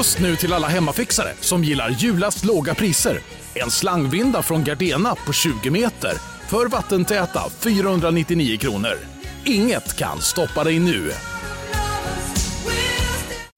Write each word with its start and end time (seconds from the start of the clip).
Just 0.00 0.18
nu 0.18 0.36
till 0.36 0.52
alla 0.52 0.68
hemmafixare 0.68 1.32
som 1.40 1.64
gillar 1.64 1.90
julast 1.90 2.44
låga 2.44 2.74
priser. 2.74 3.20
En 3.54 3.70
slangvinda 3.70 4.42
från 4.42 4.64
Gardena 4.64 5.14
på 5.14 5.32
20 5.32 5.70
meter 5.70 6.12
för 6.48 6.66
vattentäta 6.66 7.40
499 7.60 8.58
kronor. 8.58 8.98
Inget 9.44 9.96
kan 9.96 10.20
stoppa 10.20 10.64
dig 10.64 10.78
nu. 10.78 11.10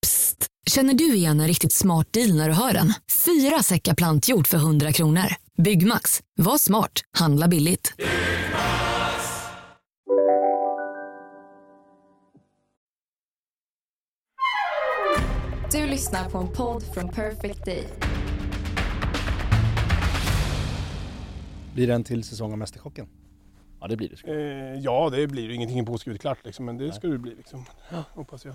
Psst! 0.03 0.47
Känner 0.71 0.95
du 0.95 1.15
igen 1.15 1.41
en 1.41 1.47
riktigt 1.47 1.73
smart 1.73 2.13
deal 2.13 2.35
när 2.35 2.49
du 2.49 2.55
hör 2.55 2.73
den? 2.73 2.95
Fyra 3.25 3.63
säckar 3.63 3.95
plantjord 3.95 4.47
för 4.47 4.57
100 4.59 4.93
kronor. 4.93 5.27
Byggmax. 5.63 6.21
Var 6.37 6.59
smart. 6.59 6.93
Handla 7.19 7.49
billigt. 7.49 7.93
Du 15.73 15.87
lyssnar 15.87 16.31
på 16.31 16.39
en 16.39 16.49
podd 16.49 16.83
från 16.95 17.09
Perfect 17.09 17.65
Day. 17.65 17.85
Blir 21.75 21.87
det 21.87 21.95
en 21.95 22.05
till 22.05 22.25
säsong 22.25 22.53
av 22.53 22.59
Mästerkocken? 22.59 23.07
Ja 23.81 23.87
det 23.89 23.97
blir 23.97 24.09
det. 24.09 24.33
Eh, 24.33 24.81
ja, 24.81 25.11
det 25.11 25.27
blir 25.27 25.43
ju 25.43 25.55
ingenting 25.55 25.87
påskrivet 25.87 26.21
klart 26.21 26.39
liksom, 26.45 26.65
men 26.65 26.79
det 26.79 26.93
ska 26.93 27.07
det 27.07 27.19
bli 27.19 27.35
liksom. 27.35 27.65
Hoppas 28.15 28.45
jag. 28.45 28.55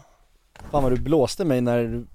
Fan 0.72 0.84
vad 0.84 0.92
du 0.92 1.02
blåste 1.02 1.46
mig 1.46 1.62
när 1.62 1.84
du... 1.84 2.08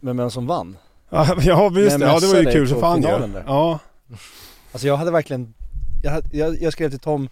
Med 0.00 0.16
vem 0.16 0.30
som 0.30 0.46
vann. 0.46 0.76
Ja, 1.08 1.36
ja 1.42 1.70
Men 1.70 1.74
det. 1.74 2.06
Ja, 2.06 2.20
det 2.20 2.26
var 2.26 2.36
ju 2.42 2.52
kul 2.52 2.68
som 2.68 2.80
fan 2.80 3.02
ju. 3.02 3.42
Ja. 3.46 3.78
Alltså 4.72 4.86
jag 4.86 4.96
hade 4.96 5.10
verkligen... 5.10 5.54
Jag, 6.02 6.22
jag, 6.32 6.62
jag 6.62 6.72
skrev 6.72 6.90
till 6.90 6.98
Tom 6.98 7.28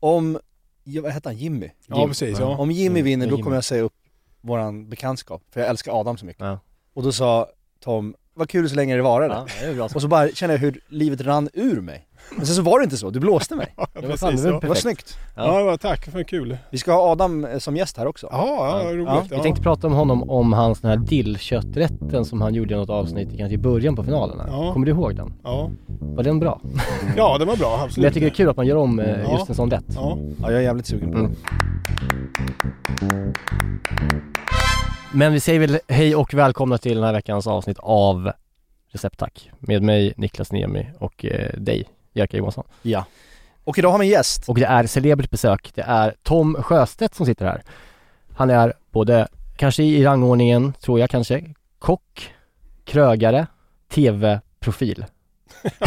om... 0.00 0.38
ja, 0.84 1.02
Vad 1.02 1.12
hette 1.12 1.28
han? 1.28 1.36
Jimmy? 1.36 1.70
Ja, 1.86 2.06
precis, 2.06 2.38
ja. 2.38 2.56
Om 2.56 2.70
Jimmy 2.70 3.00
Mm, 3.00 3.04
vinner 3.04 3.26
då 3.26 3.30
Jimmy. 3.32 3.42
kommer 3.42 3.56
jag 3.56 3.64
säga 3.64 3.82
upp 3.82 3.92
våran 4.46 4.88
bekantskap. 4.88 5.42
För 5.50 5.60
jag 5.60 5.70
älskar 5.70 6.00
Adam 6.00 6.16
så 6.16 6.26
mycket. 6.26 6.42
Ja. 6.42 6.58
Och 6.94 7.02
då 7.02 7.12
sa 7.12 7.48
Tom, 7.80 8.14
vad 8.34 8.48
kul 8.48 8.68
så 8.68 8.76
länge 8.76 8.96
det 8.96 9.02
varade. 9.02 9.34
Ja, 9.34 9.46
det 9.60 9.66
är 9.66 9.74
bra. 9.74 9.88
Och 9.94 10.02
så 10.02 10.08
bara 10.08 10.28
kände 10.28 10.54
jag 10.54 10.60
hur 10.60 10.80
livet 10.88 11.20
rann 11.20 11.48
ur 11.52 11.80
mig. 11.80 12.06
Men 12.36 12.46
sen 12.46 12.54
så 12.56 12.62
var 12.62 12.78
det 12.78 12.84
inte 12.84 12.96
så, 12.96 13.10
du 13.10 13.20
blåste 13.20 13.54
mig. 13.54 13.74
Ja, 13.76 13.86
precis. 14.00 14.20
fan, 14.20 14.36
det 14.36 14.42
var 14.42 14.50
ja. 14.52 14.60
Det 14.60 14.66
var 14.68 14.74
snyggt. 14.74 15.18
Ja, 15.36 15.58
det 15.58 15.64
var 15.64 15.76
tack 15.76 16.04
för 16.10 16.22
kul. 16.22 16.56
Vi 16.70 16.78
ska 16.78 16.92
ha 16.92 17.12
Adam 17.12 17.44
eh, 17.44 17.58
som 17.58 17.76
gäst 17.76 17.96
här 17.96 18.06
också. 18.06 18.28
Ja, 18.30 18.80
ja, 18.84 18.92
roligt. 18.92 19.06
Ja, 19.08 19.22
Ja, 19.30 19.36
Vi 19.36 19.42
tänkte 19.42 19.62
prata 19.62 19.86
om 19.86 19.92
honom, 19.92 20.30
om 20.30 20.52
hans 20.52 20.80
den 20.80 20.90
här 20.90 20.98
dillkötträtten 20.98 22.24
som 22.24 22.40
han 22.40 22.54
gjorde 22.54 22.74
i 22.74 22.76
något 22.76 22.90
avsnitt 22.90 23.28
kanske 23.38 23.54
i 23.54 23.58
början 23.58 23.96
på 23.96 24.04
finalerna. 24.04 24.44
Ja. 24.50 24.72
Kommer 24.72 24.86
du 24.86 24.92
ihåg 24.92 25.16
den? 25.16 25.32
Ja. 25.44 25.70
Var 26.00 26.22
den 26.24 26.40
bra? 26.40 26.60
ja, 27.16 27.38
det 27.38 27.44
var 27.44 27.56
bra. 27.56 27.74
Absolut. 27.74 27.96
Men 27.96 28.04
jag 28.04 28.14
tycker 28.14 28.26
det 28.26 28.32
är 28.32 28.34
kul 28.34 28.48
att 28.48 28.56
man 28.56 28.66
gör 28.66 28.76
om 28.76 29.00
eh, 29.00 29.22
Ja. 29.22 29.32
just 29.32 29.48
en 29.48 29.54
sån 29.54 29.70
rätt. 29.70 29.84
Ja. 29.94 30.18
Ja, 30.42 30.50
jag 30.50 30.60
är 30.60 30.64
jävligt 30.64 30.86
sugen 30.86 31.12
på 31.12 31.18
det. 31.18 31.24
Mm. 31.24 31.36
Men 35.12 35.32
vi 35.32 35.40
säger 35.40 35.60
väl 35.60 35.78
hej 35.88 36.16
och 36.16 36.34
välkomna 36.34 36.78
till 36.78 36.94
den 36.94 37.04
här 37.04 37.12
veckans 37.12 37.46
avsnitt 37.46 37.78
av 37.80 38.30
Recepttack 38.92 39.50
med 39.58 39.82
mig 39.82 40.12
Niklas 40.16 40.52
Niemi 40.52 40.86
och 40.98 41.24
eh, 41.24 41.50
dig 41.58 41.84
Jerka 42.16 42.36
Johansson. 42.36 42.64
Ja. 42.82 43.04
Och 43.64 43.78
idag 43.78 43.90
har 43.90 43.98
vi 43.98 44.04
en 44.06 44.10
gäst. 44.10 44.48
Och 44.48 44.54
det 44.58 44.66
är 44.66 44.86
celebert 44.86 45.30
besök. 45.30 45.70
Det 45.74 45.82
är 45.82 46.14
Tom 46.22 46.54
Sjöstedt 46.62 47.14
som 47.14 47.26
sitter 47.26 47.44
här. 47.46 47.62
Han 48.36 48.50
är 48.50 48.72
både, 48.90 49.28
kanske 49.56 49.82
i 49.82 50.04
rangordningen, 50.04 50.72
tror 50.80 51.00
jag 51.00 51.10
kanske, 51.10 51.44
kock, 51.78 52.34
krögare, 52.84 53.46
tv-profil. 53.92 55.04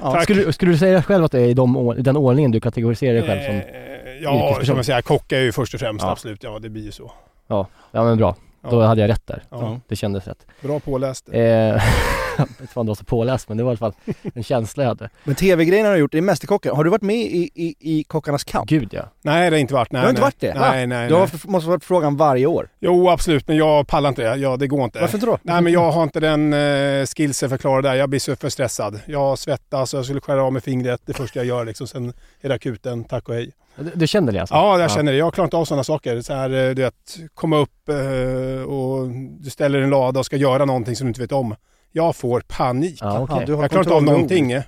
Ja. 0.00 0.20
Skulle, 0.22 0.52
skulle 0.52 0.72
du 0.72 0.78
säga 0.78 1.02
själv 1.02 1.24
att 1.24 1.32
det 1.32 1.40
är 1.40 1.46
i 1.46 1.54
de, 1.54 1.94
den 1.98 2.16
ordningen 2.16 2.50
du 2.50 2.60
kategoriserar 2.60 3.14
dig 3.14 3.22
själv 3.22 3.40
som? 3.46 3.54
Eh, 3.54 4.12
ja, 4.22 4.60
som 4.64 4.76
jag 4.76 4.84
säger, 4.86 5.02
kock 5.02 5.32
är 5.32 5.40
ju 5.40 5.52
först 5.52 5.74
och 5.74 5.80
främst, 5.80 6.02
Ja. 6.04 6.10
absolut. 6.12 6.42
Ja, 6.42 6.58
det 6.58 6.68
blir 6.68 6.82
ju 6.82 6.92
så. 6.92 7.12
Ja, 7.46 7.66
ja 7.90 8.04
men 8.04 8.18
bra. 8.18 8.36
Då 8.62 8.80
Ja. 8.82 8.86
hade 8.86 9.00
jag 9.00 9.08
rätt 9.08 9.26
där. 9.26 9.42
Ja. 9.50 9.80
Det 9.88 9.96
kändes 9.96 10.26
rätt. 10.26 10.46
Bra 10.60 10.80
påläst. 10.80 11.28
Eh, 11.32 11.40
jag 12.38 12.46
vet 12.48 12.60
inte 12.60 12.80
om 12.80 12.86
det 12.86 12.90
var 12.90 12.94
så 12.94 13.04
påläst 13.04 13.48
men 13.48 13.56
det 13.56 13.62
var 13.64 13.70
i 13.70 13.72
alla 13.72 13.78
fall 13.78 13.92
en 14.34 14.42
känsla 14.42 14.82
jag 14.82 14.88
hade. 14.88 15.10
Men 15.24 15.34
tv-grejerna 15.34 15.88
har 15.88 15.94
du 15.94 16.00
gjort, 16.00 16.12
det 16.12 16.18
är 16.18 16.22
Mästerkocken. 16.22 16.76
Har 16.76 16.84
du 16.84 16.90
varit 16.90 17.02
med 17.02 17.16
i, 17.16 17.50
i, 17.54 17.74
i 17.80 18.04
Kockarnas 18.04 18.44
kamp? 18.44 18.68
Gud 18.68 18.88
ja. 18.92 19.02
Nej, 19.22 19.50
det 19.50 19.56
har 19.56 19.60
inte 19.60 19.74
varit. 19.74 19.92
Nej, 19.92 20.00
Du 20.02 20.06
har 20.06 20.10
inte 20.10 20.20
nej. 20.20 20.26
varit 20.26 20.40
det? 20.40 20.54
Nej, 20.60 20.86
nej, 20.86 21.08
Du 21.08 21.14
har, 21.14 21.20
nej. 21.32 21.40
måste 21.44 21.66
ha 21.66 21.70
varit 21.72 21.84
frågan 21.84 22.16
varje 22.16 22.46
år. 22.46 22.68
Jo, 22.80 23.08
absolut. 23.10 23.48
Men 23.48 23.56
jag 23.56 23.86
pallar 23.86 24.08
inte 24.08 24.22
det. 24.22 24.36
Ja, 24.36 24.56
det 24.56 24.66
går 24.66 24.84
inte. 24.84 25.00
Varför 25.00 25.16
inte 25.16 25.26
då? 25.26 25.38
Nej, 25.42 25.60
men 25.62 25.72
jag 25.72 25.92
har 25.92 26.02
inte 26.02 26.20
den 26.20 26.52
uh, 26.52 27.06
skillsen 27.06 27.48
för 27.48 27.54
att 27.54 27.60
klara 27.60 27.82
det 27.82 27.88
där. 27.88 27.94
Jag 27.94 28.08
blir 28.08 28.20
så 28.20 28.36
för 28.36 28.48
stressad. 28.48 29.00
Jag 29.06 29.38
svettas 29.38 29.94
och 29.94 29.98
jag 29.98 30.04
skulle 30.04 30.20
skära 30.20 30.42
av 30.42 30.52
mig 30.52 30.62
fingret 30.62 31.00
det 31.06 31.12
första 31.12 31.38
jag 31.38 31.46
gör 31.46 31.64
liksom. 31.64 31.86
Sen 31.86 32.12
är 32.40 32.48
det 32.48 32.54
akuten, 32.54 33.04
tack 33.04 33.28
och 33.28 33.34
hej. 33.34 33.52
Du, 33.78 33.90
du 33.94 34.06
kände 34.06 34.32
det 34.32 34.40
alltså? 34.40 34.54
Ja, 34.54 34.80
jag 34.80 34.90
känner 34.90 35.12
det. 35.12 35.18
Jag 35.18 35.34
klarar 35.34 35.46
inte 35.46 35.56
av 35.56 35.64
sådana 35.64 35.84
saker. 35.84 36.20
Så 36.20 36.32
här, 36.32 36.50
eh, 36.68 36.74
du 36.74 36.82
vet, 36.82 37.16
komma 37.34 37.58
upp 37.58 37.88
eh, 37.88 38.62
och 38.72 39.08
du 39.40 39.50
ställer 39.50 39.78
en 39.78 39.90
lada 39.90 40.20
och 40.20 40.26
ska 40.26 40.36
göra 40.36 40.64
någonting 40.64 40.96
som 40.96 41.04
du 41.06 41.08
inte 41.08 41.20
vet 41.20 41.32
om. 41.32 41.54
Jag 41.92 42.16
får 42.16 42.42
panik. 42.48 42.98
Ja, 43.00 43.42
du 43.46 43.54
har 43.54 43.62
Jag 43.62 43.70
klarar 43.70 43.84
inte 43.84 43.94
av 43.94 44.02
någonting. 44.02 44.60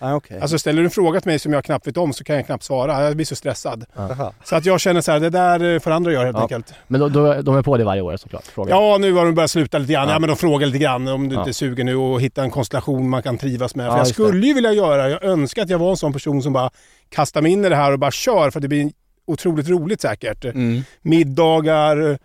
Nej, 0.00 0.12
okej. 0.14 0.40
Alltså 0.40 0.58
ställer 0.58 0.82
du 0.82 0.84
en 0.86 0.90
fråga 0.90 1.20
till 1.20 1.30
mig 1.30 1.38
som 1.38 1.52
jag 1.52 1.64
knappt 1.64 1.86
vet 1.86 1.96
om 1.96 2.12
så 2.12 2.24
kan 2.24 2.36
jag 2.36 2.46
knappt 2.46 2.64
svara. 2.64 3.04
Jag 3.04 3.16
blir 3.16 3.26
så 3.26 3.36
stressad. 3.36 3.84
Aha. 3.96 4.32
Så 4.44 4.56
att 4.56 4.64
jag 4.66 4.80
känner 4.80 5.00
så 5.00 5.12
här, 5.12 5.20
det 5.20 5.30
där 5.30 5.78
får 5.78 5.90
andra 5.90 6.12
göra 6.12 6.24
helt 6.24 6.36
Ja. 6.36 6.42
enkelt. 6.42 6.74
Men 6.88 7.00
då, 7.00 7.08
då, 7.08 7.42
de 7.42 7.56
är 7.56 7.62
på 7.62 7.76
det 7.76 7.84
varje 7.84 8.02
år 8.02 8.16
såklart? 8.16 8.44
Frågan. 8.46 8.78
Ja, 8.78 8.98
nu 8.98 9.12
har 9.12 9.24
de 9.24 9.34
börjat 9.34 9.50
sluta 9.50 9.78
lite 9.78 9.92
grann. 9.92 10.08
Ja. 10.08 10.14
Ja, 10.14 10.18
men 10.18 10.28
de 10.28 10.36
frågar 10.36 10.66
lite 10.66 10.78
grann 10.78 11.08
om 11.08 11.28
du 11.28 11.34
Ja. 11.34 11.40
inte 11.40 11.50
är 11.50 11.52
sugen 11.52 11.86
nu 11.86 11.96
och 11.96 12.20
hitta 12.20 12.42
en 12.42 12.50
konstellation 12.50 13.08
man 13.08 13.22
kan 13.22 13.38
trivas 13.38 13.74
med. 13.74 13.86
Ja, 13.86 13.90
För 13.90 13.98
jag 13.98 14.06
skulle 14.06 14.46
ju 14.46 14.54
vilja 14.54 14.72
göra, 14.72 15.10
jag 15.10 15.24
önskar 15.24 15.62
att 15.62 15.70
jag 15.70 15.78
var 15.78 15.90
en 15.90 15.96
sån 15.96 16.12
person 16.12 16.42
som 16.42 16.52
bara 16.52 16.70
kastar 17.08 17.42
mig 17.42 17.52
in 17.52 17.64
i 17.64 17.68
det 17.68 17.76
här 17.76 17.92
och 17.92 17.98
bara 17.98 18.10
kör 18.10 18.50
för 18.50 18.60
det 18.60 18.68
blir 18.68 18.90
otroligt 19.26 19.68
roligt 19.68 20.00
säkert. 20.00 20.44
Mm. 20.44 20.82
Middagar, 21.02 22.18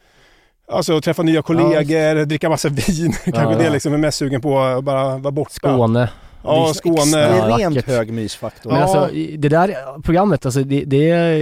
alltså 0.71 1.01
träffa 1.01 1.23
nya 1.23 1.41
kollegor, 1.41 2.25
dricka 2.25 2.49
massa 2.49 2.69
vin. 2.69 3.13
Kanske 3.25 3.41
ja. 3.51 3.57
det 3.57 3.69
liksom 3.69 3.93
är 3.93 3.97
mest 3.97 4.17
sugen 4.17 4.41
på, 4.41 4.59
att 4.59 4.83
bara 4.83 5.17
vara 5.17 5.31
borta. 5.31 5.49
Skåne. 5.53 6.09
Ja, 6.45 6.71
Skåne. 6.75 6.97
Ja, 7.17 7.47
Extremt 7.49 7.75
vackert. 7.75 7.87
hög 7.87 8.13
mysfaktor. 8.13 8.71
Men 8.71 8.79
Ja. 8.79 8.85
alltså 8.85 9.15
det 9.37 9.49
där 9.49 9.75
programmet, 10.01 10.45
alltså 10.45 10.63
det, 10.63 10.83
det 10.85 11.09
är 11.09 11.33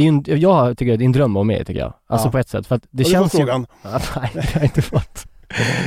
ju 0.00 0.08
en, 0.08 0.24
jag 0.26 0.78
tycker 0.78 0.96
det 0.96 1.04
är 1.04 1.06
en 1.06 1.12
dröm 1.12 1.34
vara 1.34 1.44
med 1.44 1.66
tycker 1.66 1.80
jag. 1.80 1.92
Alltså 2.06 2.28
Ja. 2.28 2.32
på 2.32 2.38
ett 2.38 2.48
sätt. 2.48 2.66
För 2.66 2.74
att 2.74 2.82
det 2.90 3.02
Har 3.02 3.08
du 3.08 3.12
känns 3.14 3.32
fått 3.32 3.40
frågan? 3.40 3.60
ju... 3.60 3.66
Ja, 3.90 4.00
nej, 4.16 4.30
det 4.34 4.40
har 4.40 4.60
jag 4.60 4.64
inte 4.64 4.82
fått. 4.82 5.26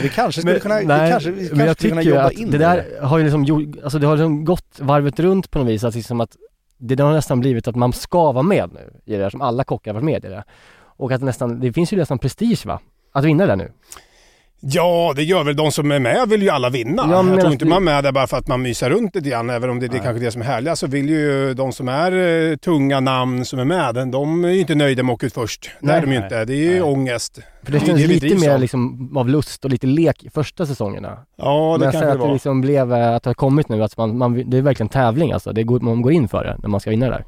Vi 0.01 0.09
kanske 0.09 0.41
skulle 0.41 0.59
kunna, 0.59 0.79
vi 0.79 0.85
nej, 0.85 1.12
kanske, 1.12 1.31
vi 1.31 1.35
men 1.41 1.50
kanske 1.50 1.66
jag 1.66 1.75
skulle 1.78 1.89
kunna 1.89 2.01
tycker 2.01 2.09
ju 2.12 2.16
jobba 2.16 2.28
att 2.28 2.31
in 2.33 2.51
det 2.51 2.57
det. 2.57 2.63
där 2.66 3.01
har 3.06 3.17
ju 3.17 3.23
liksom, 3.23 3.73
alltså 3.83 4.00
det 4.00 4.07
har 4.07 4.16
liksom 4.16 4.45
gått 4.45 4.79
varvet 4.79 5.19
runt 5.19 5.51
på 5.51 5.59
något 5.59 5.67
vis. 5.67 5.83
Att 5.83 5.95
liksom 5.95 6.22
att 6.22 6.29
det, 6.78 6.95
det 6.95 7.03
har 7.03 7.13
nästan 7.13 7.39
blivit 7.39 7.67
att 7.67 7.75
man 7.75 7.94
ska 7.94 8.31
vara 8.31 8.44
med 8.44 8.69
nu 8.73 8.94
i 9.06 9.12
det 9.12 9.17
där 9.23 9.29
som 9.29 9.41
alla 9.41 9.63
kockar 9.63 9.91
har 9.91 10.01
varit 10.01 10.06
med 10.06 10.25
i 10.25 10.29
det. 10.29 10.44
Och 10.97 11.12
att 11.12 11.22
nästan, 11.22 11.59
det 11.59 11.73
finns 11.73 11.94
ju 11.94 11.97
nästan 11.97 12.19
prestige 12.19 12.66
va? 12.66 12.79
Att 13.12 13.23
vinna 13.25 13.45
det 13.45 13.56
nu. 13.56 13.72
Ja, 14.66 15.13
det 15.16 15.24
gör 15.24 15.44
väl 15.44 15.56
de 15.56 15.72
som 15.72 15.91
är 15.91 16.00
med 16.00 16.29
vill 16.29 16.41
ju 16.41 16.50
alla 16.50 16.69
vinna. 16.69 17.07
Ja, 17.12 17.25
jag 17.29 17.40
tror 17.40 17.51
inte 17.51 17.66
det- 17.66 17.69
man 17.69 17.78
är 17.78 17.81
med 17.94 18.03
där 18.03 18.12
bara 18.12 18.28
för 18.28 18.38
att 18.38 18.47
man 18.47 18.62
myser 18.62 18.90
runt 18.90 19.16
lite 19.16 19.29
grann. 19.29 19.50
Även 19.50 19.69
om 19.69 19.79
det, 19.79 19.88
det 19.88 19.97
är 19.97 20.01
kanske 20.03 20.25
det 20.25 20.31
som 20.31 20.41
är 20.41 20.46
härliga 20.46 20.75
så 20.75 20.88
vill 20.88 21.09
ju 21.09 21.53
de 21.53 21.72
som 21.72 21.88
är 21.88 22.12
eh, 22.51 22.56
tunga 22.56 23.00
namn 23.00 23.46
som 23.46 23.59
är 23.59 23.66
med, 23.66 24.07
de 24.07 24.46
är 24.46 24.50
ju 24.50 24.59
inte 24.59 24.75
nöjda 24.75 25.03
med 25.03 25.13
att 25.13 25.16
åka 25.16 25.25
ut 25.25 25.34
först. 25.34 25.72
Det 25.81 25.88
Nej. 25.88 25.96
är 25.97 26.01
de 26.01 26.12
ju 26.12 26.18
inte. 26.18 26.46
Det 26.46 26.53
är 26.53 26.57
ju 26.57 26.69
Nej. 26.72 26.81
ångest. 26.81 27.40
För 27.63 27.72
det 27.72 27.79
känns 27.79 28.01
det 28.01 28.07
lite 28.07 28.35
mer 28.35 28.53
av. 28.53 28.59
liksom 28.59 29.12
av 29.18 29.29
lust 29.29 29.66
och 29.66 29.72
lite 29.72 29.88
lek 29.88 30.24
i 30.24 30.29
första 30.29 30.66
säsongerna. 30.66 31.18
Ja, 31.35 31.78
det 31.79 31.85
Men 31.85 31.91
kanske 31.91 32.00
sen 32.00 32.07
det 32.07 32.24
att 32.24 32.28
det 32.28 32.34
liksom 32.34 32.62
blev, 32.62 32.94
eh, 32.94 33.16
att 33.16 33.24
det 33.24 33.29
har 33.29 33.34
kommit 33.34 33.69
nu, 33.69 33.84
att 33.84 33.97
man, 33.97 34.18
man, 34.18 34.50
det 34.50 34.57
är 34.57 34.62
verkligen 34.62 34.90
tävling 34.90 35.31
alltså. 35.31 35.51
Det 35.51 35.63
går, 35.63 35.79
man 35.79 36.01
går 36.01 36.12
in 36.12 36.28
för 36.28 36.44
det 36.44 36.57
när 36.62 36.69
man 36.69 36.79
ska 36.79 36.90
vinna 36.90 37.06
det 37.06 37.12
där. 37.12 37.25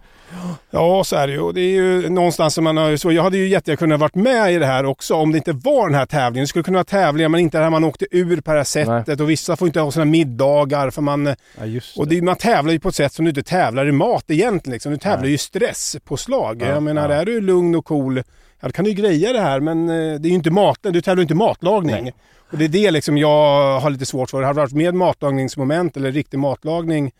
Ja, 0.69 1.03
så 1.03 1.15
är 1.15 1.27
det 1.27 1.33
ju. 1.33 1.51
Det 1.51 1.61
är 1.61 1.75
ju 1.75 2.09
någonstans 2.09 2.53
som 2.53 2.63
man 2.63 2.77
har 2.77 2.97
så. 2.97 3.11
Jag 3.11 3.23
hade 3.23 3.37
ju 3.37 3.47
jättegärna 3.47 3.77
kunnat 3.77 3.99
varit 3.99 4.15
med 4.15 4.53
i 4.53 4.57
det 4.57 4.65
här 4.65 4.85
också 4.85 5.15
om 5.15 5.31
det 5.31 5.37
inte 5.37 5.51
var 5.51 5.89
den 5.89 5.95
här 5.95 6.05
tävlingen. 6.05 6.43
Det 6.43 6.47
skulle 6.47 6.63
kunna 6.63 6.77
vara 6.77 6.83
tävlingar 6.83 7.29
men 7.29 7.39
inte 7.39 7.57
det 7.57 7.63
här 7.63 7.71
man 7.71 7.83
åkte 7.83 8.05
ur 8.11 8.41
på 8.41 8.51
det 8.51 8.57
här 8.57 8.63
sättet. 8.63 9.19
Och 9.19 9.29
vissa 9.29 9.55
får 9.55 9.67
inte 9.67 9.79
ha 9.79 9.91
sina 9.91 10.05
middagar 10.05 10.89
för 10.89 11.01
man... 11.01 11.25
Ja, 11.59 11.65
just 11.65 11.97
Och 11.97 12.07
det, 12.07 12.21
man 12.21 12.35
tävlar 12.35 12.73
ju 12.73 12.79
på 12.79 12.89
ett 12.89 12.95
sätt 12.95 13.13
som 13.13 13.25
du 13.25 13.29
inte 13.29 13.43
tävlar 13.43 13.87
i 13.87 13.91
mat 13.91 14.23
egentligen. 14.27 14.73
Liksom. 14.73 14.91
Du 14.91 14.97
tävlar 14.97 15.27
ju 15.27 15.33
i 15.33 15.37
stresspåslag. 15.37 16.61
Ja, 16.61 16.67
jag 16.67 16.83
menar, 16.83 17.09
ja. 17.09 17.15
är 17.15 17.25
du 17.25 17.41
lugn 17.41 17.75
och 17.75 17.85
cool, 17.85 18.23
ja, 18.65 18.69
då 18.69 18.71
kan 18.71 18.83
du 18.85 18.91
ju 18.91 18.95
greja 18.95 19.33
det 19.33 19.41
här. 19.41 19.59
Men 19.59 19.89
eh, 19.89 20.19
det 20.19 20.27
är 20.27 20.29
ju 20.29 20.35
inte 20.35 20.51
mat, 20.51 20.79
du 20.81 21.01
tävlar 21.01 21.15
ju 21.15 21.21
inte 21.21 21.35
matlagning. 21.35 22.03
Nej. 22.03 22.13
Och 22.51 22.57
det 22.57 22.65
är 22.65 22.69
det 22.69 22.91
liksom 22.91 23.17
jag 23.17 23.79
har 23.79 23.89
lite 23.89 24.05
svårt 24.05 24.29
för. 24.29 24.41
Hade 24.41 24.53
det 24.53 24.61
varit 24.61 24.73
med 24.73 24.93
matlagningsmoment 24.95 25.97
eller 25.97 26.11
riktig 26.11 26.39
matlagning 26.39 27.11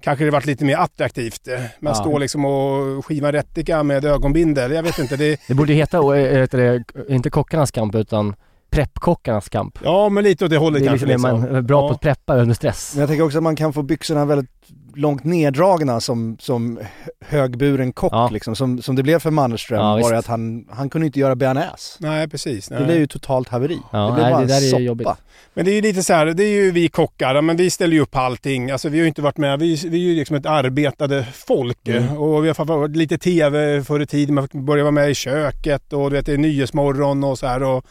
kanske 0.00 0.24
det 0.24 0.30
varit 0.30 0.46
lite 0.46 0.64
mer 0.64 0.76
attraktivt. 0.76 1.48
Man 1.80 1.90
Ja. 1.90 1.94
står 1.94 2.18
liksom 2.18 2.44
och 2.44 3.06
skivar 3.06 3.32
rättika 3.32 3.82
med 3.82 4.04
ögonbindel. 4.04 4.72
Jag 4.72 4.82
vet 4.82 4.98
inte. 4.98 5.16
Det, 5.16 5.40
Det 5.48 5.54
borde 5.54 5.72
heta, 5.72 5.98
äh, 6.18 6.38
heter 6.40 6.58
det, 6.58 6.84
inte 7.14 7.30
kockarnas 7.30 7.70
kamp 7.70 7.94
utan 7.94 8.34
preppkockarnas 8.74 9.48
kamp. 9.48 9.78
ja, 9.84 10.08
men 10.08 10.24
lite 10.24 10.44
åt 10.44 10.50
det 10.50 10.56
hållet 10.56 10.80
Det 10.82 10.86
är 10.86 10.88
kanske. 10.88 11.06
liksom, 11.06 11.30
är 11.30 11.32
man 11.34 11.56
är 11.56 11.62
bra 11.62 11.82
Ja. 11.82 11.88
på 11.88 11.94
att 11.94 12.00
preppa 12.00 12.36
under 12.36 12.54
stress. 12.54 12.90
Men 12.94 13.00
jag 13.00 13.08
tänker 13.08 13.24
också 13.24 13.38
att 13.38 13.44
man 13.44 13.56
kan 13.56 13.72
få 13.72 13.82
byxorna 13.82 14.24
väldigt 14.24 14.50
långt 14.96 15.24
neddragna 15.24 16.00
som, 16.00 16.36
som 16.40 16.78
högburen 17.20 17.92
kock 17.92 18.12
Ja. 18.12 18.28
liksom. 18.32 18.56
Som, 18.56 18.82
som 18.82 18.96
det 18.96 19.02
blev 19.02 19.18
för 19.18 19.30
Mannerström 19.30 19.78
Ja, 19.80 19.96
var 20.02 20.12
det 20.12 20.18
att 20.18 20.26
han, 20.26 20.66
han 20.70 20.90
kunde 20.90 21.06
inte 21.06 21.20
göra 21.20 21.34
bearnaise. 21.36 21.96
Nej, 21.98 22.28
precis. 22.28 22.70
Nej. 22.70 22.78
Det 22.80 22.84
blev 22.84 22.98
ju 22.98 23.06
totalt 23.06 23.48
haveri. 23.48 23.78
Ja, 23.92 24.06
det 24.06 24.12
blev 24.12 24.24
nej, 24.24 24.32
bara 24.32 24.40
det 24.40 24.46
där 24.46 24.56
en 24.58 24.64
är 24.64 24.68
soppa. 24.70 24.82
jobbigt. 24.82 25.08
Men 25.54 25.64
det 25.64 25.70
är 25.70 25.74
ju 25.74 25.80
lite 25.80 26.02
så 26.02 26.12
här, 26.12 26.26
det 26.26 26.44
är 26.44 26.48
ju 26.64 26.70
vi 26.70 26.88
kockar, 26.88 27.40
men 27.42 27.56
vi 27.56 27.70
ställer 27.70 27.94
ju 27.94 28.00
upp 28.00 28.16
allting. 28.16 28.70
Alltså 28.70 28.88
vi 28.88 28.98
har 28.98 29.02
ju 29.02 29.08
inte 29.08 29.22
varit 29.22 29.36
med, 29.38 29.58
vi, 29.58 29.74
vi 29.88 29.96
är 29.96 30.10
ju 30.10 30.14
liksom 30.14 30.36
ett 30.36 30.46
arbetade 30.46 31.26
folk. 31.32 31.88
Mm. 31.88 32.16
Och 32.18 32.44
vi 32.44 32.48
har 32.48 32.64
varit 32.64 32.96
lite 32.96 33.18
TV 33.18 33.82
förr 33.84 34.00
i 34.00 34.06
tiden, 34.06 34.34
man 34.34 34.48
började 34.52 34.82
vara 34.82 34.90
med 34.92 35.10
i 35.10 35.14
köket 35.14 35.92
och 35.92 36.10
du 36.10 36.16
vet 36.16 36.26
det 36.26 36.32
är 36.32 36.38
Nyhetsmorgon 36.38 37.24
och 37.24 37.38
så 37.38 37.46
här. 37.46 37.62
Och 37.62 37.84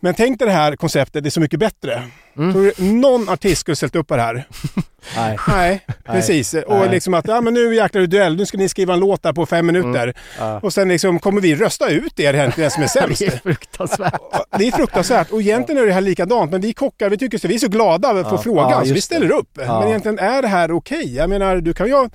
Men 0.00 0.14
tänk 0.14 0.38
dig 0.38 0.48
det 0.48 0.54
här 0.54 0.76
konceptet, 0.76 1.22
det 1.24 1.28
är 1.28 1.30
så 1.30 1.40
mycket 1.40 1.60
bättre. 1.60 2.02
Mm. 2.36 2.52
Tror 2.52 2.62
du 2.76 2.84
någon 2.84 3.28
artist 3.28 3.60
skulle 3.60 3.76
ställt 3.76 3.96
upp 3.96 4.08
på 4.08 4.16
det 4.16 4.22
här? 4.22 4.44
Nej. 5.16 5.38
Nej, 5.48 5.86
precis. 6.06 6.54
Och 6.54 6.78
Nej. 6.78 6.88
liksom 6.90 7.14
att, 7.14 7.28
ja 7.28 7.40
men 7.40 7.54
nu 7.54 7.74
jäklar 7.74 8.02
är 8.02 8.06
det 8.06 8.16
duell, 8.16 8.36
nu 8.36 8.46
ska 8.46 8.58
ni 8.58 8.68
skriva 8.68 8.94
en 8.94 9.00
låt 9.00 9.22
där 9.22 9.32
på 9.32 9.46
fem 9.46 9.66
minuter. 9.66 10.14
Ja. 10.38 10.60
Och 10.62 10.72
sen 10.72 10.88
liksom 10.88 11.18
kommer 11.18 11.40
vi 11.40 11.54
rösta 11.54 11.88
ut 11.88 12.20
er 12.20 12.34
egentligen 12.34 12.70
som 12.70 12.82
är 12.82 12.86
sämst. 12.86 13.18
Det 13.20 13.26
är 13.26 13.38
fruktansvärt. 13.38 14.20
Det 14.58 14.66
är 14.68 14.72
fruktansvärt 14.72 15.30
och 15.30 15.40
egentligen 15.40 15.82
är 15.82 15.86
det 15.86 15.92
här 15.92 16.00
likadant 16.00 16.50
men 16.50 16.60
vi 16.60 16.72
kockar 16.72 17.10
vi 17.10 17.18
tycker 17.18 17.38
så, 17.38 17.48
vi 17.48 17.54
är 17.54 17.58
så 17.58 17.68
glada 17.68 18.24
få 18.24 18.30
Ja. 18.30 18.38
frågan 18.42 18.70
Ja, 18.70 18.84
så 18.84 18.94
vi 18.94 19.00
ställer 19.00 19.32
upp. 19.32 19.50
Men 19.56 19.88
egentligen 19.88 20.18
är 20.18 20.42
det 20.42 20.48
här 20.48 20.70
okej? 20.72 21.16
Jag 21.16 21.30
menar 21.30 21.56
du 21.56 21.74
kan 21.74 21.86
ju 21.86 21.92
ha 21.94 22.08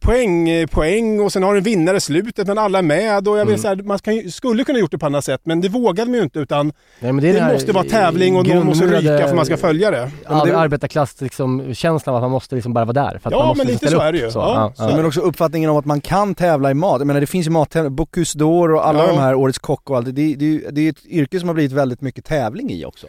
poäng, 0.00 0.48
eh, 0.48 0.66
poäng 0.66 1.20
och 1.20 1.32
sen 1.32 1.42
har 1.42 1.52
du 1.52 1.58
en 1.58 1.64
vinnare 1.64 1.96
i 1.96 2.00
slutet 2.00 2.46
men 2.46 2.58
alla 2.58 2.78
är 2.78 2.82
med 2.82 3.28
och 3.28 3.34
jag 3.38 3.42
Mm. 3.42 3.48
vill 3.52 3.62
säga 3.62 3.76
man 3.84 3.98
kan, 3.98 4.30
skulle 4.30 4.64
kunna 4.64 4.78
gjort 4.78 4.90
det 4.90 4.98
på 4.98 5.06
annat 5.06 5.24
sätt 5.24 5.40
men 5.44 5.60
det 5.60 5.68
vågade 5.68 6.10
man 6.10 6.18
ju 6.18 6.24
inte 6.24 6.38
utan 6.38 6.72
Nej, 7.00 7.12
men 7.12 7.24
det, 7.24 7.40
här 7.40 7.52
måste 7.52 7.72
vara 7.72 7.84
tävling 7.84 8.36
och 8.36 8.46
någon 8.46 8.66
måste 8.66 8.86
ryka 8.86 9.28
för 9.28 9.34
man 9.36 9.44
ska 9.46 9.56
följa 9.56 9.90
det. 9.90 10.10
Ar- 10.26 10.46
det- 10.46 10.58
arbetarklass, 10.58 11.20
liksom, 11.20 11.74
känslan 11.74 12.14
av 12.14 12.16
att 12.16 12.22
man 12.24 12.30
måste 12.30 12.54
liksom 12.54 12.72
bara 12.72 12.84
vara 12.84 12.92
där. 12.92 13.18
För 13.22 13.28
att 13.28 13.32
Ja, 13.32 13.38
man 13.38 13.48
måste 13.48 13.58
men 13.64 13.66
lite 13.72 13.78
ställa 13.86 13.90
så 13.90 13.96
upp, 13.96 14.08
är 14.08 14.12
det 14.12 14.18
ju. 14.18 14.30
Så, 14.30 14.38
Ja, 14.38 14.72
ja, 14.78 14.88
så- 14.88 14.96
Men 14.96 15.06
också 15.06 15.20
uppfattningen 15.20 15.70
om 15.70 15.76
att 15.76 15.84
man 15.84 16.00
kan 16.00 16.34
tävla 16.34 16.70
i 16.70 16.74
mat. 16.74 17.00
Jag 17.00 17.06
menar 17.06 17.20
det 17.20 17.26
finns 17.26 17.46
ju 17.46 17.50
mattävlingar, 17.50 17.90
Bocuse 17.90 18.38
d'Or 18.38 18.74
och 18.74 18.86
alla 18.88 18.98
Ja. 18.98 19.06
de 19.06 19.18
här 19.18 19.34
Årets 19.34 19.58
Kock 19.58 19.90
och 19.90 19.96
allt. 19.96 20.06
Det, 20.06 20.12
det, 20.12 20.34
det, 20.34 20.70
det 20.70 20.80
är 20.80 20.82
ju 20.84 20.90
ett 20.90 21.06
yrke 21.06 21.40
som 21.40 21.48
har 21.48 21.54
blivit 21.54 21.72
väldigt 21.72 22.00
mycket 22.00 22.24
tävling 22.24 22.70
i 22.70 22.84
också. 22.84 23.06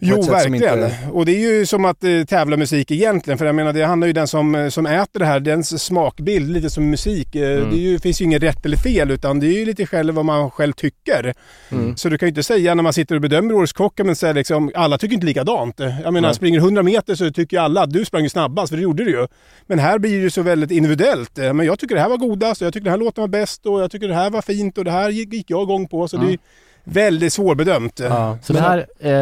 Jo, 0.00 0.22
verkligen. 0.22 0.54
inte- 0.54 0.96
Och 1.12 1.26
det 1.26 1.32
är 1.32 1.58
ju 1.58 1.66
som 1.66 1.84
att 1.84 2.04
eh, 2.04 2.24
tävla 2.28 2.56
musik 2.56 2.90
egentligen. 2.90 3.38
För 3.38 3.46
jag 3.46 3.54
menar, 3.54 3.72
det 3.72 3.84
handlar 3.84 4.06
ju 4.06 4.12
den 4.12 4.26
som, 4.28 4.54
eh, 4.54 4.68
som 4.68 4.86
äter 4.86 5.20
det 5.20 5.26
här, 5.26 5.40
dens 5.40 5.82
smakbild, 5.84 6.50
lite 6.50 6.70
som 6.70 6.90
musik. 6.90 7.34
Eh, 7.34 7.54
Mm. 7.58 7.70
Det 7.70 7.76
ju, 7.76 7.98
finns 7.98 8.20
ju 8.20 8.24
inget 8.24 8.42
rätt 8.42 8.66
eller 8.66 8.76
fel, 8.76 9.10
utan 9.10 9.40
det 9.40 9.46
är 9.46 9.58
ju 9.58 9.64
lite 9.64 9.86
själv 9.86 10.14
vad 10.14 10.24
man 10.24 10.50
själv 10.50 10.72
tycker. 10.72 11.34
Mm. 11.70 11.96
Så 11.96 12.08
du 12.08 12.18
kan 12.18 12.26
ju 12.26 12.28
inte 12.28 12.42
säga 12.42 12.74
när 12.74 12.82
man 12.82 12.92
sitter 12.92 13.14
och 13.14 13.20
bedömer 13.20 13.54
Årets 13.54 13.72
Kock, 13.72 14.00
men 14.04 14.16
säga 14.16 14.32
liksom, 14.32 14.70
alla 14.74 14.98
tycker 14.98 15.14
inte 15.14 15.26
likadant. 15.26 15.78
Jag 15.78 16.12
menar, 16.12 16.28
Nej. 16.28 16.34
springer 16.34 16.58
100 16.58 16.82
meter 16.82 17.14
så 17.14 17.30
tycker 17.30 17.56
ju 17.56 17.62
alla 17.62 17.82
att 17.82 17.90
du 17.92 18.04
sprang 18.04 18.22
ju 18.22 18.28
snabbast, 18.28 18.70
för 18.70 18.76
det 18.76 18.82
gjorde 18.82 19.04
du 19.04 19.10
ju. 19.10 19.26
Men 19.66 19.78
här 19.78 19.98
blir 19.98 20.10
det 20.16 20.22
ju 20.22 20.30
så 20.30 20.42
väldigt 20.42 20.70
individuellt. 20.70 21.38
Eh, 21.38 21.52
Men 21.52 21.66
jag 21.66 21.78
tycker 21.78 21.94
det 21.94 22.00
här 22.00 22.08
var 22.08 22.16
godast, 22.16 22.60
och 22.62 22.66
jag 22.66 22.72
tycker 22.74 22.84
den 22.84 22.90
här 22.92 22.98
låten 22.98 23.22
var 23.22 23.28
bäst 23.28 23.66
och 23.66 23.80
jag 23.80 23.90
tycker 23.90 24.08
det 24.08 24.14
här 24.14 24.30
var 24.30 24.42
fint 24.42 24.78
och 24.78 24.84
det 24.84 24.90
här 24.90 25.10
gick 25.10 25.32
gick 25.32 25.50
jag 25.50 25.62
igång 25.62 25.88
på. 25.88 26.08
Så 26.08 26.16
det 26.16 26.26
är 26.26 26.30
ju 26.30 26.38
väldigt 26.84 27.32
svårbedömt. 27.32 28.00
Ja. 28.00 28.38
Så 28.42 28.52
det 28.52 28.60
här, 28.60 28.86
eh, 28.98 29.12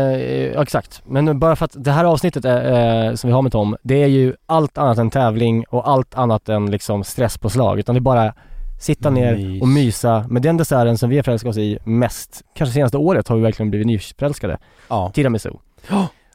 ja, 0.52 0.62
exakt. 0.62 1.02
Men 1.06 1.38
bara 1.38 1.56
för 1.56 1.64
att 1.64 1.84
det 1.84 1.90
här 1.90 2.04
avsnittet 2.04 2.44
är, 2.44 3.08
eh, 3.08 3.14
som 3.14 3.28
vi 3.28 3.34
har 3.34 3.42
med 3.42 3.52
Tom, 3.52 3.76
det 3.82 4.02
är 4.02 4.06
ju 4.06 4.34
allt 4.46 4.78
annat 4.78 4.98
än 4.98 5.10
tävling 5.10 5.64
och 5.68 5.88
allt 5.88 6.14
annat 6.14 6.48
än 6.48 6.70
liksom 6.70 7.04
stresspåslag. 7.04 7.78
Utan 7.78 7.94
det 7.94 7.98
är 7.98 8.00
bara 8.00 8.34
sitta 8.80 9.10
ner 9.10 9.62
och 9.62 9.68
mysa 9.68 10.26
med 10.28 10.42
den 10.42 10.56
desserten 10.56 10.98
som 10.98 11.10
vi 11.10 11.16
har 11.16 11.22
förälskat 11.22 11.50
oss 11.50 11.56
i 11.56 11.78
mest, 11.84 12.42
kanske 12.54 12.74
senaste 12.74 12.96
året 12.96 13.28
har 13.28 13.36
vi 13.36 13.42
verkligen 13.42 13.70
blivit 13.70 13.86
nyförälskade. 13.86 14.58
Ja. 14.88 15.10
Tiramisu. 15.14 15.50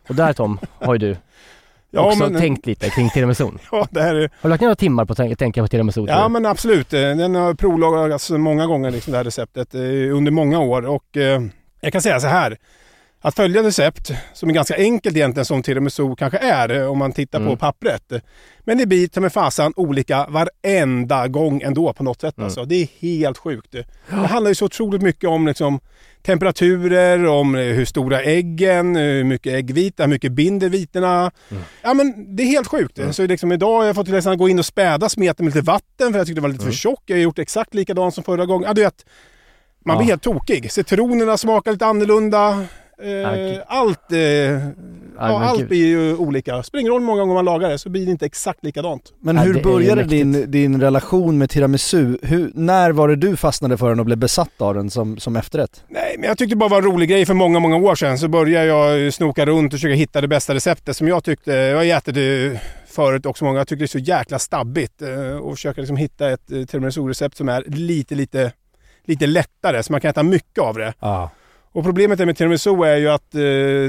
Och 0.10 0.16
där 0.16 0.34
Tom, 0.34 0.60
har 0.80 0.94
ju 0.94 0.98
du 0.98 1.16
Ja, 1.92 2.02
också 2.02 2.20
men- 2.30 2.42
tänkt 2.42 2.66
lite 2.66 2.90
kring 2.90 3.10
tiramisun. 3.10 3.60
Ja, 3.72 3.88
det 3.92 4.02
här 4.02 4.16
är... 4.16 4.22
Har 4.22 4.30
du 4.42 4.50
lagt 4.50 4.62
ner 4.62 4.68
några 4.68 4.76
timmar 4.76 5.06
på 5.06 5.14
att 5.14 5.38
tänka, 5.40 5.62
på 5.62 5.68
tiramisu? 5.68 6.06
Ja 6.08 6.28
men 6.28 6.46
absolut. 6.46 6.94
Eh, 6.94 7.00
Den 7.00 7.36
har 7.36 7.54
provlagats 7.54 8.30
många 8.30 8.66
gånger 8.66 8.92
liksom 8.92 9.12
det 9.12 9.18
här 9.18 9.24
receptet 9.24 9.76
eh, 9.76 9.82
under 10.16 10.32
många 10.32 10.60
år 10.60 10.86
och 10.86 11.18
eh, 11.18 11.42
jag 11.82 11.92
kan 11.94 12.02
säga 12.02 12.20
så 12.20 12.28
här. 12.28 12.58
Att 13.22 13.36
följa 13.36 13.64
recept, 13.64 14.12
som 14.34 14.50
är 14.50 14.54
ganska 14.54 14.76
enkelt 14.78 15.16
egentligen 15.16 15.46
som 15.46 15.64
tiramisu 15.64 16.16
kanske 16.16 16.38
är 16.38 16.88
om 16.88 16.98
man 16.98 17.12
tittar 17.12 17.40
Mm. 17.40 17.52
på 17.52 17.58
pappret. 17.58 18.12
Men 18.60 18.78
det 18.78 18.86
blir 18.86 19.08
ta 19.08 19.20
med 19.22 19.34
fasan 19.34 19.74
olika 19.76 20.26
varenda 20.30 21.28
gång 21.28 21.62
ändå 21.62 21.94
på 21.94 22.04
något 22.04 22.22
sätt. 22.22 22.38
Mm. 22.38 22.46
Alltså. 22.46 22.66
Det 22.66 22.76
är 22.76 22.88
helt 23.02 23.38
sjukt. 23.38 23.72
Det 24.10 24.16
handlar 24.16 24.50
ju 24.52 24.56
så 24.56 24.66
otroligt 24.66 25.02
mycket 25.02 25.30
om 25.30 25.48
liksom, 25.48 25.80
temperaturer, 26.26 27.26
om 27.26 27.56
eh, 27.56 27.62
hur 27.62 27.86
stora 27.86 28.22
äggen, 28.22 28.96
eh, 28.96 29.02
hur 29.02 29.24
mycket 29.24 29.54
äggvita, 29.54 30.04
hur 30.04 30.10
mycket 30.10 30.32
binder 30.32 30.70
vitorna. 30.70 31.32
Mm. 31.52 31.64
Ja 31.82 31.94
men 31.94 32.36
det 32.36 32.44
är 32.44 32.48
helt 32.48 32.68
sjukt. 32.68 33.00
Så 33.12 33.28
liksom 33.28 33.52
idag 33.52 33.78
har 33.78 33.86
jag 33.86 33.96
fått 33.96 34.08
nästan 34.08 34.38
gå 34.38 34.50
in 34.50 34.60
och 34.60 34.66
späda 34.66 35.10
smeten 35.10 35.46
med 35.46 35.56
lite 35.56 35.66
vatten 35.66 36.12
för 36.12 36.18
jag 36.20 36.28
tyckte 36.28 36.38
det 36.38 36.42
var 36.42 36.50
lite 36.50 36.64
Mm. 36.64 36.72
för 36.74 36.78
tjock. 36.78 37.04
Jag 37.06 37.16
har 37.16 37.22
gjort 37.22 37.40
exakt 37.40 37.74
likadant 37.74 38.14
som 38.16 38.24
förra 38.24 38.46
gången. 38.46 38.68
Ja, 38.68 38.74
du 38.74 38.82
vet, 38.82 39.06
man 39.86 39.94
Ja. 39.96 39.98
blir 40.00 40.08
helt 40.08 40.24
tokig. 40.24 40.72
Citronerna 40.72 41.38
smakar 41.38 41.72
lite 41.72 41.86
annorlunda. 41.86 42.66
Eh, 43.02 43.60
allt, 43.68 44.12
eh, 44.12 44.20
ja, 44.20 44.64
allt 45.20 45.68
blir 45.68 45.86
ju 45.86 46.16
olika. 46.16 46.64
Spelar 46.64 46.90
roll 46.90 47.02
många 47.02 47.22
gånger 47.22 47.34
man 47.34 47.46
lagar 47.46 47.70
det 47.70 47.78
så 47.80 47.90
blir 47.90 48.06
det 48.06 48.12
inte 48.12 48.26
exakt 48.26 48.64
likadant. 48.64 49.14
Men 49.20 49.38
hur 49.38 49.64
började 49.64 50.04
din, 50.04 50.52
din 50.52 50.82
relation 50.82 51.38
med 51.38 51.50
tiramisu? 51.50 52.18
Hur, 52.22 52.52
när 52.54 52.92
var 52.92 53.08
det 53.08 53.16
du 53.16 53.36
fastnade 53.36 53.78
för 53.78 53.90
den 53.90 54.00
och 54.00 54.06
blev 54.06 54.18
besatt 54.18 54.62
av 54.62 54.74
den 54.74 54.90
som, 54.90 55.18
som 55.18 55.36
efterrätt? 55.36 55.84
Nej, 55.88 56.16
men 56.20 56.28
jag 56.28 56.38
tyckte 56.38 56.56
det 56.56 56.60
bara 56.60 56.70
var 56.70 56.78
en 56.78 56.84
rolig 56.84 57.10
grej 57.10 57.26
för 57.26 57.34
många, 57.34 57.60
många 57.60 57.76
år 57.78 57.96
sedan. 57.96 58.18
Så 58.18 58.28
började 58.28 58.66
jag 58.66 59.14
snoka 59.14 59.46
runt 59.46 59.74
och 59.74 59.80
försöka 59.80 59.96
hitta 59.96 60.22
det 60.22 60.28
bästa 60.28 60.54
receptet 60.54 60.98
som 60.98 61.08
jag 61.08 61.24
tyckte, 61.24 61.52
jag 61.54 61.78
har 61.78 61.86
ätit 61.86 62.16
det 62.16 62.62
förut 62.88 63.26
också 63.26 63.46
många, 63.46 63.58
jag 63.58 63.68
tycker 63.68 63.80
det 63.80 63.86
är 63.86 63.88
så 63.88 64.00
jäkla 64.00 64.40
stabbigt. 64.40 65.02
eh, 65.02 65.38
Och 65.38 65.56
försöka 65.56 65.82
liksom 65.82 65.98
hitta 65.98 66.32
ett 66.32 66.52
eh, 66.52 66.62
tiramisu-recept 66.66 67.38
som 67.38 67.50
är 67.50 67.64
lite, 67.68 68.16
lite, 68.16 68.52
lite 69.06 69.28
lättare 69.28 69.84
så 69.84 69.92
man 69.92 70.02
kan 70.02 70.10
äta 70.10 70.24
mycket 70.24 70.64
av 70.64 70.76
det. 70.78 70.94
Ja. 71.00 71.30
Och 71.78 71.84
problemet 71.84 72.20
med 72.20 72.38
tiramisu 72.38 72.84
är 72.84 72.98
ju 72.98 73.10
att 73.10 73.36
eh, 73.36 73.40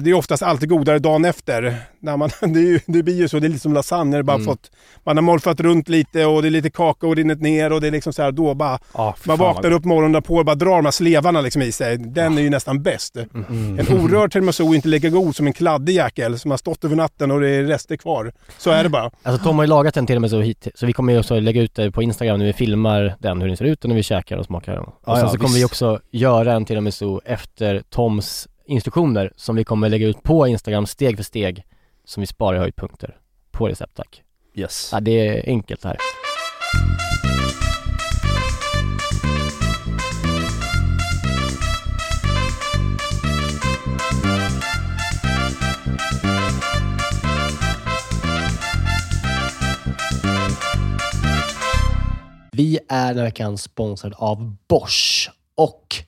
det 0.02 0.10
är 0.10 0.14
oftast 0.14 0.42
alltid 0.42 0.68
godare 0.68 0.98
dagen 0.98 1.24
efter. 1.24 1.74
När 2.00 2.16
man, 2.16 2.30
det, 2.52 2.60
ju, 2.60 2.80
det 2.86 3.02
blir 3.02 3.14
ju 3.14 3.28
så, 3.28 3.38
det 3.38 3.46
är 3.46 3.48
lite 3.48 3.60
som 3.60 3.72
lasagne, 3.74 4.16
det 4.16 4.22
bara 4.22 4.34
Mm. 4.34 4.46
fått, 4.46 4.70
man 5.04 5.16
har 5.16 5.22
morfat 5.22 5.60
runt 5.60 5.88
lite 5.88 6.24
och 6.26 6.42
det 6.42 6.48
är 6.48 6.50
lite 6.50 6.70
kakao 6.70 7.14
rinnit 7.14 7.40
ner 7.40 7.72
och 7.72 7.80
det 7.80 7.86
är 7.86 7.90
liksom 7.90 8.12
så 8.12 8.22
här, 8.22 8.32
då 8.32 8.54
bara, 8.54 8.78
Ja, 8.94 9.14
man 9.26 9.38
vaknar 9.38 9.70
upp 9.70 9.84
morgonen 9.84 10.12
därpå 10.12 10.34
och 10.36 10.44
bara 10.44 10.54
drar 10.54 10.76
de 10.76 10.84
här 10.84 10.90
slevarna 10.92 11.40
liksom 11.40 11.62
i 11.62 11.72
sig. 11.72 11.96
Den 11.98 12.38
är 12.38 12.42
ju 12.42 12.50
nästan 12.50 12.82
bäst. 12.82 13.16
Mm. 13.16 13.78
En 13.78 13.88
orörd 14.00 14.32
tiramisu 14.32 14.64
är 14.64 14.74
inte 14.74 14.88
lika 14.88 15.08
god 15.08 15.36
som 15.36 15.46
en 15.46 15.52
kladdig 15.52 15.94
jäkel 15.94 16.38
som 16.38 16.50
har 16.50 16.58
stått 16.58 16.84
över 16.84 16.96
natten 16.96 17.30
och 17.30 17.40
det 17.40 17.48
är 17.50 17.62
rester 17.64 17.96
kvar. 17.96 18.32
Så 18.58 18.70
är 18.70 18.82
det 18.82 18.88
bara. 18.88 19.10
Alltså 19.22 19.44
Tom 19.44 19.56
har 19.56 19.64
ju 19.64 19.68
lagat 19.68 19.96
en 19.96 20.06
tiramisu 20.06 20.40
hit, 20.42 20.68
så 20.74 20.86
vi 20.86 20.92
kommer 20.92 21.12
ju 21.12 21.18
också 21.18 21.40
lägga 21.40 21.62
ut 21.62 21.74
det 21.74 21.90
på 21.90 22.02
Instagram 22.02 22.38
när 22.38 22.46
vi 22.46 22.52
filmar 22.52 23.14
den, 23.18 23.40
hur 23.40 23.48
den 23.48 23.56
ser 23.56 23.64
ut 23.64 23.84
och 23.84 23.88
när 23.88 23.96
vi 23.96 24.02
käkar 24.02 24.36
och 24.36 24.44
smakar 24.44 24.72
den. 24.72 24.82
Och 24.84 24.94
Ja, 25.06 25.14
sen 25.16 25.24
ja, 25.24 25.30
så 25.30 25.36
kommer 25.36 25.48
visst. 25.48 25.58
vi 25.58 25.64
också 25.64 26.00
göra 26.10 26.52
en 26.52 26.64
tiramisu 26.64 27.18
efter 27.24 27.77
Toms 27.82 28.48
instruktioner 28.66 29.32
som 29.36 29.56
vi 29.56 29.64
kommer 29.64 29.88
lägga 29.88 30.06
ut 30.06 30.22
på 30.22 30.46
Instagram 30.46 30.86
steg 30.86 31.16
för 31.16 31.24
steg 31.24 31.64
som 32.04 32.20
vi 32.20 32.26
sparar 32.26 32.56
i 32.56 32.60
höjdpunkter 32.60 33.16
på 33.50 33.68
recept 33.68 33.94
tack. 33.94 34.22
Yes. 34.54 34.90
Ja, 34.92 35.00
det 35.00 35.28
är 35.28 35.48
enkelt 35.48 35.84
här. 35.84 35.96
Vi 52.52 52.78
är 52.88 53.08
den 53.08 53.16
här 53.18 53.24
veckan 53.24 53.58
sponsrad 53.58 54.14
av 54.16 54.56
Bosch 54.68 55.30
och 55.54 56.07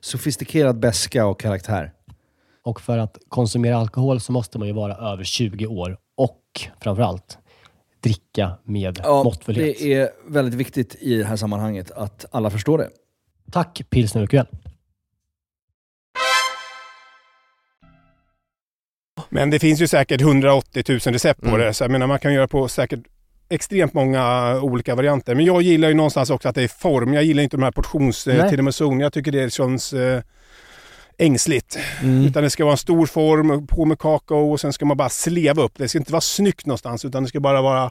sofistikerad 0.00 0.78
beska 0.80 1.26
och 1.26 1.40
karaktär. 1.40 1.92
Och 2.62 2.80
för 2.80 2.98
att 2.98 3.18
konsumera 3.28 3.76
alkohol 3.78 4.20
så 4.20 4.32
måste 4.32 4.58
man 4.58 4.68
ju 4.68 4.74
vara 4.74 4.94
över 5.12 5.24
20 5.24 5.66
år 5.66 5.98
och 6.16 6.40
framförallt 6.80 7.38
dricka 8.00 8.52
med 8.64 9.00
måttfullhet. 9.06 9.78
det 9.78 9.92
är 9.94 10.10
väldigt 10.28 10.54
viktigt 10.54 10.94
i 11.00 11.16
det 11.16 11.24
här 11.24 11.36
sammanhanget 11.36 11.90
att 11.90 12.24
alla 12.30 12.50
förstår 12.50 12.78
det. 12.78 12.88
Tack 13.52 13.82
Pilsner 13.90 14.22
Urquell. 14.22 14.46
Men 19.28 19.50
det 19.50 19.58
finns 19.58 19.80
ju 19.80 19.86
säkert 19.86 20.20
180 20.20 20.84
000 20.88 20.98
recept 20.98 21.40
på 21.40 21.46
Mm. 21.48 21.60
det. 21.60 21.74
Så 21.74 21.84
jag 21.84 21.90
menar, 21.90 22.06
man 22.06 22.18
kan 22.18 22.34
göra 22.34 22.48
på 22.48 22.68
säkert 22.68 23.00
extremt 23.50 23.94
många 23.94 24.56
olika 24.62 24.94
varianter. 24.94 25.34
Men 25.34 25.44
jag 25.44 25.62
gillar 25.62 25.88
ju 25.88 25.94
någonstans 25.94 26.30
också 26.30 26.48
att 26.48 26.54
det 26.54 26.62
är 26.62 26.68
form. 26.68 27.14
Jag 27.14 27.24
gillar 27.24 27.42
inte 27.42 27.56
de 27.56 27.62
här 27.62 27.70
portions 27.70 28.26
Nej. 28.26 28.38
eh, 28.38 28.48
tiramisun. 28.48 29.00
Jag 29.00 29.12
tycker 29.12 29.32
det 29.32 29.52
känns 29.52 29.92
eh, 29.92 30.22
ängsligt. 31.18 31.78
Mm. 32.02 32.24
Utan 32.26 32.42
det 32.42 32.50
ska 32.50 32.64
vara 32.64 32.72
en 32.72 32.78
stor 32.78 33.06
form, 33.06 33.66
på 33.66 33.84
med 33.84 33.98
kakao 33.98 34.52
och 34.52 34.60
sen 34.60 34.72
ska 34.72 34.84
man 34.84 34.96
bara 34.96 35.08
sleva 35.08 35.62
upp. 35.62 35.72
Det 35.76 35.88
ska 35.88 35.98
inte 35.98 36.12
vara 36.12 36.20
snyggt 36.20 36.66
någonstans 36.66 37.04
utan 37.04 37.22
det 37.22 37.28
ska 37.28 37.40
bara 37.40 37.62
vara... 37.62 37.90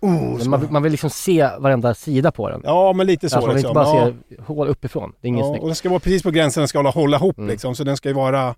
Oh, 0.00 0.48
man, 0.48 0.68
man 0.70 0.82
vill 0.82 0.92
liksom 0.92 1.10
se 1.10 1.48
varenda 1.58 1.94
sida 1.94 2.30
på 2.30 2.48
den. 2.48 2.60
Ja, 2.64 2.92
men 2.92 3.06
lite 3.06 3.30
så 3.30 3.36
alltså, 3.36 3.46
man 3.46 3.56
vill 3.56 3.62
liksom. 3.64 3.80
inte 3.80 3.92
bara 3.92 4.06
ja. 4.06 4.36
se 4.36 4.42
hål 4.54 4.68
uppifrån. 4.68 5.12
Det 5.20 5.26
är 5.26 5.28
inget 5.28 5.44
Ja, 5.44 5.48
snyggt. 5.50 5.62
och 5.62 5.68
det 5.68 5.74
ska 5.74 5.88
vara 5.88 6.00
precis 6.00 6.22
på 6.22 6.30
gränsen, 6.30 6.60
den 6.60 6.68
ska 6.68 6.78
hålla, 6.78 6.90
hålla 6.90 7.16
ihop 7.16 7.38
Mm. 7.38 7.50
liksom. 7.50 7.74
Så 7.74 7.84
den 7.84 7.96
ska 7.96 8.08
ju 8.08 8.14
vara... 8.14 8.54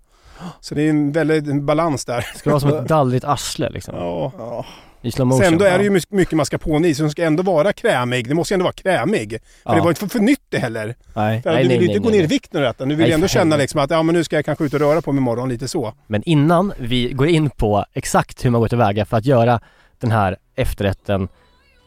Så 0.59 0.75
det 0.75 0.81
är 0.81 0.89
en 0.89 1.11
väldigt 1.11 1.47
en 1.47 1.65
balans 1.65 2.05
där. 2.05 2.27
Det 2.33 2.39
ska 2.39 2.49
vara 2.49 2.59
som 2.59 2.73
ett 2.73 2.87
dallrigt 2.87 3.25
arsle 3.25 3.69
liksom. 3.69 3.95
Ja. 3.95 4.65
I 5.03 5.11
slow 5.11 5.27
motion. 5.27 5.43
Sen 5.45 5.57
då 5.57 5.65
är 5.65 5.77
det 5.77 5.83
ju 5.83 5.89
my- 5.89 5.99
mycket 6.09 6.33
mascarpone 6.37 6.87
i, 6.87 6.95
så 6.95 7.03
den 7.03 7.11
ska 7.11 7.23
ändå 7.23 7.43
vara 7.43 7.73
krämig. 7.73 8.27
Det 8.27 8.33
måste 8.33 8.53
ju 8.53 8.55
ändå 8.55 8.63
vara 8.63 8.73
krämig. 8.73 9.29
För 9.31 9.69
Ja. 9.71 9.75
det 9.75 9.81
var 9.81 9.89
inte 9.89 9.99
för, 9.99 10.07
för 10.07 10.19
nytt 10.19 10.41
det 10.49 10.57
heller. 10.57 10.95
Nej. 11.13 11.41
För 11.41 11.51
Nej, 11.53 11.63
du 11.63 11.67
nej, 11.69 11.77
vill 11.77 11.87
nej, 11.87 11.97
inte 11.97 11.99
gå 11.99 12.09
nej, 12.09 12.11
ner 12.11 12.17
i 12.25 12.27
nej. 12.27 12.27
vikt 12.27 12.53
nu 12.53 12.59
detta. 12.61 12.85
Nu 12.85 12.95
vill 12.95 12.97
Nej, 13.01 13.09
jag 13.09 13.13
ändå 13.15 13.27
för 13.27 13.33
känna 13.33 13.41
helvete. 13.43 13.61
liksom 13.61 13.79
att 13.81 13.89
ja, 13.91 14.03
men 14.03 14.15
nu 14.15 14.23
ska 14.23 14.35
jag 14.35 14.45
kanske 14.45 14.63
ut 14.65 14.73
och 14.73 14.79
röra 14.79 15.01
på 15.01 15.11
mig 15.11 15.19
imorgon, 15.19 15.49
lite 15.49 15.67
så. 15.67 15.93
Men 16.07 16.23
innan 16.25 16.73
vi 16.77 17.09
går 17.11 17.27
in 17.27 17.49
på 17.49 17.85
exakt 17.93 18.45
hur 18.45 18.49
man 18.49 18.61
går 18.61 18.67
tillväga 18.67 19.05
för 19.05 19.17
att 19.17 19.25
göra 19.25 19.59
den 19.99 20.11
här 20.11 20.37
efterrätten 20.55 21.27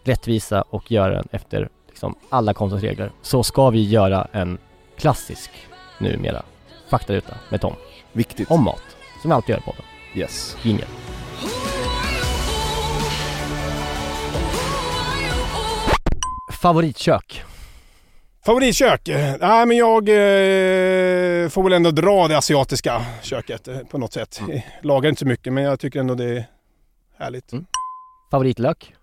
rättvisa 0.04 0.62
och 0.62 0.92
göra 0.92 1.14
den 1.14 1.28
efter 1.32 1.68
liksom 1.88 2.14
alla 2.30 2.54
konstens 2.54 2.82
regler 2.82 3.10
så 3.22 3.42
ska 3.42 3.70
vi 3.70 3.88
göra 3.88 4.28
en 4.32 4.58
klassisk 4.98 5.50
numera 5.98 6.42
faktaruta 6.90 7.34
med 7.50 7.60
Tom 7.60 7.74
Viktigt. 8.12 8.50
om 8.50 8.64
mat 8.64 8.82
som 9.22 9.30
vi 9.30 9.34
alltid 9.34 9.50
gör 9.54 9.60
på 9.60 9.74
den. 9.76 10.20
Yes. 10.22 10.56
Jingel. 10.62 10.86
Favoritkök? 16.68 17.42
Favoritkök? 18.46 19.08
Eh, 19.08 19.34
Nej 19.40 19.66
men 19.66 19.76
jag 19.76 20.08
eh, 20.08 21.48
får 21.48 21.62
väl 21.62 21.72
ändå 21.72 21.90
dra 21.90 22.28
det 22.28 22.38
asiatiska 22.38 23.02
köket 23.22 23.68
eh, 23.68 23.78
på 23.78 23.98
något 23.98 24.12
sätt. 24.12 24.40
Mm. 24.40 24.50
Eh, 24.56 24.62
Lagar 24.82 25.08
inte 25.10 25.18
så 25.20 25.26
mycket 25.26 25.52
men 25.52 25.64
jag 25.64 25.80
tycker 25.80 26.00
ändå 26.00 26.14
det 26.14 26.24
är 26.24 26.44
härligt. 27.18 27.52
Mm. 27.52 27.64
Favoritlök? 28.30 28.94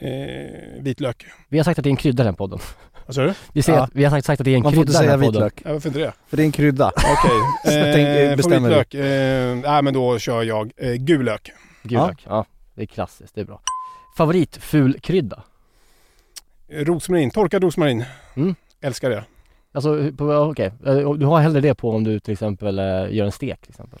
Eh, 0.00 0.82
vitlök. 0.82 1.26
Vi 1.48 1.58
har 1.58 1.64
sagt 1.64 1.78
att 1.78 1.82
det 1.84 1.88
är 1.88 1.90
en 1.90 1.96
krydda 1.96 2.24
den 2.24 2.34
podden. 2.34 2.58
Vad 3.06 3.14
sa 3.14 3.22
du? 3.22 3.34
Vi, 3.52 3.62
ser 3.62 3.72
Ja. 3.72 3.82
att, 3.82 3.90
vi 3.92 4.04
har 4.04 4.10
sagt, 4.10 4.26
sagt 4.26 4.40
att 4.40 4.44
det 4.44 4.50
är 4.50 4.56
en 4.56 4.62
Man 4.62 4.72
får 4.72 4.80
inte 4.82 4.92
krydda 4.92 4.98
i 5.04 5.06
säga 5.06 5.16
den 5.16 5.20
här 5.20 5.26
podden. 5.26 5.44
vitlök, 5.44 5.62
Ja, 5.66 5.72
varför 5.72 5.88
inte 5.88 5.98
det? 6.00 6.12
för 6.28 6.36
det 6.36 6.42
är 6.42 6.44
en 6.46 6.52
krydda. 6.52 6.88
Okej. 6.96 7.40
Tänk- 7.94 8.08
Eh, 8.30 8.36
bestämmer 8.36 8.70
favoritlök? 8.70 8.94
Eh, 8.94 9.56
nej 9.56 9.82
men 9.82 9.94
då 9.94 10.18
kör 10.18 10.42
jag 10.42 10.72
eh, 10.76 10.92
gul 10.92 11.24
lök. 11.24 11.50
Gul 11.82 11.92
Ja. 11.98 12.06
lök. 12.06 12.24
Ja, 12.28 12.44
det 12.74 12.82
är 12.82 12.86
klassiskt, 12.86 13.34
det 13.34 13.40
är 13.40 13.44
bra. 13.44 13.60
Favoritfulkrydda? 14.16 15.42
Rosmarin, 16.72 17.30
torkad 17.30 17.62
rosmarin. 17.64 18.04
Mm. 18.36 18.54
Älskar 18.82 19.10
det. 19.10 19.24
Alltså, 19.74 20.10
okej. 20.50 20.72
Eh, 20.86 21.12
Du 21.12 21.26
har 21.26 21.40
hellre 21.40 21.60
det 21.60 21.74
på 21.74 21.90
om 21.90 22.04
du 22.04 22.20
till 22.20 22.32
exempel 22.32 22.78
eh, 22.78 22.84
gör 23.10 23.24
en 23.24 23.32
stek 23.32 23.60
till 23.60 23.70
exempel? 23.70 23.98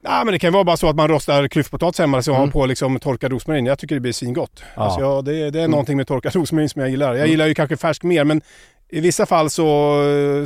Nej 0.00 0.24
men 0.24 0.32
det 0.32 0.38
kan 0.38 0.52
vara 0.52 0.64
bara 0.64 0.76
så 0.76 0.88
att 0.88 0.96
man 0.96 1.08
rostar 1.08 1.48
klyftpotatis 1.48 1.98
hemma 1.98 2.16
har 2.26 2.34
Mm. 2.38 2.50
på 2.50 2.66
liksom 2.66 2.98
torkad 2.98 3.32
rosmarin. 3.32 3.66
Jag 3.66 3.78
tycker 3.78 3.94
det 3.94 4.00
blir 4.00 4.12
svingott. 4.12 4.62
Ja. 4.76 4.82
Alltså, 4.82 5.00
ja, 5.00 5.22
det, 5.22 5.32
det 5.50 5.58
är 5.58 5.62
Mm. 5.62 5.70
någonting 5.70 5.96
med 5.96 6.06
torkad 6.06 6.34
rosmarin 6.36 6.68
som 6.68 6.80
jag 6.80 6.90
gillar. 6.90 7.08
Jag 7.08 7.16
Mm. 7.16 7.30
gillar 7.30 7.46
ju 7.46 7.54
kanske 7.54 7.76
färsk 7.76 8.02
mer 8.02 8.24
men 8.24 8.40
i 8.90 9.00
vissa 9.00 9.26
fall 9.26 9.50
så, 9.50 9.94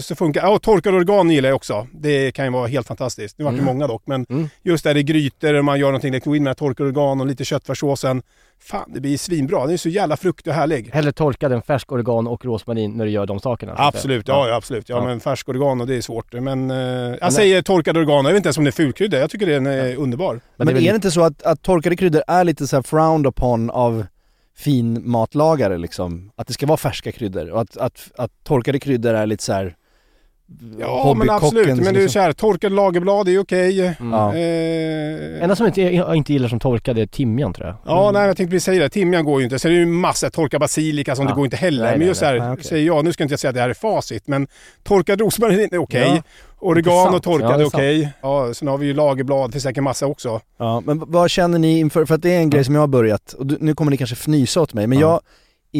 så 0.00 0.14
funkar 0.14 0.42
Ja, 0.42 0.58
torkad 0.58 0.94
organ 0.94 1.30
gillar 1.30 1.48
jag 1.48 1.56
också. 1.56 1.86
Det 1.92 2.32
kan 2.32 2.44
ju 2.44 2.50
vara 2.50 2.66
helt 2.66 2.86
fantastiskt. 2.86 3.38
Nu 3.38 3.44
vart 3.44 3.52
det 3.54 3.60
Mm. 3.60 3.64
många 3.74 3.86
dock 3.86 4.02
men 4.06 4.26
Mm. 4.30 4.48
just 4.62 4.84
där 4.84 4.96
i 4.96 5.02
grytor 5.02 5.54
och 5.54 5.64
man 5.64 5.78
gör 5.80 5.86
någonting, 5.86 6.12
liksom 6.12 6.34
in 6.34 6.44
med 6.44 6.56
torkad 6.56 6.86
organ 6.86 7.20
och 7.20 7.26
lite 7.26 7.44
köttfärssåsen. 7.44 8.22
Fan 8.62 8.90
det 8.94 9.00
blir 9.00 9.18
svinbra. 9.18 9.60
Den 9.64 9.72
är 9.72 9.76
så 9.76 9.88
jävla 9.88 10.16
fruktig 10.16 10.50
och 10.50 10.54
härlig. 10.56 10.90
Hellre 10.92 11.12
torkad 11.12 11.52
än 11.52 11.62
färsk 11.62 11.92
oregano 11.92 12.30
och 12.30 12.44
rosmarin 12.44 12.92
när 12.92 13.04
du 13.04 13.10
gör 13.10 13.26
de 13.26 13.40
sakerna? 13.40 13.74
Absolut, 13.76 14.28
ja, 14.28 14.48
ja 14.48 14.54
absolut. 14.54 14.88
Ja, 14.88 14.96
Ja. 14.96 15.04
men 15.04 15.20
färsk 15.20 15.48
oregano 15.48 15.84
det 15.84 15.94
är 15.96 16.00
svårt. 16.00 16.32
Men 16.32 16.70
eh, 16.70 16.76
jag 16.76 17.18
Men- 17.20 17.32
säger 17.32 17.62
torkad 17.62 17.96
oregano. 17.96 18.28
Jag 18.28 18.32
vet 18.32 18.36
inte 18.36 18.46
ens 18.46 18.58
om 18.58 18.64
det 18.64 18.70
är 18.70 18.72
fulkrydda. 18.72 19.18
Jag 19.18 19.30
tycker 19.30 19.46
den 19.46 19.66
är 19.66 19.96
underbar. 19.96 20.40
Men, 20.56 20.66
det 20.66 20.70
är 20.70 20.72
är, 20.72 20.74
väl- 20.74 20.84
det 20.84 20.94
inte 20.94 21.10
så 21.10 21.22
att, 21.22 21.42
att 21.42 21.62
torkade 21.62 21.96
kryddor 21.96 22.22
är 22.26 22.44
lite 22.44 22.66
så 22.66 22.76
här 22.76 22.82
frowned 22.82 23.26
upon 23.26 23.70
av 23.70 24.06
finmatlagare 24.56 25.78
liksom? 25.78 26.30
Att 26.36 26.46
det 26.46 26.52
ska 26.52 26.66
vara 26.66 26.76
färska 26.76 27.12
kryddor 27.12 27.50
och 27.50 27.60
att, 27.60 27.76
att, 27.76 28.10
att 28.16 28.30
torkade 28.44 28.78
kryddor 28.78 29.14
är 29.14 29.26
lite 29.26 29.44
så 29.44 29.52
här 29.52 29.76
Ja 30.78 31.14
men 31.18 31.30
absolut. 31.30 31.66
Men 31.66 31.76
det 31.76 31.82
är 31.82 31.92
ju 31.92 31.92
liksom. 31.92 32.08
så 32.12 32.18
här, 32.18 32.32
torkade 32.32 32.74
lagerblad 32.74 33.28
är 33.28 33.32
ju 33.32 33.38
okej. 33.38 33.80
Mm. 33.80 34.12
Ja. 34.12 34.34
Eh, 34.36 35.42
Enda 35.42 35.56
som 35.56 35.66
inte, 35.66 35.82
jag 35.82 36.16
inte 36.16 36.32
gillar 36.32 36.48
som 36.48 36.60
torkad 36.60 36.98
är 36.98 37.06
timjan 37.06 37.52
tror 37.52 37.66
jag. 37.66 37.76
Ja, 37.86 38.10
nej 38.14 38.26
jag 38.26 38.36
tänkte 38.36 38.50
precis 38.50 38.64
säga 38.64 38.82
det. 38.82 38.88
Timjan 38.88 39.24
går 39.24 39.40
ju 39.40 39.44
inte. 39.44 39.58
Sen 39.58 39.70
är 39.70 39.74
det 39.74 39.80
ju 39.80 39.86
massa 39.86 40.30
torkad 40.30 40.60
basilika 40.60 41.16
som 41.16 41.24
Ja. 41.24 41.30
det 41.30 41.34
går 41.36 41.44
inte 41.44 41.56
heller. 41.56 41.82
Nej, 41.82 41.90
men 41.90 41.98
nej, 41.98 42.08
just 42.08 42.20
så 42.20 42.26
här, 42.26 42.32
nej. 42.32 42.40
Nej, 42.40 42.52
okej. 42.52 42.64
säger 42.64 42.86
jag, 42.86 43.04
nu 43.04 43.12
ska 43.12 43.22
inte 43.22 43.32
jag 43.32 43.40
säga 43.40 43.48
att 43.48 43.54
det 43.54 43.60
här 43.60 43.70
är 43.70 43.74
facit, 43.74 44.26
men 44.26 44.46
torkad 44.82 45.20
rosmarin 45.20 45.68
är 45.72 45.78
okej. 45.78 46.12
Ja. 46.16 46.22
Oregano 46.62 46.96
Intressant. 46.96 47.24
torkad 47.24 47.60
Ja, 47.60 47.66
okej. 47.66 48.12
Ja, 48.22 48.54
sen 48.54 48.68
har 48.68 48.78
vi 48.78 48.86
ju 48.86 48.94
lagerblad, 48.94 49.48
det 49.48 49.52
finns 49.52 49.64
säkert 49.64 49.82
massa 49.82 50.06
också. 50.06 50.40
Ja, 50.56 50.82
men 50.86 51.02
vad 51.06 51.30
känner 51.30 51.58
ni 51.58 51.78
inför, 51.78 52.04
för 52.04 52.14
att 52.14 52.22
det 52.22 52.34
är 52.34 52.38
en 52.38 52.50
grej 52.50 52.64
som 52.64 52.74
jag 52.74 52.82
har 52.82 52.86
börjat, 52.88 53.32
och 53.32 53.46
du, 53.46 53.56
nu 53.60 53.74
kommer 53.74 53.90
ni 53.90 53.96
kanske 53.96 54.16
fnysa 54.16 54.60
åt 54.60 54.74
mig, 54.74 54.86
men 54.86 54.98
Ja. 54.98 55.06
jag 55.10 55.20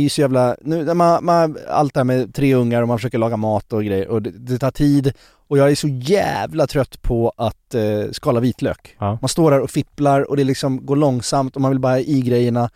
är 0.01 0.03
ju 0.03 0.09
så 0.09 0.21
jävla, 0.21 0.57
nu, 0.61 0.95
man, 0.95 1.25
man, 1.25 1.59
allt 1.69 1.95
det 1.95 2.01
här 2.01 2.05
med 2.05 2.35
tre 2.35 2.55
ungar 2.55 2.83
och 2.83 2.89
man 2.89 2.99
försöker 2.99 3.19
laga 3.19 3.37
mat 3.37 3.73
och 3.73 3.85
grejer 3.85 4.09
och 4.09 4.23
det, 4.23 4.31
det 4.31 4.59
tar 4.59 4.71
tid 4.71 5.13
och 5.49 5.59
jag 5.59 5.71
är 5.71 5.75
så 5.75 5.89
jävla 5.89 6.67
trött 6.67 7.03
på 7.03 7.33
att 7.37 7.75
eh, 7.75 8.11
skala 8.13 8.41
vitlök. 8.41 8.97
Ja. 8.99 9.19
Man 9.21 9.29
står 9.29 9.51
där 9.51 9.61
och 9.61 9.71
fipplar 9.71 10.31
och 10.31 10.37
det 10.37 10.45
liksom 10.45 10.87
går 10.87 10.97
långsamt 10.97 11.57
och 11.57 11.63
man 11.63 11.71
vill 11.71 11.81
bara 11.81 12.01
i 12.01 12.21
grejerna 12.21 12.71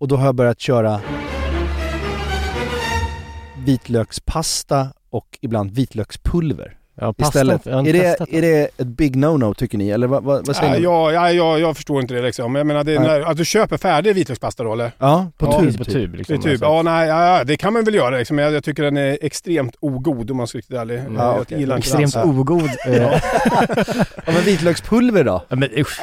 och 0.00 0.08
då 0.08 0.16
har 0.16 0.26
jag 0.26 0.34
börjat 0.34 0.60
köra 0.60 1.00
vitlökspasta 3.64 4.88
och 5.10 5.38
ibland 5.40 5.70
vitlökspulver 5.70 6.76
Ja, 7.00 7.12
pasta, 7.12 7.28
istället. 7.38 7.66
jag 7.66 7.88
Är 7.88 7.92
det, 7.92 8.02
testat 8.02 8.28
är 8.30 8.42
det 8.42 8.68
ett 8.78 8.86
big 8.86 9.16
no-no 9.16 9.54
tycker 9.54 9.78
ni, 9.78 9.90
eller 9.90 10.06
vad, 10.06 10.22
vad, 10.22 10.46
vad 10.46 10.56
säger 10.56 10.70
Nej, 10.70 10.78
ni? 10.80 10.84
jag, 10.84 11.12
ja, 11.12 11.32
jag, 11.32 11.60
jag 11.60 11.76
förstår 11.76 12.00
inte 12.00 12.14
det 12.14 12.22
liksom. 12.22 12.54
Jag 12.54 12.66
menar, 12.66 12.84
det 12.84 12.94
är 12.94 13.00
när, 13.00 13.20
att 13.20 13.36
du 13.36 13.44
köper 13.44 13.76
färdig 13.76 14.14
vitlökspasta 14.14 14.64
då 14.64 14.72
eller? 14.72 14.92
Ja, 14.98 15.30
på 15.38 15.46
Ja, 15.46 15.60
tub. 15.60 15.78
på 15.78 15.84
typ. 15.84 15.92
tub 15.94 16.10
Det 16.12 16.18
liksom. 16.18 16.36
typ, 16.42 16.46
alltså. 16.52 16.64
ja 16.64 16.82
nej, 16.82 17.08
ja, 17.08 17.38
ja, 17.38 17.44
det 17.44 17.56
kan 17.56 17.72
man 17.72 17.84
väl 17.84 17.94
göra 17.94 18.16
liksom. 18.18 18.38
Jag, 18.38 18.52
jag 18.52 18.64
tycker 18.64 18.82
den 18.82 18.96
är 18.96 19.18
extremt 19.22 19.76
ogod 19.80 20.30
om 20.30 20.36
man 20.36 20.46
ska 20.46 20.56
vara 20.56 20.60
riktigt 20.60 20.76
ärlig. 20.76 20.98
Mm. 20.98 21.14
jag 21.16 21.46
Ja, 21.50 21.56
gillar 21.58 21.76
inte 21.76 21.88
Extremt 22.02 22.26
ogod. 22.26 22.70
eh, 22.86 22.92
Ja 24.26 24.32
men 24.32 24.42
vitlökspulver 24.44 25.24
då? 25.24 25.42
ja, 25.48 25.56
men 25.56 25.68
usch. 25.78 26.00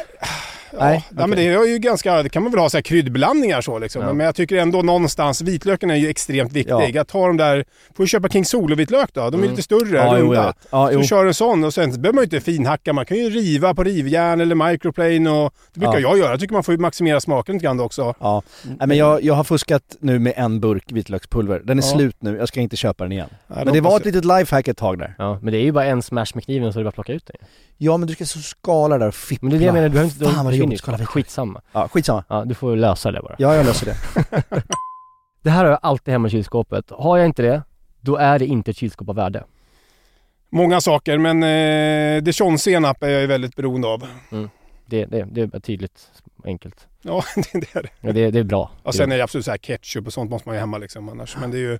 Ja, 0.79 0.85
Nej, 0.85 1.05
ja, 1.17 1.27
men 1.27 1.37
det 1.37 1.47
är 1.47 1.65
ju 1.67 1.77
ganska, 1.77 2.23
det 2.23 2.29
kan 2.29 2.43
man 2.43 2.51
väl 2.51 2.61
ha 2.61 2.69
så 2.69 2.77
här 2.77 2.81
kryddblandningar 2.81 3.61
så 3.61 3.79
liksom. 3.79 4.01
Ja. 4.01 4.13
Men 4.13 4.25
jag 4.25 4.35
tycker 4.35 4.57
ändå 4.57 4.81
någonstans, 4.81 5.41
vitlöken 5.41 5.89
är 5.91 5.95
ju 5.95 6.09
extremt 6.09 6.51
viktig. 6.51 6.71
Ja. 6.73 6.87
Jag 6.87 7.07
tar 7.07 7.27
de 7.27 7.37
där, 7.37 7.65
får 7.95 8.03
du 8.03 8.07
köpa 8.07 8.29
King 8.29 8.45
Solo-vitlök 8.45 9.09
då. 9.13 9.21
De 9.21 9.27
är 9.27 9.37
Mm. 9.37 9.49
lite 9.49 9.63
större, 9.63 9.97
Ja, 9.97 10.17
jo, 10.17 10.25
runda. 10.25 10.45
vet. 10.45 10.55
Ja, 10.69 10.87
Så 10.87 10.93
jo. 10.93 10.99
du 10.99 11.05
kör 11.07 11.25
en 11.25 11.33
sån 11.33 11.63
och 11.63 11.73
sen 11.73 11.89
behöver 12.01 12.13
man 12.13 12.21
ju 12.21 12.23
inte 12.23 12.39
finhacka. 12.41 12.93
Man 12.93 13.05
kan 13.05 13.17
ju 13.17 13.29
riva 13.29 13.73
på 13.73 13.83
rivjärn 13.83 14.41
eller 14.41 14.55
microplane 14.71 15.29
och 15.29 15.53
det 15.73 15.79
brukar 15.79 15.99
Ja. 15.99 16.09
jag 16.09 16.17
göra. 16.17 16.29
Jag 16.31 16.39
tycker 16.39 16.53
man 16.53 16.63
får 16.63 16.73
ju 16.73 16.79
maximera 16.79 17.19
smaken 17.21 17.53
lite 17.55 17.63
grann 17.65 17.79
också. 17.79 18.13
Ja. 18.19 18.41
Nej, 18.63 18.87
men 18.87 18.97
jag, 18.97 19.23
jag 19.23 19.33
har 19.33 19.43
fuskat 19.43 19.83
nu 19.99 20.19
med 20.19 20.33
en 20.35 20.59
burk 20.59 20.91
vitlökspulver. 20.91 21.61
Den 21.63 21.79
är 21.79 21.83
Ja. 21.83 21.87
slut 21.89 22.15
nu, 22.19 22.37
jag 22.37 22.47
ska 22.47 22.59
inte 22.59 22.75
köpa 22.75 23.03
den 23.03 23.11
igen. 23.11 23.29
Ja, 23.47 23.55
Men 23.65 23.73
det 23.73 23.81
var 23.81 23.97
ett 23.97 24.05
litet 24.05 24.25
lifehack 24.25 24.67
ett 24.67 24.77
tag 24.77 24.99
där. 24.99 25.15
Ja, 25.17 25.39
men 25.41 25.51
det 25.53 25.57
är 25.59 25.63
ju 25.63 25.71
bara 25.71 25.85
en 25.85 26.01
smash 26.01 26.25
med 26.33 26.43
kniven 26.43 26.73
så 26.73 26.79
det 26.79 26.81
är 26.81 26.83
bara 26.83 26.89
att 26.89 26.95
plocka 26.95 27.13
ut 27.13 27.25
den. 27.25 27.35
Ja 27.77 27.97
men 27.97 28.07
du 28.07 28.13
ska 28.13 28.25
så 28.25 28.39
skala 28.39 28.97
där 28.97 29.07
och 29.07 29.15
fippla. 29.15 29.49
Men 29.49 29.49
det 29.49 29.55
är 29.55 29.59
det 29.59 29.65
jag 29.65 29.73
menar, 29.73 29.87
du 29.89 29.93
behöver 29.93 30.11
inte... 30.13 30.25
Fan 30.35 30.45
vad 30.45 30.53
det 30.53 30.57
jobbigt 30.63 30.87
ju. 30.87 30.93
att. 30.93 31.09
Skitsamma. 31.09 31.61
Ja, 31.71 31.87
skitsamma. 31.87 32.23
Ja, 32.27 32.45
du 32.45 32.55
får 32.55 32.75
lösa 32.75 33.11
det 33.11 33.21
bara. 33.21 33.35
Ja, 33.37 33.55
jag 33.55 33.65
löser 33.65 33.85
det. 33.85 34.63
Det 35.43 35.49
här 35.49 35.63
har 35.63 35.71
jag 35.71 35.79
alltid 35.81 36.11
hemma 36.11 36.27
i 36.27 36.31
kylskåpet. 36.31 36.89
Har 36.89 37.17
jag 37.17 37.25
inte 37.25 37.41
det, 37.41 37.61
då 38.01 38.15
är 38.15 38.39
det 38.39 38.45
inte 38.45 38.71
ett 38.71 38.77
kylskåp 38.77 39.09
av 39.09 39.15
värde. 39.15 39.43
Många 40.49 40.81
saker, 40.81 41.17
men 41.17 41.43
eh, 41.43 42.23
dijonsenap 42.23 43.03
är 43.03 43.09
jag 43.09 43.21
ju 43.21 43.27
väldigt 43.27 43.55
beroende 43.55 43.87
av. 43.87 44.07
Det, 44.85 45.05
det, 45.05 45.27
det 45.31 45.55
är 45.55 45.59
tydligt 45.59 46.11
enkelt. 46.45 46.87
Ja, 47.01 47.23
det 47.53 47.75
är 47.75 47.83
det. 47.83 47.89
Ja, 48.01 48.11
det, 48.11 48.31
det 48.31 48.39
är 48.39 48.43
bra. 48.43 48.71
Ja, 48.83 48.91
sen 48.91 49.11
är 49.11 49.17
det 49.17 49.23
absolut 49.23 49.45
så 49.45 49.51
här 49.51 49.57
ketchup 49.57 50.07
och 50.07 50.13
sånt 50.13 50.31
måste 50.31 50.49
man 50.49 50.55
ju 50.55 50.59
hemma 50.59 50.77
liksom 50.77 51.09
annars. 51.09 51.37
Men 51.37 51.51
det 51.51 51.57
är 51.57 51.61
ju... 51.61 51.79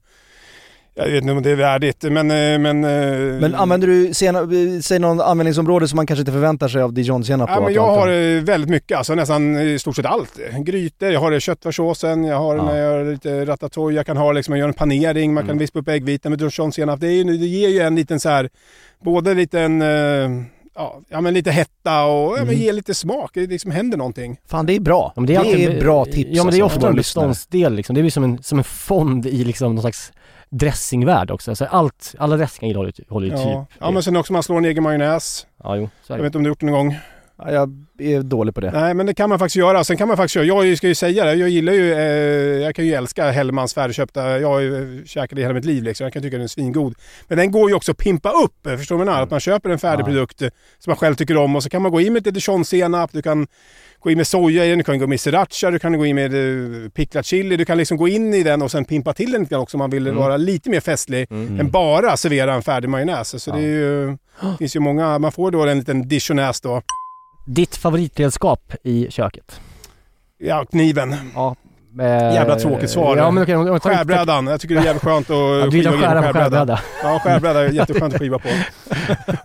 Jag 0.96 1.06
vet 1.06 1.22
inte 1.22 1.32
om 1.34 1.44
det 1.44 1.52
är 1.52 1.56
värdigt, 1.56 2.04
men... 2.04 2.32
eh, 2.32 2.60
Men, 2.60 2.84
eh, 2.84 3.40
Men 3.42 3.56
använder 3.56 3.88
du 3.88 4.14
senap, 4.14 4.50
säg 4.82 5.00
någon 5.00 5.22
användningsområde 5.22 5.88
som 5.88 5.96
man 5.96 6.06
kanske 6.08 6.22
inte 6.22 6.32
förväntar 6.32 6.68
sig 6.68 6.82
av 6.82 6.94
dijonsenap? 6.94 7.50
Ja, 7.50 7.56
men 7.60 7.66
att 7.68 7.74
jag 7.74 7.88
har 7.88 8.08
eh, 8.08 8.42
väldigt 8.44 8.70
mycket, 8.70 8.98
alltså 8.98 9.16
nästan 9.16 9.60
i 9.60 9.80
stort 9.80 9.96
sett 9.96 10.06
allt. 10.06 10.40
Grytor, 10.60 11.10
jag 11.12 11.20
har 11.20 11.32
det 11.32 11.40
köttfärssåsen, 11.40 12.24
jag 12.24 12.38
har 12.38 12.56
Ja. 12.56 12.64
när 12.66 12.78
jag 12.78 12.92
gör 13.00 13.12
lite 13.12 13.46
ratatouille, 13.46 14.00
jag 14.00 14.06
kan 14.06 14.18
ha 14.18 14.32
liksom, 14.32 14.52
jag 14.54 14.60
gör 14.60 14.68
en 14.68 14.74
panering, 14.74 15.34
man 15.34 15.44
kan 15.44 15.50
Mm. 15.50 15.60
vispa 15.60 15.80
upp 15.80 15.88
äggvitan 15.88 16.30
med 16.32 16.40
dijonsenap. 16.40 17.00
Det, 17.00 17.08
är 17.08 17.24
det 17.26 17.34
ger 17.36 17.70
ju 17.70 17.80
en 17.80 17.96
liten 17.96 18.20
så 18.20 18.30
här, 18.30 18.50
både 19.04 19.34
liten, 19.34 19.82
eh, 19.82 19.88
ja, 20.76 21.02
ja 21.10 21.22
men 21.22 21.34
lite 21.34 21.52
hetta 21.52 22.04
och 22.06 22.32
ja, 22.32 22.36
men 22.38 22.48
Mm. 22.48 22.60
ger 22.62 22.74
lite 22.74 22.94
smak. 22.94 23.32
Det 23.34 23.48
liksom 23.48 23.72
händer 23.72 23.98
någonting. 23.98 24.38
Fan 24.48 24.66
det 24.66 24.76
är 24.76 24.80
bra. 24.80 25.14
Ja, 25.16 25.22
det 25.22 25.36
är, 25.36 25.40
alltid- 25.40 25.80
bra 25.80 26.06
tips 26.06 26.30
Ja 26.34 26.44
men 26.44 26.54
det 26.54 26.60
är 26.60 26.64
alltså, 26.64 26.78
ofta 26.78 26.90
en 26.90 26.96
beståndsdel 26.96 27.74
liksom. 27.76 27.94
Det 27.96 28.02
är 28.02 28.04
ju 28.04 28.12
som 28.12 28.24
en, 28.24 28.44
som 28.44 28.58
en 28.58 28.64
fond 28.64 29.26
i 29.26 29.44
liksom 29.44 29.76
någon 29.76 29.82
slags 29.82 30.12
dressingvärld 30.58 31.32
också. 31.32 31.52
Alltså 31.52 31.66
allt, 31.66 32.16
alla 32.18 32.38
dressingar 32.38 32.76
håller, 32.76 32.94
ju- 32.98 33.04
håller 33.10 33.28
ju 33.28 33.34
Ja. 33.34 33.66
typ 33.70 33.78
ja, 33.80 33.92
men 33.92 34.04
sen 34.04 34.16
också 34.16 34.34
man 34.34 34.44
slår 34.44 34.58
en 34.58 34.66
egen 34.66 34.84
majonnäs. 34.84 35.48
Ja 35.63 35.76
jo, 35.76 35.89
så 36.04 36.13
är 36.13 36.18
Jag 36.18 36.24
vet 36.24 36.30
inte 36.30 36.38
om 36.38 36.44
du 36.44 36.50
gjort 36.50 36.60
det 36.60 36.66
någon 36.66 36.74
gång? 36.88 36.98
Ja, 37.38 37.52
jag 37.52 37.70
är 38.00 38.22
dålig 38.22 38.56
på 38.56 38.62
det. 38.62 38.72
Nej, 38.72 38.94
men 38.94 39.06
det 39.06 39.13
kan 39.13 39.30
man 39.30 39.39
faktiskt 39.39 39.56
göra. 39.56 39.84
Sen 39.84 39.98
kan 39.98 40.08
man 40.08 40.18
faktiskt 40.18 40.36
göra. 40.36 40.46
Jag 40.66 40.78
ska 40.78 40.88
ju 40.88 40.96
säga 40.96 41.26
det. 41.26 41.34
Jag 41.34 41.50
gillar 41.50 41.74
ju, 41.74 41.94
eh, 41.94 42.00
jag 42.63 42.76
kan 42.76 42.86
ju 42.86 42.94
älska 42.94 43.32
Hellmans 43.32 43.74
färdigköpta. 43.74 44.39
Jag 44.39 44.48
har 44.48 44.60
ju 44.60 45.00
eh, 45.00 45.06
käkat 45.06 45.36
det 45.36 45.42
hela 45.42 45.54
mitt 45.54 45.66
liv 45.66 45.84
liksom. 45.84 46.04
Jag 46.06 46.13
kan 46.13 46.22
tycka 46.22 46.38
den 46.38 46.44
är 46.44 46.48
svingod. 46.48 46.96
Men 47.28 47.38
den 47.38 47.52
går 47.52 47.70
ju 47.70 47.76
också 47.76 47.92
att 47.92 47.98
pimpa 47.98 48.30
upp. 48.32 48.68
eh, 48.68 48.78
Förstår 48.78 48.96
du 48.96 48.98
vad 48.98 49.08
jag 49.08 49.12
menar? 49.12 49.24
Att 49.24 49.32
man 49.32 49.39
köper 49.39 49.70
en 49.70 49.80
färdig 49.80 50.02
Ja. 50.02 50.06
produkt 50.06 50.42
eh, 50.42 50.50
som 50.80 50.92
man 50.92 50.98
själv 50.98 51.16
tycker 51.16 51.38
om 51.38 51.56
och 51.56 51.63
så 51.63 51.70
kan 51.70 51.82
man 51.82 51.92
gå 51.92 52.02
in 52.02 52.13
med 52.13 52.20
lite 52.26 52.32
dijonsenap. 52.39 53.12
Du 53.13 53.22
kan 53.22 53.48
gå 54.04 54.12
in 54.12 54.18
med 54.18 54.28
soja 54.28 54.66
i 54.66 54.70
den, 54.70 54.78
du 54.78 54.84
kan 54.84 55.00
gå 55.00 55.08
med 55.08 55.20
sriracha, 55.20 55.72
du 55.72 55.80
kan 55.80 55.98
gå 55.98 56.06
in 56.06 56.16
med 56.16 56.34
uh, 56.34 56.89
picklad 56.89 57.26
chili. 57.26 57.58
Du 57.58 57.66
kan 57.66 57.78
liksom 57.78 57.98
gå 57.98 58.08
in 58.08 58.34
i 58.34 58.44
den 58.44 58.62
och 58.62 58.72
sen 58.72 58.86
pimpa 58.86 59.13
till 59.13 59.32
den 59.32 59.42
lite 59.42 59.52
grann 59.54 59.62
också 59.62 59.78
om 59.78 59.80
man 59.80 59.89
vill 59.89 60.08
Mm. 60.08 60.20
vara 60.20 60.38
lite 60.38 60.70
mer 60.70 60.80
festlig 60.80 61.28
Mm. 61.32 61.60
än 61.60 61.72
bara 61.72 62.18
servera 62.18 62.54
en 62.54 62.62
färdig 62.62 62.89
majonnäs. 62.89 63.44
Så 63.44 63.50
Ja. 63.50 63.56
det 63.56 63.62
är 63.62 63.68
ju, 63.68 64.18
finns 64.60 64.76
ju 64.76 64.80
många, 64.80 65.20
man 65.20 65.32
får 65.32 65.52
då 65.52 65.66
en 65.66 65.78
liten 65.80 66.08
dijonäs 66.08 66.62
då. 66.62 66.82
Ditt 67.48 67.76
favoritredskap 67.76 68.74
i 68.84 69.08
köket? 69.12 69.60
Ja, 70.38 70.66
kniven. 70.66 71.16
Ja. 71.36 71.56
Eh, 72.00 72.06
Jävla 72.34 72.56
tråkigt 72.60 72.89
svar. 72.89 73.18
Ja, 73.18 73.32
men 73.32 73.44
okej, 73.44 73.56
om- 73.56 73.68
om- 73.68 73.80
Skärbrädan. 73.80 74.48
Jag 74.48 74.62
tycker 74.62 74.76
det 74.76 74.82
är 74.82 74.86
jävligt 74.86 75.04
skönt 75.04 75.30
att 75.30 75.36
Ja, 75.38 75.66
Du 75.66 75.72
skiva 75.72 75.92
skära 75.92 76.22
på 76.22 76.34
skärbräda. 76.39 76.80
Ja, 77.04 77.20
skärbräda 77.24 77.60
är 77.66 77.70
jätteskönt 77.70 78.13
att 78.13 78.20
skiva 78.20 78.39
på. 78.39 78.50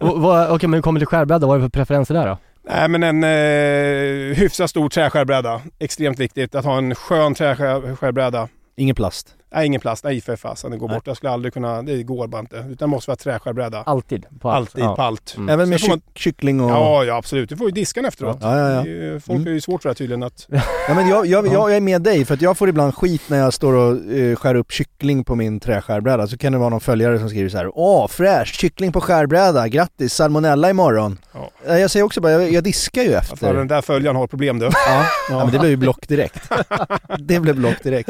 Okej, 0.54 0.68
men 0.68 0.82
kommer 0.82 1.00
till 1.00 1.06
skärbräda, 1.06 1.46
vad 1.46 1.56
är 1.56 1.58
det 1.58 1.64
för 1.64 1.70
preferenser 1.70 2.14
där 2.14 2.26
då? 2.26 2.38
Nej 2.70 2.88
men 2.88 3.02
en 3.02 3.24
eh, 3.24 4.36
hyfsat 4.36 4.70
stor 4.70 4.88
träskärbräda. 4.88 5.60
Extremt 5.78 6.18
viktigt 6.18 6.54
att 6.54 6.64
ha 6.64 6.78
en 6.78 6.94
skön 6.94 7.34
träskärbräda. 7.34 8.48
Ingen 8.76 8.94
plast. 8.94 9.37
Nej 9.50 9.66
ingen 9.66 9.80
plast, 9.80 10.04
nej 10.04 10.20
för 10.20 10.36
fasen 10.36 10.70
det 10.70 10.76
går 10.76 10.88
bort. 10.88 11.06
Jag 11.06 11.16
skulle 11.16 11.30
aldrig 11.32 11.52
kunna, 11.54 11.82
det 11.82 12.02
går 12.02 12.26
bara 12.26 12.40
inte. 12.40 12.64
Utan 12.70 12.90
måste 12.90 13.10
vara 13.10 13.16
träskärbräda. 13.16 13.82
Alltid? 13.86 14.26
På 14.40 14.50
allt? 14.50 14.68
Alltid 14.68 14.84
Ja. 14.84 14.96
på 14.96 15.02
allt. 15.02 15.34
Mm. 15.36 15.48
Även 15.48 15.68
med 15.68 15.80
får 15.80 15.88
man- 15.88 15.98
kyck- 15.98 16.02
kyckling 16.18 16.60
och... 16.60 16.70
Ja, 16.70 17.04
ja 17.04 17.16
absolut. 17.16 17.48
Du 17.48 17.56
får 17.56 17.66
ju 17.66 17.72
diskan 17.72 18.04
efteråt. 18.04 18.38
Ja, 18.40 18.58
ja, 18.58 18.70
ja. 18.70 18.82
Det 18.82 18.90
är 18.90 18.94
ju- 19.12 19.20
Folk 19.20 19.36
Mm. 19.36 19.48
är 19.48 19.52
ju 19.54 19.60
svårt 19.60 19.82
för 19.82 19.88
det 19.88 19.90
här 19.90 19.94
tydligen 19.94 20.22
att... 20.22 20.46
Ja, 20.88 20.94
men 20.94 21.08
jag, 21.08 21.26
jag, 21.26 21.46
jag 21.46 21.76
är 21.76 21.80
med 21.80 22.02
dig, 22.02 22.24
för 22.24 22.34
att 22.34 22.42
jag 22.42 22.58
får 22.58 22.68
ibland 22.68 22.94
skit 22.94 23.22
när 23.28 23.38
jag 23.38 23.52
står 23.54 23.72
och 23.72 24.12
eh, 24.12 24.36
skär 24.36 24.54
upp 24.54 24.72
kyckling 24.72 25.24
på 25.24 25.34
min 25.34 25.60
träskärbräda. 25.60 26.26
Så 26.26 26.38
kan 26.38 26.52
det 26.52 26.58
vara 26.58 26.68
någon 26.68 26.80
följare 26.80 27.18
som 27.18 27.28
skriver 27.28 27.48
så 27.50 27.56
här: 27.58 27.70
Åh, 27.74 28.08
fräscht! 28.08 28.54
Kyckling 28.60 28.92
på 28.92 29.00
skärbräda, 29.00 29.68
grattis! 29.68 30.14
Salmonella 30.14 30.70
imorgon! 30.70 31.18
Ja. 31.66 31.76
Jag 31.78 31.90
säger 31.90 32.06
också 32.06 32.20
bara, 32.20 32.32
jag, 32.32 32.52
jag 32.52 32.64
diskar 32.64 33.02
ju 33.02 33.14
Att 33.14 33.26
fan, 33.26 33.34
efter. 33.34 33.54
den 33.54 33.68
där 33.68 33.80
följaren 33.82 34.16
har 34.16 34.26
problem 34.26 34.58
du. 34.58 34.64
Ja, 34.64 35.04
ja, 35.30 35.38
men 35.44 35.50
det 35.52 35.58
blev 35.58 35.70
ju 35.70 35.76
block 35.76 36.08
direkt. 36.08 36.50
det 37.18 37.40
blev 37.40 37.56
block 37.56 37.82
direkt. 37.82 38.08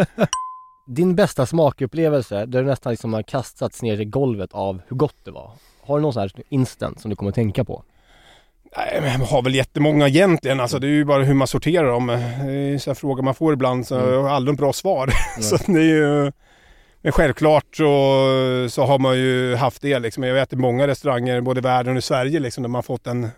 Din 0.91 1.15
bästa 1.15 1.47
smakupplevelse, 1.47 2.47
där 2.47 2.63
du 2.63 2.69
nästan 2.69 2.91
liksom 2.91 3.13
har 3.15 3.23
kastats 3.23 3.83
ner 3.83 4.01
i 4.01 4.05
golvet 4.05 4.53
av 4.53 4.81
hur 4.89 4.97
gott 4.97 5.17
det 5.25 5.31
var. 5.31 5.51
Har 5.87 5.97
du 5.99 6.03
någon 6.03 6.13
sån 6.13 6.21
här 6.21 6.33
instant 6.49 7.01
som 7.01 7.11
du 7.11 7.17
kommer 7.17 7.29
att 7.29 7.35
tänka 7.35 7.65
på? 7.65 7.83
Nej, 8.77 8.99
men 9.03 9.19
man 9.19 9.29
har 9.29 9.43
väl 9.43 9.55
jättemånga 9.55 10.09
egentligen. 10.09 10.61
Alltså, 10.61 10.79
det 10.79 10.87
är 10.87 10.91
ju 10.91 11.05
bara 11.05 11.23
hur 11.25 11.35
man 11.35 11.47
sorterar 11.47 11.87
dem. 11.91 12.07
Det 12.07 12.53
är 12.53 12.79
så 12.79 12.95
frågor 12.95 13.23
man 13.23 13.35
får 13.35 13.53
ibland 13.53 13.87
så 13.87 13.95
Mm. 13.99 14.13
jag 14.13 14.23
har 14.23 14.31
aldrig 14.31 14.57
bra 14.57 14.73
svar. 14.73 15.11
så 15.41 15.57
det 15.73 15.79
är 15.79 15.83
ju... 16.25 16.33
Men 17.03 17.13
självklart 17.13 17.77
så, 17.77 17.85
så 18.71 18.85
har 18.85 18.99
man 18.99 19.19
ju 19.19 19.55
haft 19.55 19.83
det 19.83 19.99
liksom. 19.99 20.23
Jag 20.23 20.35
vet 20.35 20.53
att 20.53 20.59
många 20.59 20.87
restauranger 20.87 21.41
både 21.41 21.59
i 21.61 21.63
världen 21.63 21.93
och 21.93 21.99
i 21.99 22.03
Sverige 22.03 22.41
liksom 22.41 22.63
där 22.63 22.69
man 22.69 22.83
fått 22.83 23.07
en 23.07 23.29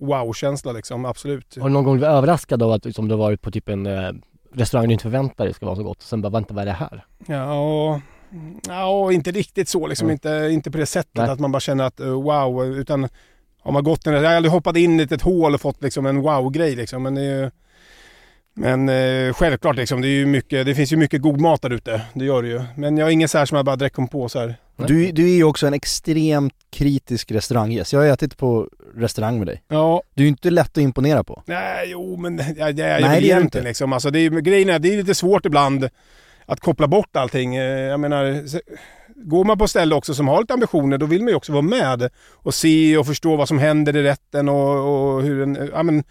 wow-känsla 0.00 0.72
liksom. 0.72 1.04
Absolut. 1.04 1.56
Har 1.60 1.68
du 1.68 1.72
någon 1.72 1.84
gång 1.84 1.94
blivit 1.94 2.08
överraskad 2.10 2.62
av 2.62 2.72
att 2.72 2.84
liksom, 2.84 3.08
du 3.08 3.14
har 3.14 3.18
varit 3.18 3.42
på 3.42 3.50
typ 3.50 3.68
en 3.68 3.86
eh, 4.54 4.58
restaurang 4.58 4.86
du 4.86 4.92
inte 4.92 5.02
förväntar 5.02 5.44
dig 5.44 5.54
ska 5.54 5.66
vara 5.66 5.76
så 5.76 5.82
gott 5.82 6.02
sen 6.02 6.22
bara 6.22 6.28
vänta 6.28 6.54
vad 6.54 6.62
är 6.62 6.66
det 6.66 6.72
här? 6.72 7.04
Ja, 7.26 8.00
ja 8.68 9.12
inte 9.12 9.30
riktigt 9.30 9.68
så 9.68 9.86
liksom. 9.86 10.06
Mm. 10.06 10.12
Inte, 10.12 10.48
inte 10.52 10.70
på 10.70 10.78
det 10.78 10.86
sättet 10.86 11.14
Nej. 11.14 11.30
att 11.30 11.40
man 11.40 11.52
bara 11.52 11.60
känner 11.60 11.84
att 11.84 12.00
uh, 12.00 12.22
wow. 12.22 12.64
Utan 12.64 13.08
har 13.62 13.72
man 13.72 13.84
gått 13.84 14.06
en, 14.06 14.14
jag 14.14 14.24
aldrig 14.24 14.52
hoppat 14.52 14.76
in 14.76 15.00
i 15.00 15.02
ett 15.02 15.22
hål 15.22 15.54
och 15.54 15.60
fått 15.60 15.82
liksom 15.82 16.06
en 16.06 16.20
wow-grej 16.20 16.76
liksom. 16.76 17.02
Men 17.02 17.14
det 17.14 17.20
är 17.20 17.42
ju, 17.42 17.50
men 18.54 18.88
eh, 18.88 19.32
självklart 19.32 19.76
liksom, 19.76 20.00
det, 20.00 20.08
är 20.08 20.16
ju 20.18 20.26
mycket, 20.26 20.66
det 20.66 20.74
finns 20.74 20.92
ju 20.92 20.96
mycket 20.96 21.22
god 21.22 21.40
mat 21.40 21.62
där 21.62 21.70
ute. 21.70 22.00
Det 22.14 22.24
gör 22.24 22.42
det 22.42 22.48
ju. 22.48 22.60
Men 22.76 22.96
jag 22.96 23.06
har 23.06 23.10
inget 23.10 23.30
så 23.30 23.38
här 23.38 23.46
som 23.46 23.56
jag 23.56 23.64
bara 23.64 23.76
direkt 23.76 23.96
kom 23.96 24.08
på 24.08 24.28
så 24.28 24.38
här. 24.40 24.54
Du, 24.76 25.12
du 25.12 25.24
är 25.30 25.34
ju 25.34 25.44
också 25.44 25.66
en 25.66 25.74
extremt 25.74 26.54
kritisk 26.72 27.30
restauranggäst. 27.32 27.92
Jag 27.92 28.00
har 28.00 28.06
ätit 28.06 28.36
på 28.36 28.68
restaurang 28.96 29.38
med 29.38 29.46
dig. 29.46 29.62
Ja, 29.68 30.02
Du 30.14 30.22
är 30.22 30.24
ju 30.24 30.28
inte 30.28 30.50
lätt 30.50 30.70
att 30.70 30.82
imponera 30.82 31.24
på. 31.24 31.42
nej 31.46 31.84
jo 31.90 32.16
men 32.16 32.38
jag, 32.38 32.78
jag, 32.78 32.78
jag, 32.78 33.00
Nej, 33.02 33.20
det 33.22 33.30
är 33.30 33.40
inte. 33.40 33.62
liksom. 33.62 33.92
Alltså, 33.92 34.10
det 34.10 34.18
är, 34.20 34.30
grejen 34.30 34.68
är, 34.68 34.78
det 34.78 34.92
är 34.92 34.96
lite 34.96 35.14
svårt 35.14 35.46
ibland 35.46 35.88
att 36.46 36.60
koppla 36.60 36.86
bort 36.86 37.16
allting. 37.16 37.56
Eh, 37.56 37.62
Jag 37.64 38.00
menar, 38.00 38.42
går 39.28 39.44
man 39.44 39.58
på 39.58 39.68
ställe 39.68 39.94
också 39.94 40.14
som 40.14 40.28
har 40.28 40.40
lite 40.40 40.54
ambitioner, 40.54 40.98
då 40.98 41.06
vill 41.06 41.20
man 41.20 41.28
ju 41.28 41.34
också 41.34 41.52
vara 41.52 41.62
med 41.62 42.10
och 42.32 42.54
se 42.54 42.96
och 42.96 43.06
förstå 43.06 43.36
vad 43.36 43.48
som 43.48 43.58
händer 43.58 43.96
i 43.96 44.02
rätten 44.02 44.48
och, 44.48 45.14
och 45.14 45.22
hur 45.22 45.40
den... 45.40 45.70
Ja, 45.74 45.82
men, 45.82 46.04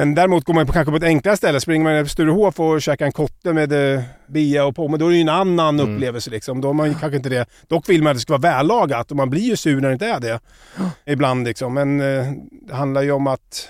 men 0.00 0.14
däremot 0.14 0.44
går 0.44 0.54
man 0.54 0.66
på, 0.66 0.72
kanske 0.72 0.90
på 0.90 0.96
ett 0.96 1.02
enklare 1.02 1.36
ställe, 1.36 1.60
springer 1.60 1.84
man 1.84 2.04
till 2.04 2.10
Sturehof 2.10 2.60
och 2.60 2.82
käkar 2.82 3.06
en 3.06 3.12
kotte 3.12 3.52
med 3.52 3.94
eh, 3.96 4.02
bia 4.26 4.64
och 4.64 4.76
på, 4.76 4.88
men 4.88 5.00
då 5.00 5.06
är 5.06 5.10
det 5.10 5.16
ju 5.16 5.20
en 5.20 5.28
annan 5.28 5.80
Mm. 5.80 5.94
upplevelse 5.94 6.30
liksom. 6.30 6.60
Då 6.60 6.68
har 6.68 6.72
man 6.74 6.88
ju 6.88 6.94
kanske 6.94 7.16
inte 7.16 7.28
det. 7.28 7.46
Dock 7.68 7.88
vill 7.88 8.02
man 8.02 8.10
att 8.10 8.16
det 8.16 8.20
ska 8.20 8.32
vara 8.32 8.40
vällagat 8.56 9.10
och 9.10 9.16
man 9.16 9.30
blir 9.30 9.40
ju 9.42 9.56
sur 9.56 9.80
när 9.80 9.88
det 9.88 9.92
inte 9.92 10.06
är 10.06 10.20
det. 10.20 10.40
Ibland 11.12 11.44
liksom. 11.46 11.74
Men 11.74 12.00
eh, 12.00 12.26
det 12.50 12.74
handlar 12.74 13.02
ju 13.02 13.12
om 13.12 13.26
att 13.26 13.68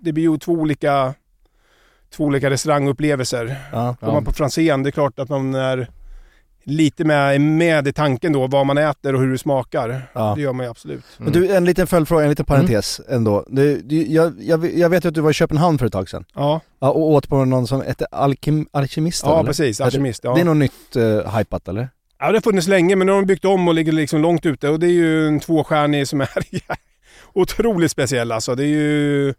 det 0.00 0.12
blir 0.12 0.24
ju 0.24 0.38
två 0.38 0.52
olika, 0.52 1.14
två 2.16 2.24
olika 2.24 2.50
restaurangupplevelser. 2.50 3.56
Ja. 3.72 3.96
Går 4.00 4.12
man 4.12 4.24
på 4.24 4.32
Franzén, 4.32 4.82
det 4.82 4.88
är 4.88 4.92
klart 4.92 5.18
att 5.18 5.28
man 5.28 5.54
är 5.54 5.88
lite 6.64 7.04
med, 7.04 7.40
med 7.40 7.88
i 7.88 7.92
tanken 7.92 8.32
då, 8.32 8.46
vad 8.46 8.66
man 8.66 8.78
äter 8.78 9.14
och 9.14 9.20
hur 9.20 9.32
det 9.32 9.38
smakar. 9.38 10.02
Ja. 10.12 10.32
Det 10.36 10.42
gör 10.42 10.52
man 10.52 10.66
ju 10.66 10.70
absolut. 10.70 11.04
Men 11.18 11.32
du, 11.32 11.54
en 11.54 11.64
liten 11.64 11.86
följdfråga, 11.86 12.22
en 12.24 12.30
liten 12.30 12.44
parentes 12.46 13.00
Mm. 13.00 13.16
ändå. 13.16 13.44
Du, 13.48 13.80
du, 13.80 14.02
jag, 14.12 14.34
jag, 14.40 14.78
jag 14.78 14.88
vet 14.88 15.04
ju 15.04 15.08
att 15.08 15.14
du 15.14 15.20
var 15.20 15.30
i 15.30 15.34
Köpenhamn 15.34 15.78
för 15.78 15.86
ett 15.86 15.92
tag 15.92 16.08
sedan. 16.08 16.24
Ja, 16.34 16.60
Ja, 16.78 16.90
och 16.90 17.10
åt 17.10 17.28
på 17.28 17.44
någon 17.44 17.66
som 17.66 17.80
hette 17.80 18.06
Alkem, 18.10 18.66
Alkemisten 18.72 19.30
ja 19.30 19.38
eller? 19.38 19.46
precis. 19.46 19.80
Alkemist. 19.80 20.24
Ja. 20.24 20.34
Det 20.34 20.40
är 20.40 20.44
något 20.44 20.56
nytt 20.56 20.96
uh, 20.96 21.36
hypat 21.36 21.68
eller? 21.68 21.88
Ja, 22.18 22.26
det 22.26 22.36
har 22.36 22.40
funnits 22.40 22.68
länge 22.68 22.96
men 22.96 23.06
nu 23.06 23.12
har 23.12 23.20
de 23.20 23.26
byggt 23.26 23.44
om 23.44 23.68
och 23.68 23.74
ligger 23.74 23.92
liksom 23.92 24.20
långt 24.20 24.46
ute 24.46 24.68
och 24.68 24.80
det 24.80 24.86
är 24.86 24.90
ju 24.90 25.26
en 25.28 25.40
tvåstjärnig 25.40 26.08
som 26.08 26.20
är 26.20 26.28
otroligt 27.32 27.90
speciell 27.90 28.32
alltså. 28.32 28.54
Det 28.54 28.64
är 28.64 28.68
ju... 28.68 29.34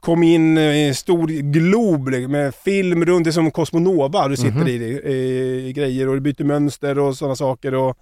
Kom 0.00 0.22
in 0.22 0.58
i 0.58 0.86
en 0.88 0.94
stor 0.94 1.26
glob 1.52 2.08
med 2.30 2.54
film 2.54 3.04
runt, 3.04 3.24
det 3.24 3.30
är 3.30 3.32
som 3.32 3.50
Cosmonova 3.50 4.28
du 4.28 4.36
sitter 4.36 4.50
Mhm. 4.58 4.68
i, 4.68 4.72
i, 4.72 5.66
i 5.68 5.72
grejer 5.72 6.08
och 6.08 6.14
du 6.14 6.20
byter 6.20 6.44
mönster 6.44 6.98
och 6.98 7.16
sådana 7.16 7.36
saker 7.36 7.74
och 7.74 7.96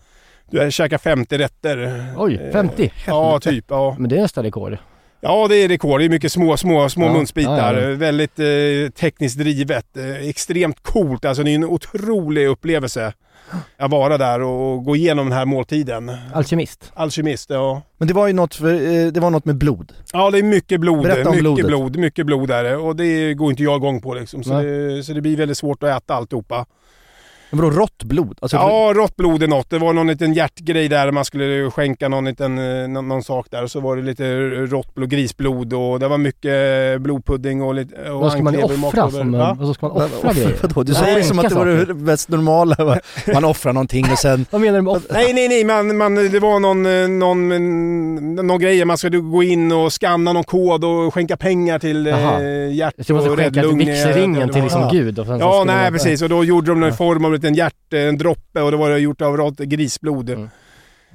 du 0.50 0.70
käkar 0.70 0.98
50 0.98 1.38
rätter. 1.38 2.04
Oj, 2.16 2.34
Eh, 2.44 2.52
50? 2.52 2.92
Ja, 3.06 3.40
typ. 3.40 3.64
Ja. 3.68 3.96
Men 3.98 4.08
det 4.10 4.16
är 4.16 4.20
nästan 4.22 4.44
rekord. 4.44 4.76
Ja, 5.24 5.48
det 5.48 5.56
är 5.56 5.68
rekord. 5.68 6.00
Det 6.00 6.04
är 6.04 6.08
mycket 6.08 6.32
små, 6.32 6.56
små, 6.56 6.88
små 6.88 7.06
Ja, 7.06 7.12
munsbitar. 7.12 7.74
ja, 7.74 7.80
ja. 7.90 7.96
Väldigt 7.96 8.38
eh, 8.38 8.90
tekniskt 9.00 9.38
drivet. 9.38 9.96
Eh, 9.96 10.28
extremt 10.28 10.82
coolt. 10.82 11.24
Alltså 11.24 11.42
det 11.42 11.50
är 11.50 11.54
en 11.54 11.64
otrolig 11.64 12.46
upplevelse 12.46 13.12
att 13.76 13.90
vara 13.90 14.18
där 14.18 14.42
och 14.42 14.84
gå 14.84 14.96
igenom 14.96 15.26
den 15.28 15.38
här 15.38 15.44
måltiden. 15.44 16.12
Alkemist. 16.34 16.92
Alkemist, 16.94 17.50
ja. 17.50 17.82
Men 17.98 18.08
det 18.08 18.14
var 18.14 18.26
ju 18.26 18.32
något, 18.32 18.54
för, 18.54 18.74
eh, 18.74 19.06
det 19.12 19.20
var 19.20 19.30
något 19.30 19.44
med 19.44 19.56
blod. 19.56 19.92
Ja, 20.12 20.30
det 20.30 20.38
är 20.38 20.42
mycket 20.42 20.80
blod. 20.80 21.02
Berätta 21.02 21.20
om 21.28 21.36
mycket 21.36 21.40
blodet. 21.42 21.66
blod. 21.66 21.96
Mycket 21.96 22.26
blod 22.26 22.50
är 22.50 22.64
det. 22.64 22.76
Och 22.76 22.96
det 22.96 23.34
går 23.34 23.50
inte 23.50 23.62
jag 23.62 23.76
igång 23.76 24.00
på 24.00 24.14
liksom. 24.14 24.44
Så 24.44 24.62
det, 24.62 25.02
så 25.04 25.12
det 25.12 25.20
blir 25.20 25.36
väldigt 25.36 25.58
svårt 25.58 25.82
att 25.82 26.02
äta 26.02 26.14
alltihopa. 26.14 26.66
Men 27.54 27.64
vadå 27.64 27.76
rått 27.80 28.02
blod? 28.04 28.38
Alltså, 28.42 28.56
Ja, 28.56 28.92
rått 28.96 29.16
blod 29.16 29.42
är 29.42 29.46
något. 29.48 29.70
Det 29.70 29.78
var 29.78 29.92
någon 29.92 30.06
liten 30.06 30.32
hjärtgrej 30.32 30.88
där 30.88 31.10
man 31.10 31.24
skulle 31.24 31.70
skänka 31.70 32.08
någon 32.08 32.24
liten 32.24 32.58
eh, 32.82 32.88
någon, 32.88 33.08
någon 33.08 33.22
sak 33.22 33.46
där. 33.50 33.62
Och 33.62 33.70
så 33.70 33.80
var 33.80 33.96
det 33.96 34.02
lite 34.02 34.24
rått 34.50 34.94
blod, 34.94 35.10
grisblod 35.10 35.72
och 35.72 36.00
det 36.00 36.08
var 36.08 36.18
mycket 36.18 37.00
blodpudding 37.00 37.62
och 37.62 37.74
lite... 37.74 38.10
Och 38.10 38.20
Vad 38.20 38.32
ska 38.32 38.42
man 38.42 38.56
och 38.56 38.70
offra? 38.88 39.10
Som, 39.10 39.32
Va? 39.32 39.56
vad 39.58 39.68
så 39.68 39.74
ska 39.74 39.88
man 39.88 39.96
offra 39.96 40.32
grejer? 40.32 40.84
Du 40.84 40.94
säger 40.94 41.16
det 41.16 41.24
som 41.24 41.38
att 41.38 41.48
det 41.48 41.54
var 41.54 41.66
det 41.66 41.94
mest 41.94 42.28
normala. 42.28 42.84
va? 42.84 42.98
Man 43.34 43.44
offrar 43.44 43.72
någonting 43.72 44.06
och 44.12 44.18
sen... 44.18 44.46
Vad 44.50 44.60
menar 44.60 44.78
du 44.78 44.82
med 44.82 44.92
offra? 44.92 45.14
Nej, 45.14 45.32
nej, 45.34 45.48
nej, 45.48 45.64
man, 45.64 45.96
man, 45.96 46.14
det 46.14 46.40
var 46.40 46.60
någon, 46.60 46.86
eh, 46.86 47.08
någon, 47.08 47.48
någon, 47.48 48.46
någon 48.46 48.58
grej. 48.60 48.84
Man 48.84 48.98
skulle 48.98 49.18
gå 49.18 49.42
in 49.42 49.72
och 49.72 49.92
scanna 49.92 50.32
någon 50.32 50.44
kod 50.44 50.84
och 50.84 51.14
skänka 51.14 51.36
pengar 51.36 51.78
till 51.78 52.06
Jaha. 52.06 52.42
eh, 52.42 52.74
hjärt 52.74 52.94
Så 53.06 53.12
man 53.12 53.22
ska 53.22 53.32
och 53.32 53.38
skänka 53.38 53.60
räddlung. 53.60 53.78
vigselringen 53.78 54.48
till 54.50 54.62
liksom 54.62 54.80
Ja. 54.82 54.88
Gud 54.92 55.18
och 55.18 55.26
Ja, 55.40 55.64
nej 55.66 55.76
man- 55.84 55.92
precis. 55.92 56.22
Och 56.22 56.28
då 56.28 56.44
gjorde 56.44 56.70
de 56.70 56.82
Ja. 56.82 56.92
form 56.92 57.24
av 57.24 57.34
liten 57.44 57.54
hjärt, 57.54 57.92
en 57.92 58.18
droppe 58.18 58.60
och 58.60 58.72
då 58.72 58.76
var 58.78 58.90
det 58.90 58.98
gjort 58.98 59.22
av 59.22 59.54
grisblod. 59.54 60.30
Mm. 60.30 60.48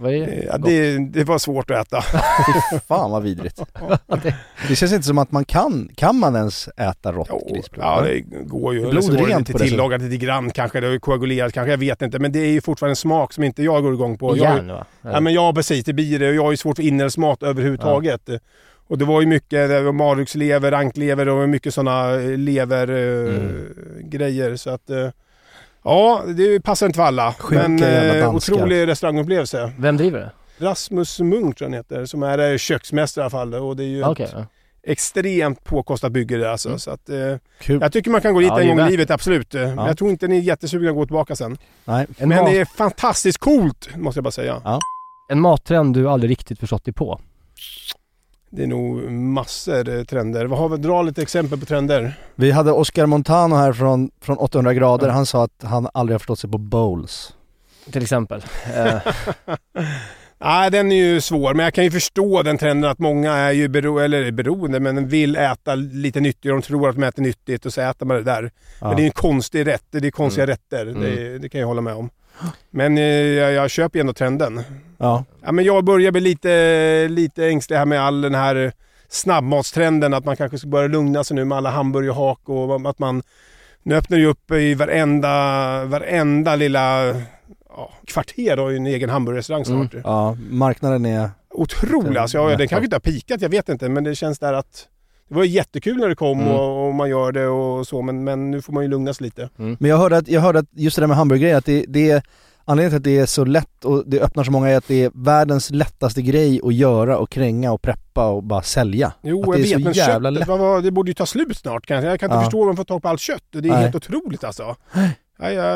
Är 0.02 0.14
Eh, 0.14 0.26
det? 0.26 0.46
Ja, 0.52 0.58
det, 0.58 0.98
det 1.10 1.24
var 1.24 1.38
svårt 1.38 1.72
att 1.72 1.88
äta. 1.88 2.02
Fan 2.88 3.12
vad 3.12 3.24
vidrigt. 3.24 3.62
Det 4.68 4.76
känns 4.76 4.94
inte 4.94 5.08
som 5.08 5.18
att 5.18 5.32
man 5.32 5.46
kan, 5.46 5.90
kan 5.96 6.16
man 6.16 6.36
ens 6.36 6.68
äta 6.78 7.12
rått 7.12 7.28
Jo, 7.32 7.48
grisblod? 7.54 7.86
ja, 7.86 8.02
det 8.02 8.20
går 8.46 8.74
ju. 8.74 8.86
Är 8.86 8.90
Eller 8.90 9.02
så 9.02 9.12
det 9.12 9.18
blodrent 9.18 9.48
lite 9.48 9.64
det 9.64 9.70
tillagat 9.70 10.02
lite 10.02 10.18
grann 10.26 10.52
kanske. 10.52 10.80
Det 10.80 10.88
har 10.88 10.92
ju 10.92 11.00
koagulerat 11.00 11.54
kanske. 11.54 11.72
Jag 11.72 11.78
vet 11.78 12.02
inte. 12.02 12.20
Men 12.20 12.32
det 12.32 12.40
är 12.40 12.52
ju 12.52 12.62
fortfarande 12.62 12.92
en 12.92 12.96
smak 12.96 13.34
som 13.34 13.44
inte 13.44 13.64
jag 13.64 13.84
går 13.84 13.94
igång 13.94 14.18
på. 14.18 14.38
Jag, 14.38 14.56
Järn 14.58 14.68
va? 14.68 14.86
ja, 15.02 15.20
men 15.20 15.34
jag 15.34 15.56
precis, 15.56 15.86
det 15.86 15.94
blir 15.94 16.20
det. 16.20 16.30
Och 16.30 16.36
jag 16.36 16.44
har 16.44 16.52
ju 16.52 16.58
svårt 16.58 16.76
för 16.76 16.84
inälvsmat 16.84 17.44
överhuvudtaget. 17.44 18.30
Och 18.88 18.98
det 18.98 19.06
var 19.06 19.22
ju 19.22 19.28
mycket 19.28 19.70
det 19.70 19.82
var 19.82 19.92
mardrökslever, 19.92 20.72
anklever 20.72 21.30
och 21.30 21.50
mycket 21.50 21.74
sådana 21.74 22.12
levergrejer. 22.18 23.30
Mm. 23.30 24.10
grejer 24.10 24.56
Så 24.56 24.70
att... 24.70 24.90
eh, 24.90 25.10
Ja, 25.84 26.24
det 26.38 26.60
passar 26.60 26.86
inte 26.86 26.98
för 26.98 27.04
alla. 27.04 27.34
Sjuka 27.40 27.68
men 27.68 27.84
eh, 28.22 28.36
otrolig 28.36 28.88
restaurangupplevelse. 28.88 29.72
Vem 29.78 29.98
driver 29.98 30.20
det? 30.20 30.32
Rasmus 30.66 31.20
Munk 31.20 31.58
tror 31.58 31.66
jag 31.66 31.66
han 31.66 31.74
heter, 31.74 32.06
som 32.06 32.24
är 32.24 32.52
eh, 32.52 32.58
köksmästare 32.58 33.22
i 33.22 33.24
alla 33.24 33.30
fall. 33.30 33.54
Och 33.54 33.76
det 33.76 33.84
är 33.84 33.88
ju 33.88 34.04
Okej. 34.06 34.26
ett 34.26 34.32
ja. 34.36 34.46
extremt 34.84 35.64
påkostat 35.64 36.12
bygge 36.12 36.38
det 36.38 36.52
alltså. 36.52 36.70
Mm. 36.70 36.80
Så 36.80 36.92
att, 36.92 37.10
eh, 37.10 37.16
Kul. 37.62 37.82
jag 37.82 37.94
tycker 37.94 38.12
man 38.12 38.22
kan 38.22 38.34
gå 38.34 38.40
dit 38.40 38.50
Ja, 38.50 38.62
en 38.62 38.78
gång 38.78 38.88
i 38.88 38.90
livet, 38.92 39.12
absolut. 39.12 39.56
Eh, 39.56 39.62
Men 39.62 39.86
jag 39.86 39.98
tror 39.98 40.10
inte 40.10 40.28
ni 40.28 40.38
är 40.38 40.42
jättesugna 40.42 40.90
att 40.90 40.96
gå 40.96 41.06
tillbaka 41.06 41.36
sen. 41.36 41.58
Nej. 41.86 42.08
En, 42.18 42.30
Men 42.30 42.38
mat, 42.38 42.52
det 42.52 42.60
är 42.60 42.66
fantastiskt 42.66 43.38
coolt, 43.38 43.90
måste 43.96 44.18
jag 44.18 44.24
bara 44.24 44.32
säga. 44.32 44.80
en 45.30 45.40
mattrend 45.42 45.94
du 45.96 46.10
aldrig 46.10 46.32
riktigt 46.32 46.60
förstått 46.60 46.86
dig 46.86 46.94
på? 46.94 47.20
Det 48.50 48.64
är 48.64 48.68
nog 48.68 49.12
massor 49.12 50.04
trender. 50.04 50.46
Vad 50.46 50.60
har 50.60 50.70
vi? 50.70 50.78
Dra 50.78 51.02
lite 51.02 51.22
exempel 51.22 51.60
på 51.60 51.66
trender. 51.66 52.14
Vi 52.36 52.52
hade 52.52 52.72
Oscar 52.72 53.06
Montano 53.06 53.56
här 53.56 53.74
från, 53.74 54.12
från 54.22 54.38
800 54.38 54.74
grader, 54.74 55.08
Ja. 55.08 55.14
han 55.14 55.26
sa 55.26 55.44
att 55.44 55.64
han 55.64 55.88
aldrig 55.94 56.14
har 56.14 56.20
förstått 56.20 56.40
sig 56.40 56.50
på 56.52 56.58
bowls. 56.58 57.34
Till 57.92 58.02
exempel. 58.02 58.44
Eh, 58.76 58.96
Nej, 60.42 60.72
den 60.72 60.92
är 60.92 60.96
ju 60.96 61.22
svår, 61.22 61.54
men 61.54 61.64
jag 61.64 61.74
kan 61.74 61.84
ju 61.84 61.92
förstå 61.92 62.44
den 62.44 62.58
trenden 62.58 62.92
att 62.92 63.00
många 63.00 63.34
är 63.34 63.52
ju 63.52 63.68
bero, 63.68 64.00
eller 64.00 64.32
beroende, 64.32 64.80
men 64.80 65.08
vill 65.08 65.36
äta 65.36 65.76
lite 65.76 66.20
nyttigt. 66.20 66.52
De 66.52 66.62
tror 66.62 66.90
att 66.90 66.96
de 66.96 67.04
äter 67.04 67.22
nyttigt 67.24 67.66
och 67.66 67.74
så 67.74 67.82
äter 67.82 68.06
man 68.06 68.18
det 68.18 68.24
där. 68.24 68.52
Men 68.82 68.90
det 68.90 68.96
är 68.96 69.04
ju 69.04 69.06
en 69.06 69.12
konstig 69.12 69.68
rätt. 69.68 69.84
Det 69.90 70.08
är 70.08 70.12
konstiga 70.12 70.48
rätter. 70.48 70.86
Det, 70.86 71.38
det 71.40 71.50
kan 71.50 71.62
jag 71.62 71.68
hålla 71.68 71.82
med 71.82 71.94
om. 71.94 72.10
Men 72.70 72.98
eh, 72.98 73.04
jag, 73.04 73.54
jag 73.54 73.70
köper 73.72 74.00
ju 74.00 74.02
ändå 74.02 74.14
trenden. 74.14 74.62
Ja. 75.00 75.24
Ja, 75.42 75.52
men 75.52 75.66
jag 75.66 75.84
börjar 75.86 76.12
bli 76.12 76.22
lite, 76.22 77.08
lite 77.10 77.48
ängslig 77.48 77.78
här 77.78 77.86
med 77.86 78.02
all 78.02 78.22
den 78.22 78.36
här 78.36 78.72
snabbmatstrenden. 79.08 80.14
Att 80.14 80.26
man 80.26 80.36
kanske 80.36 80.58
ska 80.58 80.68
börja 80.68 80.88
lugna 80.88 81.24
sig 81.24 81.36
nu 81.36 81.46
med 81.46 81.58
alla 81.58 81.70
hamburgerhak 81.70 82.50
och 82.50 82.90
att 82.90 83.00
man... 83.00 83.24
Nu 83.84 83.96
öppnar 83.96 84.18
ju 84.18 84.26
upp 84.26 84.52
i 84.52 84.74
varenda, 84.74 85.30
varenda 85.86 86.56
lilla 86.56 87.06
ja, 87.70 87.92
kvarter 88.08 88.58
har 88.58 88.70
ju 88.70 88.78
en 88.78 88.86
egen 88.88 89.10
hamburgerrestaurang 89.10 89.66
snart. 89.66 89.94
ja, 90.04 90.38
marknaden 90.50 91.06
är... 91.06 91.30
Otrolig 91.52 92.18
alltså. 92.18 92.38
Ja, 92.38 92.58
den 92.58 92.68
kanske 92.68 92.84
inte 92.86 92.96
har 92.96 93.00
pikat, 93.00 93.42
jag 93.42 93.50
vet 93.50 93.70
inte. 93.70 93.90
Men 93.90 94.04
det 94.04 94.16
känns 94.16 94.40
där 94.40 94.54
att... 94.54 94.88
Det 95.30 95.36
var 95.36 95.44
jättekul 95.44 95.98
när 95.98 96.08
det 96.10 96.16
kom 96.16 96.40
Mm. 96.42 96.54
och, 96.54 96.88
och 96.88 96.96
man 96.96 97.10
gör 97.10 97.32
det 97.32 97.48
och 97.48 97.88
så. 97.88 98.02
Men, 98.02 98.24
men 98.24 98.52
nu 98.52 98.62
får 98.62 98.74
man 98.74 98.84
ju 98.84 98.90
lugna 98.90 99.14
sig 99.14 99.26
lite. 99.26 99.50
Men 99.56 99.90
jag 99.90 99.98
hörde 99.98 100.18
att, 100.18 100.28
jag 100.28 100.42
hörde 100.42 100.60
att 100.60 100.66
just 100.72 100.96
det 100.96 101.02
där 101.02 101.08
med 101.08 101.18
hamburgergrejen, 101.18 101.58
att 101.58 101.66
det, 101.66 101.86
det 101.88 102.12
är 102.12 102.24
Anledningen 102.70 102.90
till 102.92 102.98
att 102.98 103.04
det 103.16 103.24
är 103.24 103.26
så 103.26 103.46
lätt 103.46 103.86
och 103.86 104.04
det 104.08 104.20
öppnar 104.22 104.44
så 104.44 104.52
många 104.52 104.70
är 104.70 104.78
att 104.78 104.88
det 104.88 105.04
är 105.04 105.12
världens 105.14 105.72
lättaste 105.72 106.22
grej 106.22 106.62
att 106.64 106.74
göra 106.74 107.18
och 107.18 107.30
kränga 107.30 107.72
och 107.72 107.82
preppa 107.82 108.28
och 108.30 108.44
bara 108.44 108.62
sälja. 108.62 109.14
Jo, 109.22 109.42
att 109.42 109.48
jag 109.48 109.56
det 109.56 109.60
är 109.60 109.64
vet, 109.64 109.72
så 109.72 109.80
men 109.80 109.94
jävla 109.94 110.30
köttet, 110.30 110.40
lätt. 110.40 110.48
vad, 110.48 110.60
vad, 110.60 110.84
det 110.84 110.92
borde 110.92 111.10
ju 111.10 111.14
ta 111.14 111.26
slut 111.26 111.58
snart 111.58 111.86
kanske. 111.86 112.10
Jag 112.10 112.20
kan 112.20 112.28
inte 112.28 112.36
Ja. 112.38 112.42
förstå 112.44 112.60
hur 112.60 112.66
man 112.66 112.76
får 112.76 112.84
tag 112.84 113.02
på 113.02 113.08
allt 113.08 113.20
kött. 113.22 113.44
Det 113.52 113.58
är 113.58 113.62
Nej. 113.64 113.72
helt 113.82 113.96
otroligt 113.96 114.44
alltså. 114.44 114.76
Ja, 115.42 115.52
ja, 115.52 115.76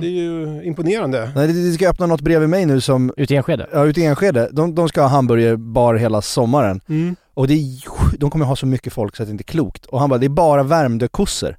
Det 0.00 0.06
är 0.06 0.10
ju 0.10 0.62
imponerande. 0.64 1.30
Nej, 1.34 1.46
det, 1.46 1.52
det 1.68 1.72
ska 1.72 1.88
öppna 1.90 2.06
något 2.06 2.20
bredvid 2.20 2.48
mig 2.48 2.66
nu 2.66 2.80
som, 2.80 3.12
Ute 3.16 3.34
i 3.34 3.36
Enskede? 3.36 3.66
ja 3.72 3.84
ute 3.86 4.00
i 4.00 4.04
Enskede, 4.04 4.48
de, 4.52 4.74
de 4.74 4.88
ska 4.88 5.00
ha 5.02 5.08
hamburgerbar 5.08 5.94
hela 5.94 6.22
sommaren. 6.22 6.80
Mm. 6.88 7.16
Och 7.34 7.48
det 7.48 7.54
är, 7.54 8.18
de 8.18 8.30
kommer 8.30 8.44
ha 8.44 8.56
så 8.56 8.66
mycket 8.66 8.92
folk 8.92 9.16
så 9.16 9.22
att 9.22 9.28
det 9.28 9.30
inte 9.30 9.42
är 9.42 9.52
klokt. 9.52 9.86
Och 9.86 10.00
han 10.00 10.08
bara, 10.10 10.18
det 10.18 10.26
är 10.26 10.30
bara 10.30 10.62
Värmdö-kossor. 10.62 11.56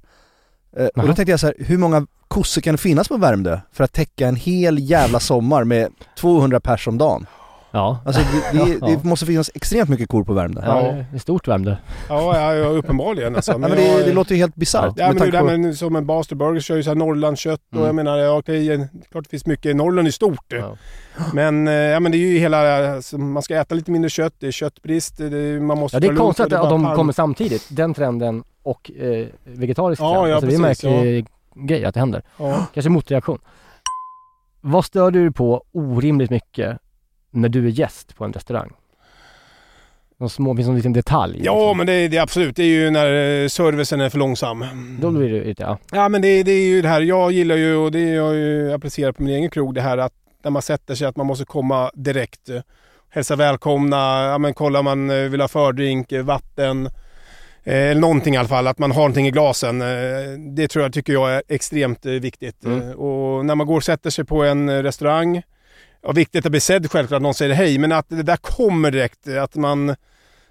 Eh, 0.76 0.86
och 0.86 1.06
då 1.08 1.14
tänkte 1.14 1.30
jag 1.30 1.40
så 1.40 1.46
här, 1.46 1.54
hur 1.58 1.78
många 1.78 2.06
kossor 2.28 2.60
kan 2.60 2.78
finnas 2.78 3.08
på 3.08 3.16
Värmdö 3.16 3.58
för 3.72 3.84
att 3.84 3.92
täcka 3.92 4.28
en 4.28 4.36
hel 4.36 4.78
jävla 4.90 5.20
sommar 5.20 5.64
med 5.64 5.88
200 6.18 6.60
pers 6.60 6.88
om 6.88 6.98
dagen? 6.98 7.26
Ja. 7.70 7.98
Alltså 8.06 8.22
det, 8.52 8.58
det, 8.64 8.72
Ja. 8.80 8.86
det 8.86 9.04
måste 9.04 9.26
finnas 9.26 9.50
extremt 9.54 9.88
mycket 9.90 10.08
kor 10.08 10.24
på 10.24 10.32
Värmdö. 10.32 10.62
Ja, 10.66 10.82
Ja. 10.86 10.92
det 11.10 11.16
är 11.16 11.18
stort 11.18 11.48
Värmdö. 11.48 11.76
Ja, 12.08 12.36
ja, 12.40 12.54
ja 12.54 12.66
uppenbarligen 12.68 13.36
alltså. 13.36 13.52
Ja, 13.52 13.58
men 13.58 13.70
det, 13.70 13.86
jag- 13.86 14.06
det 14.06 14.12
låter 14.12 14.34
ju 14.34 14.40
helt 14.40 14.54
bisarrt. 14.54 14.92
Ja, 14.96 15.12
men 15.12 15.30
det 15.30 15.38
på- 15.38 15.44
med, 15.58 15.76
som 15.76 15.96
en 15.96 16.06
Baster 16.06 16.36
Burgers 16.36 16.64
kör 16.64 16.76
ju 16.76 16.82
så 16.82 16.90
här 16.90 16.94
Norrlandskött 16.94 17.60
och 17.70 17.74
Mm. 17.76 17.86
jag 17.86 17.94
menar, 17.94 18.18
ja, 18.18 18.42
det 18.46 18.56
är 18.56 18.88
klart 19.10 19.24
det 19.24 19.30
finns 19.30 19.46
mycket. 19.46 19.76
Norrland 19.76 20.08
är 20.08 20.12
stort. 20.12 20.44
Ja. 20.48 20.76
Men, 21.32 21.68
eh, 21.68 21.74
ja, 21.74 22.00
men 22.00 22.12
det 22.12 22.18
är 22.18 22.26
ju 22.32 22.38
hela, 22.38 22.92
alltså, 22.94 23.18
man 23.18 23.42
ska 23.42 23.56
äta 23.56 23.74
lite 23.74 23.90
mindre 23.90 24.10
kött, 24.10 24.34
det 24.38 24.46
är 24.46 24.50
köttbrist, 24.50 25.18
man 25.60 25.78
måste 25.78 25.96
Ja, 25.96 26.00
det 26.00 26.06
är 26.06 26.14
konstigt 26.16 26.52
och 26.52 26.64
att 26.64 26.70
de 26.70 26.94
kommer 26.94 27.12
samtidigt. 27.12 27.66
Den 27.70 27.94
trenden 27.94 28.42
och 28.62 28.90
eh, 29.00 29.26
vegetarisk 29.44 30.02
Ja, 30.02 30.12
trend. 30.14 30.28
ja, 30.28 30.34
alltså, 30.34 30.46
det 30.46 30.54
är 30.54 30.56
en 30.56 30.62
precis, 30.64 30.84
märklig 30.84 31.26
grej 31.66 31.84
att 31.84 31.94
det 31.94 32.00
händer. 32.00 32.22
Ja. 32.38 32.66
Kanske 32.74 32.90
motreaktion. 32.90 33.38
Vad 34.60 34.84
stör 34.84 35.10
du 35.10 35.22
dig 35.22 35.32
på 35.32 35.64
orimligt 35.72 36.30
mycket 36.30 36.78
när 37.30 37.48
du 37.48 37.66
är 37.66 37.70
gäst 37.70 38.16
på 38.16 38.24
en 38.24 38.32
restaurang? 38.32 38.72
Någon 40.20 40.30
små, 40.30 40.56
finns 40.56 40.66
någon 40.66 40.76
liten 40.76 40.92
detalj? 40.92 41.40
Ja, 41.44 41.54
liksom? 41.58 41.76
men 41.76 41.86
det, 41.86 41.92
är- 41.92 42.08
det 42.08 42.18
absolut. 42.18 42.56
Det 42.56 42.62
är 42.62 42.66
ju 42.66 42.90
när 42.90 43.42
eh, 43.42 43.48
servicen 43.48 44.00
är 44.00 44.08
för 44.08 44.18
långsam. 44.18 44.64
Då 45.00 45.10
blir 45.10 45.32
det 45.32 45.44
lite, 45.44 45.62
ja. 45.62 45.78
Ja, 45.92 46.08
men 46.08 46.22
det, 46.22 46.42
det 46.42 46.52
är 46.52 46.66
ju 46.68 46.82
det 46.82 46.88
här. 46.88 47.00
Jag 47.00 47.32
gillar 47.32 47.56
ju, 47.56 47.76
och 47.76 47.92
det 47.92 47.98
har 48.16 48.26
jag 48.26 48.34
ju 48.34 48.72
applicerat 48.72 49.16
på 49.16 49.22
min 49.22 49.34
egen 49.34 49.50
krog, 49.50 49.74
det 49.74 49.80
här 49.80 49.98
att 49.98 50.12
när 50.42 50.50
man 50.50 50.62
sätter 50.62 50.94
sig 50.94 51.06
att 51.06 51.16
man 51.16 51.26
måste 51.26 51.44
komma 51.44 51.90
direkt. 51.94 52.48
eh, 52.48 52.60
Hälsa 53.10 53.36
välkomna, 53.36 53.96
ja, 54.24 54.38
men 54.38 54.54
kolla 54.54 54.78
om 54.78 54.84
man 54.84 55.10
eh, 55.10 55.16
vill 55.16 55.40
ha 55.40 55.48
fördrink, 55.48 56.12
eh, 56.12 56.24
eh, 57.68 57.74
Eller 57.90 58.00
någonting 58.00 58.34
i 58.34 58.36
alla 58.36 58.48
fall, 58.48 58.66
att 58.66 58.78
man 58.78 58.90
har 58.90 58.98
någonting 59.00 59.26
i 59.26 59.30
glasen. 59.30 59.82
Eh, 59.82 59.86
Det 60.56 60.68
tror 60.68 60.82
jag, 60.84 60.92
tycker 60.92 61.12
jag 61.12 61.34
är 61.34 61.42
extremt 61.48 62.06
eh, 62.06 62.12
viktigt. 62.12 62.64
Mm. 62.64 62.90
Och 62.98 63.44
när 63.46 63.54
man 63.54 63.66
går 63.66 63.76
och 63.76 63.84
sätter 63.84 64.10
sig 64.10 64.24
på 64.24 64.42
en 64.44 64.82
restaurang, 64.82 65.42
ja, 66.02 66.12
viktigt 66.12 66.46
att 66.46 66.50
bli 66.52 66.60
sedd 66.60 66.90
självklart, 66.90 67.16
att 67.16 67.22
någon 67.22 67.34
säger 67.34 67.54
hej, 67.54 67.78
men 67.78 67.92
att 67.92 68.06
det 68.08 68.22
där 68.22 68.36
kommer 68.36 68.90
direkt. 68.90 69.28
Att 69.28 69.54
man 69.56 69.94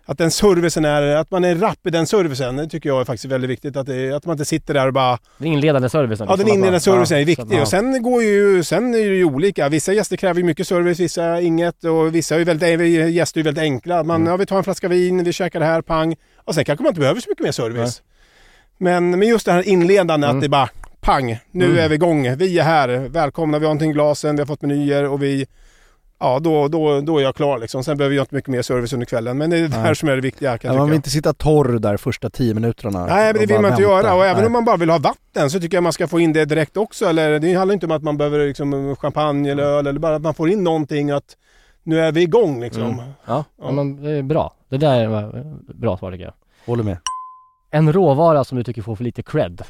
att 0.10 0.18
den 0.18 0.32
servicen 0.32 0.86
är, 0.86 1.02
att 1.16 1.32
man 1.32 1.44
är 1.44 1.56
rapp 1.56 1.88
i 1.88 1.90
den 1.90 2.08
servicen, 2.08 2.56
det 2.56 2.68
tycker 2.70 2.90
jag 2.90 3.02
är 3.02 3.06
faktiskt 3.06 3.26
väldigt 3.32 3.50
viktigt. 3.50 3.78
Att, 3.78 3.88
det, 3.88 4.12
att 4.12 4.26
man 4.26 4.34
inte 4.34 4.46
sitter 4.46 4.74
där 4.74 4.88
och 4.88 4.94
bara... 4.94 5.18
Den 5.38 5.48
inledande 5.48 5.90
servicen. 5.90 6.28
Ja, 6.30 6.36
den 6.36 6.40
liksom, 6.46 6.54
inledande 6.58 6.80
servicen 6.80 7.18
är 7.18 7.26
viktig. 7.26 7.48
ja. 7.58 7.62
Och 7.62 7.68
sen 7.68 8.02
går 8.04 8.24
ju, 8.24 8.64
sen 8.64 8.94
är 8.96 8.98
det 9.10 9.16
ju 9.16 9.24
olika. 9.26 9.70
Vissa 9.70 9.94
gäster 9.94 10.18
kräver 10.18 10.44
mycket 10.44 10.68
service, 10.68 11.00
vissa 11.00 11.42
inget. 11.42 11.84
Och 11.84 12.16
vissa 12.16 12.36
är 12.36 12.46
väldigt, 12.46 13.10
gäster 13.14 13.40
är 13.40 13.44
väldigt 13.44 13.62
enkla. 13.62 14.04
Man, 14.04 14.16
Mm. 14.22 14.32
ja, 14.32 14.38
vi 14.38 14.46
tar 14.46 14.58
en 14.58 14.64
flaska 14.64 14.88
vin, 14.88 15.24
vi 15.24 15.34
käkar 15.34 15.60
det 15.60 15.66
här, 15.66 15.82
pang. 15.82 16.16
Och 16.48 16.56
sen 16.56 16.66
kanske 16.66 16.84
man 16.84 16.90
inte 16.90 17.00
behöver 17.00 17.22
så 17.22 17.30
mycket 17.30 17.44
mer 17.44 17.52
service. 17.52 18.02
Men, 18.78 19.10
men 19.10 19.28
just 19.28 19.46
det 19.46 19.52
här 19.52 19.68
inledande, 19.68 20.28
Mm. 20.28 20.38
att 20.38 20.44
det 20.44 20.50
bara 20.50 20.70
pang, 21.02 21.40
nu 21.52 21.66
Mm. 21.66 21.78
är 21.78 21.90
vi 21.90 21.96
igång. 21.96 22.36
Vi 22.38 22.60
är 22.60 22.64
här, 22.64 22.88
välkomna, 23.10 23.60
vi 23.60 23.66
har 23.66 23.70
någonting 23.70 23.90
i 23.92 23.94
glasen, 23.94 24.36
vi 24.36 24.42
har 24.42 24.48
fått 24.48 24.62
menyer 24.62 25.08
och 25.10 25.24
vi... 25.24 25.48
Ja, 26.20 26.40
då, 26.40 26.68
då, 26.68 27.02
då 27.02 27.18
är 27.18 27.24
jag 27.24 27.36
klar 27.36 27.58
liksom. 27.60 27.84
Sen 27.84 27.98
behöver 27.98 28.16
jag 28.16 28.24
inte 28.24 28.36
mycket 28.36 28.50
mer 28.50 28.62
service 28.62 28.94
under 28.94 29.06
kvällen. 29.06 29.38
Men 29.38 29.50
det 29.50 29.58
är 29.58 29.68
det 29.68 29.76
här 29.76 29.84
Nej. 29.84 29.96
som 29.96 30.10
är 30.10 30.16
det 30.16 30.22
viktiga 30.22 30.58
kan 30.58 30.72
Ja, 30.74 30.78
man 30.78 30.88
vill 30.90 30.96
inte 30.96 31.10
sitta 31.10 31.34
torr 31.34 31.80
där 31.80 31.98
första 31.98 32.30
tio 32.30 32.54
minuterna. 32.54 33.06
Nej, 33.06 33.26
men 33.26 33.34
det 33.34 33.40
vill 33.40 33.50
man 33.50 33.58
inte 33.58 33.68
vänta. 33.70 33.82
göra. 33.82 34.14
Och 34.14 34.26
även 34.26 34.38
Nej. 34.38 34.46
om 34.46 34.52
man 34.52 34.66
bara 34.66 34.78
vill 34.78 34.90
ha 34.90 34.98
vatten 34.98 35.50
så 35.50 35.60
tycker 35.60 35.78
jag 35.78 35.84
man 35.84 35.94
ska 35.94 36.08
få 36.08 36.20
in 36.20 36.34
det 36.34 36.46
direkt 36.46 36.78
också. 36.78 37.06
Eller, 37.06 37.40
det 37.40 37.54
handlar 37.54 37.74
inte 37.74 37.86
om 37.86 37.92
att 37.92 38.04
man 38.04 38.18
behöver 38.18 38.48
liksom, 38.48 38.96
champagne 38.96 39.52
eller 39.52 39.64
öl, 39.64 39.88
eller 39.88 40.00
bara 40.00 40.16
att 40.16 40.22
man 40.22 40.34
får 40.34 40.50
in 40.50 40.64
någonting 40.64 41.12
att 41.12 41.38
nu 41.84 42.00
är 42.02 42.12
vi 42.12 42.22
igång 42.22 42.62
liksom. 42.62 42.84
Mm. 42.84 42.98
Ja, 42.98 43.06
Ja. 43.26 43.44
ja. 43.62 43.72
men 43.72 44.04
det 44.04 44.12
är 44.12 44.22
bra. 44.24 44.54
Det 44.70 44.78
där 44.78 45.08
var 45.08 45.44
bra 45.74 45.98
svar 45.98 46.12
tycker 46.12 46.24
jag. 46.26 46.34
Håller 46.66 46.84
med. 46.84 46.98
En 47.72 47.94
råvara 47.94 48.44
som 48.44 48.58
du 48.58 48.64
tycker 48.64 48.82
får 48.82 48.96
för 48.96 49.04
lite 49.04 49.24
cred? 49.24 49.62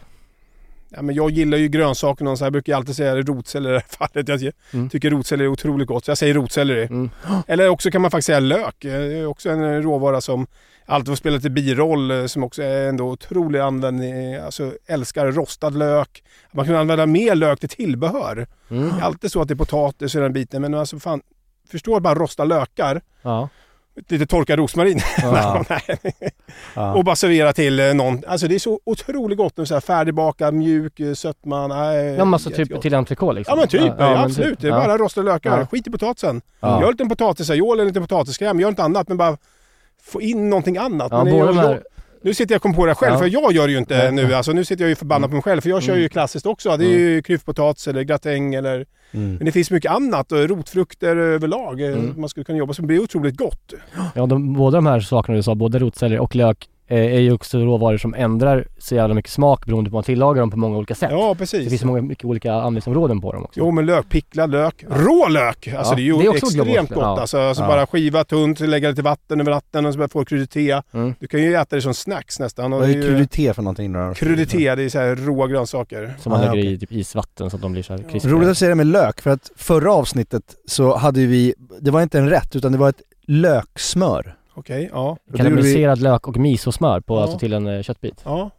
Ja, 0.89 1.01
men 1.01 1.15
jag 1.15 1.29
gillar 1.31 1.57
ju 1.57 1.67
grönsaker 1.67 2.27
och 2.27 2.37
så. 2.37 2.45
Jag 2.45 2.51
brukar 2.53 2.75
alltid 2.75 2.95
säga 2.95 3.15
rotselleri 3.15 3.73
i 3.73 3.77
det 3.77 3.79
här 3.79 4.07
fallet. 4.07 4.27
Jag 4.43 4.53
Mm. 4.73 4.89
tycker 4.89 5.09
rotselleri 5.09 5.45
är 5.47 5.51
otroligt 5.51 5.87
gott. 5.87 6.05
Så 6.05 6.11
jag 6.11 6.17
säger 6.17 6.33
rotselleri. 6.33 6.83
Mm. 6.85 7.09
Eller 7.47 7.69
också 7.69 7.91
kan 7.91 8.01
man 8.01 8.11
faktiskt 8.11 8.25
säga 8.25 8.39
lök. 8.39 8.75
Det 8.79 8.91
är 8.91 9.25
också 9.25 9.49
en 9.49 9.83
råvara 9.83 10.21
som 10.21 10.47
alltid 10.85 11.07
får 11.07 11.15
spela 11.15 11.35
lite 11.35 11.49
biroll. 11.49 12.11
eh, 12.11 12.25
Som 12.25 12.43
också 12.43 12.63
är 12.63 12.89
ändå 12.89 13.09
otrolig 13.11 13.59
användning. 13.59 14.35
Alltså 14.35 14.73
älskar 14.85 15.31
rostad 15.31 15.69
lök. 15.69 16.23
Man 16.51 16.65
kan 16.65 16.75
använda 16.75 17.05
mer 17.05 17.35
lök 17.35 17.59
till 17.59 17.69
tillbehör. 17.69 18.47
Mm. 18.69 18.89
Det 18.89 18.95
är 18.95 19.01
alltid 19.01 19.31
så 19.31 19.41
att 19.41 19.47
det 19.47 19.53
är 19.53 19.55
potatis 19.55 20.15
i 20.15 20.19
den 20.19 20.33
biten. 20.33 20.61
Men 20.61 20.73
alltså 20.73 20.99
fan, 20.99 21.21
förstår 21.71 21.99
bara 21.99 22.15
rosta 22.15 22.43
lökar. 22.43 23.01
Ja. 23.21 23.49
Lite 24.07 24.25
torkad 24.25 24.59
rosmarin. 24.59 24.99
Ja. 26.75 26.93
Och 26.93 27.03
bara 27.03 27.15
servera 27.15 27.53
till 27.53 27.79
eh, 27.79 27.93
någon. 27.93 28.23
Alltså 28.27 28.47
det 28.47 28.55
är 28.55 28.59
så 28.59 28.79
otroligt 28.83 29.37
gott. 29.37 29.67
Så 29.67 29.73
här 29.73 29.81
färdigbakad, 29.81 30.53
mjuk, 30.53 30.99
eh, 30.99 31.13
sötma. 31.13 31.67
Nej, 31.67 32.05
Ja 32.05 32.25
men 32.25 32.33
alltså 32.33 32.49
typ 32.49 32.81
till 32.81 32.93
entrecote 32.93 33.33
liksom? 33.35 33.51
Ja 33.51 33.59
men 33.59 33.67
typ, 33.67 33.93
ja, 33.99 34.09
men 34.09 34.17
absolut. 34.17 34.49
typ. 34.49 34.59
Det 34.59 34.67
är 34.67 34.71
bara 34.71 34.97
rostade 34.97 35.25
lökar. 35.31 35.65
Skit 35.65 35.87
i 35.87 35.91
potatisen. 35.91 36.41
Ja. 36.59 36.81
Gör 36.81 36.91
lite 36.91 37.03
en 37.03 37.09
potatisajol 37.09 37.79
eller 37.79 37.87
lite 37.87 38.01
potatiskräm. 38.01 38.59
Gör 38.59 38.69
inte 38.69 38.83
annat 38.83 39.07
men 39.07 39.17
bara 39.17 39.37
få 40.03 40.21
in 40.21 40.49
någonting 40.49 40.77
annat. 40.77 41.07
Ja, 41.11 41.23
Men 41.23 41.33
båda 41.33 41.47
de 41.47 41.57
här... 41.57 41.83
nu 42.21 42.33
sitter 42.33 42.53
jag 42.53 42.57
och 42.59 42.61
kommer 42.61 42.75
på 42.75 42.85
det 42.85 42.95
själv 42.95 43.13
Ja. 43.13 43.19
för 43.19 43.25
jag 43.27 43.51
gör 43.51 43.67
det 43.67 43.73
ju 43.73 43.79
inte 43.79 43.97
Nej. 43.97 44.11
nu. 44.27 44.33
Alltså, 44.33 44.51
nu 44.51 44.65
sitter 44.65 44.83
jag 44.83 44.89
ju 44.89 44.95
förbannad 44.95 45.29
på 45.29 45.33
mig 45.35 45.43
själv 45.43 45.61
för 45.61 45.69
jag 45.69 45.83
kör 45.83 45.93
ju 45.93 45.99
Mm. 45.99 46.09
klassiskt 46.09 46.45
också. 46.45 46.77
Det 46.77 46.85
är 46.85 46.99
ju 46.99 47.21
klyftpotatis 47.21 47.87
eller 47.87 48.03
gratäng 48.03 48.53
eller... 48.53 48.85
Mm. 49.11 49.35
Men 49.35 49.45
det 49.45 49.51
finns 49.51 49.71
mycket 49.71 49.91
annat. 49.91 50.31
och 50.31 50.49
Rotfrukter 50.49 51.15
överlag. 51.15 51.81
eh, 51.81 51.87
Mm. 51.87 52.13
Man 52.21 52.29
skulle 52.29 52.43
kunna 52.43 52.57
jobba 52.57 52.73
som 52.73 52.87
blir 52.87 52.99
otroligt 52.99 53.37
gott. 53.37 53.73
Ja, 54.15 54.25
de, 54.25 54.53
båda 54.53 54.77
de 54.77 54.85
här 54.85 54.99
sakerna 54.99 55.35
du 55.37 55.43
sa, 55.43 55.55
både 55.55 55.79
rotselleri 55.79 56.19
och 56.19 56.35
lök, 56.35 56.67
är 56.95 57.19
ju 57.19 57.31
också 57.31 57.59
råvaror 57.59 57.97
som 57.97 58.13
ändrar 58.13 58.67
så 58.77 58.95
jävla 58.95 59.15
mycket 59.15 59.31
smak 59.31 59.65
beroende 59.65 59.89
på 59.89 59.93
hur 59.95 59.97
man 59.97 60.03
tillagar 60.03 60.39
dem 60.41 60.51
på 60.51 60.57
många 60.57 60.77
olika 60.77 60.95
sätt. 60.95 61.09
Ja 61.11 61.29
Det 61.29 61.35
precis. 61.39 61.69
finns 61.69 61.81
så 61.81 61.87
många, 61.87 62.01
mycket 62.01 62.25
olika 62.25 62.53
användningsområden 62.53 63.21
på 63.21 63.31
dem 63.33 63.43
också. 63.43 63.59
Jo 63.59 63.71
men 63.71 63.85
lök, 63.85 64.09
picklad 64.09 64.51
lök, 64.51 64.85
rå 64.89 65.27
lök! 65.27 65.67
Alltså 65.67 65.91
Ja, 65.91 65.95
det 65.95 66.01
är 66.01 66.03
ju 66.03 66.17
det 66.17 66.23
är 66.25 66.29
också 66.29 66.45
extremt 66.45 66.65
globalt. 66.67 66.89
gott 66.89 66.97
Ja. 67.03 67.21
alltså. 67.21 67.37
alltså 67.39 67.63
Ja. 67.63 67.67
Bara 67.67 67.87
skiva 67.87 68.23
tunt, 68.23 68.59
lägga 68.59 68.89
lite 68.89 69.01
vatten 69.01 69.41
över 69.41 69.51
natten 69.51 69.85
och 69.85 69.93
så 69.93 69.99
bara 69.99 70.07
få 70.09 70.25
krydité. 70.25 70.81
Mm. 70.93 71.13
Du 71.19 71.27
kan 71.27 71.41
ju 71.43 71.53
äta 71.55 71.75
det 71.75 71.81
som 71.81 71.93
snacks 71.93 72.39
nästan. 72.39 72.71
Vad 72.71 72.81
det 72.81 72.85
är 72.87 73.19
ju, 73.37 73.53
för 73.53 73.61
någonting 73.61 73.93
då? 73.93 74.13
krydité, 74.15 74.75
det 74.75 74.83
är 74.83 74.89
så 74.89 74.99
här 74.99 75.15
råa 75.15 75.47
grönsaker. 75.47 76.15
Som 76.19 76.29
man 76.31 76.39
Ah, 76.41 76.43
lägger 76.45 76.61
okej. 76.63 76.73
i 76.73 76.79
typ 76.79 76.91
isvatten 76.91 77.49
så 77.49 77.55
att 77.55 77.61
de 77.61 77.71
blir 77.71 77.83
så 77.83 77.93
här 77.93 78.03
krispiga. 78.11 78.33
Roligt 78.33 78.49
att 78.49 78.57
säga 78.57 78.69
det 78.69 78.75
med 78.75 78.87
lök, 78.87 79.21
för 79.21 79.29
att 79.31 79.51
förra 79.55 79.93
avsnittet 79.93 80.43
så 80.67 80.95
hade 80.95 81.25
vi, 81.25 81.53
det 81.81 81.91
var 81.91 82.01
inte 82.01 82.17
en 82.19 82.29
rätt 82.29 82.55
utan 82.55 82.71
det 82.71 82.77
var 82.77 82.89
ett 82.89 83.01
löksmör. 83.27 84.33
Okej, 84.57 84.89
ja. 84.93 85.09
Och 85.09 85.17
det 85.25 85.31
gjorde 85.31 85.43
vi, 85.43 85.49
Karamelliserad 85.49 85.99
lök 86.01 86.27
och 86.27 86.37
misosmör 86.37 86.99
på, 86.99 87.15
Ja. 87.15 87.21
alltså 87.21 87.39
till 87.39 87.53
en 87.53 87.67
eh, 87.67 87.81
köttbit. 87.81 88.21
ja. 88.25 88.49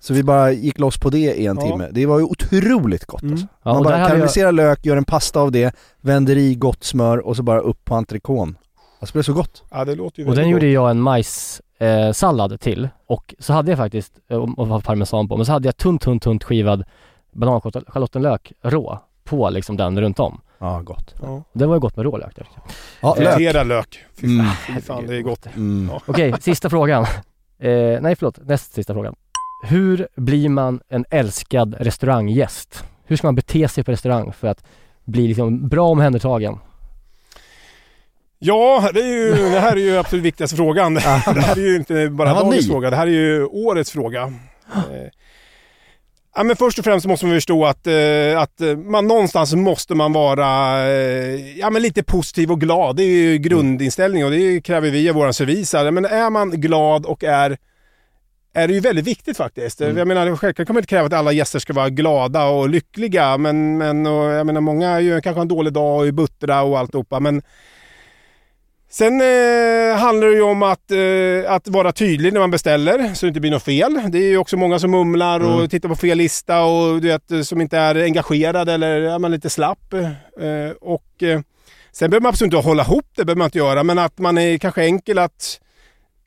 så 0.00 0.14
vi 0.14 0.22
bara 0.22 0.52
gick 0.52 0.78
loss 0.78 0.98
på 0.98 1.10
det 1.10 1.18
i 1.34 1.46
en 1.46 1.56
Ja. 1.56 1.62
timme. 1.62 1.88
Det 1.92 2.06
var 2.06 2.18
ju 2.18 2.24
otroligt 2.24 3.04
gott 3.04 3.22
Mm. 3.22 3.32
alltså. 3.32 3.46
Ja, 3.62 3.72
Man 3.72 3.82
där 3.82 3.84
bara 3.84 3.90
hade 3.92 4.00
jag, 4.02 4.08
karamelliserar 4.08 4.52
lök, 4.52 4.86
gör 4.86 4.96
en 4.96 5.04
pasta 5.04 5.40
av 5.40 5.52
det, 5.52 5.74
vänder 6.00 6.36
i 6.36 6.54
gott 6.54 6.84
smör 6.84 7.18
och 7.26 7.36
så 7.36 7.42
bara 7.42 7.60
upp 7.60 7.84
på 7.84 7.94
entrecôten. 7.94 8.54
Alltså 9.00 9.12
det 9.12 9.12
blev 9.12 9.22
så 9.22 9.32
gott. 9.32 9.62
ja, 9.70 9.84
det 9.84 9.94
låter 9.94 10.22
ju 10.22 10.28
och 10.28 10.34
den 10.34 10.36
väldigt 10.36 10.52
gjorde 10.52 10.66
gott. 10.66 10.74
jag 10.74 10.90
en 10.90 11.00
majssallad 11.00 12.52
eh, 12.52 12.56
till 12.58 12.88
och 13.06 13.34
så 13.38 13.52
hade 13.52 13.70
jag 13.70 13.78
faktiskt, 13.78 14.12
eh, 14.28 14.36
och 14.36 14.58
och 14.58 14.68
var 14.68 14.80
parmesan 14.80 15.28
på, 15.28 15.36
men 15.36 15.46
så 15.46 15.52
hade 15.52 15.68
jag 15.68 15.76
tunt, 15.76 16.02
tunt, 16.02 16.22
tunt 16.22 16.44
skivad 16.44 16.84
bananschalottenlök 17.32 18.52
rå 18.62 18.98
på 19.24 19.50
liksom 19.50 19.76
den 19.76 20.00
runt 20.00 20.18
om. 20.18 20.40
Ja, 20.64 20.80
gott. 20.80 21.14
Det 21.52 21.66
var 21.66 21.74
ju 21.76 21.80
gott 21.80 21.96
med 21.96 22.04
rå 22.04 22.16
lök 22.16 22.36
där. 22.36 22.48
Ja, 23.00 23.14
lök. 23.18 23.34
Friterad 23.34 23.66
lök. 23.66 24.04
Fy 24.20 24.26
fan, 24.26 24.30
Mm. 24.40 24.50
fy 24.66 24.80
fan 24.80 25.06
det 25.06 25.16
är 25.16 25.20
gott. 25.22 25.46
Mm. 25.56 25.88
Ja. 25.92 26.00
Okej, 26.06 26.34
sista 26.40 26.70
frågan. 26.70 27.02
Eh, 27.58 28.00
nej 28.00 28.16
förlåt, 28.16 28.38
näst 28.42 28.74
sista 28.74 28.94
frågan. 28.94 29.14
Hur 29.64 30.08
blir 30.16 30.48
man 30.48 30.80
en 30.88 31.04
älskad 31.10 31.74
restauranggäst? 31.78 32.84
Hur 33.06 33.16
ska 33.16 33.26
man 33.26 33.34
bete 33.34 33.68
sig 33.68 33.84
på 33.84 33.90
restaurang 33.92 34.32
för 34.32 34.48
att 34.48 34.64
bli 35.04 35.28
liksom 35.28 35.68
bra 35.68 35.88
omhändertagen? 35.88 36.58
Ja, 38.38 38.90
det, 38.94 39.00
är 39.00 39.06
ju, 39.06 39.50
det 39.50 39.60
här 39.60 39.72
är 39.76 39.80
ju 39.80 39.96
absolut 39.98 40.24
viktigaste 40.24 40.56
frågan. 40.56 40.94
Det 40.94 41.00
här 41.00 41.58
är 41.58 41.66
ju 41.70 41.76
inte 41.76 42.08
bara 42.10 42.34
dagens 42.34 42.66
ny. 42.66 42.72
fråga, 42.72 42.90
det 42.90 42.96
här 42.96 43.06
är 43.06 43.10
ju 43.10 43.44
årets 43.44 43.90
fråga. 43.90 44.32
Ja, 46.36 46.42
men 46.42 46.56
först 46.56 46.78
och 46.78 46.84
främst 46.84 47.06
måste 47.06 47.26
man 47.26 47.36
förstå 47.36 47.64
att, 47.64 47.86
eh, 47.86 48.40
att 48.40 48.60
eh, 48.60 48.76
man 48.76 49.06
någonstans 49.06 49.54
måste 49.54 49.94
man 49.94 50.12
vara 50.12 50.80
eh, 50.88 51.58
ja, 51.58 51.70
men 51.70 51.82
lite 51.82 52.02
positiv 52.02 52.50
och 52.52 52.60
glad. 52.60 52.96
Det 52.96 53.02
är 53.02 53.32
ju 53.32 53.38
grundinställning 53.38 54.24
och 54.24 54.30
det 54.30 54.60
kräver 54.60 54.90
vi 54.90 55.08
av 55.08 55.14
vår 55.14 55.32
service. 55.32 55.72
här. 55.72 55.90
Men 55.90 56.04
är 56.04 56.30
man 56.30 56.50
glad 56.50 57.06
och 57.06 57.24
är 57.24 57.58
är 58.56 58.68
det 58.68 58.74
ju 58.74 58.80
väldigt 58.80 59.06
viktigt 59.06 59.36
faktiskt. 59.36 59.80
Jag 59.80 60.08
menar, 60.08 60.36
självklart 60.36 60.66
kommer 60.66 60.80
inte 60.80 60.90
kräva 60.90 61.06
att 61.06 61.12
alla 61.12 61.32
gäster 61.32 61.58
ska 61.58 61.72
vara 61.72 61.88
glada 61.88 62.44
och 62.44 62.68
lyckliga. 62.68 63.38
Men, 63.38 63.78
men 63.78 64.06
och, 64.06 64.24
jag 64.24 64.46
menar, 64.46 64.60
många 64.60 64.90
är 64.90 65.00
ju, 65.00 65.20
kanske 65.20 65.38
har 65.38 65.42
en 65.42 65.48
dålig 65.48 65.72
dag 65.72 65.98
och 65.98 66.06
är 66.06 66.12
buttra 66.12 66.62
och 66.62 66.78
alltihopa. 66.78 67.20
Men 67.20 67.42
Sen 68.94 69.20
eh, 69.20 69.96
handlar 69.96 70.26
det 70.26 70.34
ju 70.34 70.42
om 70.42 70.62
att, 70.62 70.90
eh, 70.90 71.52
att 71.52 71.68
vara 71.68 71.92
tydlig 71.92 72.32
när 72.32 72.40
man 72.40 72.50
beställer 72.50 73.14
så 73.14 73.26
det 73.26 73.28
inte 73.28 73.40
blir 73.40 73.50
något 73.50 73.62
fel. 73.62 74.00
Det 74.08 74.18
är 74.18 74.28
ju 74.28 74.38
också 74.38 74.56
många 74.56 74.78
som 74.78 74.90
mumlar 74.90 75.40
och 75.40 75.70
tittar 75.70 75.88
på 75.88 75.96
fel 75.96 76.18
lista 76.18 76.62
och 76.64 77.00
du 77.00 77.08
vet, 77.08 77.46
som 77.46 77.60
inte 77.60 77.78
är 77.78 77.94
engagerade 77.94 78.72
eller 78.72 79.00
är 79.00 79.18
man 79.18 79.30
lite 79.30 79.50
slapp. 79.50 79.92
Eh, 79.92 80.70
och, 80.80 81.22
eh, 81.22 81.40
sen 81.92 82.10
behöver 82.10 82.22
man 82.22 82.28
absolut 82.28 82.54
inte 82.54 82.68
hålla 82.68 82.82
ihop 82.82 83.06
det, 83.16 83.24
behöver 83.24 83.38
man 83.38 83.46
inte 83.46 83.58
göra, 83.58 83.82
men 83.82 83.98
att 83.98 84.18
man 84.18 84.38
är 84.38 84.58
kanske 84.58 84.84
enkel 84.84 85.18
att 85.18 85.60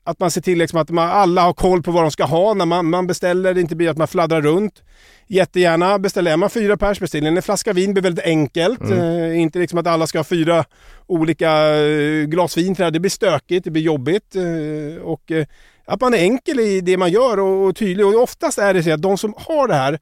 att 0.08 0.20
man 0.20 0.30
ser 0.30 0.40
till 0.40 0.58
liksom 0.58 0.78
att 0.78 0.90
man, 0.90 1.08
alla 1.08 1.42
har 1.42 1.52
koll 1.52 1.82
på 1.82 1.90
vad 1.90 2.04
de 2.04 2.10
ska 2.10 2.24
ha 2.24 2.54
när 2.54 2.66
man, 2.66 2.90
man 2.90 3.06
beställer. 3.06 3.54
Det 3.54 3.60
inte 3.60 3.76
blir 3.76 3.90
att 3.90 3.96
man 3.96 4.08
fladdrar 4.08 4.42
runt. 4.42 4.82
Jättegärna 5.26 5.98
beställer. 5.98 6.36
Man 6.36 6.50
fyra 6.50 6.76
pers 6.76 7.00
beställer 7.00 7.30
en 7.30 7.42
flaska 7.42 7.72
vin 7.72 7.92
blir 7.92 8.02
väldigt 8.02 8.24
enkelt. 8.24 8.90
Eh, 8.90 9.40
inte 9.40 9.58
liksom 9.58 9.78
att 9.78 9.86
alla 9.86 10.06
ska 10.06 10.18
ha 10.18 10.24
fyra 10.24 10.64
olika 11.06 11.76
eh, 11.76 12.24
glas 12.24 12.56
vin 12.56 12.74
det 12.74 13.00
blir 13.00 13.10
stökigt, 13.10 13.64
det 13.64 13.70
blir 13.70 13.82
jobbigt. 13.82 14.36
Eh, 14.36 15.02
och 15.02 15.30
eh, 15.30 15.46
att 15.84 16.00
man 16.00 16.14
är 16.14 16.18
enkel 16.18 16.60
i 16.60 16.80
det 16.80 16.96
man 16.96 17.10
gör 17.10 17.40
och, 17.40 17.66
och 17.66 17.76
tydlig. 17.76 18.06
Och 18.06 18.22
oftast 18.22 18.58
är 18.58 18.74
det 18.74 18.82
så 18.82 18.92
att 18.92 19.02
de 19.02 19.18
som 19.18 19.34
har 19.36 19.68
det 19.68 19.74
här 19.74 19.98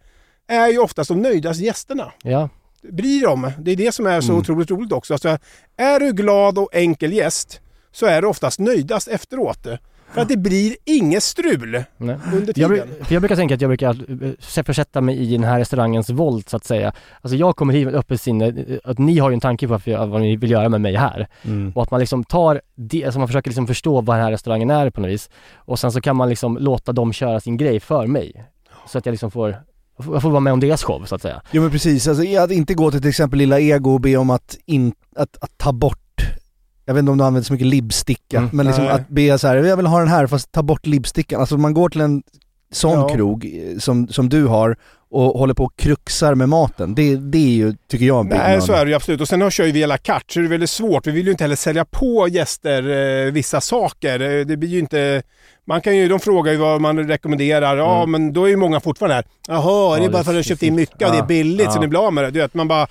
är 0.48 0.68
ju 0.68 0.78
oftast 0.78 1.08
de 1.08 1.22
nöjdaste 1.22 1.64
gästerna. 1.64 2.12
Ja, 2.22 2.48
Bryr 2.92 3.22
dem. 3.22 3.52
Det 3.58 3.70
är 3.70 3.76
det 3.76 3.92
som 3.92 4.06
är 4.06 4.20
så 4.20 4.34
otroligt 4.34 4.70
roligt 4.70 4.92
också. 4.92 5.14
Alltså, 5.14 5.38
är 5.76 6.00
du 6.00 6.12
glad 6.12 6.58
och 6.58 6.74
enkel 6.74 7.12
gäst 7.12 7.60
så 7.92 8.06
är 8.06 8.22
du 8.22 8.28
oftast 8.28 8.58
nöjdast 8.58 9.08
efteråt. 9.08 9.66
För 10.14 10.20
att 10.20 10.28
det 10.28 10.36
blir 10.36 10.76
inget 10.84 11.22
strul 11.22 11.82
nej. 11.96 12.16
under 12.34 12.52
Jag, 12.56 12.70
tiden. 12.70 12.88
för 13.04 13.14
jag 13.14 13.22
brukar 13.22 13.36
tänka 13.36 13.54
att 13.54 13.60
jag 13.60 13.68
brukar 13.68 14.22
eh, 14.58 14.62
försätta 14.64 15.00
mig 15.00 15.16
i 15.16 15.32
den 15.32 15.44
här 15.44 15.58
restaurangens 15.58 16.10
våld 16.10 16.48
så 16.48 16.56
att 16.56 16.64
säga. 16.64 16.92
Alltså 17.20 17.36
jag 17.36 17.56
kommer 17.56 17.72
hit 17.74 17.84
med 17.86 17.94
öppet 17.94 18.20
sinne, 18.20 18.46
eh, 18.46 18.78
att 18.84 18.98
ni 18.98 19.18
har 19.18 19.30
ju 19.30 19.34
en 19.34 19.40
tanke 19.40 19.66
på 19.66 19.72
varför 19.72 19.90
jag- 19.90 20.06
vad 20.06 20.20
ni 20.20 20.36
vill 20.36 20.50
göra 20.50 20.68
med 20.68 20.80
mig 20.80 20.94
här. 20.96 21.28
Mm. 21.44 21.72
Och 21.74 21.82
att 21.82 21.90
man 21.90 22.00
liksom 22.00 22.24
tar 22.24 22.60
det, 22.74 23.04
alltså 23.04 23.18
man 23.18 23.28
försöker 23.28 23.50
liksom 23.50 23.66
förstå 23.66 24.00
vad 24.00 24.16
den 24.16 24.24
här 24.24 24.32
restaurangen 24.32 24.70
är 24.70 24.90
på 24.90 25.00
något 25.00 25.10
vis. 25.10 25.30
Och 25.54 25.78
sen 25.78 25.92
så 25.92 26.00
kan 26.00 26.16
man 26.16 26.28
liksom 26.28 26.56
låta 26.58 26.92
dem 26.92 27.12
köra 27.12 27.40
sin 27.40 27.56
grej 27.56 27.80
för 27.80 28.06
mig. 28.06 28.44
Så 28.88 28.98
att 28.98 29.06
jag 29.06 29.12
liksom 29.12 29.30
får, 29.30 29.56
jag 30.12 30.22
får 30.22 30.30
vara 30.30 30.40
med 30.40 30.52
om 30.52 30.60
deras 30.60 30.82
show 30.84 31.04
så 31.04 31.14
att 31.14 31.22
säga. 31.22 31.42
Jo 31.52 31.62
men 31.62 31.70
precis, 31.70 32.08
alltså 32.08 32.38
att 32.40 32.50
inte 32.50 32.74
gå 32.74 32.90
till 32.90 33.00
till 33.00 33.08
exempel 33.10 33.38
Lilla 33.38 33.60
Ego 33.60 33.90
och 33.94 34.00
be 34.00 34.16
om 34.16 34.30
att, 34.30 34.56
in, 34.66 34.92
att, 35.16 35.36
att 35.40 35.58
ta 35.58 35.72
bort 35.72 35.98
jag 36.86 36.94
vet 36.94 37.00
inte 37.00 37.12
om 37.12 37.18
du 37.18 37.24
använder 37.24 37.46
så 37.46 37.52
mycket 37.52 37.66
libbsticka, 37.68 38.38
Mm. 38.38 38.50
men 38.52 38.66
liksom 38.66 38.84
Nej. 38.84 38.92
att 38.92 39.08
be 39.08 39.38
så 39.38 39.48
här, 39.48 39.56
jag 39.56 39.76
vill 39.76 39.86
ha 39.86 39.98
den 39.98 40.08
här 40.08 40.26
fast 40.26 40.52
ta 40.52 40.62
bort 40.62 40.86
libbstickan. 40.86 41.40
Alltså 41.40 41.56
man 41.56 41.74
går 41.74 41.88
till 41.88 42.00
en 42.00 42.22
sån 42.72 42.92
Ja. 43.00 43.08
krog 43.08 43.44
eh, 43.44 43.78
som, 43.78 44.08
som 44.08 44.28
du 44.28 44.44
har 44.46 44.76
och 45.10 45.38
håller 45.38 45.54
på 45.54 45.64
och 45.64 45.76
kruxar 45.76 46.34
med 46.34 46.48
maten. 46.48 46.94
Det, 46.94 47.16
det 47.16 47.38
är 47.38 47.50
ju, 47.50 47.74
tycker 47.90 48.06
jag, 48.06 48.20
en 48.20 48.28
big 48.28 48.38
Nej, 48.38 48.60
så 48.62 48.72
är 48.72 48.84
det 48.84 48.88
ju 48.90 48.94
absolut. 48.96 49.20
Och 49.20 49.28
sen 49.28 49.40
har- 49.40 49.50
kör 49.50 49.64
ju 49.66 49.72
vi 49.72 49.84
à 49.84 49.86
la 49.86 49.96
carte, 49.98 50.34
så 50.34 50.40
det 50.40 50.46
är 50.46 50.48
väldigt 50.48 50.70
svårt. 50.70 51.06
Vi 51.06 51.10
vill 51.10 51.24
ju 51.26 51.30
inte 51.30 51.44
heller 51.44 51.56
sälja 51.56 51.84
på 51.84 52.28
gäster 52.28 52.82
eh, 53.26 53.32
vissa 53.32 53.60
saker. 53.60 54.20
Eh, 54.20 54.46
Det 54.46 54.56
blir 54.56 54.68
ju 54.68 54.78
inte... 54.78 55.22
Man 55.68 55.80
kan 55.80 55.96
ju, 55.96 56.08
de 56.08 56.20
frågar 56.20 56.52
ju 56.52 56.58
vad 56.58 56.80
man 56.80 57.08
rekommenderar. 57.08 57.76
Ja, 57.76 58.06
men 58.06 58.32
då 58.32 58.44
är 58.44 58.48
ju 58.48 58.56
många 58.56 58.80
fortfarande 58.80 59.14
här. 59.14 59.24
Jaha, 59.48 59.96
är 59.96 59.98
det 60.00 60.04
Ja, 60.06 60.10
bara 60.10 60.24
för 60.24 60.30
att 60.30 60.34
du 60.34 60.38
har 60.38 60.42
köpt 60.42 60.62
in 60.62 60.74
mycket 60.74 60.94
och 61.02 61.10
det 61.12 61.16
är 61.16 61.20
Ja. 61.20 61.26
billigt 61.26 61.72
så 61.72 61.76
Ja. 61.76 61.80
ni 61.80 61.88
blir 61.88 62.06
av 62.06 62.12
med 62.12 62.24
det? 62.24 62.30
Du 62.30 62.38
vet, 62.40 62.54
man 62.54 62.68
bara... 62.68 62.86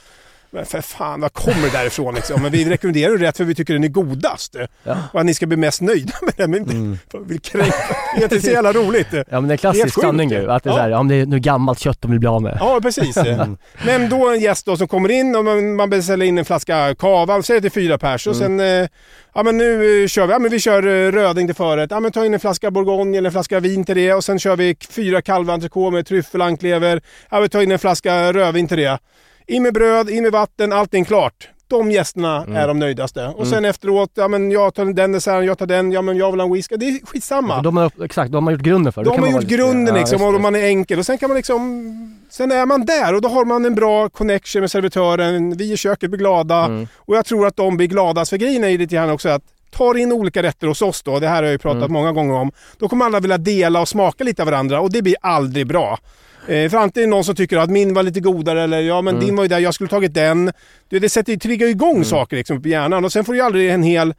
Men 0.51 0.65
för 0.65 0.81
fan, 0.81 1.21
var 1.21 1.29
kommer 1.29 1.62
det 1.62 1.71
därifrån 1.77 2.15
liksom? 2.15 2.41
Men 2.41 2.51
vi 2.51 2.65
rekommenderar 2.69 3.12
ju 3.12 3.17
rätt 3.17 3.38
för 3.38 3.43
vi 3.43 3.55
tycker 3.55 3.73
den 3.73 3.84
är 3.84 3.88
godast. 3.88 4.55
Ja. 4.84 4.97
Och 5.13 5.19
att 5.19 5.25
ni 5.25 5.34
ska 5.34 5.45
bli 5.45 5.58
mest 5.58 5.81
nöjda 5.81 6.13
med 6.21 6.34
den. 6.38 6.51
Men 6.51 6.63
Mm. 6.69 6.97
vill 7.27 7.39
kränka. 7.39 7.73
Det 8.29 8.31
är 8.36 8.39
så 8.39 8.47
jävla 8.51 8.71
roligt. 8.73 9.08
Ja 9.13 9.23
men 9.29 9.47
det 9.47 9.53
är 9.53 9.58
klassisk 9.58 10.01
sanning 10.01 10.29
ju, 10.29 10.51
att 10.51 10.63
det 10.63 10.69
är 10.69 10.71
Ja. 10.71 10.77
såhär, 10.77 10.89
ja 10.89 10.97
men 11.03 11.08
det 11.08 11.15
är 11.15 11.25
nu 11.25 11.39
gammalt 11.39 11.79
kött 11.79 12.01
de 12.01 12.12
vill 12.12 12.19
bli 12.19 12.29
av 12.29 12.41
med. 12.41 12.58
Ja, 12.60 12.79
precis. 12.81 13.17
Men 13.86 14.10
då 14.10 14.29
en 14.29 14.39
gäst 14.39 14.65
då 14.65 14.77
som 14.77 14.88
kommer 14.88 15.12
in 15.12 15.36
och 15.36 15.45
man, 15.45 15.75
man 15.75 15.89
beställer 15.89 16.25
in 16.25 16.38
en 16.38 16.45
flaska 16.45 16.95
cava, 16.95 17.41
säg 17.43 17.62
till 17.62 17.71
fyra 17.71 17.97
pers 17.97 18.27
och 18.27 18.36
sen, 18.36 18.60
eh, 18.60 18.88
ja 19.34 19.43
men 19.43 19.58
nu 19.58 20.01
eh, 20.03 20.08
kör 20.08 20.27
vi, 20.27 20.34
ja 20.34 20.39
men 20.39 20.51
vi 20.51 20.60
kör 20.60 20.84
eh, 20.88 21.12
röding 21.12 21.47
till 21.47 21.55
förrätt. 21.55 21.91
Ja 21.91 21.99
men 21.99 22.12
ta 22.12 22.25
in 22.25 22.34
en 22.34 22.39
flaska 22.39 22.71
bourgogne 22.71 23.17
eller 23.17 23.27
en 23.29 23.31
flaska 23.34 23.60
vin 23.60 23.86
till 23.86 23.95
det 23.95 24.13
och 24.13 24.23
sen 24.23 24.39
kör 24.39 24.55
vi 24.55 24.75
fyra 24.89 25.21
kalventrecôte 25.21 25.91
med 25.91 26.08
tryffel, 26.08 26.41
anklever. 26.41 27.01
Ja 27.31 27.39
vi 27.39 27.49
tar 27.49 27.62
in 27.62 27.71
en 27.71 27.79
flaska 27.79 28.34
rödvin 28.34 28.67
till 28.67 28.77
det. 28.77 28.99
In 29.47 29.63
med 29.63 29.73
bröd, 29.73 30.10
in 30.10 30.23
med 30.23 30.31
vatten, 30.31 30.73
allting 30.73 31.05
klart. 31.05 31.49
De 31.67 31.91
gästerna 31.91 32.45
är 32.55 32.67
de 32.67 32.79
nöjdaste. 32.79 33.27
Och 33.27 33.47
sen 33.47 33.65
efteråt, 33.65 34.12
ja 34.13 34.27
men 34.27 34.51
jag 34.51 34.73
tar 34.73 34.86
den 34.86 35.12
desserten, 35.12 35.45
jag 35.45 35.58
tar 35.58 35.65
den, 35.65 35.91
ja 35.91 36.01
men 36.01 36.17
jag 36.17 36.31
vill 36.31 36.39
ha 36.39 36.47
en 36.47 36.53
whisky. 36.53 36.75
Det 36.77 36.86
är 36.86 37.05
skitsamma. 37.05 37.62
De 37.62 37.77
har, 37.77 37.91
exakt, 38.03 38.31
de 38.31 38.45
har 38.47 38.51
gjort 38.53 38.62
grunden 38.62 38.93
för 38.93 39.03
det. 39.03 39.10
De 39.10 39.12
har 39.12 39.19
man 39.19 39.31
gjort 39.31 39.43
grunden 39.49 39.95
ja, 39.95 39.99
liksom 40.01 40.19
det. 40.21 40.25
och 40.27 40.41
man 40.41 40.55
är 40.55 40.63
enkel 40.63 40.99
och 40.99 41.05
sen 41.05 41.17
kan 41.17 41.29
man 41.29 41.36
liksom... 41.38 41.62
Sen 42.29 42.51
är 42.51 42.65
man 42.65 42.86
där 42.86 43.13
och 43.15 43.21
då 43.21 43.29
har 43.29 43.45
man 43.45 43.65
en 43.65 43.75
bra 43.75 44.10
connection 44.10 44.60
med 44.60 44.71
servitören. 44.71 45.58
Vi 45.58 45.71
i 45.73 45.77
köket 45.77 46.10
blir 46.10 46.19
glada 46.19 46.65
Mm. 46.65 46.88
och 46.95 47.15
jag 47.15 47.25
tror 47.25 47.47
att 47.47 47.55
de 47.55 47.77
blir 47.77 47.88
gladast. 47.88 48.29
För 48.29 48.38
grejen 48.38 48.63
är 48.63 48.67
ju 48.69 48.77
lite 48.77 48.95
grann 48.95 49.10
också 49.10 49.29
att 49.29 49.41
tar 49.71 49.97
in 49.97 50.12
olika 50.12 50.43
rätter 50.43 50.67
hos 50.67 50.81
oss 50.81 51.03
då, 51.03 51.19
det 51.19 51.27
här 51.27 51.36
har 51.36 51.43
jag 51.43 51.51
ju 51.51 51.58
pratat 51.58 51.77
Mm. 51.81 51.93
många 51.93 52.12
gånger 52.12 52.34
om. 52.34 52.51
Då 52.77 52.89
kommer 52.89 53.05
alla 53.05 53.19
vilja 53.19 53.38
dela 53.38 53.81
och 53.81 53.88
smaka 53.88 54.23
lite 54.23 54.41
av 54.41 54.45
varandra 54.45 54.79
och 54.79 54.91
det 54.91 55.01
blir 55.01 55.15
aldrig 55.21 55.67
bra. 55.67 55.99
Eh, 56.47 56.69
för 56.69 56.77
antingen 56.77 57.10
någon 57.10 57.23
som 57.23 57.36
tycker 57.36 57.58
att 57.58 57.69
min 57.69 57.93
var 57.93 58.03
lite 58.03 58.19
godare 58.19 58.63
eller 58.63 58.81
ja 58.81 59.01
men 59.01 59.15
Mm. 59.15 59.25
din 59.25 59.36
var 59.36 59.43
ju 59.43 59.47
där, 59.47 59.60
jag 59.60 59.73
skulle 59.73 59.89
tagit 59.89 60.13
den. 60.13 60.51
Det, 60.89 60.99
det 60.99 61.10
sätter 61.10 61.31
ju, 61.34 61.39
triggar 61.39 61.67
igång 61.67 62.03
saker 62.05 62.38
liksom 62.38 62.62
på 62.62 62.67
hjärnan 62.67 63.05
och 63.05 63.12
sen 63.12 63.25
får 63.25 63.34
du 63.34 63.39
ju 63.39 63.45
aldrig 63.45 63.69
en 63.69 63.84
hel... 63.84 64.13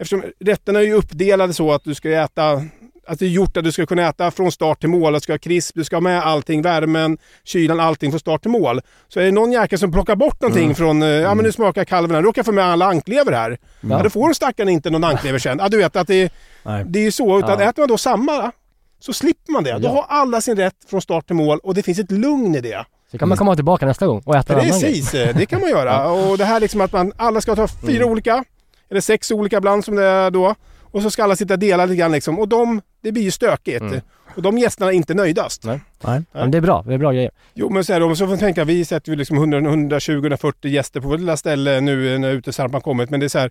Eftersom 0.00 0.24
rätterna 0.40 0.78
är 0.78 0.82
ju 0.84 0.92
uppdelade 0.92 1.52
så 1.54 1.72
att 1.72 1.84
du 1.84 1.94
ska 1.94 2.10
äta 2.10 2.62
att 3.06 3.18
det 3.18 3.24
är 3.24 3.28
gjort 3.28 3.56
att 3.56 3.64
du 3.64 3.72
ska 3.72 3.86
kunna 3.86 4.08
äta 4.08 4.30
från 4.30 4.52
start 4.52 4.80
till 4.80 4.88
mål. 4.88 5.12
Du 5.12 5.20
ska 5.20 5.32
ha 5.32 5.38
krisp, 5.38 5.74
du 5.74 5.84
ska 5.84 5.96
ha 5.96 6.00
med 6.00 6.22
allting, 6.26 6.62
värmen, 6.62 7.18
kylan, 7.44 7.80
allting 7.80 8.10
från 8.12 8.20
start 8.20 8.42
till 8.42 8.50
mål. 8.50 8.80
Så 9.08 9.20
är 9.20 9.24
det 9.24 9.30
någon 9.30 9.52
jäkel 9.52 9.78
som 9.78 9.92
plockar 9.92 10.16
bort 10.16 10.40
någonting 10.40 10.64
Mm. 10.64 10.74
från, 10.74 11.02
eh, 11.02 11.08
ja 11.08 11.34
men 11.34 11.44
nu 11.44 11.52
smakar 11.52 11.84
kalven 11.84 12.14
här, 12.16 12.22
råkar 12.22 12.42
få 12.42 12.52
med 12.52 12.64
alla 12.64 12.86
anklever 12.86 13.32
här. 13.32 13.58
Ja. 13.80 14.02
då 14.02 14.10
får 14.10 14.32
stackaren 14.32 14.68
inte 14.68 14.90
någon 14.90 15.04
anklever 15.04 15.38
sen. 15.38 15.58
Ja, 15.60 15.68
du 15.68 15.76
vet 15.76 15.96
att 15.96 16.06
det, 16.06 16.32
Nej. 16.62 16.84
det 16.88 16.98
är 16.98 17.02
ju 17.02 17.10
så. 17.10 17.38
Utan 17.38 17.58
Ja. 17.60 17.68
äter 17.68 17.82
man 17.82 17.88
då 17.88 17.98
samma 17.98 18.52
så 19.00 19.12
slipper 19.12 19.52
man 19.52 19.64
det. 19.64 19.72
Då 19.78 19.88
Ja. 19.88 19.90
har 19.90 20.06
alla 20.08 20.40
sin 20.40 20.56
rätt 20.56 20.74
från 20.90 21.02
start 21.02 21.26
till 21.26 21.36
mål 21.36 21.58
och 21.62 21.74
det 21.74 21.82
finns 21.82 21.98
ett 21.98 22.10
lugn 22.12 22.54
i 22.54 22.60
det. 22.60 22.84
Så 23.10 23.18
kan 23.18 23.28
man 23.28 23.38
komma 23.38 23.54
tillbaka 23.54 23.86
nästa 23.86 24.06
gång 24.06 24.22
och 24.24 24.36
äta 24.36 24.52
en 24.52 24.58
annan. 24.60 24.70
Precis, 24.80 25.14
eh, 25.14 25.36
det 25.36 25.46
kan 25.46 25.60
man 25.60 25.70
göra. 25.70 26.10
Och 26.30 26.38
det 26.38 26.44
här 26.44 26.60
liksom 26.60 26.80
att 26.80 26.92
man, 26.92 27.12
alla 27.16 27.40
ska 27.40 27.56
ta 27.56 27.68
fyra 27.68 27.96
Mm. 28.02 28.08
olika, 28.12 28.44
eller 28.90 29.00
sex 29.00 29.30
olika 29.30 29.56
ibland 29.56 29.84
som 29.84 29.96
det 29.96 30.04
är 30.04 30.30
då. 30.30 30.54
Och 30.90 31.02
så 31.02 31.10
ska 31.10 31.24
alla 31.24 31.36
sitta 31.36 31.54
och 31.54 31.60
dela 31.60 31.86
lite 31.86 31.96
grann 31.96 32.12
liksom. 32.12 32.38
Och 32.38 32.48
de, 32.48 32.80
det 33.02 33.12
blir 33.12 33.22
ju 33.22 33.30
stökigt. 33.30 33.80
Mm. 33.80 34.00
Och 34.36 34.42
de 34.42 34.58
gästerna 34.58 34.90
är 34.90 34.94
inte 34.96 35.14
nöjdast. 35.14 35.64
Nej. 35.64 35.80
Nej. 36.04 36.22
Ja, 36.32 36.40
men 36.40 36.50
det 36.50 36.58
är 36.58 36.62
bra, 36.62 36.84
det 36.86 36.94
är 36.94 36.98
bra 36.98 37.12
grejer. 37.12 37.30
Jo 37.54 37.70
men 37.70 37.84
så 37.84 37.92
är 37.92 38.00
det, 38.00 38.06
och 38.06 38.18
så 38.18 38.24
får 38.24 38.28
man 38.28 38.38
tänka, 38.38 38.64
vi 38.64 38.84
sätter 38.84 39.10
ju 39.12 39.16
liksom 39.16 39.36
100, 39.36 39.58
120, 39.58 40.12
140 40.12 40.70
gäster 40.70 41.00
på 41.00 41.08
vårt 41.08 41.20
lilla 41.20 41.36
ställe 41.36 41.80
nu 41.80 42.18
när 42.18 42.30
utesampan 42.30 42.80
kommit. 42.80 43.10
Men 43.10 43.20
det 43.20 43.26
är 43.26 43.28
så 43.28 43.38
här, 43.38 43.50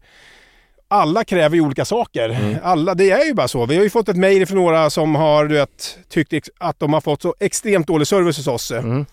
alla 0.87 1.23
kräver 1.23 1.55
ju 1.55 1.61
olika 1.61 1.85
saker. 1.85 2.29
Mm. 2.29 2.55
Alla, 2.63 2.95
det 2.95 3.11
är 3.11 3.25
ju 3.25 3.33
bara 3.33 3.47
så. 3.47 3.65
Vi 3.65 3.75
har 3.75 3.83
ju 3.83 3.89
fått 3.89 4.09
ett 4.09 4.17
mejl 4.17 4.45
från 4.45 4.57
några 4.57 4.89
som 4.89 5.15
har 5.15 5.45
du 5.45 5.55
vet, 5.55 5.97
tyckt 6.09 6.49
att 6.57 6.79
de 6.79 6.93
har 6.93 7.01
fått 7.01 7.21
så 7.21 7.35
extremt 7.39 7.87
dålig 7.87 8.07
service 8.07 8.37
hos 8.37 8.47
oss. 8.47 8.71
Mm. 8.71 9.05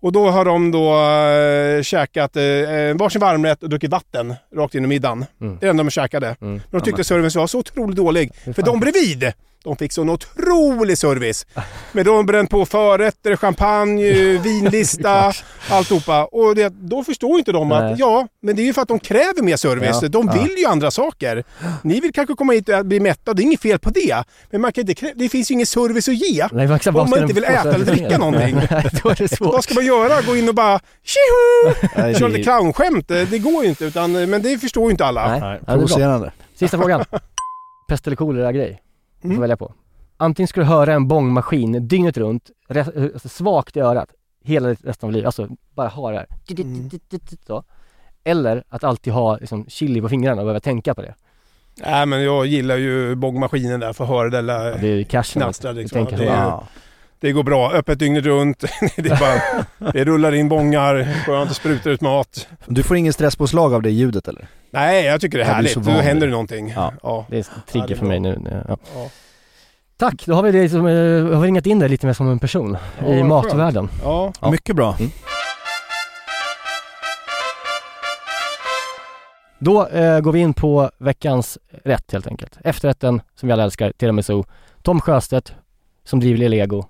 Och 0.00 0.12
då 0.12 0.30
har 0.30 0.44
de 0.44 0.70
då 0.70 1.00
äh, 1.78 1.82
käkat 1.82 2.36
äh, 2.36 2.42
varsin 2.98 3.20
varmrätt 3.20 3.62
och 3.62 3.68
druckit 3.68 3.90
vatten 3.90 4.34
rakt 4.56 4.74
in 4.74 4.84
i 4.84 4.86
middagen. 4.86 5.24
Mm. 5.40 5.58
Det 5.60 5.64
är 5.64 5.66
det 5.66 5.70
enda 5.70 5.84
de 5.84 5.90
käkade. 5.90 6.26
Mm. 6.26 6.52
Men 6.70 6.80
de 6.80 6.80
tyckte 6.80 7.04
servicen 7.04 7.40
var 7.40 7.46
så 7.46 7.58
otroligt 7.58 7.96
dålig. 7.96 8.32
För 8.54 8.62
de 8.62 8.80
bredvid, 8.80 9.32
De 9.64 9.76
fick 9.76 9.92
sån 9.92 10.10
otrolig 10.10 10.98
service. 10.98 11.46
Men 11.92 12.04
de 12.04 12.16
har 12.16 12.22
bränt 12.22 12.50
på 12.50 12.66
förrätter, 12.66 13.36
champagne, 13.36 14.12
vinlista, 14.38 15.32
alltihopa. 15.70 16.24
Och 16.24 16.54
det, 16.54 16.68
då 16.68 17.04
förstår 17.04 17.38
inte 17.38 17.52
de 17.52 17.68
Nej. 17.68 17.92
att, 17.92 17.98
ja, 17.98 18.28
men 18.42 18.56
det 18.56 18.62
är 18.62 18.64
ju 18.64 18.72
för 18.72 18.82
att 18.82 18.88
de 18.88 18.98
kräver 18.98 19.42
mer 19.42 19.56
service. 19.56 19.98
Ja. 20.02 20.08
De 20.08 20.30
vill 20.30 20.58
ju 20.58 20.66
andra 20.66 20.90
saker. 20.90 21.44
Ni 21.82 22.00
vill 22.00 22.12
kanske 22.12 22.34
komma 22.34 22.52
hit 22.52 22.68
och 22.68 22.86
bli 22.86 23.00
mätta, 23.00 23.34
det 23.34 23.42
är 23.42 23.44
inget 23.44 23.60
fel 23.60 23.78
på 23.78 23.90
det. 23.90 24.24
Men 24.50 24.60
man 24.60 24.72
kan 24.72 24.88
inte, 24.88 24.92
krä- 25.06 25.12
det 25.14 25.28
finns 25.28 25.50
ju 25.50 25.52
ingen 25.52 25.66
service 25.66 26.08
att 26.08 26.14
ge. 26.14 26.46
Nej, 26.52 26.68
man 26.68 26.80
Om 26.86 27.10
man 27.10 27.22
inte 27.22 27.34
vill 27.34 27.44
äta 27.44 27.74
eller 27.74 27.84
dricka 27.84 28.18
någonting. 28.18 28.54
Nej, 28.70 28.86
då 29.02 29.08
är 29.08 29.14
det 29.14 29.28
svårt. 29.36 29.52
Vad 29.52 29.64
ska 29.64 29.74
man 29.74 29.86
göra? 29.86 30.22
Gå 30.22 30.36
in 30.36 30.48
och 30.48 30.54
bara 30.54 30.80
tjoho! 31.02 31.74
Nej, 31.96 32.14
Köra 32.14 32.28
det 32.28 32.36
lite 32.36 32.42
clownskämt. 32.42 33.08
Det 33.08 33.38
går 33.38 33.62
ju 33.62 33.68
inte. 33.68 33.84
Utan, 33.84 34.30
men 34.30 34.42
det 34.42 34.58
förstår 34.58 34.84
ju 34.84 34.90
inte 34.90 35.04
alla. 35.04 35.38
Nej, 35.38 35.60
ja, 35.66 35.72
provocerande. 35.72 36.32
Sista 36.54 36.78
frågan. 36.78 37.04
Pest 37.88 38.06
eller 38.06 38.16
kolera-grej. 38.16 38.80
Du 39.22 39.28
får 39.28 39.30
Mm. 39.30 39.40
välja 39.40 39.56
på. 39.56 39.74
Antingen 40.16 40.48
ska 40.48 40.60
du 40.60 40.66
höra 40.66 40.92
en 40.92 41.08
bångmaskin 41.08 41.88
dygnet 41.88 42.16
runt, 42.16 42.50
alltså 42.68 43.28
svagt 43.28 43.76
i 43.76 43.80
örat, 43.80 44.08
hela 44.44 44.68
resten 44.72 45.06
av 45.06 45.12
livet. 45.12 45.26
Alltså 45.26 45.48
bara 45.74 45.88
ha 45.88 46.10
det 46.10 46.16
här. 46.16 46.26
Mm. 46.62 46.90
Så. 47.46 47.64
Eller 48.24 48.64
att 48.68 48.84
alltid 48.84 49.12
ha 49.12 49.36
liksom, 49.36 49.66
chili 49.68 50.00
på 50.00 50.08
fingrarna 50.08 50.40
och 50.40 50.46
behöva 50.46 50.60
tänka 50.60 50.94
på 50.94 51.02
det. 51.02 51.14
Nej, 51.86 52.06
men 52.06 52.22
jag 52.24 52.46
gillar 52.46 52.76
ju 52.76 53.14
bångmaskinen 53.14 53.80
där 53.80 53.92
för 53.92 54.04
att 54.04 54.10
höra 54.10 54.28
det 54.30 54.36
Ja, 54.36 54.42
där. 54.42 54.78
det 54.78 54.88
är 54.88 54.96
ju 54.96 55.04
cashen. 55.04 55.42
Knastrar 55.42 55.72
liksom. 55.72 55.98
Jag 55.98 56.08
tänker 56.08 56.24
Det 56.24 56.30
är- 56.30 56.36
Ja. 56.44 56.68
Det 57.20 57.32
går 57.32 57.42
bra. 57.42 57.72
Öppet 57.72 57.98
dygnet 57.98 58.24
runt. 58.24 58.58
det, 58.96 59.08
bara, 59.20 59.92
det 59.92 60.04
rullar 60.04 60.32
in 60.34 60.48
bångar. 60.48 61.24
Skönt 61.26 61.50
att 61.50 61.56
spruta 61.56 61.90
ut 61.90 62.00
mat. 62.00 62.48
Du 62.66 62.82
får 62.82 62.96
ingen 62.96 63.12
stresspåslag 63.12 63.74
av 63.74 63.82
det 63.82 63.90
ljudet 63.90 64.28
eller? 64.28 64.46
Nej, 64.72 65.04
jag 65.04 65.20
tycker 65.20 65.38
det 65.38 65.44
är 65.44 65.48
Jag 65.48 65.54
härligt. 65.54 65.76
vid 65.76 65.86
händer 65.86 66.20
det. 66.20 66.26
det 66.26 66.30
någonting. 66.30 66.68
Ja. 66.76 66.92
Ja. 67.02 67.26
Det 67.28 67.36
är 67.36 67.38
en 67.38 67.62
trigger 67.66 67.90
är 67.90 67.94
för 67.94 68.06
mig 68.06 68.20
nu. 68.20 68.64
Ja. 68.68 68.76
Ja. 68.94 69.08
Tack, 69.96 70.26
då 70.26 70.34
har 70.34 70.42
vi 70.42 70.52
det 70.52 70.68
som, 70.68 70.86
eh, 70.86 70.92
har 71.34 71.40
vi 71.40 71.46
ringat 71.46 71.66
in 71.66 71.78
dig 71.78 71.88
lite 71.88 72.06
mer 72.06 72.12
som 72.12 72.28
en 72.28 72.38
person 72.38 72.76
Ja, 72.98 73.06
i 73.06 73.22
matvärlden. 73.22 73.88
Ja. 74.04 74.32
Ja. 74.40 74.50
Mycket 74.50 74.76
bra. 74.76 74.96
Då 79.58 79.86
eh, 79.86 80.20
går 80.20 80.32
vi 80.32 80.40
in 80.40 80.54
på 80.54 80.90
veckans 80.98 81.58
rätt 81.84 82.12
helt 82.12 82.26
enkelt. 82.26 82.58
Efterrätten 82.64 83.22
som 83.34 83.46
vi 83.46 83.52
alla 83.52 83.62
älskar, 83.64 83.92
tiramisu. 83.92 84.42
Tom 84.82 85.00
Sjöstedt, 85.00 85.54
som 86.04 86.20
driver 86.20 86.48
Lego, 86.48 86.84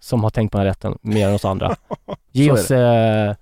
som 0.00 0.22
har 0.22 0.30
tänkt 0.30 0.52
på 0.52 0.58
den 0.58 0.66
här 0.66 0.70
rätten 0.70 0.98
mer 1.02 1.28
än 1.28 1.34
oss 1.34 1.44
andra. 1.44 1.76
Ge 2.32 2.50
oss 2.50 2.70
eh, 2.70 3.34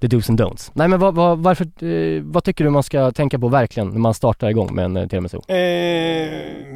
the 0.00 0.06
dos 0.06 0.30
and 0.30 0.40
don'ts. 0.40 0.70
Nej 0.74 0.88
men 0.88 1.00
vad, 1.00 1.14
vad, 1.14 1.38
varför, 1.38 1.84
eh, 1.84 2.22
vad 2.22 2.44
tycker 2.44 2.64
du 2.64 2.70
man 2.70 2.82
ska 2.82 3.10
tänka 3.10 3.38
på 3.38 3.48
verkligen 3.48 3.88
när 3.88 3.98
man 3.98 4.14
startar 4.14 4.48
igång 4.50 4.74
med 4.74 4.84
en 4.84 4.96
eh, 4.96 5.08
tiramisu? 5.08 5.38
Eh, 5.48 5.56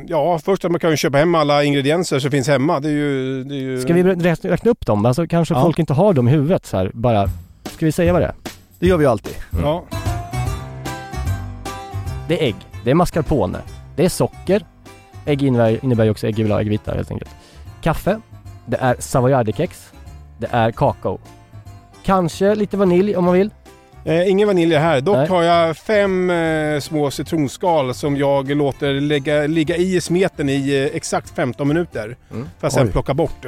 ja, 0.07 0.39
först 0.45 0.65
att 0.65 0.71
man 0.71 0.81
kan 0.81 0.91
ju 0.91 0.97
köpa 0.97 1.19
hem 1.19 1.35
alla 1.35 1.65
ingredienser 1.65 2.19
som 2.19 2.31
finns 2.31 2.49
hemma. 2.49 2.81
Det 2.81 2.89
är 2.89 2.93
ju... 2.93 3.45
Det 3.45 3.55
är 3.55 3.59
ju... 3.59 3.81
Ska 3.81 3.95
vi 3.95 4.03
räkna, 4.03 4.71
upp 4.71 4.87
dem? 4.87 5.07
Alltså 5.07 5.27
kanske 5.27 5.55
Ja. 5.55 5.63
folk 5.63 5.79
inte 5.79 5.93
har 5.93 6.13
dem 6.13 6.29
i 6.29 6.31
huvudet 6.31 6.67
så 6.67 6.77
här, 6.77 6.91
bara. 6.95 7.29
Ska 7.65 7.87
vi 7.87 7.93
säga 7.93 8.13
vad 8.13 8.23
det 8.23 8.27
är? 8.27 8.35
Det 8.79 8.87
gör 8.87 8.97
vi 8.97 9.07
alltid. 9.07 9.35
Ja. 9.63 9.85
Det 12.29 12.43
är 12.43 12.47
ägg, 12.47 12.57
det 12.85 12.91
är 12.91 12.95
mascarpone, 12.95 13.59
det 13.97 14.05
är 14.05 14.09
socker, 14.09 14.65
ägg 15.27 15.43
innebär, 15.43 15.85
innebär 15.85 16.05
ju 16.05 16.11
också 16.11 16.27
äggula 16.27 16.55
och 16.55 16.61
äggvita 16.61 16.93
helt 16.95 17.11
enkelt. 17.11 17.31
Kaffe, 17.83 18.21
det 18.67 18.77
är 18.77 18.97
savoyardekex, 18.99 19.93
det 20.39 20.49
är 20.51 20.71
kakao. 20.71 21.19
Kanske 22.05 22.55
lite 22.55 22.77
vanilj 22.77 23.17
om 23.17 23.25
man 23.25 23.35
vill. 23.35 23.51
Eh, 24.05 24.31
ingen 24.31 24.49
vanilj 24.49 24.75
här. 24.75 25.01
Dock 25.01 25.17
Nej. 25.17 25.29
har 25.29 25.43
jag 25.43 25.77
fem 25.77 26.31
eh, 26.31 26.81
små 26.81 27.11
citronskal 27.11 27.95
som 27.95 28.17
jag 28.17 28.51
låter 28.51 28.93
lägga, 28.93 29.47
ligga 29.47 29.77
i 29.77 30.01
smeten 30.01 30.49
i 30.49 30.89
eh, 30.91 30.97
exakt 30.97 31.31
15 31.37 31.69
minuter. 31.69 32.17
Mm. 32.31 32.49
För 32.61 32.67
att 32.67 32.73
sen 32.73 32.87
Oj. 32.87 32.93
plocka 32.93 33.15
bort. 33.15 33.47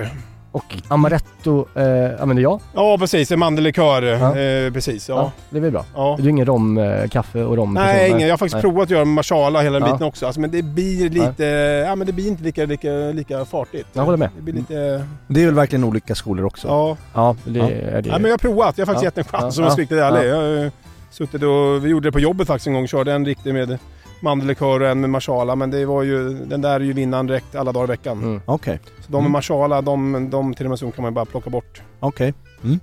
Och 0.54 0.76
amaretto 0.88 1.66
eh, 1.74 2.22
använder 2.22 2.42
jag. 2.42 2.60
Ja 2.74 2.98
precis, 2.98 3.30
mandellikör. 3.30 4.02
Ja. 4.02 4.36
Eh, 4.38 4.72
precis, 4.72 5.08
Ja. 5.08 5.14
ja. 5.14 5.32
det 5.50 5.56
är 5.56 5.60
väl 5.60 5.70
bra. 5.70 5.84
ja. 5.94 6.16
Du 6.18 6.24
är 6.24 6.28
ingen 6.30 6.46
rom, 6.46 6.78
eh, 6.78 7.08
kaffe 7.08 7.42
och 7.44 7.56
rom? 7.56 7.74
Nej, 7.74 8.10
ingen. 8.10 8.20
Jag 8.20 8.32
har 8.32 8.36
faktiskt 8.36 8.54
Nej. 8.54 8.62
provat 8.62 8.82
att 8.82 8.90
göra 8.90 9.04
masala 9.04 9.60
hela 9.60 9.78
den 9.78 9.88
Ja. 9.88 9.94
biten 9.94 10.06
också. 10.06 10.26
Alltså, 10.26 10.40
men 10.40 10.50
det 10.50 10.62
blir 10.62 11.10
lite... 11.10 11.44
Ja, 11.88 11.94
men 11.94 12.06
det 12.06 12.12
blir 12.12 12.26
inte 12.28 12.42
lika, 12.42 12.64
lika, 12.66 12.88
lika 12.90 13.44
fartigt. 13.44 13.88
Jag 13.92 14.02
håller 14.04 14.18
med. 14.18 14.30
Det 14.36 14.42
blir 14.42 14.54
lite... 14.54 15.06
Det 15.26 15.42
är 15.42 15.46
väl 15.46 15.54
verkligen 15.54 15.84
olika 15.84 16.14
skolor 16.14 16.46
också. 16.46 16.68
Ja. 16.68 16.96
Ja, 17.14 17.36
det 17.44 17.58
Ja. 17.58 17.70
är 17.70 18.02
det. 18.02 18.08
ja, 18.08 18.12
men 18.18 18.24
jag 18.24 18.30
har 18.32 18.38
provat. 18.38 18.78
Jag 18.78 18.86
har 18.86 18.94
faktiskt 18.94 19.14
Ja. 19.16 19.22
gett 19.22 19.32
en 19.34 19.40
chans 19.40 19.56
Ja. 19.56 19.62
om 19.62 19.64
jag 19.64 19.72
ska 19.72 19.82
riktigt 19.82 19.98
ärlig. 19.98 20.20
Ja. 20.20 20.24
Jag 20.24 20.36
har 20.58 20.64
eh, 20.64 20.70
suttit 21.10 21.42
och... 21.42 21.84
Vi 21.84 21.88
gjorde 21.88 22.08
det 22.08 22.12
på 22.12 22.20
jobbet 22.20 22.46
faktiskt 22.46 22.66
en 22.66 22.72
gång. 22.74 22.86
Körde 22.86 23.12
en 23.12 23.24
riktig 23.24 23.54
med 23.54 23.78
mandellikör 24.24 24.80
och 24.80 24.88
en 24.88 25.00
med 25.00 25.10
masala. 25.10 25.56
Men 25.56 25.70
det 25.70 25.84
var 25.84 26.02
ju... 26.02 26.28
Den 26.44 26.60
där 26.60 26.74
är 26.74 26.80
ju 26.80 26.92
vinnaren 26.92 27.26
direkt 27.26 27.54
alla 27.54 27.72
dagar 27.72 27.84
i 27.84 27.88
veckan. 27.88 28.18
Mm. 28.22 28.40
Okej, 28.46 28.78
Så 29.00 29.12
de 29.12 29.12
med 29.12 29.20
Mm. 29.20 29.32
masala, 29.32 29.82
de, 29.82 30.30
de 30.30 30.54
tiramisun 30.54 30.92
kan 30.92 31.02
man 31.02 31.10
ju 31.12 31.14
bara 31.14 31.24
plocka 31.24 31.50
bort. 31.50 31.82
okej. 32.00 32.34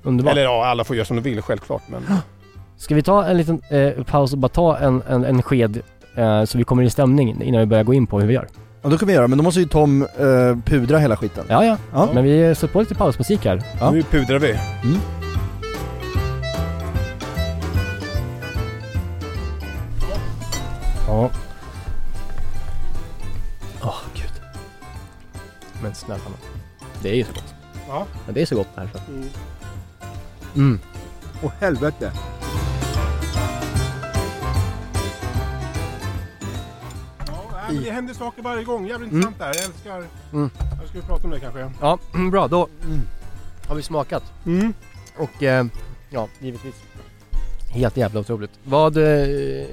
Underbart. 0.04 0.32
Eller 0.32 0.44
ja, 0.44 0.66
alla 0.66 0.84
får 0.84 0.96
göra 0.96 1.06
som 1.06 1.16
de 1.16 1.22
vill 1.22 1.42
självklart. 1.42 1.82
Men... 1.90 2.02
Ska 2.78 2.96
vi 2.96 3.04
ta 3.04 3.26
en 3.26 3.38
liten 3.38 3.62
eh, 3.70 4.04
paus 4.04 4.34
och 4.34 4.38
bara 4.40 4.48
ta 4.50 4.78
en, 4.78 5.02
en, 5.10 5.26
en 5.26 5.42
sked 5.42 5.82
eh, 6.16 6.44
så 6.44 6.58
vi 6.58 6.64
kommer 6.64 6.84
i 6.84 6.90
stämning 6.90 7.42
innan 7.44 7.60
vi 7.60 7.66
börjar 7.66 7.84
gå 7.84 7.94
in 7.94 8.08
på 8.08 8.20
hur 8.20 8.28
vi 8.28 8.34
gör? 8.34 8.48
Ja, 8.82 8.90
då 8.90 8.98
kan 8.98 9.08
vi 9.08 9.14
göra, 9.14 9.28
men 9.28 9.38
då 9.38 9.44
måste 9.44 9.60
ju 9.60 9.66
Tom 9.68 10.02
eh, 10.02 10.58
pudra 10.66 10.98
hela 10.98 11.18
skiten. 11.18 11.44
Ja, 11.50 11.66
ja. 11.66 11.78
Ja. 11.94 12.10
Men 12.14 12.24
vi 12.24 12.56
sätter 12.56 12.74
på 12.74 12.80
lite 12.80 12.96
pausmusik 12.96 13.46
här. 13.46 13.62
Ja. 13.80 13.92
Nu 13.92 14.04
pudrar 14.04 14.40
vi. 14.40 14.50
Mm. 14.84 14.98
Ja. 21.12 21.30
Åh, 23.84 24.02
gud. 24.14 24.42
Men 25.84 25.96
snälla 25.96 26.24
nån. 26.24 26.38
Det 27.02 27.10
är 27.10 27.16
ju 27.16 27.24
så 27.24 27.34
gott. 27.34 27.54
Ja. 27.88 28.08
Ja, 28.28 28.34
det 28.34 28.42
är 28.42 28.46
så 28.46 28.56
gott 28.56 28.68
det 28.76 28.82
här 28.82 28.90
så. 28.94 29.12
Mm. 29.12 29.30
Mm. 30.56 30.80
Åh 31.44 31.52
helvete. 31.60 32.12
Ja, 37.28 37.44
nej, 37.52 37.74
men 37.74 37.84
det 37.84 37.92
händer 37.92 38.14
saker 38.14 38.42
varje 38.42 38.64
gång. 38.64 38.88
Jävligt 38.88 39.12
intressant 39.12 39.38
det 39.40 39.46
här. 39.46 39.56
Jag 39.56 39.66
älskar... 39.66 40.04
Mm. 40.34 40.50
Jag 40.80 40.90
ska 40.90 41.00
vi 41.00 41.06
prata 41.06 41.24
om 41.24 41.32
det 41.32 41.40
kanske. 41.40 41.72
Ja, 41.82 42.00
bra. 42.32 42.48
Då 42.48 42.68
har 43.68 43.76
vi 43.76 43.84
smakat. 43.84 44.24
Mm. 44.46 44.74
Och 45.18 45.44
eh, 45.44 45.66
ja, 46.10 46.28
givetvis. 46.40 46.76
Helt 47.70 47.98
jävla 47.98 48.20
otroligt. 48.20 48.52
Vad 48.64 48.98
eh, 48.98 49.68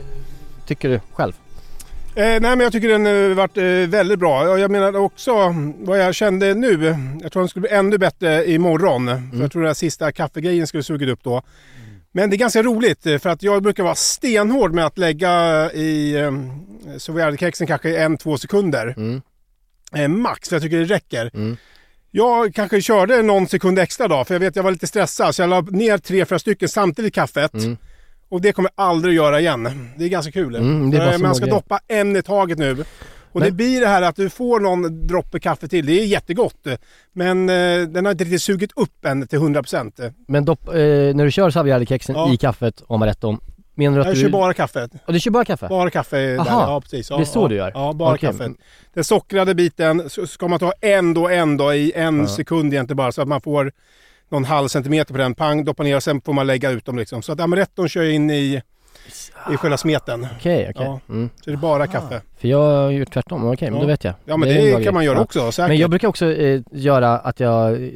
tycker 0.69 0.89
du 0.89 1.01
själv? 1.13 1.33
Eh, 2.15 2.25
nej 2.25 2.41
men 2.41 2.61
jag 2.61 2.73
tycker 2.73 2.89
den 2.89 3.07
har 3.07 3.35
varit 3.35 3.57
eh, 3.57 3.65
väldigt 3.65 4.19
bra. 4.19 4.59
Jag 4.59 4.71
menar 4.71 4.97
också 4.97 5.55
vad 5.79 6.01
jag 6.01 6.15
kände 6.15 6.55
nu. 6.55 6.97
Jag 7.23 7.33
tror 7.33 7.43
den 7.43 7.49
skulle 7.49 7.61
bli 7.61 7.71
ännu 7.71 7.99
bättre 7.99 8.51
imorgon. 8.51 9.07
För 9.07 9.41
jag 9.41 9.53
tror 9.53 9.63
den 9.63 9.69
här 9.69 9.75
sista 9.75 10.13
kaffegrejen 10.13 10.67
skulle 10.67 10.83
sugit 10.83 11.09
upp 11.09 11.25
då. 11.25 11.43
Men 12.13 12.31
det 12.31 12.37
är 12.37 12.39
ganska 12.39 12.63
roligt 12.63 13.07
eh, 13.07 13.19
för 13.19 13.31
att 13.31 13.43
jag 13.43 13.63
brukar 13.63 13.83
vara 13.83 13.95
stenhård 13.95 14.75
med 14.75 14.87
att 14.87 14.99
lägga 14.99 15.33
i 15.73 16.15
eh, 16.15 16.33
Savoyardkexen 16.99 17.67
kanske 17.67 17.99
en, 17.99 18.17
två 18.17 18.39
sekunder. 18.39 18.95
Mm. 18.97 19.23
Eh, 19.95 20.09
max, 20.09 20.49
för 20.49 20.57
jag 20.57 20.63
tycker 20.63 20.79
det 20.79 20.85
räcker. 20.85 21.31
Mm. 21.35 21.57
Jag 22.11 22.55
kanske 22.55 22.83
körde 22.83 23.23
någon 23.23 23.49
sekund 23.49 23.79
extra 23.79 24.09
då, 24.09 24.25
för 24.25 24.35
jag 24.35 24.41
vet 24.41 24.57
jag 24.57 24.63
var 24.63 24.71
lite 24.71 24.87
stressad. 24.87 25.35
Så 25.35 25.43
jag 25.43 25.51
la 25.51 25.61
ner 25.61 25.99
tre, 25.99 26.25
fyra 26.25 26.39
stycken 26.39 26.69
samtidigt 26.69 27.09
i 27.09 27.15
kaffet. 27.15 27.53
Och 28.29 28.41
det 28.41 28.53
kommer 28.53 28.71
jag 28.77 28.85
aldrig 28.87 29.15
göra 29.15 29.41
igen. 29.41 29.91
Det 29.99 30.05
är 30.05 30.09
ganska 30.09 30.33
kul. 30.33 30.57
Mm, 30.57 30.91
det 30.91 30.97
Eh, 31.05 31.13
så 31.13 31.23
Man 31.23 31.35
ska 31.35 31.47
doppa 31.47 31.81
en 31.89 32.17
i 32.17 32.23
taget 32.23 32.59
nu. 32.59 32.85
Och 33.33 33.41
det 33.41 33.47
Men- 33.47 33.57
blir 33.57 33.81
det 33.81 33.87
här 33.87 34.03
att 34.03 34.17
du 34.17 34.31
får 34.31 34.61
någon 34.61 35.07
droppe 35.07 35.41
kaffe 35.41 35.69
till. 35.69 35.87
Det 35.87 36.01
är 36.01 36.05
jättegott. 36.05 36.67
Men 37.13 37.49
eh, 37.49 37.81
den 37.89 38.05
har 38.05 38.13
inte 38.13 38.25
riktigt 38.25 38.43
sugit 38.43 38.71
upp 38.77 39.05
än 39.05 39.27
till 39.27 39.39
100%. 39.39 40.13
Men 40.29 40.45
dopp, 40.45 40.69
eh, 40.69 40.75
när 40.75 41.25
du 41.25 41.31
kör 41.31 41.51
Savoyardkexen 41.51 42.15
Ja. 42.17 42.33
i 42.33 42.37
kaffet 42.37 42.81
och 42.81 42.95
amaretton, 42.95 43.41
menar 43.75 43.97
du 43.97 44.01
att 44.01 44.07
Jag 44.07 44.17
du... 44.17 44.21
kör 44.21 44.29
bara 44.29 44.55
kaffet. 44.55 44.91
Och 45.07 45.13
du 45.13 45.21
kör 45.21 45.31
bara 45.31 45.45
kaffe? 45.45 45.69
Bara 45.69 45.91
kaffe. 45.91 46.17
Där. 46.17 46.39
Aha. 46.39 46.65
Ja, 46.73 46.81
precis. 46.81 47.11
Ja, 47.11 47.17
Det 47.17 47.23
är 47.23 47.25
så 47.25 47.45
ja. 47.45 47.49
du 47.49 47.55
gör? 47.55 47.71
Ja, 47.75 47.93
bara 47.93 48.15
Okej. 48.15 48.31
kaffet. 48.31 48.53
Den 48.95 49.05
sockrade 49.05 49.55
biten 49.55 50.11
ska 50.27 50.49
man 50.49 50.59
ta 50.59 50.73
en 50.81 51.15
då, 51.15 51.29
en 51.29 51.57
då 51.57 51.75
i 51.75 51.93
en 51.95 52.29
sekund 52.29 52.73
egentligen 52.75 52.97
bara 52.97 53.13
så 53.13 53.23
att 53.23 53.29
man 53.29 53.41
får 53.41 53.73
någon 54.31 54.45
halv 54.45 54.69
centimeter 54.69 55.13
på 55.15 55.19
den. 55.19 55.35
Pang, 55.35 55.65
doppa 55.65 55.83
ner 55.83 55.97
och 55.97 56.03
sen 56.03 56.21
får 56.21 56.33
man 56.33 56.47
lägga 56.47 56.71
ut 56.71 56.85
dem 56.85 56.99
liksom. 56.99 57.23
Så 57.23 57.33
att 57.33 57.41
amaretton 57.41 57.89
kör 57.89 58.03
jag 58.03 58.13
in 58.13 58.31
i, 58.31 58.63
i 59.53 59.57
själva 59.57 59.77
smeten. 59.77 60.27
Okej, 60.39 60.71
okej. 60.75 60.87
Ja. 60.87 61.01
Mm. 61.09 61.31
Så 61.45 61.51
det 61.51 61.55
är 61.55 61.57
bara 61.57 61.87
kaffe. 61.87 62.21
För 62.39 62.49
jag 62.49 62.59
har 62.83 62.91
gjort 62.91 63.13
tvärtom, 63.13 63.45
okej, 63.49 63.71
men 63.71 63.77
Ja. 63.79 63.83
då 63.83 63.87
vet 63.89 64.05
jag. 64.05 64.15
Ja 64.25 64.37
men 64.37 64.49
det, 64.49 64.55
bra 64.55 64.73
kan 64.73 64.83
grej. 64.83 64.93
man 64.93 65.05
göra 65.05 65.17
Ja. 65.19 65.23
också 65.23 65.53
säkert. 65.53 65.69
Men 65.69 65.79
jag 65.79 65.91
brukar 65.91 66.09
också 66.09 66.33
eh, 66.33 66.61
göra 66.73 67.19
att 67.19 67.41
jag 67.41 67.73
eh, 67.83 67.89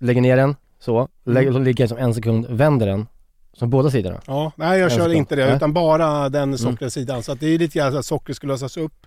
lägger 0.00 0.20
ner 0.20 0.36
den, 0.36 0.56
så, 0.80 1.08
lägger, 1.26 1.50
Mm. 1.50 1.62
ligger 1.64 1.86
som 1.86 1.98
en 1.98 2.14
sekund, 2.14 2.46
vänder 2.50 2.86
den, 2.86 3.06
som 3.52 3.70
båda 3.70 3.90
sidorna. 3.90 4.20
Ja, 4.26 4.52
nej 4.56 4.78
jag 4.78 4.84
En 4.84 4.90
kör 4.90 4.96
sekund. 4.96 5.14
inte 5.14 5.36
det 5.36 5.46
Nej. 5.46 5.56
utan 5.56 5.72
bara 5.72 6.28
den 6.28 6.58
sockrade 6.58 6.90
sidan. 6.90 7.22
Så 7.22 7.32
att 7.32 7.40
det 7.40 7.46
är 7.54 7.58
lite 7.58 7.78
grann 7.78 7.92
så 7.92 7.98
att 7.98 8.06
sockret 8.06 8.36
ska 8.36 8.46
lösas 8.46 8.76
upp. 8.76 9.06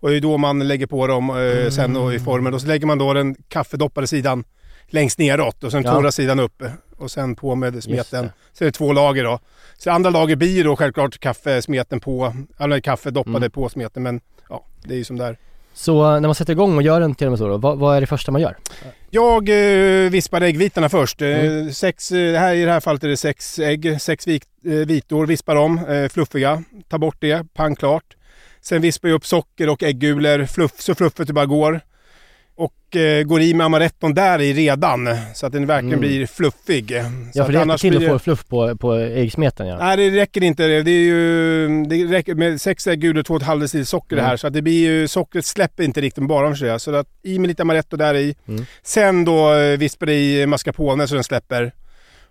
Och 0.00 0.10
det 0.10 0.16
är 0.16 0.20
då 0.20 0.38
man 0.38 0.68
lägger 0.68 0.86
på 0.86 1.06
dem 1.06 1.30
eh, 1.30 1.70
sen 1.70 1.94
då 1.94 2.12
i 2.12 2.18
formen. 2.18 2.54
Och 2.54 2.60
så 2.60 2.66
lägger 2.66 2.86
man 2.86 2.98
då 2.98 3.12
den 3.12 3.34
kaffedoppade 3.48 4.06
sidan 4.06 4.44
längst 4.90 5.18
neråt 5.18 5.64
och 5.64 5.72
sen 5.72 5.82
Ja. 5.82 5.92
torra 5.94 6.12
sidan 6.12 6.40
upp. 6.40 6.62
Och 6.96 7.10
sen 7.10 7.36
på 7.36 7.54
med 7.54 7.82
smeten. 7.82 8.30
Så 8.52 8.64
det 8.64 8.68
är 8.68 8.70
två 8.70 8.92
lager 8.92 9.24
då. 9.24 9.38
Så 9.78 9.90
andra 9.90 10.10
lager 10.10 10.36
blir 10.36 10.64
då 10.64 10.76
självklart 10.76 11.18
kaffesmeten 11.18 12.00
på, 12.00 12.34
eller 12.58 12.80
kaffedoppade 12.80 13.36
Mm. 13.36 13.50
på 13.50 13.68
smeten. 13.68 14.02
Men 14.02 14.20
ja, 14.48 14.64
det 14.84 14.94
är 14.94 14.98
ju 14.98 15.04
som 15.04 15.16
där. 15.16 15.38
Så 15.74 16.10
när 16.10 16.20
man 16.28 16.34
sätter 16.34 16.52
igång 16.52 16.76
och 16.76 16.82
gör 16.82 17.00
en 17.00 17.14
tiramisu 17.14 17.44
då, 17.48 17.56
vad, 17.56 17.78
vad 17.78 17.96
är 17.96 18.00
det 18.00 18.06
första 18.06 18.32
man 18.32 18.40
gör? 18.40 18.56
Jag 19.10 19.48
eh, 19.48 20.10
vispar 20.10 20.40
äggvitorna 20.40 20.88
först. 20.88 21.22
Eh, 21.22 21.28
Mm. 21.28 21.72
sex, 21.72 22.12
eh, 22.12 22.40
här, 22.40 22.54
I 22.54 22.64
det 22.64 22.72
här 22.72 22.80
fallet 22.80 23.04
är 23.04 23.08
det 23.08 23.16
sex 23.16 23.58
ägg, 23.58 24.00
sex 24.00 24.26
vik, 24.26 24.42
eh, 24.64 24.70
vitor. 24.72 25.26
Vispar 25.26 25.54
dem, 25.54 25.78
eh, 25.88 26.08
fluffiga. 26.08 26.62
Ta 26.88 26.98
bort 26.98 27.16
det, 27.20 27.54
pang 27.54 27.76
klart. 27.76 28.04
Sen 28.60 28.82
vispar 28.82 29.08
jag 29.08 29.16
upp 29.16 29.26
socker 29.26 29.68
och 29.68 29.82
äggulor 29.82 30.44
fluff, 30.46 30.80
så 30.80 30.94
fluffigt 30.94 31.26
det 31.26 31.32
bara 31.32 31.46
går. 31.46 31.80
Och 32.58 32.96
eh, 32.96 33.22
går 33.22 33.40
i 33.40 33.54
med 33.54 33.66
amaretton 33.66 34.14
där 34.14 34.40
i 34.40 34.52
redan 34.52 35.08
så 35.34 35.46
att 35.46 35.52
den 35.52 35.66
verkligen 35.66 35.98
Mm. 35.98 36.00
blir 36.08 36.26
fluffig. 36.26 36.92
Ja, 37.34 37.44
för 37.44 37.52
det 37.52 37.60
annars 37.60 37.80
till 37.80 37.96
blir 37.98 38.06
att 38.06 38.12
få 38.12 38.18
fluff 38.24 38.46
på, 38.46 38.76
på 38.76 38.94
äggsmeten 38.94 39.66
ja. 39.66 39.78
Nej 39.78 39.96
det 39.96 40.10
räcker 40.20 40.42
inte. 40.42 40.66
Det, 40.66 40.90
är 40.90 41.04
ju, 41.04 41.68
det 41.84 42.04
räcker 42.04 42.34
med 42.34 42.60
sex 42.60 42.86
äggulor 42.86 43.20
och 43.20 43.26
två 43.26 43.34
och 43.34 43.40
ett 43.40 43.46
halvt 43.46 43.60
deciliter 43.62 43.86
socker 43.88 44.16
det 44.16 44.22
Mm. 44.22 44.28
här. 44.30 44.36
Så 44.36 44.46
att 44.46 44.52
det 44.52 44.62
blir 44.62 44.80
ju, 44.90 45.08
sockret 45.08 45.44
släpper 45.44 45.84
inte 45.84 46.00
riktigt 46.00 46.24
bara 46.26 46.46
om 46.46 46.56
så 46.56 46.78
Så 46.78 46.94
att 46.94 47.06
i 47.22 47.38
med 47.38 47.48
lite 47.48 47.62
amaretto 47.62 47.96
där 47.96 48.14
i. 48.14 48.34
Mm. 48.48 48.64
Sen 48.82 49.24
då 49.24 49.54
eh, 49.54 49.78
vispar 49.78 50.10
i 50.10 50.46
mascarpone 50.46 51.08
så 51.08 51.14
den 51.14 51.24
släpper. 51.24 51.72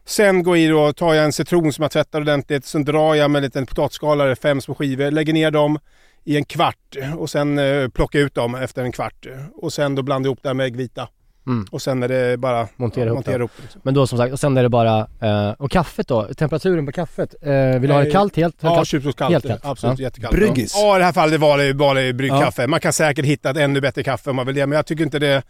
Sen 0.05 0.43
går 0.43 0.57
i 0.57 0.67
då, 0.67 0.93
tar 0.93 1.13
jag 1.13 1.25
en 1.25 1.33
citron 1.33 1.73
som 1.73 1.81
jag 1.81 1.91
tvättar 1.91 2.21
ordentligt. 2.21 2.65
Sen 2.65 2.85
drar 2.85 3.15
jag 3.15 3.31
med 3.31 3.39
en 3.39 3.43
liten 3.43 3.65
potatisskalare, 3.65 4.35
fem 4.35 4.61
små 4.61 4.75
skivor. 4.75 5.11
Lägger 5.11 5.33
ner 5.33 5.51
dem 5.51 5.79
i 6.27 6.37
en 6.37 6.45
kvart 6.45 6.97
och 7.17 7.29
sen 7.29 7.59
eh, 7.59 7.87
plockar 7.87 8.19
jag 8.19 8.25
ut 8.25 8.35
dem 8.35 8.55
efter 8.55 8.83
en 8.83 8.91
kvart. 8.91 9.27
Och 9.55 9.73
sen 9.73 9.95
då 9.95 10.01
blandar 10.01 10.27
jag 10.27 10.31
ihop 10.31 10.39
det 10.41 10.49
här 10.49 10.53
med 10.53 10.65
äggvita. 10.65 11.07
Mm. 11.47 11.65
Och 11.71 11.81
sen 11.81 12.03
är 12.03 12.07
det 12.07 12.37
bara 12.37 12.67
Montera 12.75 13.05
ihop 13.05 13.15
montera 13.17 13.37
ihop. 13.37 13.51
Liksom. 13.61 13.81
Men 13.83 13.93
då 13.93 14.07
som 14.07 14.17
sagt, 14.17 14.33
och 14.33 14.39
sen 14.39 14.57
är 14.57 14.63
det 14.63 14.69
bara, 14.69 15.07
eh, 15.21 15.49
och 15.51 15.71
kaffet 15.71 16.07
då? 16.07 16.33
Temperaturen 16.33 16.85
på 16.85 16.91
kaffet? 16.91 17.35
Eh, 17.41 17.51
vill 17.51 17.87
du 17.89 17.93
ha 17.93 18.03
det 18.03 18.11
kallt? 18.11 18.35
Helt? 18.35 18.55
Ja, 18.59 18.75
kallt? 18.75 18.87
tjuvskallt. 18.87 19.31
Helt 19.31 19.47
kallt. 19.47 19.65
Absolut, 19.65 19.99
Ja. 19.99 20.03
jättekallt. 20.03 20.35
Bryggis? 20.35 20.73
Ja, 20.75 20.95
i 20.95 20.99
det 20.99 21.05
här 21.05 21.11
fallet 21.11 21.39
var 21.39 21.57
det 21.57 21.73
bara 21.73 21.99
det 21.99 22.13
bryggkaffe. 22.13 22.67
Man 22.67 22.79
kan 22.79 22.93
säkert 22.93 23.25
hitta 23.25 23.49
ett 23.49 23.57
ännu 23.57 23.81
bättre 23.81 24.03
kaffe 24.03 24.29
om 24.29 24.35
man 24.35 24.45
vill 24.45 24.55
det, 24.55 24.65
men 24.67 24.75
jag 24.75 24.85
tycker 24.85 25.03
inte 25.03 25.19
det... 25.19 25.43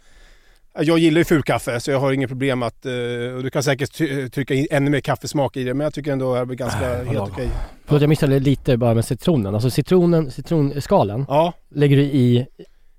Jag 0.80 0.98
gillar 0.98 1.18
ju 1.18 1.24
fulkaffe 1.24 1.80
så 1.80 1.90
jag 1.90 2.00
har 2.00 2.12
inget 2.12 2.28
problem 2.28 2.62
att... 2.62 2.86
eh, 2.86 2.92
Och 3.36 3.42
du 3.42 3.50
kan 3.50 3.62
säkert 3.62 3.94
ty- 3.98 4.28
trycka 4.28 4.54
in 4.54 4.66
ännu 4.70 4.90
mer 4.90 5.00
kaffesmak 5.00 5.56
i 5.56 5.64
det, 5.64 5.74
men 5.74 5.84
jag 5.84 5.94
tycker 5.94 6.12
ändå 6.12 6.34
att 6.34 6.48
det 6.48 6.54
är 6.54 6.56
ganska 6.56 7.04
helt 7.04 7.18
okej. 7.32 7.48
Förlåt 7.86 8.00
jag 8.02 8.08
missade 8.08 8.38
lite 8.38 8.76
bara 8.76 8.94
med 8.94 9.04
citronen. 9.04 9.54
Alltså 9.54 9.70
citronen, 9.70 10.30
citronskalen 10.30 11.24
Ja, 11.28 11.52
lägger 11.74 11.96
du 11.96 12.02
i... 12.02 12.46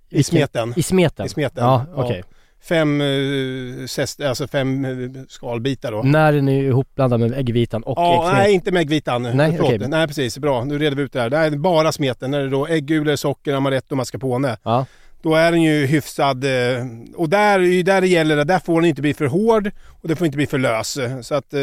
i 0.10 0.24
smeten. 0.24 0.74
I 0.76 0.84
smeten? 0.84 1.26
I 1.26 1.30
smeten. 1.30 1.64
Ja, 1.64 1.86
okej. 1.96 2.24
Fem, 2.64 3.02
uh, 3.02 3.86
zest, 3.86 4.22
alltså 4.22 4.48
fem 4.48 4.86
eh, 4.86 4.92
skalbitar 5.28 5.92
då. 5.92 6.02
När 6.04 6.34
den 6.34 6.50
är 6.50 6.64
ihopblandad 6.64 7.20
med 7.20 7.34
äggvitan 7.34 7.84
och 7.84 7.98
Ja, 7.98 8.14
äggsmeten? 8.14 8.38
nej 8.40 8.54
inte 8.54 8.72
med 8.72 8.80
äggvitan. 8.82 9.22
Nej, 9.24 9.52
Förlåt. 9.52 9.74
okej. 9.74 9.88
nej 9.88 10.08
precis, 10.08 10.38
bra. 10.38 10.64
Nu 10.64 10.78
reder 10.80 10.96
vi 10.98 11.04
ut 11.04 11.14
det 11.14 11.22
här. 11.22 11.30
Det 11.30 11.38
här 11.38 11.52
är 11.52 11.58
bara 11.58 11.92
smeten. 11.92 12.32
När 12.32 12.40
det 12.40 12.46
är 12.46 12.50
då 12.50 12.68
äggulor, 12.68 13.16
socker, 13.16 13.54
amaretto 13.54 13.94
och 13.94 13.98
mascarpone. 13.98 14.58
Ja. 14.64 14.86
Då 15.22 15.36
är 15.36 15.52
den 15.52 15.62
ju 15.62 15.86
hyfsad. 15.86 16.44
eh, 16.44 16.86
Och 17.16 17.30
där 17.30 17.84
där 17.84 18.02
det 18.02 18.08
gäller. 18.08 18.36
det. 18.36 18.44
Där 18.44 18.60
får 18.60 18.82
den 18.82 18.90
inte 18.90 19.02
bli 19.02 19.14
för 19.14 19.26
hård 19.26 19.72
och 20.02 20.08
det 20.08 20.16
får 20.16 20.26
inte 20.26 20.38
bli 20.38 20.48
för 20.48 20.58
lös. 20.58 20.98
Så 21.22 21.36
att, 21.36 21.54
eh, 21.54 21.60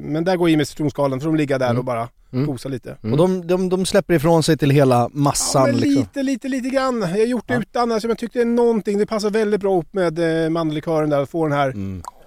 men 0.00 0.24
där 0.24 0.36
går 0.36 0.50
i 0.50 0.56
med 0.56 0.68
citronskalen. 0.68 1.20
Får 1.20 1.26
de 1.26 1.36
ligga 1.36 1.58
där 1.58 1.66
Mm. 1.66 1.78
och 1.78 1.84
bara 1.84 2.08
Mm. 2.32 2.46
kosa 2.46 2.68
lite. 2.68 2.96
Mm. 3.02 3.12
Och 3.12 3.18
de, 3.18 3.46
de, 3.46 3.68
de 3.68 3.86
släpper 3.86 4.14
ifrån 4.14 4.42
sig 4.42 4.56
till 4.56 4.70
hela 4.70 5.08
massan 5.12 5.62
Ja, 5.62 5.66
men 5.72 5.76
liksom. 5.80 6.00
lite, 6.02 6.22
lite, 6.22 6.48
lite 6.48 6.68
grann. 6.68 7.00
Jag 7.00 7.08
har 7.08 7.16
gjort 7.18 7.48
det 7.48 7.54
Ja. 7.54 7.60
utan. 7.60 7.92
Alltså, 7.92 8.08
jag 8.08 8.18
tyckte 8.18 8.38
det 8.38 8.42
är 8.42 8.46
någonting. 8.46 8.98
Det 8.98 9.06
passar 9.06 9.30
väldigt 9.30 9.60
bra 9.60 9.70
ihop 9.72 9.92
med 9.92 10.44
eh, 10.44 10.50
mandellikören 10.50 11.10
där. 11.10 11.22
Att 11.22 11.30
få 11.30 11.46
den 11.48 11.56
här. 11.58 11.74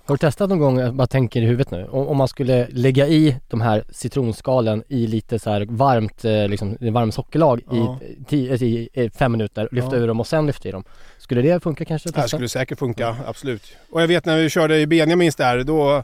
Har 0.05 0.15
du 0.15 0.17
testat 0.17 0.49
någon 0.49 0.59
gång, 0.59 0.79
jag 0.79 0.93
bara 0.93 1.07
tänker 1.07 1.41
i 1.41 1.45
huvudet 1.45 1.71
nu, 1.71 1.85
om, 1.91 2.07
om 2.07 2.17
man 2.17 2.27
skulle 2.27 2.67
lägga 2.69 3.07
i 3.07 3.35
de 3.49 3.61
här 3.61 3.83
citronskalen 3.91 4.83
i 4.87 5.07
lite 5.07 5.39
så 5.39 5.49
här 5.49 5.65
varmt, 5.69 6.25
eh, 6.25 6.47
liksom, 6.47 6.77
varm 6.81 7.11
sockerlag 7.11 7.61
Ja. 7.71 7.99
i, 8.01 8.23
tio, 8.27 8.55
i 8.55 8.89
eh, 8.93 9.11
fem 9.11 9.31
minuter, 9.31 9.69
lyfta 9.71 9.95
Ja. 9.95 10.01
ur 10.01 10.07
dem 10.07 10.19
och 10.19 10.27
sen 10.27 10.47
lyfta 10.47 10.69
i 10.69 10.71
dem. 10.71 10.83
Skulle 11.17 11.41
det 11.41 11.63
funka 11.63 11.85
kanske? 11.85 12.09
Det 12.11 12.27
skulle 12.27 12.49
säkert 12.49 12.79
funka, 12.79 13.15
absolut. 13.27 13.63
Och 13.91 14.01
jag 14.01 14.07
vet 14.07 14.25
när 14.25 14.37
vi 14.37 14.49
körde 14.49 14.79
i 14.79 14.87
Benjamins 14.87 15.35
där, 15.35 15.63
då 15.63 16.03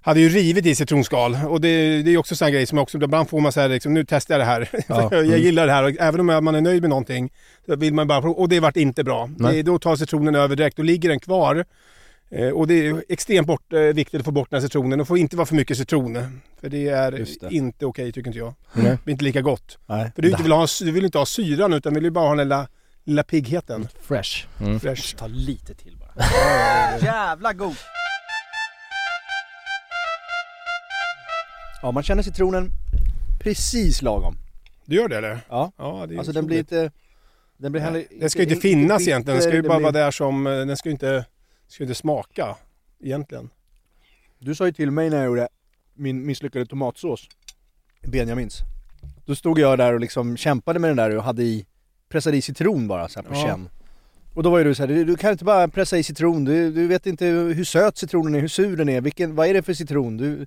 hade 0.00 0.20
ju 0.20 0.28
rivit 0.28 0.66
i 0.66 0.74
citronskal. 0.74 1.36
Och 1.48 1.60
det, 1.60 2.02
det 2.02 2.10
är 2.14 2.18
också 2.18 2.44
en 2.44 2.52
grej 2.52 2.66
som 2.66 2.78
också, 2.78 2.98
ibland 3.02 3.28
får 3.28 3.40
man 3.40 3.52
säga 3.52 3.66
liksom, 3.68 3.94
nu 3.94 4.04
testar 4.08 4.34
jag 4.34 4.40
det 4.40 4.44
här. 4.44 4.68
Ja. 4.88 5.08
jag 5.12 5.24
Mm. 5.26 5.40
gillar 5.40 5.66
det 5.66 5.72
här 5.72 5.82
och 5.84 5.90
även 6.00 6.20
om 6.20 6.44
man 6.44 6.54
är 6.54 6.60
nöjd 6.60 6.80
med 6.82 6.90
någonting, 6.90 7.32
så 7.66 7.76
vill 7.76 7.94
man 7.94 8.08
bara 8.08 8.20
prova. 8.22 8.34
Och 8.40 8.48
det 8.48 8.60
vart 8.60 8.76
inte 8.76 9.04
bra. 9.04 9.28
Det, 9.38 9.62
då 9.62 9.78
tar 9.78 9.96
citronen 9.96 10.34
över 10.34 10.56
direkt, 10.56 10.76
då 10.76 10.82
ligger 10.82 11.08
den 11.08 11.20
kvar. 11.20 11.64
Eh, 12.32 12.48
och 12.48 12.66
det 12.66 12.86
är 12.86 13.04
extremt 13.08 13.46
bort, 13.46 13.72
eh, 13.72 13.80
viktigt 13.80 14.18
att 14.20 14.24
få 14.24 14.30
bort 14.30 14.50
den 14.50 14.60
här 14.60 14.66
citronen. 14.68 14.98
Det 14.98 15.04
får 15.04 15.18
inte 15.18 15.36
vara 15.36 15.46
för 15.46 15.54
mycket 15.54 15.76
citron. 15.76 16.40
För 16.60 16.68
det 16.68 16.88
är 16.88 17.10
det. 17.12 17.50
inte 17.54 17.86
okej 17.86 18.12
tycker 18.12 18.28
inte 18.28 18.38
jag. 18.38 18.54
Nej. 18.72 18.84
Det 18.84 18.98
blir 19.04 19.12
inte 19.12 19.24
lika 19.24 19.40
gott. 19.40 19.78
Nej. 19.86 20.12
För 20.14 20.22
du, 20.22 20.30
inte 20.30 20.42
vill 20.42 20.52
ha, 20.52 20.66
du 20.80 20.90
vill 20.92 21.04
inte 21.04 21.18
ha 21.18 21.26
syran 21.26 21.72
utan 21.72 21.94
vill 21.94 22.04
ju 22.04 22.10
bara 22.10 22.24
ha 22.24 22.28
den 22.34 22.38
lilla, 22.48 22.68
lilla 23.04 23.22
piggheten. 23.22 23.88
Fresh. 24.00 24.46
Mm. 24.60 24.80
Fresh. 24.80 25.16
Ta 25.16 25.26
lite 25.26 25.74
till 25.74 25.96
bara. 25.96 26.24
Jävla 27.02 27.52
god! 27.52 27.76
Ja, 31.82 31.90
man 31.92 32.02
känner 32.02 32.22
citronen 32.22 32.70
precis 33.40 34.02
lagom. 34.02 34.36
Du 34.84 34.96
gör 34.96 35.08
det 35.08 35.16
eller? 35.18 35.40
Ja. 35.48 35.72
Ja, 35.78 36.04
det 36.08 36.14
är 36.14 36.18
Alltså 36.18 36.32
den 36.32 36.46
blir 36.46 36.58
inte... 36.58 36.90
Den 37.56 37.72
blir 37.72 37.82
heller... 37.82 38.04
Den 38.20 38.30
ska 38.30 38.42
ju 38.42 38.48
inte 38.48 38.60
finnas 38.60 39.02
egentligen. 39.08 39.38
Den 39.40 39.42
ska 39.48 39.54
ju 39.56 39.62
bara 39.62 39.76
blir- 39.78 39.82
vara 39.82 39.92
där 40.04 40.10
som... 40.10 40.46
eh, 40.46 40.52
Den 40.52 40.76
ska 40.76 40.88
ju 40.88 40.92
inte, 40.92 41.24
ska 41.70 41.84
inte 41.84 41.94
smaka 41.94 42.56
egentligen. 43.02 43.50
Du 44.38 44.54
sa 44.54 44.66
ju 44.66 44.72
till 44.72 44.90
mig 44.90 45.10
när 45.10 45.16
jag 45.16 45.26
gjorde 45.26 45.48
min 45.94 46.26
misslyckade 46.26 46.66
tomatsås, 46.66 47.28
Benjamins. 48.06 48.58
Då 49.26 49.34
stod 49.34 49.58
jag 49.58 49.78
där 49.78 49.92
och 49.94 50.00
liksom 50.00 50.36
kämpade 50.36 50.78
med 50.78 50.90
den 50.90 50.96
där 50.96 51.16
och 51.16 51.22
hade 51.24 51.42
i, 51.42 51.66
pressade 52.08 52.36
i 52.36 52.42
citron 52.42 52.88
bara 52.88 53.08
så 53.08 53.20
här 53.20 53.28
på 53.28 53.34
Ja. 53.34 53.46
känn. 53.46 53.68
Och 54.34 54.42
då 54.42 54.50
var 54.50 54.58
ju 54.58 54.64
du 54.64 54.74
så 54.74 54.82
här, 54.82 54.88
du, 54.88 55.04
du 55.04 55.16
kan 55.16 55.32
inte 55.32 55.44
bara 55.44 55.68
pressa 55.68 55.98
i 55.98 56.02
citron, 56.02 56.44
du, 56.44 56.72
du 56.72 56.86
vet 56.86 57.06
inte 57.06 57.26
hur 57.26 57.64
söt 57.64 57.98
citronen 57.98 58.34
är, 58.34 58.40
hur 58.40 58.48
sur 58.48 58.76
den 58.76 58.88
är, 58.88 59.00
vilken, 59.00 59.34
vad 59.34 59.46
är 59.48 59.54
det 59.54 59.62
för 59.62 59.74
citron? 59.74 60.16
Du, 60.16 60.36
det 60.36 60.46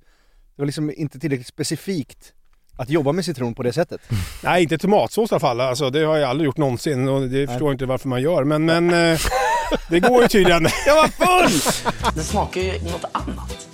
var 0.55 0.65
liksom 0.65 0.91
inte 0.97 1.19
tillräckligt 1.19 1.47
specifikt 1.47 2.34
att 2.78 2.89
jobba 2.89 3.11
med 3.11 3.26
citron 3.26 3.55
på 3.55 3.63
det 3.63 3.74
sättet. 3.74 4.01
Nej, 4.43 4.63
inte 4.63 4.78
tomatsås 4.78 5.32
i 5.32 5.34
alla 5.34 5.39
fall. 5.39 5.61
Alltså, 5.61 5.89
det 5.89 6.03
har 6.03 6.17
jag 6.17 6.30
aldrig 6.30 6.45
gjort 6.45 6.57
någonsin 6.57 7.07
och 7.07 7.21
det 7.30 7.47
förstår 7.47 7.67
jag 7.67 7.74
inte 7.74 7.86
varför 7.86 8.09
man 8.09 8.21
gör. 8.21 8.43
Men, 8.43 8.65
men 8.65 8.89
eh, 8.89 9.19
det 9.89 9.99
går 9.99 10.22
ju 10.22 10.28
tydligen. 10.28 10.68
Jag 10.86 10.95
var 10.95 11.07
full! 11.07 11.74
Det 12.16 12.24
smakar 12.24 12.61
ju 12.61 12.72
något 12.72 13.05
annat. 13.11 13.68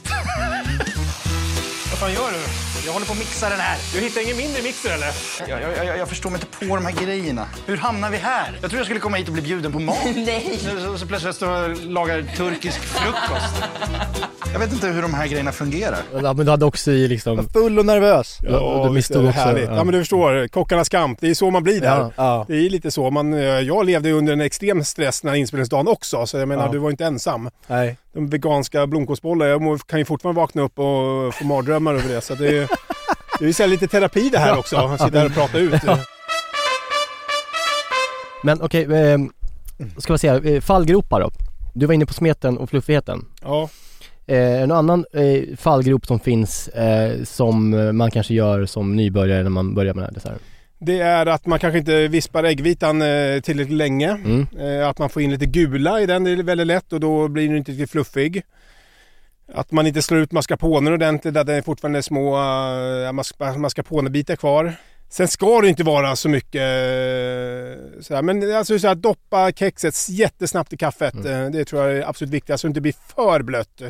Vad 1.90 2.00
fan 2.00 2.14
gör 2.14 2.32
du? 2.32 2.69
Jag 2.90 2.94
håller 2.94 3.06
på 3.06 3.12
att 3.14 3.20
mixa 3.20 3.50
den 3.50 3.60
här. 3.60 3.78
Du 3.94 4.00
hittar 4.00 4.22
ingen 4.22 4.38
mindre 4.38 4.62
mixer 4.62 4.94
eller? 4.94 5.08
Jag, 5.48 5.62
jag, 5.62 5.86
jag, 5.86 5.98
jag 5.98 6.10
förstår 6.10 6.30
mig 6.30 6.42
inte 6.42 6.68
på 6.68 6.76
de 6.76 6.86
här 6.86 7.06
grejerna. 7.06 7.46
Hur 7.66 7.78
hamnar 7.78 8.10
vi 8.10 8.18
här? 8.18 8.58
Jag 8.62 8.70
tror 8.70 8.80
jag 8.80 8.86
skulle 8.86 9.00
komma 9.00 9.18
hit 9.18 9.28
och 9.28 9.34
bli 9.34 9.42
bjuden 9.42 9.72
på 9.72 9.80
mat. 9.80 9.98
Nej. 10.16 10.60
Så, 10.84 10.98
så, 10.98 11.08
plötsligt 11.08 11.36
står 11.36 11.58
jag 11.58 11.72
och 11.72 11.78
lagar 11.86 12.24
turkisk 12.38 12.80
frukost. 12.80 13.64
Jag 14.54 14.60
vet 14.60 14.74
inte 14.74 14.88
hur 14.88 15.02
de 15.02 15.14
här 15.14 15.28
grejerna 15.28 15.52
fungerar. 15.52 16.00
Ja, 16.22 16.34
men 16.34 16.46
du 16.46 16.52
hade 16.52 16.66
också 16.66 16.92
i 16.92 17.08
liksom... 17.08 17.50
Full 17.54 17.80
och 17.80 17.86
nervös. 17.86 18.38
Ja, 18.42 18.50
du 18.50 18.94
det 18.94 19.00
också, 19.00 19.14
Härligt. 19.40 19.70
ja. 19.70 19.76
Ja. 19.76 19.84
men 19.84 19.94
du 19.94 20.00
förstår, 20.00 20.48
kockarnas 20.48 20.90
kamp. 20.90 21.18
Det 21.22 21.30
är 21.30 21.34
så 21.34 21.50
man 21.50 21.64
blir 21.64 21.82
där. 21.82 21.88
Ja. 22.00 22.12
Ja. 22.16 22.46
Det 22.48 22.56
är 22.56 22.70
lite 22.70 22.92
så. 22.92 23.12
Man, 23.12 23.34
eh, 23.34 23.40
jag 23.40 23.86
levde 23.86 24.12
under 24.12 24.34
en 24.34 24.42
extrem 24.42 24.84
stress 24.84 25.22
den 25.22 25.30
här 25.30 25.36
inspelningsdagen 25.38 25.88
också. 25.88 26.26
Så 26.26 26.38
jag 26.38 26.48
menar, 26.48 26.66
Ja. 26.66 26.72
du 26.72 26.78
var 26.78 26.90
inte 26.92 27.06
ensam. 27.06 27.50
Nej. 27.68 27.98
De 28.14 28.28
veganska 28.30 28.88
blomkålsbollar, 28.88 29.46
jag 29.46 29.80
kan 29.88 30.00
ju 30.00 30.06
fortfarande 30.06 30.42
vakna 30.42 30.62
upp 30.62 30.80
och 30.80 31.36
få 31.36 31.46
mardrömmar 31.46 31.94
över 31.94 32.10
det. 32.10 32.22
Så 32.22 32.36
det 32.36 32.58
är, 32.58 32.70
det 33.40 33.46
är 33.46 33.54
så 33.54 33.68
lite 33.68 33.88
terapi 33.88 34.30
det 34.30 34.38
här 34.40 34.60
också. 34.60 34.78
Att 34.78 35.02
sitta 35.02 35.20
här 35.20 35.26
och 35.26 35.34
prata 35.34 35.58
ut. 35.58 35.74
Men 38.44 38.62
okej, 38.62 38.84
eh, 38.84 39.18
ska 39.98 40.14
vi 40.14 40.20
säga, 40.20 40.62
fallgropar 40.62 41.22
då? 41.22 41.32
Du 41.74 41.86
var 41.86 41.94
inne 41.94 42.06
på 42.06 42.14
smeten 42.14 42.58
och 42.58 42.70
fluffigheten. 42.70 43.26
Ja. 43.42 43.70
Eh, 44.28 44.62
en 44.62 44.72
annan 44.72 45.06
eh, 45.14 45.58
fallgrop 45.58 46.06
som 46.06 46.20
finns 46.20 46.68
eh, 46.68 47.24
som 47.24 47.70
man 47.98 48.12
kanske 48.12 48.34
gör 48.34 48.66
som 48.66 48.96
nybörjare 48.96 49.44
när 49.44 49.50
man 49.50 49.76
börjar 49.76 49.94
med 49.94 50.04
den 50.04 50.06
här 50.08 50.14
desserten. 50.14 50.40
Det 50.82 51.00
är 51.00 51.26
att 51.26 51.46
man 51.46 51.60
kanske 51.60 51.78
inte 51.80 52.08
vispar 52.08 52.44
äggvitan 52.44 53.02
eh, 53.02 53.40
tillräckligt 53.42 53.78
länge. 53.78 54.10
Mm. 54.10 54.48
Eh, 54.60 54.88
Att 54.90 54.98
man 55.00 55.10
får 55.10 55.22
in 55.22 55.32
lite 55.32 55.46
gula 55.46 56.02
i 56.02 56.06
den, 56.06 56.24
det 56.24 56.32
är 56.32 56.44
väldigt 56.44 56.68
lätt 56.68 56.94
och 56.94 57.00
då 57.00 57.28
blir 57.28 57.48
den 57.48 57.58
inte 57.58 57.72
riktigt 57.72 57.92
fluffig. 57.92 58.44
Att 59.54 59.72
man 59.72 59.88
inte 59.88 60.02
slår 60.02 60.20
ut 60.20 60.32
mascarponen 60.32 60.94
ordentligt, 60.94 61.38
att 61.38 61.48
det 61.48 61.54
är 61.54 61.62
fortfarande 61.62 62.04
små 62.04 62.36
uh, 62.38 63.12
mas- 63.12 63.58
mascarponebitar 63.58 64.36
kvar. 64.36 64.74
Sen 65.12 65.28
ska 65.28 65.62
det 65.62 65.70
inte 65.70 65.84
vara 65.84 66.16
så 66.16 66.30
mycket 66.30 66.62
eh, 66.62 68.02
sådär. 68.02 68.22
men 68.22 68.56
alltså 68.56 68.80
så 68.80 68.88
här, 68.88 68.96
doppa 68.96 69.52
kexet 69.52 70.10
jättesnabbt 70.10 70.74
i 70.74 70.78
kaffet. 70.78 71.14
Mm. 71.14 71.46
Eh, 71.46 71.52
Det 71.52 71.66
tror 71.66 71.82
jag 71.84 71.98
är 71.98 72.10
absolut 72.10 72.34
viktigt, 72.34 72.60
så 72.60 72.68
det 72.68 72.70
inte 72.70 72.82
blir 72.82 72.96
för 73.16 73.42
blött. 73.44 73.82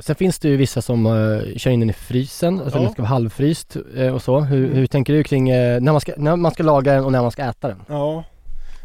Sen 0.00 0.14
finns 0.16 0.38
det 0.38 0.48
ju 0.48 0.56
vissa 0.56 0.82
som 0.82 1.06
eh, 1.06 1.56
kör 1.56 1.70
in 1.70 1.80
den 1.80 1.90
i 1.90 1.92
frysen, 1.92 2.60
alltså 2.60 2.78
Ja. 2.78 2.82
den 2.82 2.92
ska 2.92 3.02
vara 3.02 3.08
halvfryst 3.08 3.76
eh, 3.96 4.14
och 4.14 4.22
så. 4.22 4.40
Hur, 4.40 4.74
hur 4.74 4.86
tänker 4.86 5.12
du 5.12 5.24
kring 5.24 5.48
eh, 5.50 5.80
när, 5.80 5.92
man 5.92 6.00
ska, 6.00 6.12
när 6.16 6.36
man 6.36 6.52
ska 6.52 6.62
laga 6.62 6.92
den 6.94 7.04
och 7.04 7.12
när 7.12 7.22
man 7.22 7.30
ska 7.30 7.42
äta 7.44 7.68
den? 7.68 7.82
Ja. 7.88 8.24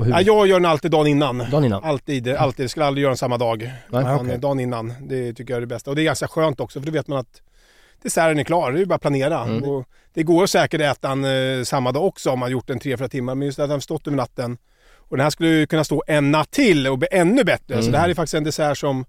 Ja, 0.10 0.22
jag 0.22 0.48
gör 0.48 0.60
den 0.60 0.66
alltid 0.72 0.92
dagen 0.92 1.08
innan. 1.08 1.38
Dagen 1.38 1.64
innan? 1.66 1.84
Alltid, 1.84 2.28
alltid. 2.28 2.64
Jag 2.64 2.70
skulle 2.70 2.86
aldrig 2.86 3.02
göra 3.04 3.10
den 3.12 3.18
samma 3.18 3.38
dag. 3.38 3.72
Nej, 3.90 4.16
okej. 4.16 4.38
Dagen 4.38 4.60
innan. 4.60 4.94
Det 5.02 5.34
tycker 5.34 5.54
jag 5.54 5.58
är 5.58 5.62
det 5.62 5.68
bästa. 5.68 5.90
Och 5.90 5.96
det 5.96 6.02
är 6.02 6.04
ganska 6.04 6.28
skönt 6.28 6.60
också 6.60 6.80
för 6.80 6.86
då 6.86 6.92
vet 6.92 7.08
man 7.08 7.18
att 7.20 7.42
desserten 8.04 8.40
är 8.40 8.44
klar. 8.44 8.72
Det 8.72 8.78
är 8.78 8.80
ju 8.80 8.86
bara 8.86 8.96
att 8.96 9.02
planera. 9.02 9.44
Mm. 9.44 9.64
Och 9.64 9.86
det 10.14 10.24
går 10.24 10.46
säkert 10.46 10.82
att 10.82 10.98
äta 10.98 11.10
den 11.16 11.58
eh, 11.60 11.64
samma 11.64 11.92
dag 11.92 12.06
också 12.06 12.30
om 12.32 12.40
man 12.40 12.52
gjort 12.52 12.68
den 12.68 12.80
tre, 12.80 12.98
fyra 12.98 13.08
timmar. 13.08 13.36
Men 13.36 13.46
just 13.46 13.60
att 13.60 13.70
den 13.70 13.82
stått 13.82 14.08
över 14.08 14.18
natten 14.18 14.58
Och 14.98 15.18
den 15.18 15.24
här 15.24 15.30
skulle 15.30 15.50
ju 15.50 15.68
kunna 15.68 15.84
stå 15.84 16.04
en 16.08 16.32
natt 16.32 16.52
till 16.52 16.88
och 16.88 16.98
bli 16.98 17.08
ännu 17.12 17.44
bättre. 17.44 17.74
Så 17.76 17.80
Mm. 17.80 17.92
det 17.92 17.98
här 17.98 18.10
är 18.10 18.14
faktiskt 18.14 18.34
en 18.34 18.44
dessert 18.44 18.78
som, 18.78 19.06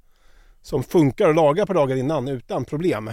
som 0.62 0.82
funkar 0.82 1.28
att 1.28 1.36
laga 1.36 1.66
på 1.66 1.72
dagar 1.72 1.96
innan 1.96 2.28
utan 2.28 2.64
problem. 2.64 3.10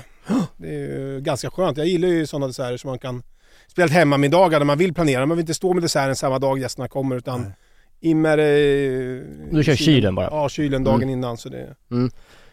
Det 0.57 0.67
är 0.67 0.73
ju 0.79 1.19
ganska 1.21 1.51
skönt. 1.51 1.77
Jag 1.77 1.87
gillar 1.87 2.07
ju 2.07 2.25
sådana 2.27 2.47
desserter 2.47 2.77
som 2.77 2.89
man 2.89 2.99
kan 2.99 3.23
Speciellt 3.67 3.93
hemmamiddagar 3.93 4.59
där 4.59 4.65
man 4.65 4.77
vill 4.77 4.93
planera. 4.93 5.25
Man 5.25 5.37
vill 5.37 5.43
inte 5.43 5.53
stå 5.53 5.73
med 5.73 5.83
desserten 5.83 6.15
samma 6.15 6.39
dag 6.39 6.59
gästerna 6.59 6.87
kommer 6.87 7.15
utan 7.15 7.53
in 7.99 8.21
med 8.21 8.39
det... 8.39 9.23
Du 9.51 9.63
kör 9.63 9.75
kylen 9.75 10.15
bara. 10.15 10.27
Ja, 10.31 10.49
kylen 10.49 10.83
dagen 10.83 10.95
Mm. 11.03 11.09
innan. 11.09 11.37
Så 11.37 11.49
det... 11.49 11.75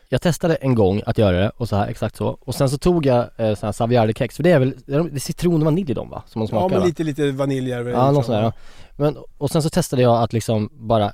Jag 0.09 0.23
testade 0.23 0.55
en 0.55 0.75
gång 0.75 1.03
att 1.07 1.19
göra 1.19 1.37
det 1.37 1.51
och 1.57 1.69
så 1.69 1.77
här, 1.77 1.89
exakt 1.89 2.17
så. 2.17 2.27
Och 2.41 2.55
sen 2.55 2.71
så 2.71 2.79
tog 2.79 3.07
jag 3.07 3.19
eh, 3.37 3.55
sån 3.55 3.67
här 3.67 3.73
Saviardi-kex, 3.73 4.37
för 4.37 4.43
det 4.43 4.51
är 4.53 4.59
väl, 4.59 4.75
det 4.87 4.95
är 4.95 5.19
citron 5.19 5.55
och 5.55 5.65
vanilj 5.65 5.91
i 5.91 5.95
dem 5.95 6.11
va? 6.11 6.23
Som 6.27 6.39
man 6.39 6.47
Ja, 6.47 6.49
smakar 6.49 6.69
men 6.69 6.81
va? 6.81 6.87
lite, 6.87 7.05
lite 7.05 7.31
vanilj 7.33 7.73
är 7.73 7.85
det 7.85 7.91
Ja, 7.91 7.99
något 8.07 8.17
liksom. 8.17 8.25
sånt 8.25 8.37
där, 8.37 8.43
ja. 8.43 8.53
Men, 8.97 9.17
och 9.39 9.51
sen 9.51 9.63
så 9.63 9.71
testade 9.71 10.03
jag 10.03 10.23
att 10.23 10.33
liksom 10.33 10.71
bara 10.73 11.13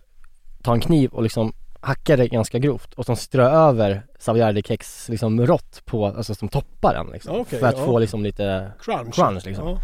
ta 0.62 0.72
en 0.72 0.80
kniv 0.80 1.11
och 1.12 1.22
liksom 1.22 1.53
hacka 1.80 2.16
det 2.16 2.28
ganska 2.28 2.59
grovt 2.59 2.95
och 2.95 3.07
sen 3.07 3.16
strö 3.16 3.49
över 3.51 4.03
Saviardi-kex 4.18 5.11
liksom 5.11 5.47
rått 5.47 5.82
på, 5.84 6.07
alltså 6.07 6.34
som 6.34 6.49
toppar 6.49 6.95
den 6.95 7.07
liksom. 7.12 7.40
Okej, 7.40 7.59
för 7.59 7.66
att 7.66 7.78
ja. 7.78 7.84
få 7.84 7.99
liksom 7.99 8.22
lite 8.22 8.72
Crunch. 8.80 9.14
crunch 9.14 9.47
liksom. 9.47 9.68
Ja. 9.68 9.78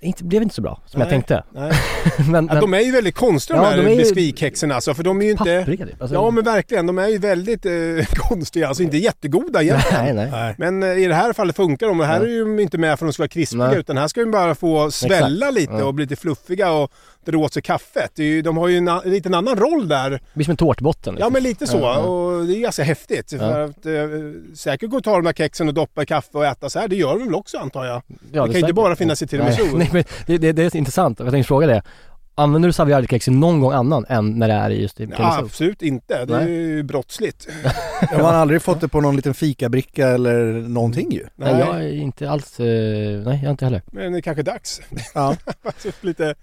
Inte, 0.00 0.24
blev 0.24 0.42
inte 0.42 0.54
så 0.54 0.62
bra 0.62 0.80
som 0.86 1.00
jag 1.00 1.06
Nej, 1.06 1.12
tänkte. 1.12 1.44
Nej. 1.54 1.72
men, 2.30 2.48
Ja, 2.52 2.60
de 2.60 2.74
är 2.74 2.80
ju 2.80 2.92
väldigt 2.92 3.14
konstiga 3.14 3.58
Ja, 3.58 3.76
de 3.76 3.82
här 3.88 3.96
biskvitkexen 3.96 4.72
alltså, 4.72 4.94
för 4.94 5.02
de 5.02 5.20
är 5.20 5.24
ju 5.24 5.30
inte... 5.30 5.64
typ. 5.64 6.02
Alltså, 6.02 6.14
Ja 6.14 6.30
men 6.30 6.44
verkligen, 6.44 6.86
de 6.86 6.98
är 6.98 7.08
ju 7.08 7.18
väldigt 7.18 7.66
eh, 7.66 7.72
konstiga, 8.14 8.68
alltså 8.68 8.82
inte 8.82 8.96
jättegoda 8.96 9.62
egentligen. 9.62 10.16
Nej, 10.16 10.28
nej. 10.30 10.54
Men 10.58 10.82
eh, 10.82 10.98
i 10.98 11.06
det 11.06 11.14
här 11.14 11.32
fallet 11.32 11.56
funkar 11.56 11.86
de 11.86 12.00
och 12.00 12.06
här 12.06 12.20
är 12.20 12.26
ju 12.26 12.62
inte 12.62 12.78
med 12.78 12.98
för 12.98 13.06
att 13.06 13.08
de 13.08 13.12
ska 13.12 13.22
vara 13.22 13.28
krispiga 13.28 13.74
utan 13.74 13.96
här 13.96 14.08
ska 14.08 14.20
de 14.20 14.30
bara 14.30 14.54
få 14.54 14.90
svälla 14.90 15.50
lite 15.50 15.72
Ja. 15.72 15.84
och 15.84 15.94
bli 15.94 16.04
lite 16.04 16.16
fluffiga 16.16 16.72
och 16.72 16.92
dra 17.32 17.38
åt 17.38 17.52
sig 17.52 17.62
kaffet. 17.62 18.10
Det 18.14 18.22
är 18.22 18.26
ju, 18.26 18.42
de 18.42 18.56
har 18.56 18.68
ju 18.68 18.76
en, 18.76 18.90
lite 19.04 19.28
en 19.28 19.34
annan 19.34 19.56
roll 19.56 19.88
där. 19.88 20.10
Det 20.10 20.20
blir 20.34 20.44
som 20.44 20.50
en 20.50 20.56
tårtbotten 20.56 21.14
liksom. 21.14 21.26
Ja 21.26 21.30
men 21.30 21.42
lite 21.42 21.66
så 21.66 21.78
ja. 21.78 21.98
och 21.98 22.46
det 22.46 22.56
är 22.56 22.60
ganska 22.60 22.82
häftigt. 22.82 23.32
Ja. 23.32 23.38
För 23.38 23.60
att, 23.60 23.86
eh, 23.86 23.92
säkert 24.54 24.90
gå 24.90 24.96
och 24.96 25.04
ta 25.04 25.12
de 25.12 25.24
där 25.24 25.32
kexen 25.32 25.68
och 25.68 25.74
doppa 25.74 26.02
i 26.02 26.06
kaffe 26.06 26.38
och 26.38 26.46
äta 26.46 26.70
så 26.70 26.78
här. 26.78 26.88
Det 26.88 26.96
gör 26.96 27.18
de 27.18 27.24
väl 27.24 27.34
också 27.34 27.58
antar 27.58 27.84
jag. 27.84 28.02
Ja, 28.32 28.42
det 28.46 28.52
kan 28.52 28.52
ju 28.52 28.60
inte 28.60 28.72
bara 28.72 28.96
finnas 28.96 29.22
i 29.22 29.26
tiramisu. 29.26 29.62
Nej, 29.62 29.72
nej 29.74 29.88
men 29.92 30.04
det, 30.26 30.38
det, 30.38 30.52
det 30.52 30.62
är 30.62 30.76
intressant, 30.76 31.20
jag 31.20 31.30
tänkte 31.30 31.48
fråga 31.48 31.66
det. 31.66 31.82
Använder 32.38 32.68
du 32.68 32.72
Saviardi-kex 32.72 33.28
i 33.28 33.30
någon 33.30 33.60
gång 33.60 33.72
annan 33.72 34.04
än 34.08 34.38
när 34.38 34.48
det 34.48 34.54
är 34.54 34.70
i 34.70 34.82
just 34.82 35.00
i 35.00 35.08
Ja, 35.18 35.38
absolut 35.38 35.82
inte. 35.82 36.24
Det 36.24 36.34
är 36.34 36.44
Nej. 36.44 36.52
ju 36.52 36.82
brottsligt. 36.82 37.48
Man 38.12 38.20
har 38.20 38.32
aldrig 38.32 38.62
fått 38.62 38.80
det 38.80 38.88
på 38.88 39.00
någon 39.00 39.16
liten 39.16 39.34
fikabricka 39.34 40.08
eller 40.08 40.52
någonting 40.52 41.12
ju. 41.12 41.26
Nej, 41.36 41.58
jag 41.58 41.84
är 41.84 41.92
inte 41.92 42.30
alls, 42.30 42.60
eh, 42.60 42.66
nej 42.66 43.24
jag 43.24 43.44
är 43.44 43.50
inte 43.50 43.64
heller. 43.64 43.82
Men 43.86 44.12
det 44.12 44.18
är 44.18 44.22
kanske 44.22 44.42
dags. 44.42 44.80
Ja. 45.14 45.36
lite, 46.00 46.34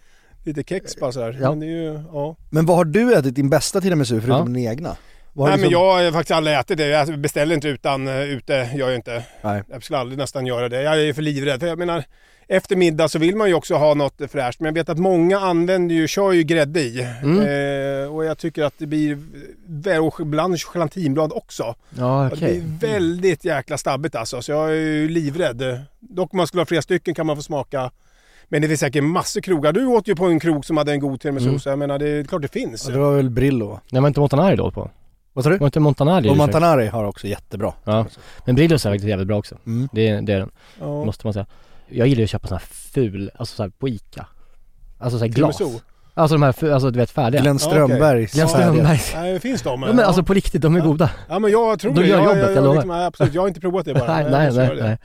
lite 0.45 0.63
kex 0.63 0.95
bara 0.99 1.11
så 1.11 1.21
här. 1.21 1.37
Ja. 1.41 1.49
Men 1.49 1.59
det 1.59 1.65
är 1.65 1.69
ju, 1.69 1.99
ja. 2.13 2.35
Men 2.49 2.65
vad 2.65 2.77
har 2.77 2.85
du 2.85 3.15
ätit 3.15 3.35
din 3.35 3.49
bästa 3.49 3.81
tiramisu 3.81 4.21
förutom 4.21 4.37
Ja. 4.53 4.59
din 4.59 4.71
egna? 4.71 4.89
Nej 4.89 5.45
men 5.47 5.51
liksom- 5.59 5.71
jag 5.71 5.93
har 6.05 6.11
faktiskt 6.11 6.31
aldrig 6.31 6.57
ätit 6.57 6.77
det. 6.77 6.87
Jag 6.87 7.19
beställer 7.19 7.55
inte 7.55 7.67
utan 7.67 8.07
uh, 8.07 8.23
ute, 8.23 8.53
gör 8.53 8.87
jag 8.87 8.95
inte. 8.95 9.23
Nej. 9.41 9.63
Jag 9.71 9.83
skulle 9.83 9.99
aldrig 9.99 10.17
nästan 10.17 10.45
göra 10.45 10.69
det. 10.69 10.81
Jag 10.81 11.01
är 11.01 11.13
för 11.13 11.21
livrädd. 11.21 11.63
Jag 11.63 11.79
menar, 11.79 12.03
efter 12.47 12.75
middag 12.75 13.07
så 13.07 13.19
vill 13.19 13.35
man 13.35 13.47
ju 13.47 13.53
också 13.53 13.75
ha 13.75 13.93
något 13.93 14.21
fräscht. 14.31 14.59
Men 14.59 14.65
jag 14.65 14.73
vet 14.73 14.89
att 14.89 14.97
många 14.97 15.39
använder 15.39 15.95
ju, 15.95 16.07
kör 16.07 16.31
ju 16.31 16.43
grädde 16.43 16.81
i. 16.81 17.07
Mm. 17.23 17.39
Eh, 17.39 18.15
och 18.15 18.25
jag 18.25 18.37
tycker 18.37 18.63
att 18.63 18.73
det 18.77 18.85
blir, 18.85 19.17
och 20.01 20.19
ibland 20.19 20.57
gelatinblad 20.57 21.31
också. 21.33 21.75
Ja 21.97 22.29
Det 22.31 22.37
blir 22.39 22.63
väldigt 22.79 23.45
jäkla 23.45 23.77
stabbigt 23.77 24.15
alltså. 24.15 24.41
Så 24.41 24.51
jag 24.51 24.69
är 24.69 24.73
ju 24.73 25.09
livrädd. 25.09 25.81
Dock 25.99 26.33
om 26.33 26.37
man 26.37 26.47
skulle 26.47 26.61
ha 26.61 26.65
flera 26.65 26.81
stycken 26.81 27.13
kan 27.15 27.25
man 27.25 27.35
få 27.35 27.41
smaka. 27.41 27.91
Men 28.49 28.61
det 28.61 28.67
finns 28.67 28.79
säkert 28.79 29.03
massor 29.03 29.41
krogar. 29.41 29.71
Du 29.73 29.85
åt 29.85 30.07
ju 30.07 30.15
på 30.15 30.25
en 30.25 30.39
krog 30.39 30.65
som 30.65 30.77
hade 30.77 30.91
en 30.91 30.99
god 30.99 31.21
tiramisu. 31.21 31.47
Mm. 31.47 31.59
Så 31.59 31.69
jag 31.69 31.79
menar, 31.79 31.99
det 31.99 32.09
är 32.09 32.23
klart 32.23 32.41
det 32.41 32.47
finns. 32.53 32.85
Ja, 32.87 32.93
det 32.93 32.99
var 32.99 33.15
väl 33.15 33.29
Brillo? 33.29 33.79
Nej 33.91 34.01
var 34.01 34.07
inte 34.07 34.19
Montanari 34.19 34.55
då 34.55 34.71
på? 34.71 34.91
Vad 35.33 35.43
sa 35.43 35.49
du? 35.49 35.57
Var 35.57 35.67
inte 35.67 35.79
Montanari 35.79 36.29
Och 36.29 36.37
Montanari 36.37 36.87
har 36.87 37.03
också 37.03 37.27
jättebra. 37.27 37.73
Ja. 37.83 38.05
Men 38.45 38.55
Brillos 38.55 38.85
är 38.85 38.89
faktiskt 38.89 39.07
jävligt 39.09 39.27
bra 39.27 39.37
också. 39.37 39.55
Mm. 39.65 39.89
Det, 39.91 40.07
är- 40.09 40.21
det 40.21 40.33
är 40.33 40.39
den, 40.39 40.51
Ja. 40.79 41.05
måste 41.05 41.27
man 41.27 41.33
säga. 41.33 41.45
Jag 41.87 42.07
gillar 42.07 42.19
ju 42.19 42.23
att 42.23 42.29
köpa 42.29 42.47
sån 42.47 42.57
här 42.57 42.65
ful, 42.65 43.31
alltså 43.35 43.55
så 43.55 43.63
här 43.63 43.69
på 43.69 43.89
Ica. 43.89 44.25
Alltså 44.99 45.19
så 45.19 45.25
här 45.25 45.31
glas. 45.31 45.57
Tiramisu? 45.57 45.79
Alltså 46.13 46.35
de 46.35 46.43
här, 46.43 46.71
alltså 46.73 46.91
du 46.91 46.99
vet 46.99 47.11
färdiga. 47.11 47.41
Glenn. 47.41 47.59
Strömbergs 47.59 48.33
Glenn. 48.33 48.47
Strömbergs. 48.49 49.13
Nej, 49.15 49.33
det 49.33 49.39
finns 49.39 49.61
de. 49.61 49.81
Ja, 49.83 49.93
men 49.93 50.05
alltså 50.05 50.23
på 50.23 50.33
riktigt, 50.33 50.61
de 50.61 50.75
är 50.75 50.79
goda. 50.81 51.09
Ja 51.29 51.39
men 51.39 51.51
jag 51.51 51.79
tror 51.79 51.93
De 51.93 52.01
det. 52.01 52.07
gör 52.07 52.17
jag, 52.17 52.25
jobbet, 52.25 52.37
jag, 52.41 52.49
jag 52.49 52.57
jag, 52.57 52.63
lovar. 52.63 52.75
liksom, 52.75 52.91
absolut, 52.91 53.33
jag 53.33 53.41
har 53.41 53.47
inte 53.47 53.59
provat 53.59 53.85
det 53.85 53.93
bara. 53.93 54.07
nej, 54.29 54.51
nej, 54.53 54.71
nej. 54.81 54.97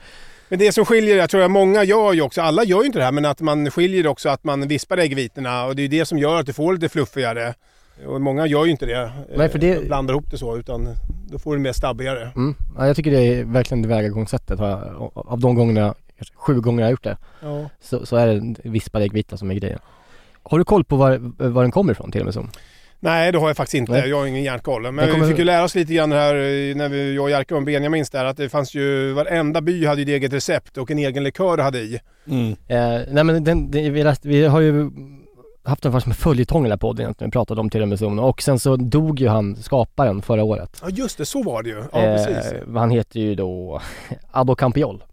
Men 0.50 0.58
det 0.58 0.72
som 0.72 0.84
skiljer, 0.84 1.16
jag 1.16 1.30
tror 1.30 1.42
att 1.42 1.50
många 1.50 1.84
gör 1.84 2.12
ju 2.12 2.22
också, 2.22 2.42
alla 2.42 2.64
gör 2.64 2.80
ju 2.80 2.86
inte 2.86 2.98
det 2.98 3.04
här, 3.04 3.12
men 3.12 3.24
att 3.24 3.40
man 3.40 3.70
skiljer 3.70 4.06
också 4.06 4.28
att 4.28 4.44
man 4.44 4.68
vispar 4.68 4.98
äggvitorna 4.98 5.64
och 5.64 5.76
det 5.76 5.82
är 5.82 5.88
det 5.88 6.04
som 6.04 6.18
gör 6.18 6.40
att 6.40 6.46
det 6.46 6.52
får 6.52 6.72
lite 6.74 6.88
fluffigare. 6.88 7.54
Och 8.06 8.20
många 8.20 8.46
gör 8.46 8.64
ju 8.64 8.70
inte 8.70 8.86
det. 8.86 9.12
Nej, 9.36 9.48
för 9.48 9.58
det- 9.58 9.74
Eh, 9.74 9.82
Blandar 9.86 10.14
ihop 10.14 10.30
det 10.30 10.38
så, 10.38 10.56
utan 10.56 10.88
då 11.30 11.38
får 11.38 11.56
det 11.56 11.62
mer 11.62 11.72
stabbigare. 11.72 12.30
Mm. 12.36 12.54
Ja, 12.78 12.86
jag 12.86 12.96
tycker 12.96 13.10
det 13.10 13.20
är 13.22 13.44
verkligen 13.44 13.82
tillvägagångssättet. 13.82 14.58
har 14.58 14.68
jag- 14.68 15.12
Av 15.14 15.40
de 15.40 15.54
gångerna, 15.54 15.94
kanske 16.18 16.34
sju 16.36 16.60
gånger 16.60 16.80
jag 16.80 16.86
har 16.86 16.90
gjort 16.90 17.04
det, 17.04 17.16
Ja. 17.42 17.68
så, 17.80 18.06
så 18.06 18.16
är 18.16 18.26
det 18.26 18.54
vispad 18.70 19.02
äggvita 19.02 19.36
som 19.36 19.50
är 19.50 19.54
grejen. 19.54 19.78
Har 20.42 20.58
du 20.58 20.64
koll 20.64 20.84
på 20.84 20.96
var, 20.96 21.32
var 21.48 21.62
den 21.62 21.70
kommer 21.70 21.92
ifrån 21.92 22.12
till 22.12 22.20
och 22.20 22.24
med 22.24 22.34
så? 22.34 22.46
Nej, 23.02 23.32
det 23.32 23.38
har 23.38 23.46
jag 23.48 23.56
faktiskt 23.56 23.74
inte. 23.74 23.92
Nej. 23.92 24.08
Jag 24.08 24.16
har 24.18 24.26
ingen 24.26 24.42
järnkoll. 24.42 24.82
Men 24.82 24.96
Den 24.96 25.08
kommer- 25.10 25.24
vi 25.24 25.30
fick 25.30 25.38
ju 25.38 25.44
lära 25.44 25.64
oss 25.64 25.74
lite 25.74 25.94
grann 25.94 26.12
här 26.12 26.34
eh, 26.34 26.76
när 26.76 26.88
vi, 26.88 27.14
jag 27.14 27.22
och 27.24 27.30
Jerka 27.30 27.56
och 27.56 27.62
Benjamins 27.62 28.10
där 28.10 28.24
att 28.24 28.36
det 28.36 28.48
fanns 28.48 28.74
ju, 28.74 29.12
varenda 29.12 29.60
by 29.60 29.86
hade 29.86 30.00
ju 30.02 30.04
ett 30.04 30.08
eget 30.22 30.32
recept 30.32 30.78
och 30.78 30.90
en 30.90 30.98
egen 30.98 31.24
likör 31.24 31.58
hade 31.58 31.78
i. 31.78 32.00
Mm. 32.26 32.48
Eh, 32.68 33.00
nej 33.10 33.24
men 33.24 33.44
den, 33.44 33.70
det, 33.70 33.90
vi, 33.90 34.04
läste, 34.04 34.28
vi 34.28 34.44
har 34.46 34.60
ju 34.60 34.90
haft 35.64 35.82
den 35.82 35.92
fast 35.92 36.06
med 36.06 36.16
följetong 36.16 36.62
i 36.62 36.64
den 36.64 36.72
här 36.72 36.76
podden 36.76 37.00
egentligen, 37.04 37.28
vi 37.28 37.32
pratade 37.32 37.60
om 37.60 37.70
tiramisu 37.70 38.04
och 38.06 38.42
sen 38.42 38.58
så 38.58 38.76
dog 38.76 39.20
ju 39.20 39.28
han, 39.28 39.56
skaparen, 39.56 40.22
förra 40.22 40.44
året. 40.44 40.78
Ja 40.82 40.88
just 40.90 41.18
det, 41.18 41.26
så 41.26 41.42
var 41.42 41.62
det 41.62 41.68
ju. 41.68 41.76
Ja 41.92 42.00
precis. 42.00 42.52
Eh, 42.52 42.74
han 42.74 42.90
heter 42.90 43.20
ju 43.20 43.34
då 43.34 43.80
Ado 44.30 44.54
Campiol. 44.54 45.04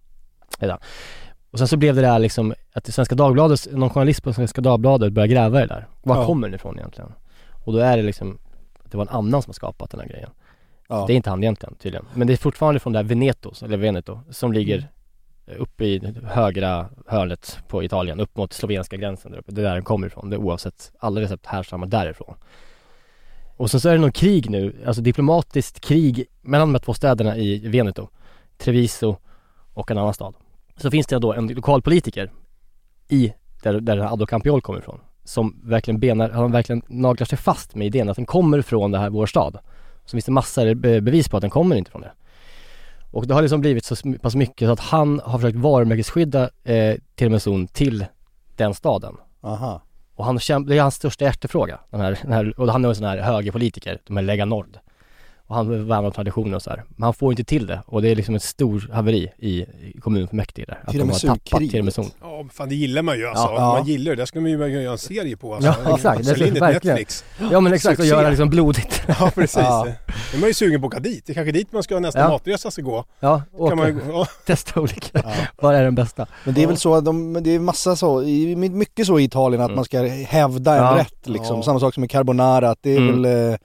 Och 1.51 1.57
sen 1.59 1.67
så 1.67 1.77
blev 1.77 1.95
det 1.95 2.01
där 2.01 2.19
liksom 2.19 2.53
att 2.73 2.87
Svenska 2.93 3.15
Dagbladet, 3.15 3.67
någon 3.71 3.89
journalist 3.89 4.23
på 4.23 4.33
Svenska 4.33 4.61
Dagbladet 4.61 5.13
började 5.13 5.33
gräva 5.33 5.57
i 5.59 5.61
det 5.61 5.67
där. 5.73 5.87
Var 6.03 6.15
Ja. 6.15 6.25
kommer 6.25 6.47
den 6.47 6.55
ifrån 6.55 6.77
egentligen? 6.77 7.11
Och 7.67 7.73
då 7.73 7.79
är 7.79 7.97
det 7.97 8.03
liksom 8.03 8.37
det 8.83 8.97
var 8.97 9.05
en 9.05 9.09
annan 9.09 9.41
som 9.41 9.49
har 9.49 9.53
skapat 9.53 9.91
den 9.91 9.99
här 9.99 10.07
grejen. 10.07 10.29
Ja. 10.87 11.03
Det 11.07 11.13
är 11.13 11.15
inte 11.15 11.29
han 11.29 11.43
egentligen 11.43 11.75
tydligen. 11.75 12.05
Men 12.13 12.27
det 12.27 12.33
är 12.33 12.37
fortfarande 12.37 12.79
från 12.79 12.93
det 12.93 12.99
här 12.99 13.03
Veneto, 13.03 13.51
eller 13.65 13.77
Veneto, 13.77 14.19
som 14.29 14.53
ligger 14.53 14.87
uppe 15.57 15.85
i 15.85 16.13
högra 16.23 16.89
hörnet 17.07 17.59
på 17.67 17.83
Italien, 17.83 18.19
upp 18.19 18.37
mot 18.37 18.53
slovenska 18.53 18.97
gränsen 18.97 19.31
där 19.31 19.39
uppe. 19.39 19.51
Det 19.51 19.61
är 19.61 19.63
där 19.63 19.73
den 19.73 19.83
kommer 19.83 20.07
ifrån, 20.07 20.29
det 20.29 20.35
är 20.35 20.39
oavsett, 20.39 20.91
alla 20.99 21.21
recept 21.21 21.45
härstammar 21.45 21.87
därifrån. 21.87 22.35
Och 23.57 23.71
sen 23.71 23.79
så 23.79 23.89
är 23.89 23.93
det 23.93 23.99
någon 23.99 24.11
krig 24.11 24.49
nu, 24.49 24.83
alltså 24.85 25.01
diplomatiskt 25.01 25.79
krig 25.79 26.25
mellan 26.41 26.67
de 26.67 26.73
här 26.73 26.79
två 26.79 26.93
städerna 26.93 27.37
i 27.37 27.67
Veneto, 27.67 28.07
Treviso 28.57 29.15
och 29.73 29.91
en 29.91 29.97
annan 29.97 30.13
stad. 30.13 30.35
Så 30.77 30.91
finns 30.91 31.07
det 31.07 31.19
då 31.19 31.33
en 31.33 31.47
lokalpolitiker 31.47 32.31
i, 33.07 33.33
där, 33.63 33.79
där 33.79 33.97
Ado 33.97 34.25
Campiol 34.25 34.61
kommer 34.61 34.79
ifrån, 34.79 34.99
som 35.27 35.61
verkligen 35.63 35.99
benar, 35.99 36.29
han 36.29 36.51
verkligen 36.51 36.81
naglar 36.87 37.25
sig 37.25 37.37
fast 37.37 37.75
med 37.75 37.87
idén 37.87 38.09
att 38.09 38.15
den 38.15 38.25
kommer 38.25 38.61
från 38.61 38.91
det 38.91 38.99
här, 38.99 39.09
vår 39.09 39.25
stad. 39.25 39.57
Så 40.05 40.11
finns 40.11 40.25
det 40.25 40.31
massor 40.31 40.73
be- 40.73 41.01
bevis 41.01 41.29
på 41.29 41.37
att 41.37 41.41
den 41.41 41.49
kommer 41.49 41.75
inte 41.75 41.91
från 41.91 42.01
det. 42.01 42.11
Och 43.11 43.27
det 43.27 43.33
har 43.33 43.41
liksom 43.41 43.61
blivit 43.61 43.85
så 43.85 43.95
pass 44.21 44.35
mycket 44.35 44.67
så 44.67 44.71
att 44.71 44.79
han 44.79 45.21
har 45.23 45.39
försökt 45.39 45.57
varumärkesskydda 45.57 46.49
eh, 46.63 46.95
tiramisun 47.15 47.67
till 47.67 48.05
den 48.55 48.73
staden. 48.73 49.15
Aha. 49.41 49.81
Och 50.15 50.25
han 50.25 50.35
det 50.65 50.77
är 50.77 50.81
hans 50.81 50.95
största 50.95 51.25
hjärtefråga. 51.25 51.79
Den 51.89 52.01
här, 52.01 52.19
den 52.21 52.31
här, 52.31 52.59
och 52.59 52.71
han 52.71 52.85
är 52.85 52.89
en 52.89 52.95
sån 52.95 53.05
här 53.05 53.17
högerpolitiker, 53.17 54.01
de 54.07 54.17
här 54.17 54.23
Lega 54.23 54.45
Nord. 54.45 54.77
Och 55.47 55.55
han 55.55 55.87
värnar 55.87 56.03
om 56.03 56.11
traditioner 56.11 56.55
och 56.55 56.61
så 56.61 56.69
här. 56.69 56.83
Men 56.87 57.03
han 57.03 57.13
får 57.13 57.31
inte 57.31 57.43
till 57.43 57.67
det. 57.67 57.81
Och 57.85 58.01
det 58.01 58.09
är 58.09 58.15
liksom 58.15 58.35
ett 58.35 58.43
stort 58.43 58.91
haveri 58.91 59.31
i, 59.37 59.49
i 59.59 59.95
kommunfullmäktige 60.01 60.65
där. 60.67 60.79
Att 60.85 60.93
de 60.93 60.99
har 60.99 61.05
tappat 61.07 61.21
Tiramisu-kriget. 61.21 61.71
tiramisun. 61.71 62.05
Ja, 62.21 62.45
fan 62.53 62.69
det 62.69 62.75
gillar 62.75 63.01
man 63.01 63.17
ju 63.17 63.27
alltså. 63.27 63.43
Ja. 63.45 63.73
Man 63.77 63.87
gillar 63.87 64.11
det. 64.11 64.15
Det 64.21 64.27
skulle 64.27 64.57
man 64.57 64.71
ju 64.71 64.81
göra 64.81 64.91
en 64.91 64.97
serie 64.97 65.37
på 65.37 65.55
alltså. 65.55 65.75
Ja, 65.85 65.95
exakt. 65.95 66.25
Det 66.25 66.31
är 66.31 66.35
till 66.35 66.53
verkligen. 66.53 66.95
Netflix. 66.95 67.23
Ja 67.51 67.59
men 67.59 67.73
exakt, 67.73 67.99
och 67.99 68.05
Succé. 68.05 68.15
göra 68.17 68.29
liksom 68.29 68.49
blodigt. 68.49 69.01
Ja, 69.19 69.31
precis. 69.35 69.57
Ja. 69.57 69.87
Är 70.33 70.39
man 70.39 70.47
ju 70.49 70.53
sugen 70.53 70.81
på 70.81 70.87
att 70.87 70.93
åka 70.93 70.99
dit. 70.99 71.23
Det 71.25 71.31
är 71.31 71.33
kanske 71.33 71.51
dit 71.51 71.71
man 71.71 71.83
ska 71.83 71.99
nästa 71.99 72.19
Ja. 72.19 72.29
matresa 72.29 72.71
ska 72.71 72.81
gå. 72.81 73.05
Ja, 73.19 73.41
Kan 73.51 73.61
åka, 73.61 73.75
man, 73.75 73.87
ju- 73.87 73.99
ja. 74.11 74.27
testa 74.45 74.79
olika. 74.81 75.23
Vad 75.61 75.75
är 75.75 75.83
den 75.83 75.95
bästa? 75.95 76.27
Men 76.43 76.53
det 76.53 76.63
är 76.63 76.67
väl 76.67 76.77
så, 76.77 76.95
att 76.95 77.05
de, 77.05 77.33
det 77.43 77.49
är 77.55 77.59
massa 77.59 77.95
så, 77.95 78.23
i- 78.23 78.55
mycket 78.55 79.07
så 79.07 79.19
i 79.19 79.23
Italien 79.23 79.61
att 79.61 79.65
Mm. 79.67 79.75
man 79.75 79.85
ska 79.85 80.01
hävda 80.07 80.71
en 80.77 80.83
Ja. 80.83 80.97
rätt 80.97 81.27
liksom. 81.29 81.55
Ja. 81.55 81.63
Samma 81.63 81.79
sak 81.79 81.93
som 81.93 82.01
med 82.01 82.09
carbonara, 82.11 82.69
att 82.69 82.79
det 82.81 82.91
är 82.95 82.97
Mm. 82.97 83.21
väl 83.21 83.51
eh, 83.51 83.57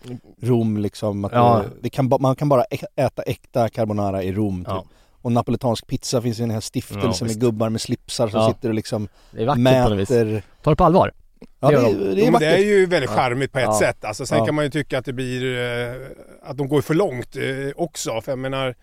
Rom 0.42 0.76
liksom. 0.76 1.24
Att 1.24 1.32
Ja. 1.32 1.64
Det, 1.80 1.90
kan, 1.90 2.08
ba- 2.08 2.18
man 2.18 2.36
kan 2.36 2.48
bara 2.48 2.64
äta 2.96 3.22
äkta 3.22 3.68
carbonara 3.68 4.22
i 4.22 4.32
Rom 4.32 4.58
typ. 4.64 4.68
Ja. 4.68 4.84
Och 5.22 5.32
napoletansk 5.32 5.86
pizza 5.86 6.22
finns 6.22 6.38
i 6.38 6.42
den 6.42 6.50
här 6.50 6.56
Ja, 6.56 6.60
stiftelsen 6.60 7.08
visst. 7.10 7.22
med 7.22 7.40
gubbar 7.40 7.68
med 7.68 7.80
slipsar 7.80 8.28
som 8.28 8.40
Ja. 8.40 8.48
sitter 8.54 8.68
och 8.68 8.74
liksom 8.74 9.08
Det 9.30 9.42
är 9.42 9.46
vackert 9.46 9.64
på 9.84 9.88
något 9.90 9.98
vis. 9.98 10.10
mäter. 10.10 10.42
Ta 10.62 10.70
det 10.70 10.76
på 10.76 10.84
allvar. 10.84 11.12
Ja 11.60 11.70
det, 11.70 11.76
Det 11.76 12.14
det 12.14 12.26
är 12.26 12.38
det 12.40 12.46
är 12.46 12.58
ju 12.58 12.86
väldigt 12.86 13.10
Ja. 13.10 13.16
charmigt 13.16 13.52
på 13.52 13.58
ett 13.58 13.64
Ja. 13.64 13.78
sätt. 13.78 14.04
Alltså, 14.04 14.26
sen 14.26 14.38
Ja. 14.38 14.46
kan 14.46 14.54
man 14.54 14.64
ju 14.64 14.70
tycka 14.70 14.98
att 14.98 15.04
det 15.04 15.12
blir, 15.12 15.58
eh, 15.58 15.94
att 16.42 16.56
de 16.56 16.68
går 16.68 16.80
för 16.80 16.94
långt 16.94 17.36
eh, 17.36 17.42
också. 17.76 18.20
För 18.20 18.32
jag 18.32 18.38
menar, 18.38 18.74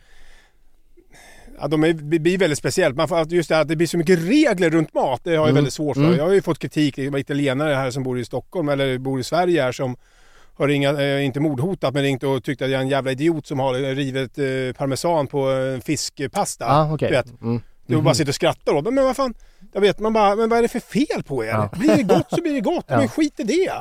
Ja, 1.61 1.67
de 1.67 1.83
är, 1.83 1.93
blir 1.93 2.37
väldigt 2.37 2.57
speciellt. 2.59 2.95
Man 2.95 3.07
får, 3.07 3.33
just 3.33 3.49
det 3.49 3.55
här 3.55 3.61
att 3.61 3.67
det 3.67 3.75
blir 3.75 3.87
så 3.87 3.97
mycket 3.97 4.19
regler 4.19 4.69
runt 4.69 4.93
mat, 4.93 5.21
det 5.23 5.29
har 5.29 5.35
jag 5.35 5.43
Mm. 5.45 5.55
väldigt 5.55 5.73
svårt 5.73 5.95
för. 5.95 6.03
Mm. 6.03 6.15
Jag 6.17 6.23
har 6.25 6.33
ju 6.33 6.41
fått 6.41 6.59
kritik, 6.59 6.95
det 6.95 7.05
är 7.05 7.17
italienare 7.17 7.73
här 7.73 7.91
som 7.91 8.03
bor 8.03 8.19
i 8.19 8.25
Stockholm 8.25 8.69
eller 8.69 8.97
bor 8.97 9.19
i 9.19 9.23
Sverige 9.23 9.61
här 9.61 9.71
som 9.71 9.95
har 10.59 10.67
ringat, 10.67 10.99
eh, 10.99 11.25
inte 11.25 11.39
mordhotat 11.39 11.93
men 11.93 12.03
ringt 12.03 12.23
och 12.23 12.43
tyckt 12.43 12.61
att 12.61 12.69
jag 12.69 12.77
är 12.77 12.81
en 12.83 12.89
jävla 12.89 13.11
idiot 13.11 13.47
som 13.47 13.59
har 13.59 13.73
rivit 13.95 14.37
eh, 14.37 14.45
parmesan 14.77 15.27
på 15.27 15.39
en 15.49 15.81
fiskpasta. 15.81 16.65
Ja, 16.65 16.93
okej. 16.93 17.09
Du 17.09 17.15
vet, 17.15 17.41
Mm. 17.41 17.61
du 17.87 18.01
bara 18.01 18.13
sitter 18.13 18.31
och 18.31 18.35
skrattar 18.35 18.73
åt 18.73 18.93
Men 18.93 19.03
vad 19.03 19.15
fan, 19.15 19.33
jag 19.73 19.81
vet, 19.81 19.99
man 19.99 20.13
bara, 20.13 20.35
men 20.35 20.49
vad 20.49 20.57
är 20.57 20.61
det 20.63 20.67
för 20.67 20.79
fel 20.79 21.23
på 21.23 21.43
er? 21.45 21.49
Ja. 21.49 21.69
Blir 21.73 21.95
det 21.95 22.03
gott 22.03 22.29
så 22.29 22.41
blir 22.41 22.53
det 22.53 22.61
gott, 22.61 22.85
Ja. 22.87 22.97
men 22.97 23.07
skit 23.07 23.39
i 23.39 23.43
det. 23.43 23.71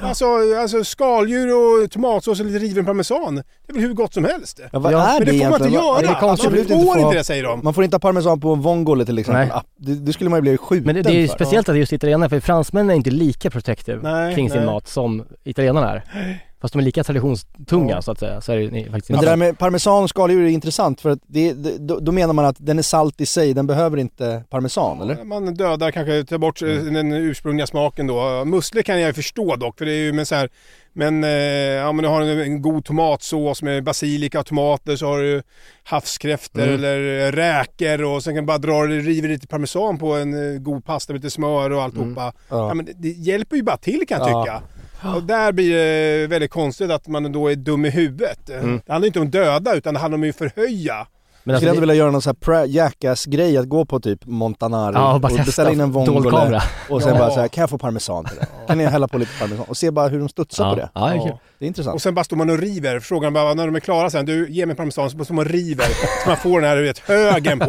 Alltså, 0.00 0.24
alltså 0.60 0.84
skaldjur 0.84 1.48
och 1.56 1.90
tomatsås 1.90 2.40
och 2.40 2.46
lite 2.46 2.58
riven 2.58 2.84
parmesan, 2.84 3.34
det 3.34 3.42
är 3.68 3.72
väl 3.72 3.82
hur 3.82 3.92
gott 3.94 4.14
som 4.14 4.24
helst. 4.24 4.60
Ja, 4.72 4.78
vad 4.78 4.92
Ja, 4.92 4.98
är 5.06 5.18
Men 5.18 5.26
det 5.26 5.32
det 5.32 5.38
får 5.38 5.50
man 5.50 5.62
inte 5.62 5.74
göra! 5.74 5.98
är 5.98 6.02
det? 6.02 6.26
Man 6.26 6.36
får 6.38 6.58
inte 6.58 6.74
inte, 6.74 7.02
få- 7.02 7.12
det 7.12 7.24
säger 7.24 7.42
de. 7.44 7.60
Man 7.64 7.74
får 7.74 7.84
inte 7.84 7.94
ha 7.94 8.00
parmesan 8.00 8.40
på 8.40 8.52
en 8.52 8.60
vongole 8.60 9.04
till 9.06 9.18
exempel. 9.18 9.48
Nej. 9.48 9.60
Det, 9.76 9.94
det 10.06 10.12
skulle 10.12 10.30
man 10.30 10.36
ju 10.36 10.42
bli 10.42 10.56
skjuten 10.56 10.86
Men 10.86 10.94
det, 10.94 11.02
det 11.02 11.10
är 11.10 11.20
ju 11.20 11.28
för. 11.28 11.34
speciellt 11.34 11.68
att 11.68 11.72
det 11.74 11.78
är 11.78 11.80
just 11.80 11.92
italienare, 11.92 12.28
för 12.30 12.40
fransmännen 12.40 12.90
är 12.90 12.94
inte 12.94 13.10
lika 13.10 13.50
protective 13.50 14.00
Nej, 14.02 14.34
kring 14.34 14.50
sin 14.50 14.58
nej. 14.58 14.66
mat 14.66 14.88
som 14.88 15.24
italienarna 15.44 15.90
är. 15.92 16.02
Fast 16.64 16.72
de 16.74 16.78
är 16.78 16.82
lika 16.84 17.04
traditionstunga 17.04 18.02
så 18.02 18.12
att 18.12 18.18
säga, 18.18 18.40
så 18.40 18.52
är 18.52 18.56
det 18.56 18.90
faktiskt 18.90 19.10
Men 19.10 19.20
det 19.20 19.26
där 19.26 19.36
med 19.36 19.58
parmesan 19.58 20.02
och 20.02 20.10
skaldjur 20.10 20.44
är 20.44 20.48
intressant 20.48 21.00
för 21.00 21.10
att 21.10 21.18
det, 21.26 21.52
det, 21.52 21.78
då, 21.78 22.00
då 22.00 22.12
menar 22.12 22.34
man 22.34 22.44
att 22.44 22.56
den 22.58 22.78
är 22.78 22.82
salt 22.82 23.20
i 23.20 23.26
sig, 23.26 23.54
den 23.54 23.66
behöver 23.66 23.96
inte 23.96 24.44
parmesan 24.50 25.00
eller? 25.00 25.24
Man 25.24 25.54
dödar 25.54 25.90
kanske, 25.90 26.24
tar 26.24 26.38
bort 26.38 26.62
eh, 26.62 26.68
den 26.68 27.12
ursprungliga 27.12 27.66
smaken 27.66 28.06
då. 28.06 28.44
Musslor 28.44 28.82
kan 28.82 29.00
jag 29.00 29.08
ju 29.08 29.12
förstå 29.12 29.56
dock, 29.56 29.78
för 29.78 29.84
det 29.84 29.92
är 29.92 29.98
ju 29.98 30.12
med 30.12 30.28
så 30.28 30.34
här, 30.34 30.48
men, 30.92 31.24
eh, 31.24 31.30
ja, 31.30 31.92
men 31.92 32.02
du 32.02 32.08
har 32.08 32.20
en, 32.20 32.40
en 32.40 32.62
god 32.62 32.84
tomatsås 32.84 33.62
med 33.62 33.84
basilika 33.84 34.40
och 34.40 34.46
tomater, 34.46 34.96
så 34.96 35.06
har 35.06 35.18
du 35.18 35.42
havskräftor 35.82 36.62
Mm. 36.62 36.74
eller 36.74 37.32
räkor 37.32 38.02
och 38.04 38.22
sen 38.22 38.34
kan 38.34 38.42
du 38.44 38.46
bara 38.46 38.58
dra 38.58 38.86
det, 38.86 38.98
river 39.00 39.28
lite 39.28 39.46
parmesan 39.46 39.98
på 39.98 40.14
en 40.14 40.54
eh, 40.54 40.58
god 40.58 40.84
pasta 40.84 41.12
med 41.12 41.22
lite 41.22 41.30
smör 41.30 41.70
och 41.70 41.82
alltihopa. 41.82 42.32
Ja. 42.48 42.68
Ja. 42.68 42.74
men 42.74 42.84
det, 42.84 42.92
det 42.96 43.08
hjälper 43.08 43.56
ju 43.56 43.62
bara 43.62 43.76
till 43.76 44.04
kan 44.08 44.20
jag 44.20 44.62
Ja. 45.04 45.16
Och 45.16 45.22
där 45.22 45.52
blir 45.52 45.76
det 45.76 46.26
väldigt 46.26 46.50
konstigt 46.50 46.90
att 46.90 47.06
man 47.06 47.32
då 47.32 47.48
är 47.48 47.56
dum 47.56 47.84
i 47.84 47.90
huvudet. 47.90 48.50
Mm. 48.50 48.80
Det 48.86 48.92
handlar 48.92 49.06
inte 49.06 49.20
om 49.20 49.30
döda 49.30 49.74
utan 49.74 49.94
det 49.94 50.00
handlar 50.00 50.18
om 50.18 50.30
att 50.30 50.36
förhöja. 50.36 51.06
Men 51.46 51.52
Jag 51.52 51.56
alltså, 51.56 51.60
skulle 51.60 51.70
ändå 51.70 51.80
det, 51.80 51.80
vilja 51.80 51.94
göra 51.94 52.10
någon 52.10 52.22
sån 52.22 52.34
här 52.46 52.66
jackass-grej 52.66 53.56
att 53.56 53.68
gå 53.68 53.84
på 53.84 54.00
typ 54.00 54.26
Montanari 54.26 54.94
Ja, 54.94 55.08
och 55.08 55.14
och, 55.14 55.20
bara 55.20 55.28
testa 55.28 55.44
beställa 55.44 55.72
in 55.72 55.80
en 55.80 55.92
vongole 55.92 56.62
och 56.90 57.02
sen 57.02 57.12
Ja. 57.12 57.18
bara 57.18 57.30
så 57.30 57.40
här, 57.40 57.48
kan 57.48 57.60
jag 57.60 57.70
få 57.70 57.78
parmesan 57.78 58.24
till 58.24 58.36
det? 58.36 58.46
Kan 58.66 58.78
ni 58.78 58.84
hälla 58.84 59.08
på 59.08 59.18
lite 59.18 59.32
parmesan? 59.40 59.64
Och 59.68 59.76
se 59.76 59.90
bara 59.90 60.08
hur 60.08 60.18
de 60.18 60.28
studsar 60.28 60.74
på 60.74 60.80
ja, 60.80 60.84
det. 60.84 60.90
ja, 60.94 61.06
det 61.06 61.12
är. 61.12 61.16
Ja. 61.16 61.38
Det 61.58 61.64
är 61.64 61.66
intressant. 61.66 61.94
Och 61.94 62.02
sen 62.02 62.14
bara 62.14 62.24
står 62.24 62.36
man 62.36 62.50
och 62.50 62.58
river. 62.58 63.00
Frågan 63.00 63.32
bara 63.32 63.54
när 63.54 63.66
de 63.66 63.76
är 63.76 63.80
klara 63.80 64.10
sen, 64.10 64.26
du 64.26 64.50
ge 64.50 64.66
mig 64.66 64.76
parmesan, 64.76 65.10
så 65.10 65.24
står 65.24 65.34
man 65.34 65.46
och 65.46 65.52
river. 65.52 65.86
Så 66.24 66.28
man 66.28 66.36
får 66.36 66.60
den 66.60 66.70
här 66.70 66.76
du 66.76 66.82
vet, 66.82 66.98
högen 66.98 67.58
på. 67.58 67.66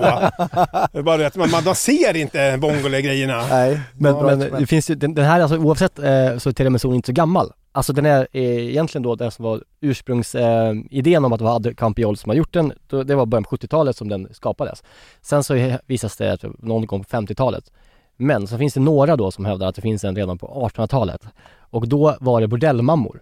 Bara 1.04 1.28
att 1.28 1.36
man, 1.36 1.52
man, 1.52 1.64
man 1.64 1.76
ser 1.76 2.18
inte 2.18 2.58
vongole-grejerna. 2.58 3.44
Nej, 3.50 3.80
Men, 3.94 4.26
men 4.26 4.40
det 4.40 4.68
finns 4.68 4.90
ju, 4.90 4.96
den, 4.96 5.14
den 5.14 5.26
här 5.26 5.42
alltså 5.42 5.58
oavsett 5.58 6.00
eh, 6.00 6.04
så 6.38 6.50
är 6.50 6.52
tiramisu 6.52 6.88
inte 6.88 7.06
så 7.06 7.14
gammal. 7.14 7.52
Alltså 7.76 7.94
den 7.94 8.06
är 8.06 8.28
eh, 8.32 8.70
egentligen 8.70 9.04
då 9.04 9.16
den 9.16 9.32
som 9.32 9.46
var 9.46 9.64
ursprungsidén 9.82 11.24
eh, 11.24 11.26
om 11.26 11.34
att 11.34 11.40
det 11.40 11.46
var 11.46 11.56
Adde 11.56 11.74
Campiol 11.74 12.18
som 12.18 12.30
har 12.30 12.36
gjort 12.36 12.54
den, 12.54 12.74
det 12.88 13.16
var 13.16 13.26
början 13.26 13.44
på 13.44 13.56
70-talet 13.56 13.98
som 13.98 14.10
den 14.10 14.34
skapades. 14.34 14.84
Sen 15.22 15.44
så 15.44 15.78
visas 15.86 16.18
det 16.18 16.44
någon 16.60 16.86
gång 16.86 17.04
på 17.04 17.18
50-talet. 17.18 17.72
Men 18.18 18.48
så 18.48 18.58
finns 18.58 18.74
det 18.74 18.80
några 18.80 19.16
då 19.16 19.32
som 19.32 19.46
hävdar 19.46 19.68
att 19.68 19.76
det 19.76 19.82
finns 19.82 20.04
en 20.04 20.16
redan 20.16 20.38
på 20.38 20.70
1800-talet. 20.76 21.22
Och 21.60 21.88
då 21.88 22.18
var 22.20 22.42
det 22.42 22.48
bordellmammor 22.48 23.22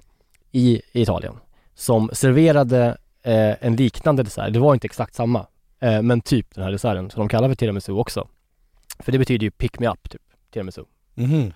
i, 0.52 0.82
Italien 0.92 1.34
som 1.76 2.10
serverade 2.14 2.98
eh, 3.24 3.66
en 3.66 3.76
liknande 3.76 4.24
dessert. 4.24 4.54
Det 4.54 4.60
var 4.60 4.74
inte 4.74 4.88
exakt 4.88 5.16
samma, 5.16 5.46
eh, 5.80 6.02
men 6.02 6.22
typ 6.22 6.56
den 6.56 6.64
här 6.64 6.72
desserten 6.72 7.10
som 7.10 7.20
de 7.20 7.30
kallar 7.30 7.48
för 7.48 7.56
tiramisu 7.56 7.92
också. 7.92 8.28
För 9.00 9.12
det 9.12 9.20
betyder 9.20 9.44
ju 9.44 9.52
pick 9.52 9.80
me 9.80 9.88
up, 9.88 10.10
typ, 10.10 10.22
tiramisu. 10.54 10.84
Mhm. 11.16 11.54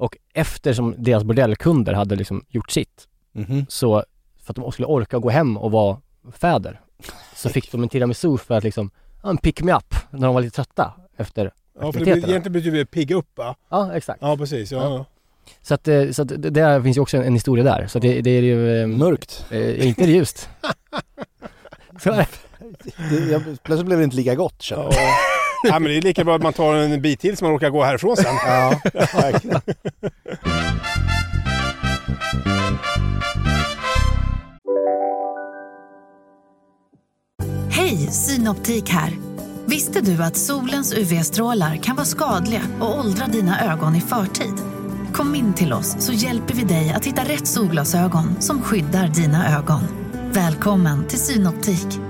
Och 0.00 0.16
eftersom 0.34 0.94
deras 0.98 1.24
bordellkunder 1.24 1.92
hade 1.92 2.16
liksom 2.16 2.44
gjort 2.48 2.70
sitt, 2.70 3.06
Mhm. 3.32 3.66
så 3.68 4.04
för 4.42 4.52
att 4.52 4.56
de 4.56 4.72
skulle 4.72 4.86
orka 4.86 5.18
gå 5.18 5.30
hem 5.30 5.56
och 5.56 5.70
vara 5.70 6.00
fäder, 6.32 6.80
så 7.36 7.48
fick 7.48 7.72
de 7.72 7.82
en 7.82 7.88
tiramisu 7.88 8.36
för 8.38 8.54
att 8.54 8.64
liksom, 8.64 8.90
en 9.24 9.36
pick 9.38 9.62
me 9.62 9.72
up, 9.72 9.94
när 10.10 10.26
de 10.26 10.34
var 10.34 10.42
lite 10.42 10.56
trötta 10.56 10.92
efter 11.16 11.50
Ja, 11.80 11.92
för 11.92 12.00
det 12.04 12.10
egentligen 12.10 12.52
betyder 12.52 12.78
det 12.78 12.86
pigga 12.86 13.16
upp 13.16 13.38
va? 13.38 13.54
Ja, 13.68 13.92
exakt. 13.94 14.18
Ja, 14.22 14.36
precis. 14.36 14.72
Ja. 14.72 14.78
Ja. 14.84 15.04
Så 15.62 15.74
att, 15.74 15.88
eh, 15.88 16.10
så 16.10 16.22
att 16.22 16.28
det 16.28 16.50
där 16.50 16.82
finns 16.82 16.96
ju 16.96 17.00
också 17.00 17.16
en, 17.16 17.22
en 17.24 17.34
historia 17.34 17.64
där. 17.64 17.86
Så 17.86 17.98
det, 17.98 18.20
det 18.20 18.30
är 18.30 18.42
ju... 18.42 18.80
eh, 18.82 18.86
Mörkt. 18.86 19.44
Eh, 19.50 19.86
inte 19.88 20.04
ljust. 20.04 20.48
Så. 22.02 22.10
Det, 22.10 23.30
jag, 23.30 23.42
plötsligt 23.62 23.86
blev 23.86 23.98
det 23.98 24.04
inte 24.04 24.16
lika 24.16 24.34
gott 24.34 24.62
känner 24.62 24.82
jag. 24.82 24.92
Ja. 25.62 25.78
men 25.78 25.82
det 25.82 25.96
är 25.96 26.02
lika 26.02 26.24
bra 26.24 26.36
att 26.36 26.42
man 26.42 26.52
tar 26.52 26.74
en 26.74 27.02
bit 27.02 27.20
till 27.20 27.36
så 27.36 27.44
man 27.44 27.56
orkar 27.56 27.70
gå 27.70 27.84
härifrån 27.84 28.16
sen. 28.16 28.34
Ja, 28.46 28.80
verkligen. 28.94 29.60
Hej, 37.70 37.96
Synoptik 37.96 38.88
här. 38.90 39.12
Visste 39.66 40.00
du 40.00 40.22
att 40.22 40.36
solens 40.36 40.94
UV-strålar 40.94 41.76
kan 41.76 41.96
vara 41.96 42.06
skadliga 42.06 42.62
och 42.80 42.98
åldra 42.98 43.26
dina 43.26 43.72
ögon 43.72 43.96
i 43.96 44.00
förtid? 44.00 44.54
Kom 45.12 45.34
in 45.34 45.54
till 45.54 45.72
oss 45.72 45.96
så 45.98 46.12
hjälper 46.12 46.54
vi 46.54 46.64
dig 46.64 46.92
att 46.96 47.04
hitta 47.04 47.22
rätt 47.22 47.46
solglasögon 47.46 48.40
som 48.40 48.62
skyddar 48.62 49.08
dina 49.08 49.58
ögon. 49.58 49.80
Välkommen 50.32 51.08
till 51.08 51.18
Synoptik. 51.18 52.09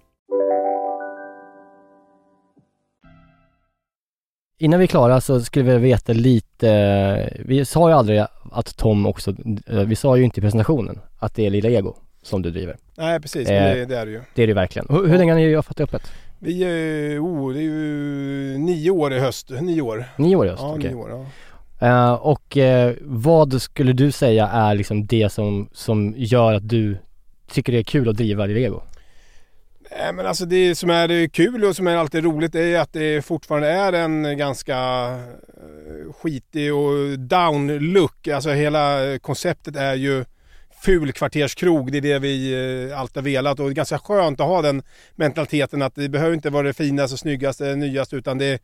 Innan 4.61 4.79
vi 4.79 4.83
är 4.83 4.87
klara 4.87 5.21
så 5.21 5.41
skulle 5.41 5.65
vi 5.65 5.77
veta 5.77 6.13
lite, 6.13 7.39
vi 7.39 7.65
sa 7.65 7.89
ju 7.89 7.95
aldrig 7.95 8.25
att 8.51 8.77
Tom 8.77 9.05
också, 9.05 9.35
eh, 9.67 9.79
vi 9.79 9.95
sa 9.95 10.17
ju 10.17 10.23
inte 10.23 10.39
i 10.39 10.41
presentationen 10.41 10.99
att 11.19 11.35
det 11.35 11.45
är 11.45 11.49
Lilla 11.49 11.69
Ego 11.69 11.95
som 12.21 12.41
du 12.41 12.51
driver. 12.51 12.77
Nej, 12.97 13.19
precis. 13.19 13.49
Eh. 13.49 13.75
Det, 13.75 13.85
det 13.85 13.97
är 13.97 14.05
det 14.05 14.11
ju. 14.11 14.21
Det 14.35 14.43
är 14.43 14.47
det 14.47 14.53
verkligen. 14.53 14.87
Hur, 14.89 15.07
hur 15.07 15.17
länge 15.17 15.31
har 15.31 15.39
ni 15.39 15.55
haft 15.55 15.77
det 15.77 15.83
öppet? 15.83 16.11
Vi 16.39 16.63
är, 16.63 17.19
oh, 17.19 17.53
det 17.53 17.59
är 17.59 17.63
ju 17.63 18.57
nio 18.57 18.91
år 18.91 19.13
i 19.13 19.19
höst. 19.19 19.49
Nio 19.61 19.81
år. 19.81 20.05
Nio 20.17 20.35
år 20.35 20.45
just? 20.45 20.61
Ja, 20.61 20.75
okej. 20.77 20.95
år. 20.95 21.25
Ja. 21.79 21.87
Eh, 21.87 22.13
och 22.13 22.57
eh, 22.57 22.93
vad 23.01 23.61
skulle 23.61 23.93
du 23.93 24.11
säga 24.11 24.47
är 24.47 24.75
liksom 24.75 25.05
det 25.05 25.29
som, 25.29 25.69
som 25.73 26.13
gör 26.17 26.53
att 26.53 26.69
du 26.69 26.97
tycker 27.51 27.71
det 27.71 27.79
är 27.79 27.83
kul 27.83 28.09
att 28.09 28.17
driva 28.17 28.45
Lilla 28.45 28.59
Ego? 28.59 28.81
Nej, 29.97 30.13
men 30.13 30.25
alltså 30.25 30.45
det 30.45 30.75
som 30.75 30.89
är 30.89 31.27
kul 31.27 31.63
och 31.63 31.75
som 31.75 31.87
är 31.87 31.95
alltid 31.95 32.23
roligt 32.23 32.55
är 32.55 32.79
att 32.79 32.93
det 32.93 33.25
fortfarande 33.25 33.67
är 33.67 33.93
en 33.93 34.37
ganska 34.37 34.77
eh, 34.77 36.13
skitig 36.13 36.73
och 36.73 37.19
down 37.19 37.67
look. 37.67 38.27
Alltså 38.27 38.49
hela 38.49 38.99
konceptet 39.19 39.75
är 39.75 39.93
ju 39.93 40.25
fulkvarterskrog. 40.83 41.91
Det 41.91 41.97
är 41.97 42.01
det 42.01 42.19
vi 42.19 42.53
eh, 42.89 42.99
alltid 42.99 43.17
har 43.17 43.23
velat 43.23 43.59
och 43.59 43.65
det 43.65 43.71
är 43.71 43.75
ganska 43.75 43.99
skönt 43.99 44.39
att 44.39 44.47
ha 44.47 44.61
den 44.61 44.83
mentaliteten 45.15 45.81
att 45.81 45.95
det 45.95 46.09
behöver 46.09 46.33
inte 46.33 46.49
vara 46.49 46.67
det 46.67 46.73
finaste, 46.73 47.17
snyggaste, 47.17 47.75
nyaste 47.75 48.15
utan 48.15 48.37
det, 48.37 48.61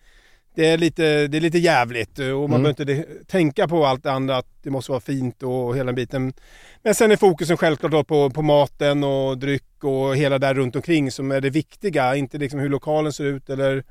det, 0.57 0.67
är, 0.67 0.77
lite, 0.77 1.27
det 1.27 1.37
är 1.37 1.41
lite 1.41 1.57
jävligt 1.57 2.19
och 2.19 2.49
man 2.49 2.59
Mm. 2.61 2.73
behöver 2.73 2.93
inte 2.93 3.23
tänka 3.25 3.67
på 3.67 3.85
allt 3.85 4.03
det 4.03 4.11
andra 4.11 4.37
att 4.37 4.47
det 4.63 4.69
måste 4.69 4.91
vara 4.91 5.01
fint 5.01 5.43
och 5.43 5.75
hela 5.75 5.85
den 5.85 5.95
biten. 5.95 6.33
Men 6.83 6.95
sen 6.95 7.11
är 7.11 7.15
fokusen 7.15 7.57
självklart 7.57 8.07
på, 8.07 8.29
på 8.29 8.41
maten 8.41 9.03
och 9.03 9.37
dryck 9.37 9.83
och 9.83 10.15
hela 10.15 10.39
där 10.39 10.53
runt 10.53 10.75
omkring 10.75 11.11
som 11.11 11.31
är 11.31 11.41
det 11.41 11.49
viktiga. 11.49 12.15
Inte 12.15 12.37
liksom 12.37 12.59
hur 12.59 12.69
lokalen 12.69 13.13
ser 13.13 13.23
ut 13.25 13.49
eller 13.49 13.83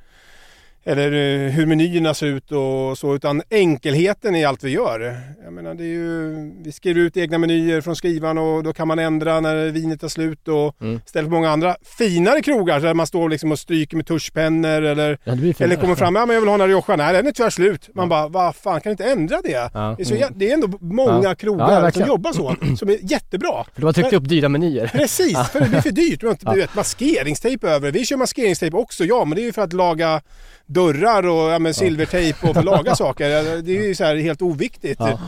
eller 0.87 1.13
eh, 1.13 1.51
hur 1.53 1.67
menyerna 1.67 2.15
ser 2.15 2.27
ut 2.27 2.53
och 2.53 2.99
så, 2.99 3.15
utan 3.15 3.43
enkelheten 3.51 4.35
i 4.37 4.45
allt 4.45 4.65
vi 4.65 4.71
gör. 4.71 5.19
Jag 5.45 5.53
menar, 5.53 5.75
det 5.75 5.85
är 5.85 5.89
ju, 5.89 6.35
vi 6.65 6.73
skriver 6.73 7.01
ut 7.01 7.17
egna 7.17 7.39
menyer 7.39 7.81
från 7.81 7.97
skrivaren 7.97 8.39
och 8.39 8.63
då 8.63 8.73
kan 8.73 8.89
man 8.89 8.99
ändra 8.99 9.41
när 9.41 9.67
vinet 9.71 10.01
tar 10.01 10.09
slut 10.09 10.49
och 10.49 10.77
Mm. 10.81 11.01
istället 11.07 11.27
för 11.29 11.35
många 11.35 11.51
andra 11.51 11.77
finare 11.99 12.41
krogar 12.43 12.81
där 12.81 12.95
man 12.95 13.07
står 13.07 13.29
liksom 13.29 13.53
och 13.53 13.59
stryker 13.59 13.97
med 13.97 14.07
tuschpennor 14.07 14.83
eller, 14.83 15.19
Ja, 15.25 15.33
eller 15.59 15.77
kommer 15.77 15.95
fram, 15.95 16.15
ja 16.17 16.27
men 16.27 16.35
jag 16.35 16.41
vill 16.41 16.49
ha 16.49 16.55
en 16.63 16.69
Rioja, 16.69 16.97
nej 16.97 17.13
den 17.13 17.27
är 17.27 17.33
tyvärr 17.33 17.51
slut. 17.51 17.89
Man 17.95 18.09
bara, 18.09 18.29
vad 18.29 18.57
fan 18.57 18.81
kan 18.81 18.91
du 18.91 18.91
inte 18.91 19.05
ändra 19.05 19.41
det? 19.45 19.71
Ja. 19.75 19.95
Det, 19.97 20.03
är 20.03 20.05
så, 20.05 20.15
jä- 20.15 20.33
det 20.37 20.51
är 20.51 20.55
ändå 20.55 20.69
många 20.81 21.13
Ja. 21.13 21.21
Ja, 21.23 21.35
krogar 21.35 21.85
ja, 21.85 21.91
som 21.91 22.07
jobbar 22.07 22.33
så, 22.33 22.57
som 22.79 22.89
är 22.89 22.99
jättebra. 23.03 23.65
För 23.75 23.81
de 23.81 23.85
har 23.87 23.93
tryckt 23.93 24.13
upp 24.13 24.29
dyra 24.29 24.49
menyer. 24.49 24.87
Precis, 24.95 25.39
för 25.53 25.61
det 25.61 25.69
blir 25.69 25.81
för 25.81 25.91
dyrt. 25.91 26.23
Inte, 26.23 26.37
Ja. 26.47 26.53
du 26.53 26.61
vet, 26.61 26.75
maskeringstejp 26.75 27.67
över. 27.67 27.93
Vi 27.93 28.05
kör 28.05 28.17
maskeringstejp 28.17 28.77
också, 28.77 29.05
ja, 29.05 29.25
men 29.25 29.37
det 29.37 29.43
är 29.43 29.47
ju 29.47 29.53
för 29.53 29.63
att 29.63 29.73
laga 29.73 30.21
dörrar 30.67 31.27
och 31.27 31.51
ja, 31.51 31.59
men 31.59 31.75
silvertejp 31.75 32.49
och 32.49 32.55
för 32.55 32.63
laga 32.63 32.97
saker. 32.97 33.29
Det 33.63 33.73
är 33.79 33.87
ju 33.87 33.95
så 33.95 34.05
här 34.05 34.17
helt 34.17 34.43
oviktigt. 34.43 35.01
Ja. 35.01 35.19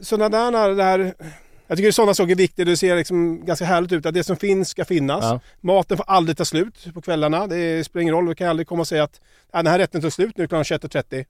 Sådana 0.00 0.50
där, 0.50 0.74
det 0.74 0.82
här, 0.82 1.14
jag 1.66 1.76
tycker 1.78 1.90
sådana 1.90 2.14
saker 2.14 2.30
är 2.32 2.36
viktigt. 2.36 2.66
Det 2.66 2.76
ser 2.76 2.96
liksom 2.96 3.44
ganska 3.46 3.64
härligt 3.64 3.92
ut 3.92 4.06
att 4.06 4.14
det 4.14 4.24
som 4.24 4.36
finns 4.36 4.68
ska 4.68 4.84
finnas. 4.84 5.24
Ja. 5.24 5.40
Maten 5.60 5.96
får 5.96 6.04
aldrig 6.08 6.36
ta 6.36 6.44
slut 6.44 6.86
på 6.94 7.00
kvällarna. 7.02 7.46
Det 7.46 7.84
spelar 7.84 8.02
ingen 8.02 8.14
roll. 8.14 8.28
Vi 8.28 8.34
kan 8.34 8.48
aldrig 8.48 8.66
komma 8.66 8.80
och 8.80 8.88
säga 8.88 9.04
att 9.04 9.20
den 9.52 9.66
här 9.66 9.78
rätten 9.78 10.00
tar 10.00 10.10
slut 10.10 10.36
nu 10.36 10.46
klockan 10.48 10.64
21.30. 10.64 11.24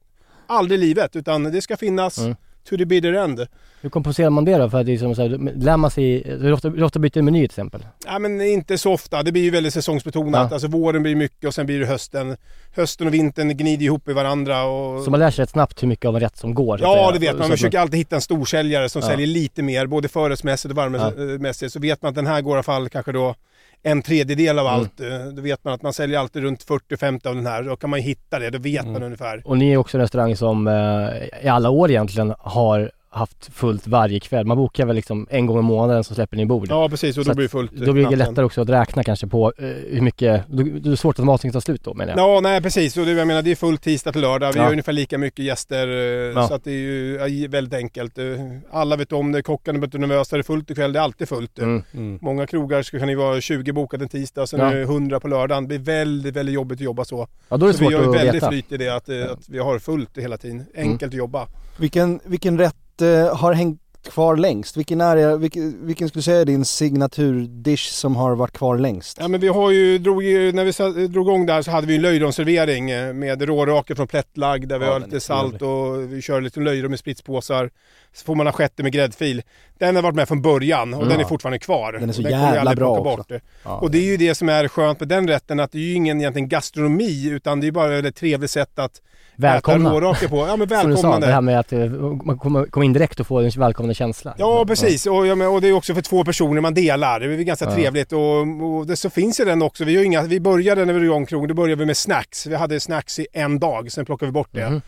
Aldrig 0.46 0.80
i 0.80 0.84
livet, 0.86 1.16
utan 1.16 1.42
det 1.42 1.62
ska 1.62 1.76
finnas 1.76 2.18
Mm. 2.18 2.36
To 2.68 2.76
the 2.76 2.84
bitter 2.84 3.12
end. 3.12 3.46
Hur 3.80 3.90
kompenserar 3.90 4.30
man 4.30 4.44
det 4.44 4.56
då? 4.56 4.70
För 4.70 4.80
att 4.80 4.86
det 4.86 4.92
är 4.92 4.98
som 4.98 5.14
så 5.14 5.22
här, 5.22 5.28
lär 5.56 5.76
man 5.76 5.90
sig, 5.90 6.22
hur 6.26 6.52
ofta, 6.52 6.68
hur 6.68 6.82
ofta 6.82 6.98
byter 6.98 7.22
meny 7.22 7.38
till 7.38 7.44
exempel? 7.44 7.86
Ja, 8.06 8.18
men 8.18 8.40
inte 8.40 8.78
så 8.78 8.92
ofta. 8.92 9.22
Det 9.22 9.32
blir 9.32 9.42
ju 9.42 9.50
väldigt 9.50 9.74
säsongsbetonat. 9.74 10.50
Ja. 10.50 10.54
Alltså 10.54 10.68
våren 10.68 11.02
blir 11.02 11.14
mycket 11.14 11.46
och 11.46 11.54
sen 11.54 11.66
blir 11.66 11.80
det 11.80 11.86
hösten. 11.86 12.36
Hösten 12.76 13.06
och 13.06 13.14
vintern 13.14 13.56
gnider 13.56 13.84
ihop 13.84 14.08
i 14.08 14.12
varandra. 14.12 14.64
Och... 14.64 15.04
Så 15.04 15.10
man 15.10 15.20
lär 15.20 15.30
sig 15.30 15.42
rätt 15.42 15.50
snabbt 15.50 15.82
hur 15.82 15.88
mycket 15.88 16.08
av 16.08 16.14
en 16.14 16.20
rätt 16.20 16.36
som 16.36 16.54
går? 16.54 16.80
Ja, 16.82 17.10
det 17.12 17.18
vet 17.18 17.32
man. 17.32 17.38
Man 17.38 17.50
försöker 17.50 17.78
alltid 17.78 17.98
hitta 17.98 18.16
en 18.16 18.22
storsäljare 18.22 18.88
som 18.88 19.02
Ja. 19.02 19.08
säljer 19.08 19.26
lite 19.26 19.62
mer, 19.62 19.86
både 19.86 20.08
förrättsmässigt 20.08 20.70
och 20.70 20.76
varmmässigt. 20.76 21.72
Så 21.72 21.80
vet 21.80 22.02
man 22.02 22.08
att 22.08 22.14
den 22.14 22.26
här 22.26 22.40
går 22.40 22.52
i 22.52 22.54
alla 22.54 22.62
fall 22.62 22.88
kanske 22.88 23.12
då 23.12 23.34
en 23.82 24.02
tredjedel 24.02 24.58
av 24.58 24.66
Mm. 24.66 24.78
allt. 24.80 25.00
Eh, 25.00 25.26
Då 25.34 25.42
vet 25.42 25.64
man 25.64 25.74
att 25.74 25.82
man 25.82 25.92
säljer 25.92 26.18
alltid 26.18 26.42
runt 26.42 26.62
40-50 26.66 27.26
av 27.28 27.34
den 27.34 27.46
här. 27.46 27.62
Då 27.62 27.76
kan 27.76 27.90
man 27.90 27.98
ju 28.00 28.04
hitta 28.06 28.38
det, 28.38 28.50
då 28.50 28.58
vet 28.58 28.86
man 28.86 29.02
ungefär. 29.02 29.42
Och 29.44 29.58
ni 29.58 29.72
är 29.72 29.76
också 29.76 29.96
en 29.96 30.00
restaurang 30.00 30.36
som 30.36 30.68
eh, 30.68 31.44
i 31.44 31.48
alla 31.48 31.70
år 31.70 31.90
egentligen 31.90 32.34
har 32.38 32.90
haft 33.14 33.50
fullt 33.54 33.86
varje 33.86 34.20
kväll. 34.20 34.46
Man 34.46 34.56
bokar 34.56 34.86
väl 34.86 34.96
liksom 34.96 35.26
en 35.30 35.46
gång 35.46 35.58
i 35.58 35.62
månaden 35.62 36.04
så 36.04 36.14
släpper 36.14 36.36
ni 36.36 36.46
bord. 36.46 36.66
Ja, 36.70 36.88
precis. 36.88 37.18
Och 37.18 37.24
Så 37.24 37.28
då 37.28 37.30
att 37.32 37.36
blir 37.36 37.44
det 37.44 37.48
fullt. 37.50 37.72
Då 37.72 37.92
blir 37.92 38.06
det 38.10 38.16
lättare 38.16 38.44
också 38.44 38.60
att 38.62 38.68
räkna 38.68 39.04
kanske 39.04 39.26
på 39.26 39.52
eh, 39.58 39.64
hur 39.66 40.00
mycket, 40.00 40.44
då, 40.48 40.56
då 40.62 40.68
är 40.68 40.90
det 40.90 40.96
svårt 40.96 41.18
att 41.18 41.24
maten 41.24 41.52
tar 41.52 41.60
slut 41.60 41.84
då 41.84 41.94
menar 41.94 42.12
jag. 42.16 42.36
Ja, 42.36 42.40
nej 42.40 42.62
precis. 42.62 42.96
Och 42.96 43.04
det, 43.06 43.12
jag 43.12 43.26
menar, 43.26 43.42
det 43.42 43.50
är 43.50 43.56
fullt 43.56 43.82
tisdag 43.82 44.12
till 44.12 44.20
lördag. 44.20 44.52
Vi 44.52 44.58
Ja. 44.58 44.64
har 44.64 44.70
ungefär 44.70 44.92
lika 44.92 45.18
mycket 45.18 45.44
gäster. 45.44 45.88
eh, 45.88 45.94
Ja. 46.42 46.48
Så 46.48 46.54
att 46.54 46.64
det 46.64 46.70
är 46.70 46.74
ju 46.74 47.14
ja, 47.42 47.48
väldigt 47.50 47.74
enkelt. 47.74 48.18
Eh, 48.18 48.24
Alla 48.72 48.96
vet 48.96 49.12
om 49.12 49.32
det. 49.32 49.42
Kockarna 49.42 49.78
blir 49.78 49.98
nervösa. 49.98 50.36
Det 50.36 50.40
är 50.40 50.42
fullt 50.42 50.70
ikväll. 50.70 50.92
Det 50.92 50.98
är 50.98 51.02
alltid 51.02 51.28
fullt. 51.28 51.58
Mm. 51.58 52.18
Många 52.22 52.46
krogar 52.46 52.82
ska- 52.82 52.98
kan 52.98 53.08
ju 53.08 53.14
vara 53.16 53.40
20 53.40 53.72
bokade 53.72 54.04
en 54.04 54.08
tisdag, 54.08 54.46
sen 54.46 54.60
Ja. 54.60 54.70
är 54.70 54.74
det 54.76 54.82
100 54.82 55.20
på 55.20 55.28
lördagen. 55.28 55.62
Det 55.64 55.68
blir 55.68 55.78
väldigt, 55.94 56.36
väldigt 56.36 56.54
jobbigt 56.54 56.76
att 56.76 56.84
jobba 56.84 57.04
så. 57.04 57.28
Ja, 57.48 57.56
då 57.56 57.66
är 57.66 57.68
det 57.68 57.72
så 57.74 57.78
svårt 57.78 57.90
vi 57.90 57.94
har 57.94 58.02
ju 58.02 58.08
att 58.08 58.14
väldigt 58.16 58.34
veta. 58.34 58.48
flyt 58.48 58.72
i 58.72 58.76
det 58.76 58.88
att, 58.88 59.08
eh, 59.08 59.22
att 59.32 59.48
vi 59.48 59.58
har 59.58 59.78
fullt 59.78 60.18
hela 60.18 60.36
tiden. 60.36 60.64
Enkelt 60.76 61.10
att 61.12 61.18
jobba. 61.18 61.46
Vilken, 61.76 62.20
vilken 62.24 62.58
rätt 62.58 62.76
eh, 63.02 63.36
har 63.36 63.52
hängt 63.52 63.78
kvar 64.10 64.36
längst? 64.36 64.76
Vilken 64.76 65.00
är 65.00 65.36
vilken, 65.36 65.86
vilken 65.86 66.08
skulle 66.08 66.18
du 66.18 66.22
säga 66.22 66.40
är 66.40 66.44
din 66.44 66.64
signaturdish 66.64 67.90
som 67.92 68.16
har 68.16 68.34
varit 68.34 68.52
kvar 68.52 68.78
längst? 68.78 69.16
Ja, 69.20 69.28
men 69.28 69.40
vi 69.40 69.48
har 69.48 69.70
ju, 69.70 69.98
drog, 69.98 70.22
när 70.24 70.92
vi 70.94 71.06
drog 71.06 71.26
igång 71.26 71.46
där 71.46 71.62
så 71.62 71.70
hade 71.70 71.86
vi 71.86 71.96
en 71.96 72.02
löjromsservering 72.02 72.90
eh, 72.90 73.12
med 73.12 73.42
råraka 73.42 73.94
från 73.96 74.06
plättlagg 74.06 74.68
där 74.68 74.78
vi 74.78 74.84
Ja, 74.84 74.92
har 74.92 75.00
den 75.00 75.08
lite 75.10 75.20
salt 75.20 75.62
och 75.62 76.12
vi 76.12 76.22
kör 76.22 76.40
lite 76.40 76.60
löjrom 76.60 76.90
med 76.90 76.98
spritspåsar. 76.98 77.70
Så 78.14 78.24
får 78.24 78.34
man 78.34 78.46
assiette 78.46 78.82
med 78.82 78.92
gräddfil. 78.92 79.42
Den 79.78 79.96
har 79.96 80.02
varit 80.02 80.14
med 80.14 80.28
från 80.28 80.42
början 80.42 80.94
och 80.94 81.00
Mm. 81.02 81.08
den 81.12 81.20
är 81.20 81.24
fortfarande 81.28 81.58
kvar. 81.58 81.92
Den 81.92 82.08
är 82.08 82.12
så 82.12 82.22
jag 82.22 82.30
jävla 82.30 82.74
bra 82.74 82.90
också. 82.98 83.02
bort. 83.16 83.42
Ja. 83.64 83.78
Och 83.78 83.90
det 83.90 83.98
är 83.98 84.04
ju 84.04 84.16
det 84.16 84.34
som 84.34 84.48
är 84.48 84.68
skönt 84.68 85.00
med 85.00 85.08
den 85.08 85.28
rätten, 85.28 85.60
att 85.60 85.72
det 85.72 85.78
är 85.78 85.82
ju 85.82 85.94
ingen 85.94 86.20
egentligen 86.20 86.48
gastronomi 86.48 87.28
utan 87.30 87.60
det 87.60 87.66
är 87.66 87.70
bara 87.72 87.98
ett 87.98 88.16
trevligt 88.16 88.50
sätt 88.50 88.78
att 88.78 89.00
Välkomna. 89.42 89.88
äta 89.90 90.00
råraka 90.00 90.28
på. 90.28 90.36
Ja 90.36 90.56
men 90.56 90.68
Som 90.68 90.76
du 90.90 90.96
sa, 90.96 91.02
välkomnande. 91.02 91.26
det 91.26 91.32
här 91.32 91.40
med 91.40 91.58
att 91.58 91.72
eh, 91.72 91.78
man 92.24 92.38
kommer 92.38 92.82
in 92.84 92.92
direkt 92.92 93.20
och 93.20 93.26
får 93.26 93.42
en 93.42 93.50
välkomnande 93.50 93.94
känsla. 93.94 94.34
Ja 94.38 94.64
precis 94.68 95.06
och, 95.06 95.26
ja, 95.26 95.34
men- 95.34 95.48
och 95.48 95.60
det 95.60 95.68
är 95.68 95.72
också 95.72 95.94
för 95.94 96.02
två 96.02 96.24
personer 96.24 96.60
man 96.60 96.74
delar. 96.74 97.20
Det 97.20 97.34
är 97.34 97.36
ganska 97.38 97.64
Ja. 97.64 97.74
trevligt 97.74 98.12
och, 98.12 98.38
och 98.76 98.86
det, 98.86 98.96
så 98.96 99.10
finns 99.10 99.40
ju 99.40 99.44
den 99.44 99.62
också. 99.62 99.84
Vi, 99.84 99.96
har 99.96 100.04
inga, 100.04 100.22
vi 100.22 100.40
började 100.40 100.84
när 100.84 100.92
vi 100.92 100.98
drog 100.98 101.04
igång 101.10 101.26
krogen, 101.26 101.48
då 101.48 101.54
började 101.54 101.78
vi 101.80 101.86
med 101.86 101.96
snacks. 101.96 102.46
Vi 102.46 102.54
hade 102.54 102.80
snacks 102.80 103.18
i 103.18 103.26
en 103.32 103.58
dag, 103.58 103.92
sen 103.92 104.04
plockade 104.04 104.28
vi 104.28 104.32
bort 104.32 104.48
det. 104.50 104.70
Mhm. 104.70 104.82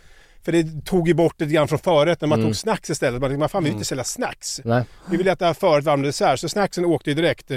För 0.45 0.53
det 0.53 0.85
tog 0.85 1.09
ju 1.09 1.15
bort 1.15 1.41
lite 1.41 1.53
grann 1.53 1.69
från 1.69 1.79
förrätt 1.79 2.21
när 2.21 2.29
man 2.29 2.39
Mm. 2.39 2.49
tog 2.51 2.57
snacks 2.57 2.91
istället. 2.91 3.21
Man 3.21 3.31
tänkte, 3.31 3.49
fan 3.49 3.63
vi 3.63 3.65
vill 3.65 3.71
Mm. 3.73 3.79
inte 3.79 3.89
sälja 3.89 4.05
snacks. 4.05 4.61
Nej. 4.65 4.85
Vi 5.11 5.17
vill 5.17 5.29
äta 5.29 5.55
förrätt, 5.55 5.85
varm 5.85 6.03
dessert. 6.03 6.41
Så 6.41 6.49
snacksen 6.49 6.85
åkte 6.85 7.11
ju 7.11 7.15
direkt. 7.17 7.51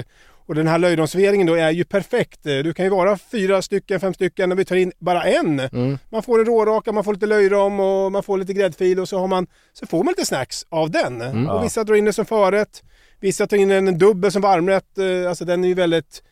Och 0.48 0.54
den 0.54 0.66
här 0.66 0.78
löjromsserveringen 0.78 1.46
då 1.46 1.54
är 1.54 1.70
ju 1.70 1.84
perfekt. 1.84 2.40
Du 2.42 2.74
kan 2.74 2.84
ju 2.84 2.90
vara 2.90 3.18
fyra 3.18 3.62
stycken, 3.62 4.00
fem 4.00 4.14
stycken 4.14 4.52
och 4.52 4.58
vi 4.58 4.64
tar 4.64 4.76
in 4.76 4.92
bara 4.98 5.22
en. 5.24 5.60
Mm. 5.60 5.98
Man 6.10 6.22
får 6.22 6.38
en 6.38 6.44
råraka, 6.44 6.92
man 6.92 7.04
får 7.04 7.12
lite 7.14 7.26
löjrom 7.26 7.80
och 7.80 8.12
man 8.12 8.22
får 8.22 8.38
lite 8.38 8.52
gräddfil 8.52 9.00
och 9.00 9.08
så, 9.08 9.18
har 9.18 9.26
man, 9.28 9.46
så 9.72 9.86
får 9.86 10.04
man 10.04 10.12
lite 10.12 10.26
snacks 10.26 10.66
av 10.68 10.90
den. 10.90 11.20
Mm. 11.22 11.48
Och 11.48 11.64
vissa 11.64 11.84
drar 11.84 11.94
in 11.94 12.04
det 12.04 12.12
som 12.12 12.24
förrätt. 12.26 12.82
Vissa 13.20 13.46
tar 13.46 13.56
in 13.56 13.70
en 13.70 13.98
dubbel 13.98 14.32
som 14.32 14.42
varmrätt. 14.42 14.98
Eh, 14.98 15.28
Alltså 15.28 15.44
den 15.44 15.64
är 15.64 15.68
ju 15.68 15.74
väldigt... 15.74 16.22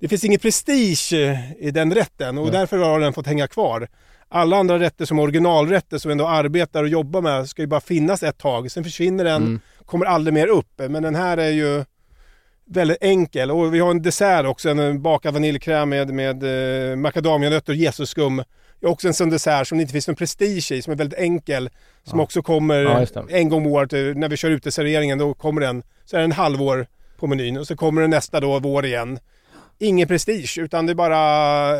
Det 0.00 0.08
finns 0.08 0.24
ingen 0.24 0.40
prestige 0.40 1.12
eh, 1.12 1.52
i 1.58 1.70
den 1.70 1.94
rätten 1.94 2.38
och 2.38 2.44
Nej. 2.44 2.52
därför 2.52 2.78
har 2.78 3.00
den 3.00 3.12
fått 3.12 3.26
hänga 3.26 3.46
kvar. 3.46 3.88
Alla 4.28 4.56
andra 4.56 4.78
rätter 4.78 5.04
som 5.04 5.18
originalrätter 5.18 5.98
som 5.98 6.08
vi 6.08 6.12
ändå 6.12 6.26
arbetar 6.28 6.82
och 6.82 6.88
jobbar 6.88 7.20
med 7.20 7.48
ska 7.48 7.62
ju 7.62 7.68
bara 7.68 7.80
finnas 7.80 8.22
ett 8.22 8.38
tag. 8.38 8.70
Sen 8.70 8.84
försvinner 8.84 9.24
den, 9.24 9.42
Mm. 9.42 9.60
kommer 9.84 10.06
aldrig 10.06 10.34
mer 10.34 10.46
upp. 10.46 10.72
Men 10.88 11.02
den 11.02 11.14
här 11.14 11.36
är 11.36 11.50
ju 11.50 11.84
väldigt 12.66 12.98
enkel. 13.00 13.50
Och 13.50 13.74
vi 13.74 13.80
har 13.80 13.90
en 13.90 14.02
dessert 14.02 14.46
också, 14.46 14.70
en 14.70 15.02
bakad 15.02 15.34
vaniljkräm 15.34 15.88
med, 15.88 16.14
med 16.14 16.42
eh, 16.90 16.96
macadamianötter 16.96 17.72
och 17.72 17.76
jesusskum. 17.76 18.36
Det 18.80 18.86
är 18.86 18.90
också 18.90 19.08
en 19.08 19.14
sån 19.14 19.30
dessert 19.30 19.66
som 19.66 19.78
det 19.78 19.82
inte 19.82 19.92
finns 19.92 20.08
någon 20.08 20.16
prestige 20.16 20.72
i, 20.72 20.82
som 20.82 20.92
är 20.92 20.96
väldigt 20.96 21.18
enkel. 21.18 21.70
Som 22.04 22.20
också 22.20 22.42
kommer 22.42 22.76
Ja, 23.14 23.22
en 23.28 23.48
gång 23.48 23.66
om 23.66 23.72
året, 23.72 23.92
eh, 23.92 24.00
när 24.00 24.28
vi 24.28 24.36
kör 24.36 24.50
ute 24.50 24.70
serveringen, 24.72 25.18
då 25.18 25.34
kommer 25.34 25.60
den. 25.60 25.82
Så 26.04 26.16
är 26.16 26.20
den 26.20 26.30
en 26.30 26.36
halvår 26.36 26.86
på 27.16 27.26
menyn 27.26 27.56
och 27.56 27.66
så 27.66 27.76
kommer 27.76 28.00
den 28.00 28.10
nästa 28.10 28.40
då, 28.40 28.58
vår 28.58 28.86
igen. 28.86 29.18
Ingen 29.78 30.08
prestige, 30.08 30.58
utan 30.58 30.86
det 30.86 30.94
bara 30.94 31.16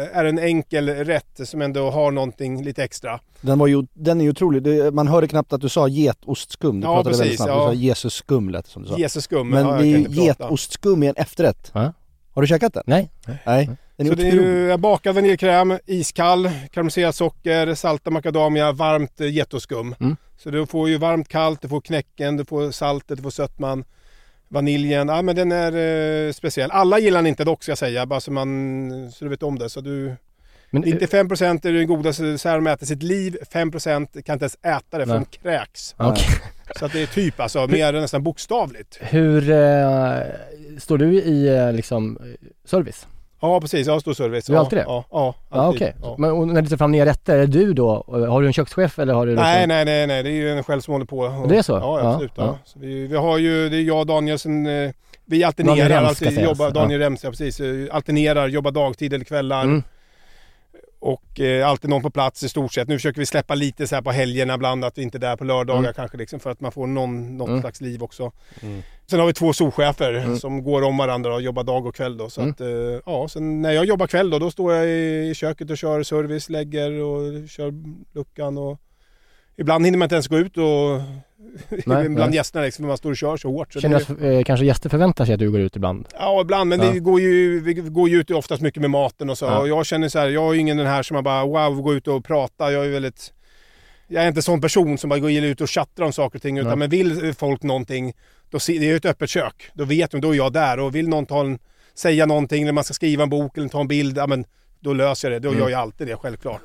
är 0.07 0.25
en 0.25 0.39
enkel 0.39 0.89
rätt 0.89 1.41
som 1.45 1.63
ändå 1.63 1.91
har 1.91 2.11
någonting 2.11 2.65
lite 2.65 2.85
extra. 2.85 3.21
Den, 3.41 3.59
var 3.59 3.67
ju, 3.67 3.87
den 3.95 4.21
är 4.21 4.25
ju 4.25 4.31
otrolig, 4.31 4.93
man 4.95 5.09
hörde 5.09 5.29
knappt 5.29 5.53
att 5.53 5.61
du 5.61 5.69
sa 5.69 5.89
getostskum, 5.89 6.81
du 6.81 6.87
Ja, 6.87 6.95
pratade 6.95 7.11
väldigt 7.11 7.25
precis, 7.27 7.37
snabbt, 7.37 7.51
ja. 7.51 7.71
du 7.71 7.77
sa 7.77 7.83
jesusskum 7.83 8.51
lät 8.51 8.67
som 8.67 8.83
du 8.83 8.89
sa. 8.89 8.99
Jesusskum, 8.99 9.49
Men 9.51 9.67
ja, 9.67 9.73
det 9.77 9.87
är 9.87 9.99
ju 9.99 10.07
getostskum 10.25 11.03
i 11.03 11.07
en 11.07 11.15
efterrätt. 11.17 11.71
Ja. 11.75 11.93
Har 12.33 12.43
du 12.43 12.49
käkat 12.49 12.75
den? 12.75 12.83
Nej. 12.87 13.11
Nej. 13.47 13.71
Den 13.97 14.07
är 14.07 14.11
Så 14.11 14.17
det 14.17 14.23
är 14.23 14.29
otrolig. 14.29 14.71
ju 14.71 14.77
bakad 14.77 15.15
vaniljkräm, 15.15 15.79
iskall, 15.87 16.51
karamelliserat 16.71 17.15
socker, 17.17 17.75
salta 17.75 18.11
macadamia, 18.11 18.73
varmt 18.73 19.21
getoskum. 19.21 19.95
Mm. 20.01 20.17
Så 20.39 20.51
du 20.51 20.67
får 20.67 20.89
ju 20.89 20.99
varmt 20.99 21.29
kallt, 21.29 21.63
du 21.63 21.69
får 21.69 21.81
knäcken, 21.81 22.37
du 22.37 22.45
får 22.45 22.71
saltet, 22.71 23.17
du 23.17 23.23
får 23.23 23.31
sötman, 23.31 23.85
vaniljen. 24.49 25.09
Ja 25.09 25.23
men 25.23 25.37
den 25.37 25.53
är 25.53 25.73
eh, 26.27 26.33
speciell. 26.33 26.71
Alla 26.71 26.99
gillar 26.99 27.19
den 27.19 27.27
inte 27.27 27.45
dock 27.45 27.63
ska 27.63 27.71
jag 27.71 27.79
säga, 27.79 28.07
bara 28.07 28.21
så, 28.21 28.33
man, 28.33 29.13
så 29.13 29.25
du 29.25 29.29
vet 29.29 29.43
om 29.43 29.59
det. 29.59 29.71
Så 29.71 29.81
du, 29.81 30.17
Men, 30.71 30.85
eh, 30.85 30.89
95% 30.89 31.67
är 31.67 31.73
den 31.73 31.87
godaste 31.87 32.23
desserten 32.23 32.65
de 32.65 32.71
äter 32.71 32.87
sitt 32.87 33.03
liv, 33.03 33.37
5% 33.53 34.23
kan 34.23 34.33
inte 34.33 34.43
ens 34.43 34.57
äta 34.63 34.99
det 34.99 35.07
för 35.07 35.15
de 35.15 35.25
kräks. 35.25 35.95
Okej. 35.99 36.27
Så 36.79 36.85
att 36.85 36.93
det 36.93 37.03
är 37.03 37.07
typ 37.07 37.41
alltså, 37.41 37.67
mer 37.67 37.93
nästan 37.93 38.23
bokstavligt. 38.23 38.99
Hur 39.01 39.51
eh, 39.51 40.21
står 40.79 40.99
du 40.99 41.15
i 41.15 41.49
eh, 41.57 41.73
liksom 41.73 42.19
eh, 42.21 42.49
service? 42.65 43.07
Ja 43.49 43.61
precis, 43.61 43.87
jag 43.87 43.93
har 43.95 44.01
stor 44.01 44.15
service. 44.15 44.47
Du 44.47 44.53
är 44.53 44.57
ja, 44.57 44.61
alltid 44.61 44.79
det? 44.79 44.83
Ja, 44.89 45.05
ja 45.11 45.35
Ja 45.51 45.57
alltid. 45.61 45.83
okej. 45.83 45.97
Ja. 46.03 46.15
Men 46.19 46.31
och 46.31 46.49
när 46.49 46.63
du 46.63 46.69
tar 46.69 46.77
fram 46.77 46.93
nya 46.93 47.07
rätter, 47.07 47.39
är 47.39 47.47
du 47.47 47.73
då, 47.73 48.05
har 48.09 48.41
du 48.41 48.47
en 48.47 48.53
kökschef 48.53 48.99
eller 48.99 49.15
har 49.15 49.27
du 49.27 49.33
liksom... 49.33 49.45
Nej, 49.45 49.67
nej, 49.67 49.85
nej, 49.85 50.07
nej, 50.07 50.23
det 50.23 50.31
är 50.31 50.33
ju 50.33 50.51
en 50.51 50.65
själv 50.65 50.81
som 50.81 50.93
håller 50.93 51.07
på. 51.07 51.47
Det 51.49 51.57
är 51.59 51.63
så? 51.63 51.73
Ja, 51.73 52.01
Ja, 52.01 52.11
absolut. 52.11 52.33
Ja, 52.37 52.45
ja. 52.45 52.59
Vi, 52.81 53.07
vi 53.07 53.17
har 53.17 53.39
ju, 53.39 53.69
det 53.69 53.77
är 53.77 53.81
jag 53.83 53.99
och 54.01 54.07
Daniel 54.07 54.39
sen, 54.39 54.67
eh, 54.67 54.91
vi 55.27 55.45
alternerar 55.45 55.77
Daniel 55.77 55.93
Rems 55.93 56.09
alltid, 56.23 56.45
jobbar, 56.45 56.65
Ja. 56.65 56.71
Daniel 56.71 57.01
Rems, 57.01 57.25
ja 57.25 57.31
precis. 57.31 57.61
Alternerar, 57.93 58.49
jobbar 58.49 58.71
dagtid 58.71 59.13
eller 59.13 59.25
kvällar. 59.25 59.63
Mm. 59.65 59.83
Och 61.05 61.41
eh, 61.41 61.69
alltid 61.69 61.91
någon 61.91 62.03
på 62.03 62.11
plats 62.11 62.43
i 62.43 62.49
stort 62.49 62.73
sett. 62.73 62.89
Nu 62.89 62.95
försöker 62.99 63.21
vi 63.21 63.27
släppa 63.27 63.55
lite 63.55 63.87
så 63.87 63.95
här 63.95 64.03
på 64.03 64.11
helgerna 64.11 64.55
ibland, 64.55 64.85
att 64.85 64.99
vi 64.99 65.03
inte 65.03 65.19
är 65.19 65.21
där 65.21 65.37
på 65.37 65.45
lördagar 65.45 65.79
Mm. 65.81 65.93
kanske 65.95 66.17
liksom, 66.17 66.41
för 66.41 66.51
att 66.51 66.61
man 66.61 66.73
får 66.73 66.87
någon, 66.87 67.37
något 67.37 67.49
Mm. 67.49 67.61
slags 67.61 67.81
liv 67.81 68.03
också. 68.03 68.33
Mm. 68.63 68.83
Sen 69.07 69.21
har 69.21 69.27
vi 69.27 69.33
två 69.33 69.53
souschefer 69.53 70.15
Mm. 70.15 70.39
som 70.39 70.63
går 70.63 70.83
om 70.83 70.97
varandra 70.97 71.35
och 71.35 71.43
jobbar 71.43 71.65
dag 71.65 71.87
och 71.87 71.95
kväll 71.95 72.17
då. 72.17 72.31
Så 72.31 72.41
Mm. 72.41 72.53
att, 72.53 72.61
eh, 72.61 72.67
ja, 73.07 73.29
sen 73.29 73.63
när 73.63 73.73
jag 73.73 73.85
jobbar 73.85 74.07
kväll 74.07 74.31
då, 74.31 74.39
då 74.39 74.51
står 74.51 74.73
jag 74.75 74.87
i, 74.87 75.29
i 75.31 75.35
köket 75.35 75.71
och 75.71 75.79
kör 75.79 76.03
service, 76.03 76.49
lägger 76.51 76.91
och 77.03 77.49
kör 77.49 77.73
luckan 78.15 78.59
och 78.59 78.81
ibland 79.57 79.85
hinner 79.85 79.99
man 79.99 80.07
inte 80.07 80.15
ens 80.15 80.29
gå 80.29 80.39
ut 80.39 80.57
och 80.59 81.01
Nej, 81.71 81.83
bland 82.09 82.15
nej. 82.17 82.35
gästerna 82.35 82.65
liksom, 82.65 82.87
man 82.87 82.97
står 82.97 83.11
och 83.11 83.17
kör 83.17 83.37
så 83.37 83.49
hårt. 83.51 83.73
Så 83.73 83.81
Känner 83.81 83.97
att 83.97 84.23
eh, 84.23 84.43
kanske 84.47 84.67
gäster 84.67 84.89
förväntar 84.89 85.25
sig 85.25 85.35
att 85.35 85.41
du 85.41 85.51
går 85.51 85.61
ut 85.61 85.77
ibland? 85.77 86.09
Ja, 86.19 86.41
ibland. 86.41 86.69
Men 86.71 86.81
Ja. 86.81 86.91
vi, 86.91 86.99
går 86.99 87.21
ju, 87.21 87.61
vi 87.61 87.75
går 87.75 88.09
ju 88.09 88.21
ut 88.21 88.31
oftast 88.31 88.63
mycket 88.63 88.81
med 88.81 88.91
maten 88.91 89.31
och 89.31 89.39
så. 89.39 89.45
Ja. 89.45 89.59
Och 89.59 89.69
jag 89.69 89.87
känner 89.87 90.09
så 90.09 90.19
här, 90.19 90.29
jag 90.29 90.49
är 90.51 90.55
ju 90.55 90.61
ingen 90.61 90.77
den 90.77 90.87
här 90.87 91.03
som 91.03 91.15
man 91.15 91.25
bara 91.25 91.45
wow, 91.47 91.83
gå 91.83 91.95
ut 91.95 92.09
och 92.09 92.25
prata. 92.25 92.73
Jag 92.73 92.87
är 92.87 92.91
väldigt... 92.91 93.33
Jag 94.09 94.25
är 94.25 94.29
inte 94.29 94.39
en 94.39 94.43
sån 94.43 94.61
person 94.61 94.99
som 94.99 95.11
bara 95.11 95.19
går 95.19 95.31
ut 95.31 95.61
och 95.61 95.71
chattar 95.71 96.05
om 96.05 96.13
saker 96.13 96.39
och 96.39 96.43
ting. 96.43 96.59
Utan 96.59 96.79
men 96.79 96.91
vill 96.91 97.35
folk 97.39 97.63
någonting, 97.63 98.13
då 98.51 98.59
det 98.67 98.77
är 98.77 98.83
ju 98.83 98.97
ett 98.97 99.05
öppet 99.05 99.31
kök. 99.31 99.71
Då 99.75 99.85
vet 99.85 100.11
de, 100.11 100.21
då 100.21 100.31
är 100.31 100.35
jag 100.37 100.53
där. 100.53 100.79
Och 100.81 100.95
vill 100.95 101.09
någon 101.09 101.27
ta 101.27 101.41
en, 101.41 101.59
säga 101.95 102.27
någonting, 102.27 102.63
eller 102.63 102.73
man 102.73 102.85
ska 102.85 102.95
skriva 102.95 103.23
en 103.23 103.31
bok 103.31 103.59
eller 103.59 103.69
ta 103.69 103.81
en 103.81 103.89
bild, 103.89 104.19
ja 104.19 104.27
men 104.27 104.45
då 104.81 104.93
löser 104.93 105.31
jag 105.31 105.43
det. 105.43 105.49
Då 105.49 105.53
Mm. 105.53 105.61
gör 105.63 105.71
jag 105.71 105.81
alltid 105.81 106.07
det, 106.07 106.17
självklart. 106.17 106.61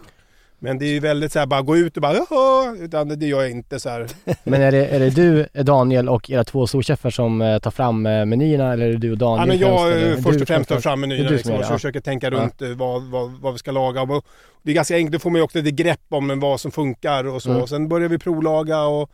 Men 0.62 0.80
det 0.80 0.86
är 0.86 0.89
ju 0.89 0.99
väldigt 0.99 1.32
så 1.32 1.39
här, 1.39 1.45
bara 1.45 1.62
gå 1.62 1.78
ut 1.78 1.95
och 1.97 2.01
bara 2.01 2.14
jaha, 2.14 2.76
utan 2.80 3.07
det 3.20 3.26
gör 3.26 3.41
jag 3.41 3.51
inte 3.51 3.80
så 3.80 3.89
här. 3.89 4.07
Men 4.43 4.62
är 4.62 4.72
det, 4.72 4.86
är 4.86 4.99
det 4.99 5.10
du, 5.10 5.47
Daniel 5.64 6.10
och 6.10 6.30
era 6.30 6.43
två 6.43 6.68
storchefer 6.68 7.10
som 7.10 7.41
eh, 7.41 7.60
tar 7.60 7.72
fram 7.72 8.05
eh, 8.05 8.26
menyerna 8.26 8.74
eller 8.74 8.86
är 8.86 8.91
det 8.91 8.97
du 8.97 9.12
och 9.12 9.16
Ja, 9.16 9.20
Daniel? 9.26 9.47
men 9.47 9.57
jag 9.57 9.80
främst, 9.80 9.95
eller? 10.03 10.12
eh, 10.18 10.22
först 10.24 10.41
och 10.41 10.47
främst 10.47 10.70
tar 10.70 10.76
först? 10.76 10.84
fram 10.84 10.99
menyerna 11.01 11.30
liksom, 11.30 11.51
som 11.51 11.60
och 11.60 11.66
så 11.66 11.74
försöker 11.74 11.99
tänka 11.99 12.28
Ja. 12.28 12.32
runt 12.32 12.62
eh, 12.62 12.70
vad, 12.70 13.03
vad, 13.03 13.32
vad 13.32 13.53
vi 13.53 13.60
ska 13.60 13.72
laga. 13.72 14.01
Och 14.01 14.26
det 14.64 14.72
är 14.72 14.76
ganska 14.76 14.95
enkelt, 14.95 15.14
då 15.14 15.20
får 15.20 15.30
man 15.30 15.39
ju 15.39 15.43
också 15.43 15.57
lite 15.57 15.84
grepp 15.84 16.01
om 16.10 16.39
vad 16.39 16.60
som 16.60 16.72
funkar 16.72 17.28
och 17.28 17.41
så. 17.43 17.51
Mm. 17.51 17.68
Sen 17.68 17.88
börjar 17.88 18.10
vi 18.10 18.18
provlaga 18.18 18.82
och 18.84 19.10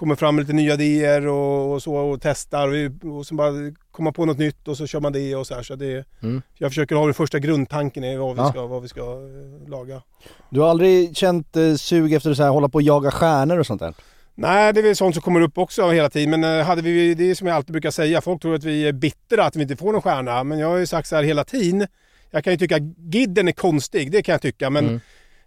kommer 0.00 0.14
fram 0.16 0.36
med 0.36 0.42
lite 0.42 0.52
nya 0.52 0.74
idéer 0.74 1.26
och, 1.26 1.72
och 1.72 1.82
så 1.82 1.94
och 1.94 2.18
testar. 2.22 2.68
Och, 2.68 3.16
och 3.18 3.26
sen 3.26 3.36
bara 3.36 3.52
komma 3.90 4.12
på 4.12 4.24
något 4.24 4.38
nytt 4.38 4.68
och 4.68 4.76
så 4.76 4.86
kör 4.86 5.00
man 5.00 5.12
det 5.12 5.36
och 5.36 5.46
så 5.46 5.54
här. 5.54 5.62
Så 5.62 5.74
det, 5.76 6.04
Mm. 6.22 6.42
Jag 6.54 6.70
försöker 6.70 6.94
ha 6.96 7.04
den 7.04 7.14
första 7.14 7.38
grundtanken 7.38 8.04
i 8.04 8.16
vad 8.16 8.34
vi 8.36 8.42
Ja. 8.42 8.48
ska, 8.50 8.66
vad 8.66 8.82
vi 8.82 8.88
ska 8.88 9.00
eh, 9.00 9.68
laga. 9.70 10.02
Du 10.50 10.60
har 10.60 10.68
aldrig 10.68 11.16
känt 11.16 11.56
eh, 11.56 11.74
sug 11.74 12.12
efter 12.12 12.30
att 12.30 12.52
hålla 12.52 12.68
på 12.68 12.76
och 12.76 12.82
jaga 12.82 13.10
stjärnor 13.10 13.58
och 13.58 13.66
sånt 13.66 13.80
där? 13.80 13.94
Nej, 14.34 14.72
det 14.72 14.80
är 14.80 14.82
väl 14.82 14.96
sånt 14.96 15.14
som 15.14 15.22
kommer 15.22 15.40
upp 15.40 15.58
också 15.58 15.90
hela 15.90 16.10
tiden. 16.10 16.30
Men 16.40 16.58
eh, 16.58 16.66
hade 16.66 16.82
vi, 16.82 17.14
det 17.14 17.30
är 17.30 17.34
som 17.34 17.46
jag 17.46 17.56
alltid 17.56 17.72
brukar 17.72 17.90
säga, 17.90 18.20
folk 18.20 18.42
tror 18.42 18.54
att 18.54 18.64
vi 18.64 18.88
är 18.88 18.92
bittra 18.92 19.44
att 19.44 19.56
vi 19.56 19.62
inte 19.62 19.76
får 19.76 19.92
någon 19.92 20.02
stjärna. 20.02 20.44
Men 20.44 20.58
jag 20.58 20.68
har 20.68 20.76
ju 20.76 20.86
sagt 20.86 21.08
så 21.08 21.16
här 21.16 21.22
hela 21.22 21.44
tiden. 21.44 21.86
Jag 22.30 22.44
kan 22.44 22.52
ju 22.52 22.56
tycka 22.56 22.78
Gidden 23.12 23.48
är 23.48 23.52
konstig, 23.52 24.12
det 24.12 24.22
kan 24.22 24.32
jag 24.32 24.42
tycka. 24.42 24.70
Men 24.70 24.84
Mm. 24.86 25.00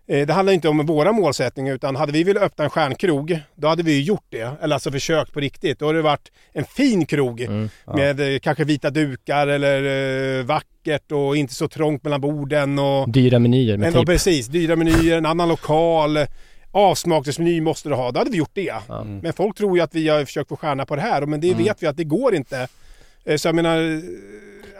Eh, 0.07 0.27
det 0.27 0.33
handlar 0.33 0.53
inte 0.53 0.69
om 0.69 0.85
våra 0.85 1.11
målsättningar 1.11 1.73
utan 1.73 1.95
hade 1.95 2.11
vi 2.11 2.23
velat 2.23 2.43
öppna 2.43 2.63
en 2.63 2.69
stjärnkrog, 2.69 3.39
då 3.55 3.67
hade 3.67 3.83
vi 3.83 4.01
gjort 4.01 4.25
det. 4.29 4.51
Eller 4.61 4.73
alltså 4.75 4.91
försökt 4.91 5.33
på 5.33 5.39
riktigt. 5.39 5.79
Då 5.79 5.85
hade 5.85 5.99
det 5.99 6.03
varit 6.03 6.31
en 6.53 6.65
fin 6.65 7.05
krog 7.05 7.41
Mm. 7.41 7.69
med 7.95 8.33
eh, 8.33 8.39
kanske 8.39 8.63
vita 8.63 8.89
dukar 8.89 9.47
eller 9.47 10.39
eh, 10.39 10.45
vackert 10.45 11.11
och 11.11 11.37
inte 11.37 11.53
så 11.53 11.67
trångt 11.67 12.03
mellan 12.03 12.21
borden. 12.21 12.79
Och, 12.79 13.09
Dyra 13.09 13.39
menyer 13.39 13.71
med 13.71 13.79
men, 13.79 13.87
ja, 13.87 13.93
tejp. 13.93 14.11
precis, 14.11 14.47
dyra 14.47 14.75
menyer, 14.75 15.17
en 15.17 15.25
annan 15.25 15.49
lokal. 15.49 16.17
Avsmakningsmeny 16.71 17.61
måste 17.61 17.89
du 17.89 17.95
ha. 17.95 18.11
Då 18.11 18.19
hade 18.19 18.31
vi 18.31 18.37
gjort 18.37 18.51
det. 18.53 18.73
Mm. 18.89 19.17
Men 19.19 19.33
folk 19.33 19.57
tror 19.57 19.77
ju 19.77 19.83
att 19.83 19.95
vi 19.95 20.07
har 20.09 20.25
försökt 20.25 20.49
få 20.49 20.55
stjärna 20.57 20.85
på 20.85 20.95
det 20.95 21.01
här. 21.01 21.25
Men 21.25 21.41
det 21.41 21.53
vet 21.53 21.83
vi 21.83 21.87
att 21.87 21.97
det 21.97 22.03
går 22.03 22.35
inte. 22.35 22.67
Så 23.37 23.47
jag 23.47 23.55
menar... 23.55 24.01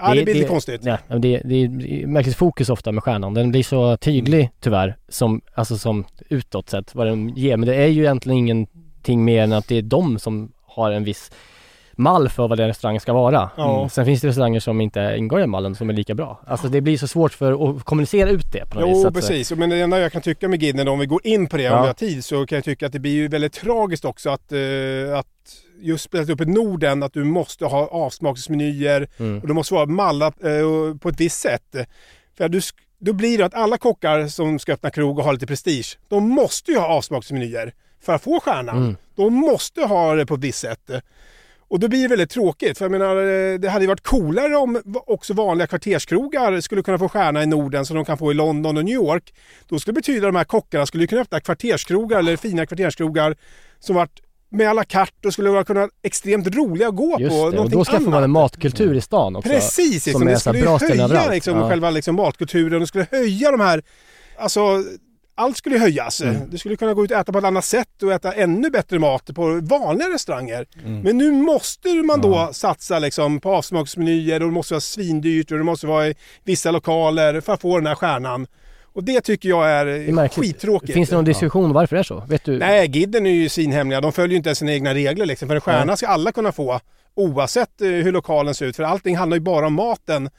Ja, 0.01 0.13
det, 0.13 0.23
blir 0.23 0.33
lite 0.33 0.47
konstigt. 0.47 0.81
Ja, 0.83 0.97
men 1.07 1.21
det, 1.21 1.41
det 1.45 1.55
är 1.55 2.07
märkligt 2.07 2.35
fokus 2.35 2.69
ofta 2.69 2.91
med 2.91 3.03
stjärnan. 3.03 3.33
Den 3.33 3.51
blir 3.51 3.63
så 3.63 3.97
tydlig 3.97 4.49
tyvärr, 4.59 4.97
som, 5.09 5.41
alltså 5.53 5.77
som 5.77 6.05
utåt 6.29 6.69
sett 6.69 6.95
vad 6.95 7.07
den 7.07 7.29
ger. 7.29 7.57
Men 7.57 7.67
det 7.69 7.75
är 7.75 7.87
ju 7.87 8.01
egentligen 8.01 8.37
ingenting 8.37 9.25
mer 9.25 9.43
än 9.43 9.53
att 9.53 9.67
det 9.67 9.77
är 9.77 9.81
de 9.81 10.19
som 10.19 10.51
har 10.61 10.91
en 10.91 11.03
viss 11.03 11.31
mall 11.95 12.29
för 12.29 12.47
vad 12.47 12.57
den 12.57 12.67
restaurangen 12.67 13.01
ska 13.01 13.13
vara. 13.13 13.49
Ja. 13.57 13.77
Mm. 13.77 13.89
Sen 13.89 14.05
finns 14.05 14.21
det 14.21 14.27
restauranger 14.27 14.59
som 14.59 14.81
inte 14.81 15.15
ingår 15.17 15.41
i 15.41 15.47
mallen 15.47 15.75
som 15.75 15.89
är 15.89 15.93
lika 15.93 16.13
bra. 16.13 16.41
Alltså 16.47 16.67
det 16.67 16.81
blir 16.81 16.97
så 16.97 17.07
svårt 17.07 17.33
för 17.33 17.69
att 17.77 17.83
kommunicera 17.83 18.29
ut 18.29 18.51
det 18.51 18.69
på 18.69 18.79
något 18.79 18.89
vis. 18.89 19.03
Jo, 19.05 19.11
precis. 19.11 19.51
Men 19.51 19.69
det 19.69 19.81
enda 19.81 19.99
jag 19.99 20.11
kan 20.11 20.21
tycka 20.21 20.47
med 20.47 20.63
Gidden, 20.63 20.87
om 20.87 20.99
vi 20.99 21.05
går 21.05 21.21
in 21.23 21.47
på 21.47 21.57
det, 21.57 21.69
om 21.69 21.75
Ja. 21.75 21.81
vi 21.81 21.87
har 21.87 21.93
tid, 21.93 22.25
så 22.25 22.45
kan 22.45 22.55
jag 22.55 22.65
tycka 22.65 22.85
att 22.85 22.93
det 22.93 22.99
blir 22.99 23.11
ju 23.11 23.27
väldigt 23.27 23.53
tragiskt 23.53 24.05
också 24.05 24.29
att, 24.29 24.51
eh, 24.51 24.59
att 25.17 25.27
just 25.83 26.03
spelat 26.03 26.29
upp 26.29 26.41
i 26.41 26.45
Norden, 26.45 27.03
att 27.03 27.13
du 27.13 27.23
måste 27.23 27.65
ha 27.65 27.87
avsmakningsmenyer 27.87 29.07
Mm. 29.17 29.39
och 29.41 29.47
det 29.47 29.53
måste 29.53 29.73
vara 29.73 29.85
mallat 29.85 30.43
eh, 30.43 30.95
på 31.01 31.09
ett 31.09 31.19
visst 31.19 31.39
sätt. 31.41 31.75
För 32.37 32.49
du, 32.49 32.61
då 32.99 33.13
blir 33.13 33.37
det 33.37 33.45
att 33.45 33.53
alla 33.53 33.77
kockar 33.77 34.27
som 34.27 34.59
ska 34.59 34.73
öppna 34.73 34.89
krog 34.89 35.19
och 35.19 35.25
ha 35.25 35.31
lite 35.31 35.47
prestige, 35.47 35.97
de 36.07 36.29
måste 36.29 36.71
ju 36.71 36.77
ha 36.77 36.87
avsmakningsmenyer 36.87 37.73
för 38.01 38.13
att 38.13 38.23
få 38.23 38.39
stjärnan. 38.39 38.77
Mm. 38.77 38.95
De 39.15 39.33
måste 39.33 39.81
ha 39.81 40.15
det 40.15 40.25
på 40.25 40.33
ett 40.33 40.39
visst 40.39 40.59
sätt. 40.59 40.89
Och 41.67 41.79
då 41.79 41.87
blir 41.87 42.01
det 42.01 42.07
väldigt 42.07 42.29
tråkigt. 42.29 42.77
För 42.77 42.85
jag 42.85 42.91
menar, 42.91 43.15
eh, 43.15 43.59
det 43.59 43.69
hade 43.69 43.83
ju 43.83 43.87
varit 43.87 44.03
coolare 44.03 44.55
om 44.57 44.81
också 45.07 45.33
vanliga 45.33 45.67
kvarterskrogar 45.67 46.61
skulle 46.61 46.83
kunna 46.83 46.97
få 46.97 47.09
stjärna 47.09 47.43
i 47.43 47.45
Norden 47.45 47.85
som 47.85 47.95
de 47.95 48.05
kan 48.05 48.17
få 48.17 48.31
i 48.31 48.33
London 48.33 48.77
och 48.77 48.85
New 48.85 48.93
York. 48.93 49.33
Då 49.67 49.79
skulle 49.79 49.93
det 49.93 49.99
betyda 50.01 50.27
att 50.27 50.33
de 50.33 50.37
här 50.37 50.43
kockarna 50.43 50.85
skulle 50.85 51.07
kunna 51.07 51.21
öppna 51.21 51.39
kvarterskrogar 51.39 52.19
eller 52.19 52.37
fina 52.37 52.65
kvarterskrogar 52.65 53.35
som 53.79 53.95
varit 53.95 54.21
med 54.53 54.69
à 54.69 54.73
la 54.73 54.83
carte 54.83 55.27
och 55.27 55.33
skulle 55.33 55.49
vara 55.49 55.63
kunna 55.63 55.89
extremt 56.03 56.55
roliga 56.55 56.87
att 56.87 56.95
gå 56.95 57.17
Just 57.19 57.31
på. 57.31 57.49
det, 57.49 57.59
och 57.59 57.69
då 57.69 57.85
skaffar 57.85 58.11
man 58.11 58.23
en 58.23 58.31
matkultur 58.31 58.95
i 58.95 59.01
stan 59.01 59.35
också. 59.35 59.49
Precis, 59.49 60.03
som 60.03 60.27
liksom, 60.27 60.27
är 60.27 60.31
det 60.31 60.39
skulle 60.39 60.61
bra 60.61 60.77
höja 60.77 61.29
liksom, 61.31 61.57
Ja. 61.57 61.69
själva 61.69 61.89
liksom, 61.89 62.15
matkulturen. 62.15 62.79
Det 62.79 62.87
skulle 62.87 63.07
höja 63.11 63.51
de 63.51 63.59
här... 63.59 63.83
Alltså, 64.37 64.83
allt 65.35 65.57
skulle 65.57 65.77
höjas. 65.77 66.21
Mm. 66.21 66.35
Du 66.49 66.57
skulle 66.57 66.75
kunna 66.75 66.93
gå 66.93 67.03
ut 67.03 67.11
och 67.11 67.17
äta 67.17 67.31
på 67.31 67.37
ett 67.39 67.45
annat 67.45 67.65
sätt 67.65 68.03
och 68.03 68.13
äta 68.13 68.31
ännu 68.33 68.69
bättre 68.69 68.99
mat 68.99 69.29
på 69.35 69.59
vanliga 69.63 70.09
restauranger. 70.09 70.65
Mm. 70.85 71.01
Men 71.01 71.17
nu 71.17 71.31
måste 71.31 71.93
man 71.93 72.21
då 72.21 72.49
satsa 72.51 72.99
liksom, 72.99 73.39
på 73.39 73.55
avsmaksmenyer 73.55 74.41
och 74.41 74.47
det 74.47 74.53
måste 74.53 74.73
vara 74.73 74.81
svindyrt 74.81 75.51
och 75.51 75.57
det 75.57 75.63
måste 75.63 75.87
vara 75.87 76.07
i 76.07 76.15
vissa 76.43 76.71
lokaler 76.71 77.41
för 77.41 77.53
att 77.53 77.61
få 77.61 77.77
den 77.77 77.87
här 77.87 77.95
stjärnan. 77.95 78.47
Och 78.93 79.03
det 79.03 79.21
tycker 79.21 79.49
jag 79.49 79.69
är, 79.71 79.85
Det 79.85 79.91
är 80.21 80.27
skittråkigt. 80.27 80.93
Finns 80.93 81.09
det 81.09 81.15
någon 81.15 81.25
diskussion 81.25 81.73
varför 81.73 81.95
det 81.95 81.99
är 81.99 82.03
så? 82.03 82.23
Vet 82.27 82.43
du? 82.45 82.57
Nej, 82.59 82.87
Gidden 82.89 83.25
är 83.25 83.31
ju 83.31 83.49
svinhemliga. 83.49 84.01
De 84.01 84.11
följer 84.11 84.31
ju 84.31 84.37
inte 84.37 84.49
ens 84.49 84.59
sina 84.59 84.73
egna 84.73 84.93
regler 84.93 85.25
liksom. 85.25 85.47
För 85.47 85.55
en 85.55 85.61
stjärna 85.61 85.85
Nej. 85.85 85.97
ska 85.97 86.07
alla 86.07 86.31
kunna 86.31 86.51
få. 86.51 86.79
Oavsett 87.15 87.81
eh, 87.81 87.87
hur 87.87 88.11
lokalen 88.11 88.55
ser 88.55 88.65
ut. 88.65 88.75
För 88.75 88.83
allting 88.83 89.17
handlar 89.17 89.35
ju 89.37 89.41
bara 89.41 89.67
om 89.67 89.73
maten. 89.73 90.29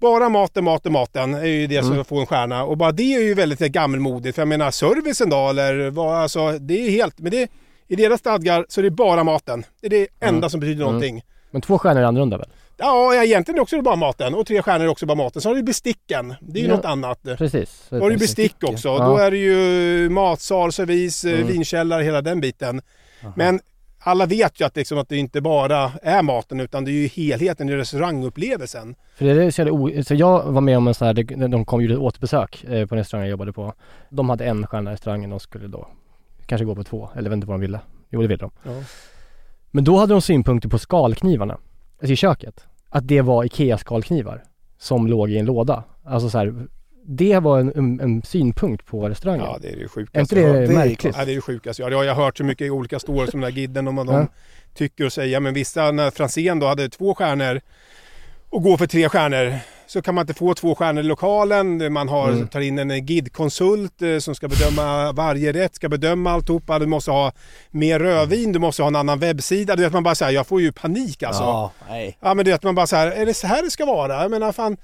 Bara 0.00 0.28
maten, 0.28 0.64
maten, 0.64 0.92
maten 0.92 1.34
är 1.34 1.44
ju 1.44 1.66
det 1.66 1.82
som 1.82 1.92
Mm. 1.92 2.04
får 2.04 2.20
en 2.20 2.26
stjärna. 2.26 2.64
Och 2.64 2.76
bara 2.76 2.92
det 2.92 3.14
är 3.14 3.20
ju 3.22 3.34
väldigt 3.34 3.60
eh, 3.62 3.66
gammelmodigt. 3.68 4.34
För 4.34 4.42
jag 4.42 4.48
menar 4.48 4.70
servicen 4.70 5.30
då 5.30 5.48
eller 5.48 5.90
vad, 5.90 6.14
alltså 6.16 6.52
det 6.58 6.86
är 6.86 6.90
helt... 6.90 7.18
Men 7.20 7.30
det, 7.30 7.50
i 7.88 7.96
deras 7.96 8.20
stadgar 8.20 8.66
så 8.68 8.80
är 8.80 8.82
det 8.82 8.90
bara 8.90 9.24
maten. 9.24 9.64
Det 9.80 9.86
är 9.86 9.90
det 9.90 10.06
enda 10.20 10.38
Mm. 10.38 10.50
som 10.50 10.60
betyder 10.60 10.82
Mm. 10.82 10.86
någonting. 10.86 11.22
Men 11.50 11.62
två 11.62 11.78
stjärnor 11.78 12.00
är 12.00 12.04
annorlunda 12.06 12.38
väl? 12.38 12.48
Ja, 12.82 13.24
egentligen 13.24 13.58
är 13.58 13.62
också 13.62 13.76
det 13.76 13.82
bara 13.82 13.96
maten. 13.96 14.34
Och 14.34 14.46
tre 14.46 14.62
stjärnor 14.62 14.84
är 14.84 14.88
också 14.88 15.06
bara 15.06 15.14
maten. 15.14 15.42
Så 15.42 15.48
har 15.48 15.54
du 15.54 15.62
besticken. 15.62 16.34
Det 16.40 16.58
är 16.60 16.62
ju 16.62 16.68
Ja. 16.68 16.76
något 16.76 16.84
annat. 16.84 17.22
Precis. 17.22 17.86
Då 17.90 18.00
har 18.00 18.10
du 18.10 18.16
bestick 18.16 18.56
också. 18.64 18.88
Ja. 18.88 19.06
Då 19.08 19.16
är 19.16 19.30
det 19.30 19.36
ju 19.36 20.08
matsal, 20.10 20.72
servis, 20.72 21.24
eh, 21.24 21.34
Mm. 21.34 21.46
vinkällare, 21.46 22.02
hela 22.02 22.22
den 22.22 22.40
biten. 22.40 22.80
Men 23.36 23.60
alla 24.04 24.26
vet 24.26 24.60
ju 24.60 24.64
att, 24.64 24.76
liksom, 24.76 24.98
att 24.98 25.08
det 25.08 25.16
inte 25.16 25.40
bara 25.40 25.92
är 26.02 26.22
maten 26.22 26.60
utan 26.60 26.84
det 26.84 26.90
är 26.90 26.92
ju 26.92 27.06
helheten 27.06 27.68
i 27.68 27.76
restaurangupplevelsen. 27.76 28.94
För 29.16 29.24
det 29.24 29.44
är 29.44 29.50
så, 29.50 29.70
o- 29.70 30.02
så 30.06 30.14
jag 30.14 30.42
var 30.52 30.60
med 30.60 30.76
om 30.76 30.88
en 30.88 30.94
sån 30.94 31.06
här, 31.06 31.48
de 31.48 31.64
kom 31.64 31.76
och 31.76 31.82
gjorde 31.82 31.94
ett 31.94 32.00
återbesök 32.00 32.64
eh, 32.64 32.86
på 32.86 32.94
en 32.94 32.98
restaurang 32.98 33.24
jag 33.26 33.30
jobbade 33.30 33.52
på. 33.52 33.74
De 34.10 34.30
hade 34.30 34.44
en 34.44 34.66
stjärna 34.66 34.90
i 34.90 34.94
restaurangen, 34.94 35.30
de 35.30 35.40
skulle 35.40 35.68
då 35.68 35.88
kanske 36.46 36.64
gå 36.64 36.74
på 36.74 36.84
två, 36.84 37.08
eller 37.12 37.22
jag 37.22 37.30
vet 37.30 37.36
inte 37.36 37.46
vad 37.46 37.54
de 37.54 37.60
ville. 37.60 37.80
Jo 38.10 38.22
det 38.22 38.28
ville 38.28 38.36
de. 38.40 38.50
Ja. 38.62 38.70
Men 39.70 39.84
då 39.84 39.96
hade 39.96 40.14
de 40.14 40.20
synpunkter 40.22 40.68
på 40.68 40.78
skalknivarna, 40.78 41.58
alltså 42.00 42.12
i 42.12 42.16
köket. 42.16 42.66
Att 42.94 43.08
det 43.08 43.20
var 43.20 43.44
IKEA-skalknivar 43.44 44.42
som 44.78 45.06
låg 45.06 45.30
i 45.30 45.38
en 45.38 45.44
låda. 45.44 45.84
Alltså 46.04 46.30
så 46.30 46.38
här, 46.38 46.66
det 47.06 47.38
var 47.38 47.60
en, 47.60 47.72
en, 47.76 48.00
en 48.00 48.22
synpunkt 48.22 48.86
på 48.86 49.08
restaurangen. 49.08 49.44
Ja, 49.46 49.58
det 49.62 49.68
är 49.68 49.76
det 49.76 49.82
är 49.82 49.88
sjukaste. 49.88 50.20
inte 50.20 50.34
det, 50.34 50.40
jag 50.40 50.66
hört. 50.66 50.68
märkligt? 50.76 51.16
Ja, 51.18 51.24
det 51.24 51.32
är 51.32 51.34
det 51.34 51.40
sjukaste. 51.40 51.82
Ja, 51.82 51.88
det 51.90 51.96
har 51.96 52.04
jag 52.04 52.14
hört 52.14 52.38
så 52.38 52.44
mycket 52.44 52.70
olika 52.70 52.98
stories 52.98 53.34
om 53.34 53.40
den 53.40 53.50
här 53.52 53.58
gidden 53.58 53.88
om 53.88 53.96
vad 53.96 54.06
de 54.06 54.14
Ja. 54.14 54.26
tycker 54.74 55.04
och 55.06 55.12
säger. 55.12 55.40
Men 55.40 55.54
vissa, 55.54 55.90
när 55.92 56.10
Franzén 56.10 56.58
då 56.58 56.66
hade 56.66 56.88
två 56.88 57.14
stjärnor 57.14 57.60
och 58.50 58.62
går 58.62 58.76
för 58.76 58.86
tre 58.86 59.08
stjärnor 59.08 59.54
så 59.92 60.02
kan 60.02 60.14
man 60.14 60.22
inte 60.22 60.34
få 60.34 60.54
två 60.54 60.74
stjärnor 60.74 61.00
i 61.04 61.06
lokalen. 61.06 61.92
Man 61.92 62.08
har, 62.08 62.28
Mm. 62.28 62.48
tar 62.48 62.60
in 62.60 62.78
en 62.78 63.06
guidkonsult 63.06 64.02
eh, 64.02 64.18
som 64.18 64.34
ska 64.34 64.48
bedöma 64.48 65.12
varje 65.12 65.52
rätt, 65.52 65.74
ska 65.74 65.88
bedöma 65.88 66.30
alltihopa. 66.32 66.78
Du 66.78 66.86
måste 66.86 67.10
ha 67.10 67.32
mer 67.70 67.98
rödvin, 68.00 68.52
du 68.52 68.58
måste 68.58 68.82
ha 68.82 68.86
en 68.86 68.96
annan 68.96 69.18
webbsida. 69.18 69.76
Du 69.76 69.82
vet 69.82 69.92
man 69.92 70.02
bara 70.02 70.14
säger 70.14 70.32
jag 70.32 70.46
får 70.46 70.60
ju 70.60 70.72
panik 70.72 71.22
alltså. 71.22 71.42
Ja, 71.42 71.72
nej. 71.88 72.18
Ja 72.20 72.34
men 72.34 72.44
det 72.44 72.52
att 72.52 72.62
man 72.62 72.74
bara 72.74 72.86
så 72.86 72.96
här, 72.96 73.06
är 73.06 73.26
det 73.26 73.34
så 73.34 73.46
här 73.46 73.62
det 73.62 73.70
ska 73.70 73.84
vara? 73.86 74.22
Jag 74.22 74.30
menar 74.30 74.52
fan, 74.52 74.76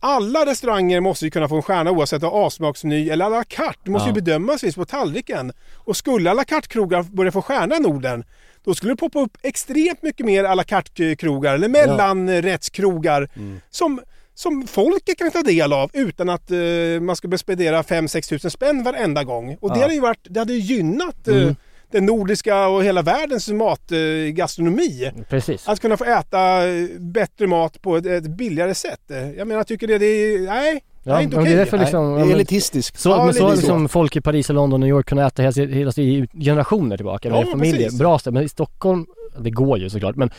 alla 0.00 0.46
restauranger 0.46 1.00
måste 1.00 1.24
ju 1.24 1.30
kunna 1.30 1.48
få 1.48 1.56
en 1.56 1.62
stjärna 1.62 1.90
oavsett 1.90 2.22
om 2.22 2.30
avsmaksmeny 2.30 3.10
eller 3.10 3.24
à 3.24 3.28
la 3.28 3.44
carte. 3.44 3.78
Det 3.84 3.90
måste 3.90 4.08
Ja. 4.08 4.14
ju 4.16 4.22
bedömas 4.22 4.64
visst 4.64 4.76
på 4.78 4.84
tallriken. 4.84 5.52
Och 5.74 5.96
skulle 5.96 6.30
à 6.30 6.34
la 6.34 6.44
carte-krogar 6.44 7.02
börja 7.02 7.32
få 7.32 7.42
stjärna 7.42 7.76
i 7.76 7.80
Norden, 7.80 8.24
då 8.64 8.74
skulle 8.74 8.92
det 8.92 8.96
poppa 8.96 9.20
upp 9.20 9.36
extremt 9.42 10.02
mycket 10.02 10.26
mer 10.26 10.44
à 10.44 10.54
la 10.54 10.62
carte-krogar 10.64 11.54
eller 11.54 11.68
mellanrättskrogar 11.68 13.28
som, 13.70 14.00
som 14.38 14.66
folket 14.66 15.18
kan 15.18 15.30
ta 15.30 15.42
del 15.42 15.72
av 15.72 15.90
utan 15.92 16.28
att 16.28 16.50
eh, 16.50 16.58
man 17.00 17.16
ska 17.16 17.38
spendera 17.38 17.82
5-6 17.82 18.28
tusen 18.28 18.50
spänn 18.50 18.82
varenda 18.84 19.24
gång. 19.24 19.56
Och 19.60 19.70
det 19.70 19.76
Ja. 19.78 19.82
hade 19.82 19.94
ju 19.94 20.00
varit, 20.00 20.26
det 20.30 20.38
hade 20.40 20.52
ju 20.52 20.58
gynnat 20.58 21.28
eh, 21.28 21.36
Mm. 21.36 21.54
den 21.90 22.06
nordiska 22.06 22.66
och 22.68 22.84
hela 22.84 23.02
världens 23.02 23.48
matgastronomi. 23.48 25.10
Precis. 25.28 25.68
Att 25.68 25.80
kunna 25.80 25.96
få 25.96 26.04
äta 26.04 26.68
eh, 26.68 26.86
bättre 26.98 27.46
mat 27.46 27.82
på 27.82 27.96
ett, 27.96 28.06
ett 28.06 28.26
billigare 28.26 28.74
sätt. 28.74 29.10
Eh, 29.10 29.30
Jag 29.30 29.46
menar, 29.48 29.58
jag 29.60 29.66
tycker 29.66 29.86
det, 29.86 29.98
det 29.98 30.06
är... 30.06 30.38
Nej, 30.46 30.82
Det 31.04 31.10
är 31.10 31.20
inte 31.20 31.36
men 31.36 31.42
okej. 31.42 31.54
det 31.54 31.60
är 31.60 31.64
därför 31.64 31.78
liksom, 31.78 32.10
Nej, 32.12 32.20
ja, 32.20 32.26
det 32.26 32.32
är 32.32 32.34
elitistiskt. 32.34 33.00
Så, 33.00 33.08
Ja, 33.08 33.24
men 33.24 33.34
så 33.34 33.44
har 33.48 33.56
liksom 33.56 33.88
folk 33.88 34.16
i 34.16 34.20
Paris 34.20 34.48
och 34.48 34.54
London 34.54 34.72
och 34.72 34.80
New 34.80 34.88
York 34.88 35.06
kunnat 35.06 35.32
äta 35.38 35.42
hela, 35.60 35.72
hela, 35.74 35.92
i 35.96 36.28
generationer 36.44 36.96
tillbaka 36.96 37.30
med 37.30 37.40
Ja, 37.46 37.50
familjer. 37.50 37.76
precis. 37.84 37.98
Bra 37.98 38.18
ställe. 38.18 38.34
Men 38.34 38.42
i 38.42 38.48
Stockholm, 38.48 39.06
det 39.38 39.50
går 39.50 39.78
ju 39.78 39.90
såklart 39.90 40.16
men 40.16 40.30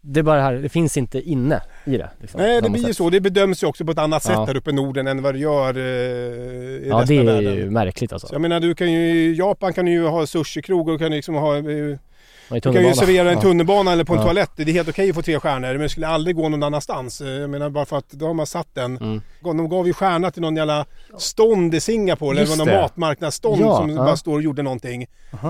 det 0.00 0.20
är 0.20 0.24
bara 0.24 0.36
det 0.36 0.42
här, 0.42 0.54
det 0.54 0.68
finns 0.68 0.96
inte 0.96 1.20
inne 1.20 1.60
i 1.84 1.96
det. 1.96 2.10
Liksom, 2.20 2.40
Nej, 2.40 2.62
det 2.62 2.70
blir 2.70 2.86
ju 2.86 2.94
så. 2.94 3.10
Det 3.10 3.20
bedöms 3.20 3.62
ju 3.62 3.66
också 3.66 3.84
på 3.84 3.92
ett 3.92 3.98
annat 3.98 4.22
sätt 4.22 4.32
Ja. 4.34 4.44
här 4.44 4.56
uppe 4.56 4.70
i 4.70 4.72
Norden 4.72 5.06
än 5.06 5.22
vad 5.22 5.34
det 5.34 5.38
gör 5.38 5.76
eh, 5.76 5.82
i 5.82 6.86
Ja 6.90 7.00
resten 7.00 7.16
det 7.16 7.22
av 7.22 7.28
är 7.28 7.42
världen. 7.42 7.54
ju 7.54 7.70
märkligt 7.70 8.12
alltså. 8.12 8.28
Så 8.28 8.34
jag 8.34 8.40
menar, 8.40 8.60
du 8.60 8.74
kan 8.74 8.92
ju, 8.92 8.98
i 9.10 9.34
Japan 9.38 9.72
kan 9.72 9.84
du 9.84 9.90
ju 9.92 10.06
ha 10.06 10.26
sushikrogar 10.26 10.92
och 10.94 11.00
kan 11.00 11.10
liksom 11.12 11.34
ha... 11.34 11.56
eh, 11.56 11.64
är 11.64 11.98
Du 12.50 12.60
kan 12.60 12.72
ju 12.74 12.94
servera 12.94 13.30
en 13.30 13.40
tunnelbana 13.40 13.92
eller 13.92 14.04
på 14.04 14.12
en 14.12 14.18
Ja. 14.18 14.24
toalett. 14.24 14.50
Det 14.56 14.62
är 14.62 14.66
helt 14.72 14.88
okej 14.88 15.08
att 15.10 15.14
få 15.16 15.22
tre 15.22 15.40
stjärnor 15.40 15.68
men 15.72 15.80
det 15.80 15.88
skulle 15.88 16.06
aldrig 16.08 16.36
gå 16.36 16.48
någon 16.48 16.62
annanstans. 16.62 17.20
Eh, 17.20 17.28
Jag 17.28 17.50
menar 17.50 17.70
bara 17.70 17.84
för 17.84 17.96
att 17.98 18.10
då 18.10 18.26
har 18.26 18.34
man 18.34 18.46
satt 18.46 18.74
den. 18.74 18.96
Mm. 18.96 19.20
De 19.42 19.68
gav 19.68 19.86
ju 19.86 19.92
stjärna 19.92 20.30
till 20.30 20.42
någon 20.42 20.56
jävla 20.56 20.86
stånd 21.18 21.74
i 21.74 21.80
Singapore. 21.80 22.30
Eller 22.30 22.40
Just 22.40 22.50
var 22.50 22.56
någon 22.66 22.74
det. 22.74 22.80
matmarknadsstånd 22.80 23.60
Ja, 23.62 23.76
som 23.76 23.90
ja. 23.90 23.96
bara 23.96 24.16
står 24.16 24.34
och 24.34 24.42
gjorde 24.42 24.62
någonting. 24.62 25.06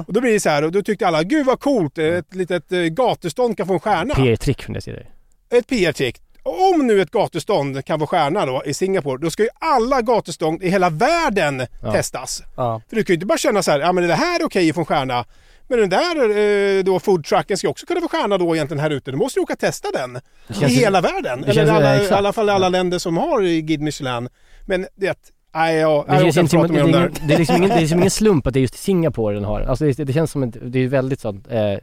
Och 0.07 0.13
då 0.13 0.21
blir 0.21 0.33
det 0.33 0.41
så 0.41 0.49
här 0.51 0.65
och 0.65 0.73
då 0.73 0.83
tyckte 0.83 1.07
alla, 1.07 1.23
gud 1.23 1.47
vad 1.47 1.61
coolt! 1.61 1.99
Ett 1.99 2.35
litet 2.35 2.73
eh, 2.73 2.79
gatustånd 2.81 3.57
kan 3.57 3.67
få 3.67 3.73
en 3.75 3.81
stjärna. 3.81 4.15
PR-trick 4.15 4.63
från 4.63 4.73
det 4.75 4.81
sidan. 4.81 5.03
Ett 5.51 5.67
PR-trick. 5.67 6.17
Om 6.43 6.87
nu 6.87 7.01
ett 7.03 7.11
gatustånd 7.11 7.85
kan 7.85 7.99
få 8.01 8.07
stjärna 8.07 8.47
då 8.47 8.63
i 8.67 8.75
Singapore, 8.75 9.19
då 9.23 9.31
ska 9.31 9.43
ju 9.43 9.49
alla 9.59 10.03
gatustånd 10.03 10.63
i 10.63 10.69
hela 10.71 10.91
världen 10.91 11.67
Ja. 11.83 11.93
testas. 11.93 12.43
Ja. 12.57 12.81
För 12.89 12.97
du 12.97 13.05
kan 13.05 13.13
ju 13.13 13.15
inte 13.15 13.27
bara 13.27 13.39
känna 13.39 13.63
så 13.63 13.71
här, 13.71 13.81
ja 13.81 13.93
men 13.93 14.05
är 14.05 14.09
det 14.09 14.15
här 14.15 14.45
okej 14.45 14.69
att 14.69 14.75
få 14.75 14.81
en 14.81 14.87
stjärna? 14.87 15.25
Men 15.69 15.79
den 15.79 15.89
där 15.89 16.79
eh, 16.79 16.85
då 16.85 17.01
foodtrucken 17.01 17.57
ska 17.57 17.69
också 17.69 17.87
kunna 17.87 18.01
få 18.01 18.09
stjärna 18.09 18.39
då 18.39 18.57
egentligen 18.57 18.81
här 18.81 18.91
ute. 18.91 19.11
Då 19.11 19.17
måste 19.17 19.39
du 19.39 19.43
åka 19.43 19.53
och 19.53 19.59
testa 19.59 19.89
den. 19.91 20.21
I 20.63 20.75
hela 20.75 21.01
världen. 21.01 21.45
Eller 21.45 21.67
i 21.67 21.71
alla, 21.71 22.03
i 22.03 22.09
alla 22.09 22.33
fall 22.33 22.49
i 22.49 22.53
alla 22.53 22.69
länder 22.69 22.99
som 22.99 23.17
har 23.17 23.61
Guide 23.61 23.81
Michelin. 23.81 24.29
Men 24.67 24.87
det, 24.97 25.33
nej 25.55 25.77
jag, 25.77 26.07
Det, 26.07 26.15
jag 26.15 26.37
inte 26.37 26.57
prata 26.57 26.73
det, 26.73 26.81
är 26.81 26.89
ingen, 26.89 27.15
det, 27.27 27.35
är 27.35 27.39
liksom 27.39 27.57
ingen, 27.57 27.69
det 27.69 27.75
är 27.75 27.81
liksom 27.81 27.99
ingen 27.99 28.11
slump 28.11 28.47
att 28.47 28.55
det 28.55 28.61
är 28.61 28.63
just 28.63 28.79
Singapore 28.79 29.35
den 29.35 29.45
har. 29.45 29.61
Alltså 29.61 29.85
det, 29.85 30.05
det 30.05 30.13
känns 30.13 30.31
som 30.31 30.43
ett, 30.43 30.57
det 30.63 30.79
är 30.79 30.89
väldigt 30.89 31.21
sånt, 31.21 31.47
eh, 31.51 31.75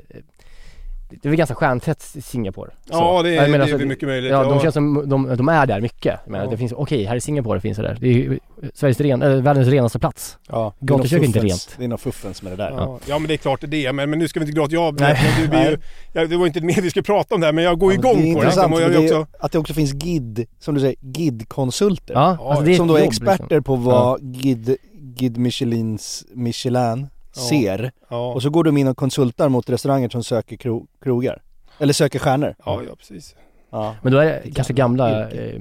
det 1.09 1.25
är 1.25 1.29
väl 1.29 1.37
ganska 1.37 1.55
stjärntätt 1.55 2.11
i 2.15 2.21
Singapore. 2.21 2.71
Så. 2.85 2.93
Ja, 2.93 3.21
det 3.23 3.29
är- 3.29 3.33
Jag 3.41 3.51
menar, 3.51 3.65
det 3.65 3.71
är 3.71 3.73
så 3.73 3.77
väl 3.77 3.87
mycket 3.87 4.07
möjligt, 4.09 4.31
Ja, 4.31 4.43
ja. 4.43 4.49
de 4.49 4.59
känns 4.59 4.73
som, 4.73 5.09
de, 5.09 5.35
de 5.37 5.49
är 5.49 5.65
där 5.65 5.81
mycket. 5.81 6.19
Jag 6.23 6.31
menar, 6.31 6.45
Ja. 6.45 6.51
det 6.51 6.57
finns, 6.57 6.71
okej, 6.73 7.03
här 7.03 7.15
i 7.15 7.21
Singapore 7.21 7.59
finns 7.61 7.77
det 7.77 7.83
där. 7.83 7.97
Det 8.01 8.07
är 8.07 8.13
ju 8.13 8.39
Sveriges 8.73 8.99
ren, 8.99 9.21
äh, 9.21 9.29
världens 9.41 9.67
renaste 9.67 9.99
plats. 9.99 10.37
Ja, 10.49 10.73
det 10.79 10.85
Gatukök 10.85 11.21
är 11.21 11.25
inte 11.25 11.39
rent. 11.39 11.75
Det 11.77 11.83
är 11.83 11.87
nog 11.87 11.99
fuffens 11.99 12.41
med 12.41 12.51
det 12.51 12.55
där. 12.55 12.71
Ja. 12.71 12.99
ja 13.05 13.19
men 13.19 13.27
det 13.27 13.33
är 13.33 13.37
klart 13.37 13.61
det 13.61 13.67
är 13.67 13.69
det. 13.69 13.93
Men, 13.93 14.09
men 14.09 14.19
nu 14.19 14.27
ska 14.27 14.39
vi 14.39 14.45
inte 14.45 14.55
gråta. 14.55 14.73
Jag, 14.73 14.99
Nej. 14.99 15.19
men 15.35 15.41
du 15.43 15.49
blir 15.49 15.59
ju, 15.59 15.69
Nej. 15.69 15.79
ja, 16.13 16.25
det 16.27 16.37
var 16.37 16.47
inte 16.47 16.61
mer 16.61 16.81
vi 16.81 16.89
skulle 16.89 17.03
prata 17.03 17.35
om 17.35 17.41
det 17.41 17.47
här 17.47 17.53
men 17.53 17.63
jag 17.63 17.79
går 17.79 17.93
Ja, 17.93 17.99
men 18.01 18.09
igång 18.11 18.21
det 18.23 18.29
är 18.31 18.33
på 18.33 18.39
det. 18.39 18.45
intressant 18.45 18.71
Liksom, 18.71 18.73
och 18.73 18.81
jag 18.81 18.93
för 18.93 18.99
vill 19.01 19.09
det 19.09 19.15
är- 19.15 19.21
också, 19.21 19.37
att 19.39 19.51
det 19.51 19.59
också 19.59 19.73
finns 19.73 19.93
GID, 19.93 20.45
som 20.59 20.75
du 20.75 20.81
säger, 20.81 20.95
GID-konsulter. 21.01 22.13
Ja, 22.13 22.37
alltså 22.49 22.63
det 22.65 22.75
som 22.75 22.87
då 22.87 22.95
är 22.95 22.99
jobb, 22.99 23.07
experter 23.07 23.43
liksom. 23.43 23.63
på 23.63 23.75
vad 23.75 24.35
GID, 24.35 24.77
GID 25.17 25.37
Michelins, 25.37 26.25
Michelin 26.33 27.07
ser. 27.35 27.91
ja, 28.09 28.33
Och 28.33 28.41
så 28.41 28.49
går 28.49 28.63
de 28.63 28.77
in 28.77 28.87
och 28.87 28.97
konsultar 28.97 29.49
mot 29.49 29.69
restauranger 29.69 30.09
som 30.09 30.23
söker 30.23 30.55
kro, 30.55 30.87
krogar. 31.01 31.41
Eller 31.79 31.93
söker 31.93 32.19
stjärnor. 32.19 32.55
ja, 32.65 32.81
ja 32.87 32.95
precis. 32.95 33.35
Ja. 33.69 33.95
Men 34.01 34.13
då 34.13 34.19
är 34.19 34.25
det 34.43 34.49
ganska 34.49 34.73
gamla 34.73 35.29
eh, 35.31 35.59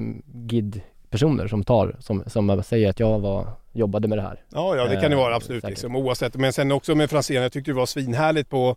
GID-personer 0.48 1.48
som 1.48 1.64
tar, 1.64 1.96
som, 2.00 2.24
som 2.26 2.62
säger 2.62 2.90
att 2.90 3.00
jag 3.00 3.18
var, 3.18 3.46
jobbade 3.72 4.08
med 4.08 4.18
det 4.18 4.22
här. 4.22 4.40
Ja, 4.52 4.76
ja 4.76 4.84
det 4.84 5.00
kan 5.00 5.10
det 5.10 5.16
Eh, 5.16 5.22
vara 5.22 5.34
absolut. 5.36 5.60
säkert. 5.62 5.70
Liksom, 5.70 5.96
oavsett. 5.96 6.34
Men 6.36 6.52
sen 6.52 6.72
också 6.72 6.94
med 6.94 7.10
Franzén, 7.10 7.42
jag 7.42 7.52
tyckte 7.52 7.70
det 7.70 7.74
var 7.76 7.86
svinhärligt 7.86 8.50
på 8.50 8.76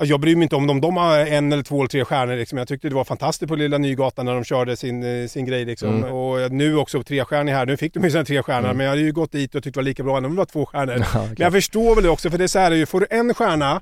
Jag 0.00 0.20
bryr 0.20 0.36
mig 0.36 0.42
inte 0.42 0.56
om 0.56 0.66
de, 0.66 0.80
de 0.80 0.96
har 0.96 1.18
en 1.18 1.52
eller 1.52 1.62
två 1.62 1.78
eller 1.80 1.88
tre 1.88 2.04
stjärnor 2.04 2.36
liksom. 2.36 2.58
Jag 2.58 2.68
tyckte 2.68 2.88
det 2.88 2.94
var 2.94 3.04
fantastiskt 3.04 3.48
på 3.48 3.56
Lilla 3.56 3.78
Nygatan 3.78 4.26
när 4.26 4.34
de 4.34 4.44
körde 4.44 4.76
sin, 4.76 5.22
eh, 5.22 5.28
sin 5.28 5.44
grej 5.44 5.64
liksom. 5.64 5.96
Mm. 5.96 6.12
Och 6.12 6.52
nu 6.52 6.76
också 6.76 7.02
tre 7.02 7.24
stjärnor 7.24 7.52
här. 7.52 7.66
Nu 7.66 7.76
fick 7.76 7.94
de 7.94 8.04
ju 8.04 8.10
sina 8.10 8.24
tre 8.24 8.42
stjärnor 8.42 8.64
Mm. 8.64 8.76
men 8.76 8.84
jag 8.84 8.90
hade 8.90 9.02
ju 9.02 9.12
gått 9.12 9.32
dit 9.32 9.54
och 9.54 9.62
tyckt 9.64 9.74
det 9.74 9.78
var 9.78 9.84
lika 9.84 10.02
bra 10.02 10.12
även 10.12 10.24
om 10.24 10.30
det 10.30 10.38
var 10.38 10.44
två 10.46 10.66
stjärnor. 10.66 10.94
Ja, 11.14 11.22
Men 11.26 11.34
jag 11.36 11.52
förstår 11.52 11.94
väl 11.94 12.04
det 12.04 12.10
också 12.10 12.30
för 12.30 12.38
det 12.38 12.44
är 12.44 12.48
så 12.48 12.58
här, 12.58 12.70
ju, 12.72 12.86
får 12.86 13.00
du 13.00 13.06
en 13.10 13.34
stjärna, 13.34 13.80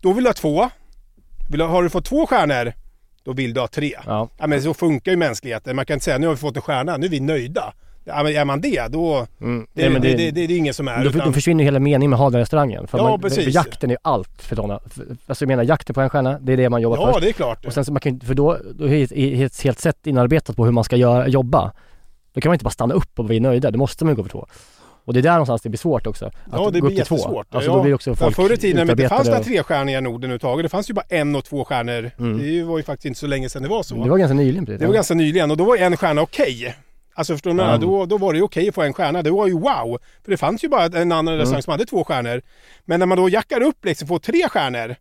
då 0.00 0.12
vill 0.12 0.24
du 0.24 0.28
ha 0.28 0.34
två. 0.34 0.70
Vill 1.50 1.58
du, 1.58 1.64
har 1.64 1.82
du 1.82 1.90
fått 1.90 2.04
två 2.04 2.26
stjärnor, 2.26 2.72
då 3.24 3.32
vill 3.32 3.54
du 3.54 3.60
ha 3.60 3.68
tre. 3.68 3.94
Ja. 4.06 4.28
Ja, 4.38 4.46
men 4.46 4.62
så 4.62 4.74
funkar 4.74 5.10
ju 5.10 5.16
mänskligheten. 5.16 5.76
Man 5.76 5.86
kan 5.86 5.94
inte 5.94 6.04
säga 6.04 6.18
nu 6.18 6.26
har 6.26 6.34
vi 6.34 6.40
fått 6.40 6.56
en 6.56 6.62
stjärna, 6.62 6.96
nu 6.96 7.06
är 7.06 7.10
vi 7.10 7.20
nöjda. 7.20 7.72
Ja, 8.16 8.22
men 8.22 8.36
är 8.36 8.44
man 8.44 8.60
det, 8.60 8.88
då... 8.88 9.26
Mm. 9.40 9.66
Det, 9.72 9.82
Nej, 9.82 9.90
men 9.90 10.02
det, 10.02 10.08
det- 10.08 10.30
det, 10.30 10.46
det, 10.46 10.54
är 10.54 10.58
ingen 10.58 10.74
som 10.74 10.88
är. 10.88 11.04
Då, 11.04 11.10
utan- 11.10 11.26
då 11.26 11.32
försvinner 11.32 11.64
hela 11.64 11.78
meningen 11.78 12.10
med 12.10 12.16
att 12.16 12.20
ha 12.20 12.30
den 12.30 12.40
restaurangen. 12.40 12.86
För, 12.86 12.98
Ja, 12.98 13.08
man, 13.08 13.20
precis. 13.20 13.44
för 13.44 13.50
jakten 13.50 13.90
är 13.90 13.94
ju 13.94 13.98
allt 14.02 14.42
för 14.42 14.56
sådana. 14.56 14.80
För, 14.90 15.06
alltså 15.26 15.44
jag 15.44 15.48
menar 15.48 15.64
jakten 15.64 15.94
på 15.94 16.00
en 16.00 16.10
stjärna, 16.10 16.38
det 16.40 16.52
är 16.52 16.56
det 16.56 16.68
man 16.70 16.82
jobbar 16.82 16.96
ja, 16.96 17.12
för. 17.12 17.20
det 17.20 17.28
är 17.28 17.32
klart. 17.32 17.64
Och 17.66 17.72
sen 17.72 17.84
så 17.84 17.92
man 17.92 18.00
kan 18.00 18.20
för 18.20 18.34
då, 18.34 18.58
då 18.74 18.88
är 18.88 19.02
ett 19.44 19.62
helt, 19.62 19.78
sätt 19.78 20.06
inarbetat 20.06 20.56
på 20.56 20.64
hur 20.64 20.72
man 20.72 20.84
ska 20.84 20.96
göra, 20.96 21.28
jobba. 21.28 21.72
Då 22.32 22.40
kan 22.40 22.50
man 22.50 22.54
inte 22.54 22.64
bara 22.64 22.70
stanna 22.70 22.94
upp 22.94 23.18
och 23.18 23.24
bli 23.24 23.40
nöjda, 23.40 23.70
då 23.70 23.78
måste 23.78 24.04
man 24.04 24.12
ju 24.12 24.16
gå 24.16 24.22
för 24.22 24.30
två. 24.30 24.46
Och 25.04 25.14
det 25.14 25.20
är 25.20 25.22
där 25.22 25.30
någonstans 25.32 25.62
det 25.62 25.68
blir 25.68 25.78
svårt 25.78 26.06
också. 26.06 26.26
Att 26.26 26.32
Ja, 26.52 26.70
det 26.70 26.80
gå 26.80 26.86
blir 26.86 26.96
till 26.96 27.06
två. 27.06 27.16
jättesvårt. 27.16 27.46
Alltså 27.54 27.70
ja. 27.70 27.76
då 27.76 27.82
blir 27.82 27.94
också 27.94 28.14
folk 28.14 28.36
Förr 28.36 28.52
i 28.52 28.56
tiden 28.56 28.86
när 28.86 28.94
det 28.94 29.08
fanns 29.08 29.28
några 29.28 29.42
trestjärniga 29.42 30.00
Norden 30.00 30.18
överhuvudtaget. 30.24 30.64
Det 30.64 30.68
fanns 30.68 30.90
ju 30.90 30.94
bara 30.94 31.04
en 31.08 31.36
och 31.36 31.44
två 31.44 31.64
stjärnor. 31.64 32.10
Mm. 32.18 32.38
Det 32.38 32.62
var 32.62 32.78
ju 32.78 32.84
faktiskt 32.84 33.06
inte 33.06 33.20
så 33.20 33.26
länge 33.26 33.48
sedan 33.48 33.62
det 33.62 33.68
var 33.68 33.82
så. 33.82 33.94
Det 33.94 34.10
var 34.10 34.18
ganska 34.18 34.34
nyligen 34.34 34.66
precis. 34.66 34.80
Det 34.80 34.86
var 34.86 34.94
ganska 34.94 35.14
nyligen 35.14 35.50
och 35.50 35.56
då 35.56 35.64
var 35.64 35.76
en 35.76 35.96
stjärna 35.96 36.22
okej. 36.22 36.74
Alltså 37.14 37.32
förstår 37.34 37.50
du 37.50 37.56
Ja. 37.56 37.64
menar? 37.64 37.78
då, 37.78 38.06
då 38.06 38.18
var 38.18 38.32
det 38.32 38.36
ju 38.36 38.42
okej 38.44 38.68
att 38.68 38.74
få 38.74 38.82
en 38.82 38.92
stjärna. 38.92 39.22
Det 39.22 39.30
var 39.30 39.46
ju 39.46 39.52
wow. 39.52 39.98
För 40.24 40.30
det 40.30 40.36
fanns 40.36 40.64
ju 40.64 40.68
bara 40.68 40.84
en 40.84 41.12
annan 41.12 41.28
Mm. 41.28 41.38
restaurang 41.38 41.62
som 41.62 41.70
hade 41.70 41.86
två 41.86 42.04
stjärnor. 42.04 42.42
Men 42.84 42.98
när 42.98 43.06
man 43.06 43.18
då 43.18 43.28
jackar 43.28 43.62
upp 43.62 43.84
liksom 43.84 44.08
får 44.08 44.18
tre 44.18 44.48
stjärnor. 44.48 44.96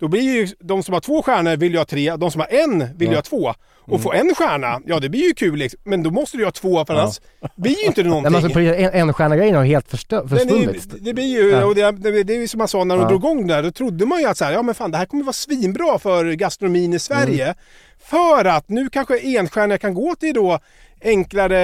Då 0.00 0.08
blir 0.08 0.20
ju 0.22 0.48
de 0.60 0.82
som 0.82 0.94
har 0.94 1.00
två 1.00 1.22
stjärnor 1.22 1.56
vill 1.56 1.72
ju 1.72 1.78
ha 1.78 1.84
tre, 1.84 2.16
de 2.16 2.30
som 2.30 2.40
har 2.40 2.48
en 2.54 2.96
vill 2.96 3.08
ju 3.08 3.14
Ja. 3.14 3.18
ha 3.18 3.22
två. 3.22 3.54
Och 3.86 4.02
få 4.02 4.12
en 4.12 4.34
stjärna, 4.34 4.80
ja 4.86 5.00
det 5.00 5.08
blir 5.08 5.28
ju 5.28 5.34
kul 5.34 5.56
liksom. 5.58 5.80
Men 5.84 6.02
då 6.02 6.10
måste 6.10 6.36
du 6.36 6.44
ha 6.44 6.50
två 6.50 6.84
för 6.84 6.94
annars 6.94 7.20
blir 7.56 7.78
ju 7.80 7.86
inte 7.86 8.02
det 8.02 8.08
någonting. 8.08 8.32
men 8.32 8.44
alltså, 8.44 8.60
en, 8.60 8.90
en 9.08 9.12
stjärna 9.12 9.36
grejen 9.36 9.54
har 9.54 9.64
helt 9.64 9.90
försvunnit. 9.90 10.94
ju- 10.94 10.98
det 11.00 11.14
blir 11.14 11.24
ju, 11.42 11.50
Ja. 11.50 11.64
och 11.64 11.74
det, 11.74 11.90
det, 11.92 12.22
det 12.22 12.34
är 12.34 12.38
ju 12.40 12.48
som 12.48 12.58
man 12.58 12.68
sa 12.68 12.84
när 12.84 12.96
de 12.96 13.02
Ja. 13.02 13.08
drog 13.08 13.20
igång 13.20 13.46
där, 13.46 13.62
då 13.62 13.70
trodde 13.70 14.06
man 14.06 14.20
ju 14.20 14.26
att 14.26 14.36
så 14.38 14.44
här, 14.44 14.52
ja 14.52 14.62
men 14.62 14.74
fan 14.74 14.90
det 14.90 14.96
här 14.98 15.06
kommer 15.06 15.24
vara 15.24 15.32
svinbra 15.32 15.98
för 15.98 16.32
gastronomin 16.32 16.92
i 16.94 16.98
Sverige. 16.98 17.44
Mm. 17.44 17.56
För 18.04 18.44
att 18.44 18.68
nu 18.68 18.88
kanske 18.88 19.18
enstjärniga 19.18 19.78
kan 19.78 19.94
gå 19.94 20.14
till 20.14 20.34
då 20.34 20.58
enklare 21.02 21.60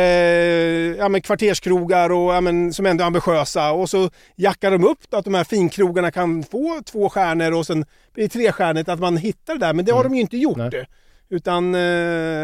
ja, 0.99 1.09
men 1.09 1.21
kvarterskrogar 1.21 2.11
och, 2.13 2.35
ja, 2.35 2.41
men, 2.41 2.73
som 2.73 2.87
ändå 2.87 3.03
är 3.03 3.07
ambitiösa 3.07 3.73
och 3.73 3.91
så 3.91 4.11
jackar 4.37 4.71
de 4.71 4.85
upp 4.85 4.99
då, 5.11 5.17
att 5.17 5.25
de 5.25 5.35
här 5.35 5.45
finkrogarna 5.45 6.11
kan 6.11 6.43
få 6.43 6.81
två 6.85 7.09
stjärnor 7.09 7.53
och 7.53 7.67
sen 7.67 7.85
blir 8.15 8.25
det 8.25 8.29
trestjärnigt 8.29 8.89
att 8.89 9.01
man 9.01 9.17
hittar 9.17 9.55
det 9.55 9.61
där. 9.67 9.73
Men 9.75 9.85
det 9.85 9.93
har 9.93 10.05
de 10.05 10.15
ju 10.15 10.21
inte 10.21 10.37
gjort. 10.37 10.57
Mm. 10.57 10.71
Nej. 10.73 10.87
Utan... 11.33 11.75
Eh, 11.75 11.81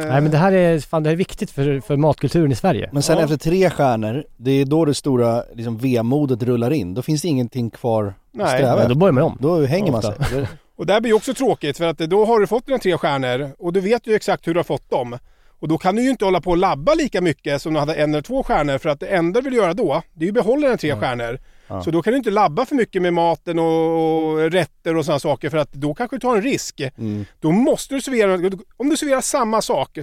Nej 0.08 0.20
men 0.20 0.30
det 0.30 0.36
här 0.38 0.52
är, 0.52 0.78
fan, 0.80 1.02
det 1.02 1.08
här 1.08 1.12
är 1.12 1.18
viktigt 1.18 1.50
för, 1.50 1.80
för 1.80 1.96
matkulturen 1.96 2.52
i 2.52 2.54
Sverige. 2.54 2.90
Men 2.92 3.02
sen 3.02 3.16
Ja. 3.18 3.24
efter 3.24 3.36
tre 3.36 3.70
stjärnor, 3.70 4.24
det 4.36 4.50
är 4.50 4.64
då 4.64 4.84
det 4.84 4.94
stora 4.94 5.42
liksom, 5.54 5.78
vemodet 5.78 6.42
rullar 6.42 6.70
in. 6.72 6.94
Då 6.94 7.02
finns 7.02 7.22
det 7.22 7.28
ingenting 7.28 7.70
kvar 7.70 8.04
att 8.06 8.14
Nej. 8.32 8.46
sträva 8.48 8.76
Men 8.76 8.88
då 8.88 8.94
börjar 8.94 9.12
man 9.12 9.22
om. 9.22 9.38
Då 9.40 9.64
hänger 9.64 9.92
man 9.92 10.02
sig. 10.02 10.10
Ofta. 10.20 10.36
Det- 10.36 10.48
Och 10.76 10.86
det 10.86 10.92
här 10.92 11.00
blir 11.00 11.10
ju 11.10 11.16
också 11.16 11.34
tråkigt 11.34 11.76
för 11.76 11.84
att 11.84 11.98
då 11.98 12.24
har 12.24 12.40
du 12.40 12.46
fått 12.46 12.66
dina 12.66 12.78
tre 12.78 12.98
stjärnor 12.98 13.50
och 13.58 13.72
du 13.72 13.80
vet 13.80 14.06
ju 14.06 14.14
exakt 14.14 14.46
hur 14.48 14.54
du 14.54 14.58
har 14.58 14.64
fått 14.64 14.90
dem. 14.90 15.18
Och 15.58 15.68
då 15.68 15.78
kan 15.78 15.96
du 15.96 16.02
ju 16.02 16.10
inte 16.10 16.24
hålla 16.24 16.40
på 16.40 16.50
och 16.50 16.56
labba 16.56 16.94
lika 16.94 17.20
mycket 17.20 17.62
som 17.62 17.74
du 17.74 17.80
hade 17.80 17.94
en 17.94 18.10
eller 18.10 18.22
två 18.22 18.42
stjärnor 18.42 18.78
för 18.78 18.88
att 18.88 19.00
det 19.00 19.06
enda 19.06 19.40
du 19.40 19.44
vill 19.50 19.58
göra 19.58 19.74
då, 19.74 20.02
det 20.14 20.24
är 20.24 20.26
ju 20.26 20.32
behålla 20.32 20.66
dina 20.66 20.76
tre 20.76 20.96
stjärnor. 20.96 21.38
Ja. 21.68 21.82
Så 21.82 21.90
då 21.90 22.02
kan 22.02 22.12
du 22.12 22.16
inte 22.16 22.30
labba 22.30 22.66
för 22.66 22.74
mycket 22.74 23.02
med 23.02 23.14
maten 23.14 23.58
och, 23.58 24.32
och 24.32 24.50
rätter 24.50 24.96
och 24.96 25.04
sådana 25.04 25.18
saker 25.18 25.50
för 25.50 25.58
att 25.58 25.72
då 25.72 25.94
kanske 25.94 26.16
du 26.16 26.20
tar 26.20 26.36
en 26.36 26.42
risk. 26.42 26.80
Mm. 26.80 27.24
Då 27.40 27.50
måste 27.52 27.94
du 27.94 28.02
servera, 28.02 28.34
om 28.76 28.88
du 28.88 28.96
serverar 28.96 29.20
samma 29.20 29.62
sak, 29.62 29.98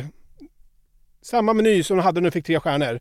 samma 1.21 1.53
meny 1.53 1.83
som 1.83 1.97
du 1.97 2.03
hade 2.03 2.21
när 2.21 2.27
du 2.27 2.31
fick 2.31 2.45
tre 2.45 2.59
stjärnor. 2.59 2.99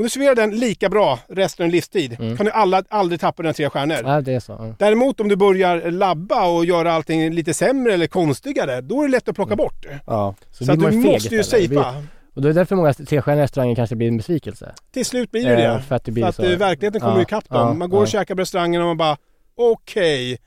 Om 0.00 0.04
du 0.04 0.10
serverar 0.10 0.34
den 0.34 0.50
lika 0.50 0.88
bra 0.88 1.18
resten 1.28 1.64
av 1.64 1.68
din 1.68 1.72
livstid 1.76 2.16
Mm. 2.20 2.36
kan 2.36 2.46
du 2.46 2.52
alla, 2.52 2.82
aldrig 2.88 3.20
tappa 3.20 3.42
dina 3.42 3.52
tre 3.52 3.70
stjärnor. 3.70 3.96
Nej 4.04 4.22
det 4.22 4.32
är 4.34 4.40
så. 4.40 4.52
Ja. 4.52 4.74
Däremot 4.78 5.20
om 5.20 5.28
du 5.28 5.36
börjar 5.36 5.90
labba 5.90 6.46
och 6.48 6.64
göra 6.64 6.92
allting 6.92 7.32
lite 7.32 7.54
sämre 7.54 7.94
eller 7.94 8.06
konstigare, 8.06 8.80
då 8.80 9.00
är 9.02 9.06
det 9.06 9.12
lätt 9.12 9.28
att 9.28 9.34
plocka 9.34 9.56
bort. 9.56 9.86
Ja. 10.06 10.34
Så, 10.50 10.64
blir 10.64 10.86
att 10.86 10.92
du 10.92 10.96
måste 10.98 11.34
ju 11.34 11.42
safea. 11.42 11.94
Och 12.34 12.42
då 12.42 12.48
är 12.48 12.52
det 12.52 12.60
därför 12.60 12.76
många 12.76 12.92
trestjärniga 12.94 13.44
restauranger 13.44 13.74
kanske 13.74 13.96
blir 13.96 14.08
en 14.08 14.16
besvikelse. 14.16 14.72
Till 14.92 15.04
slut 15.06 15.30
blir 15.30 15.44
det 15.56 15.64
Eh, 15.64 15.80
för 15.80 15.94
att 15.96 16.04
det 16.04 16.12
blir 16.12 16.22
för 16.22 16.28
att 16.28 16.34
så- 16.36 16.42
eh, 16.44 16.58
verkligheten 16.58 17.00
kommer 17.00 17.16
Ja, 17.16 17.22
ikapp 17.22 17.48
dem. 17.48 17.58
ja, 17.68 17.74
man 17.74 17.90
går 17.90 17.98
och 17.98 18.02
ja. 18.02 18.06
käkar 18.10 18.34
på 18.34 18.40
restaurangen 18.40 18.80
och 18.80 18.86
man 18.86 18.96
bara 18.96 19.16
okej. 19.56 20.38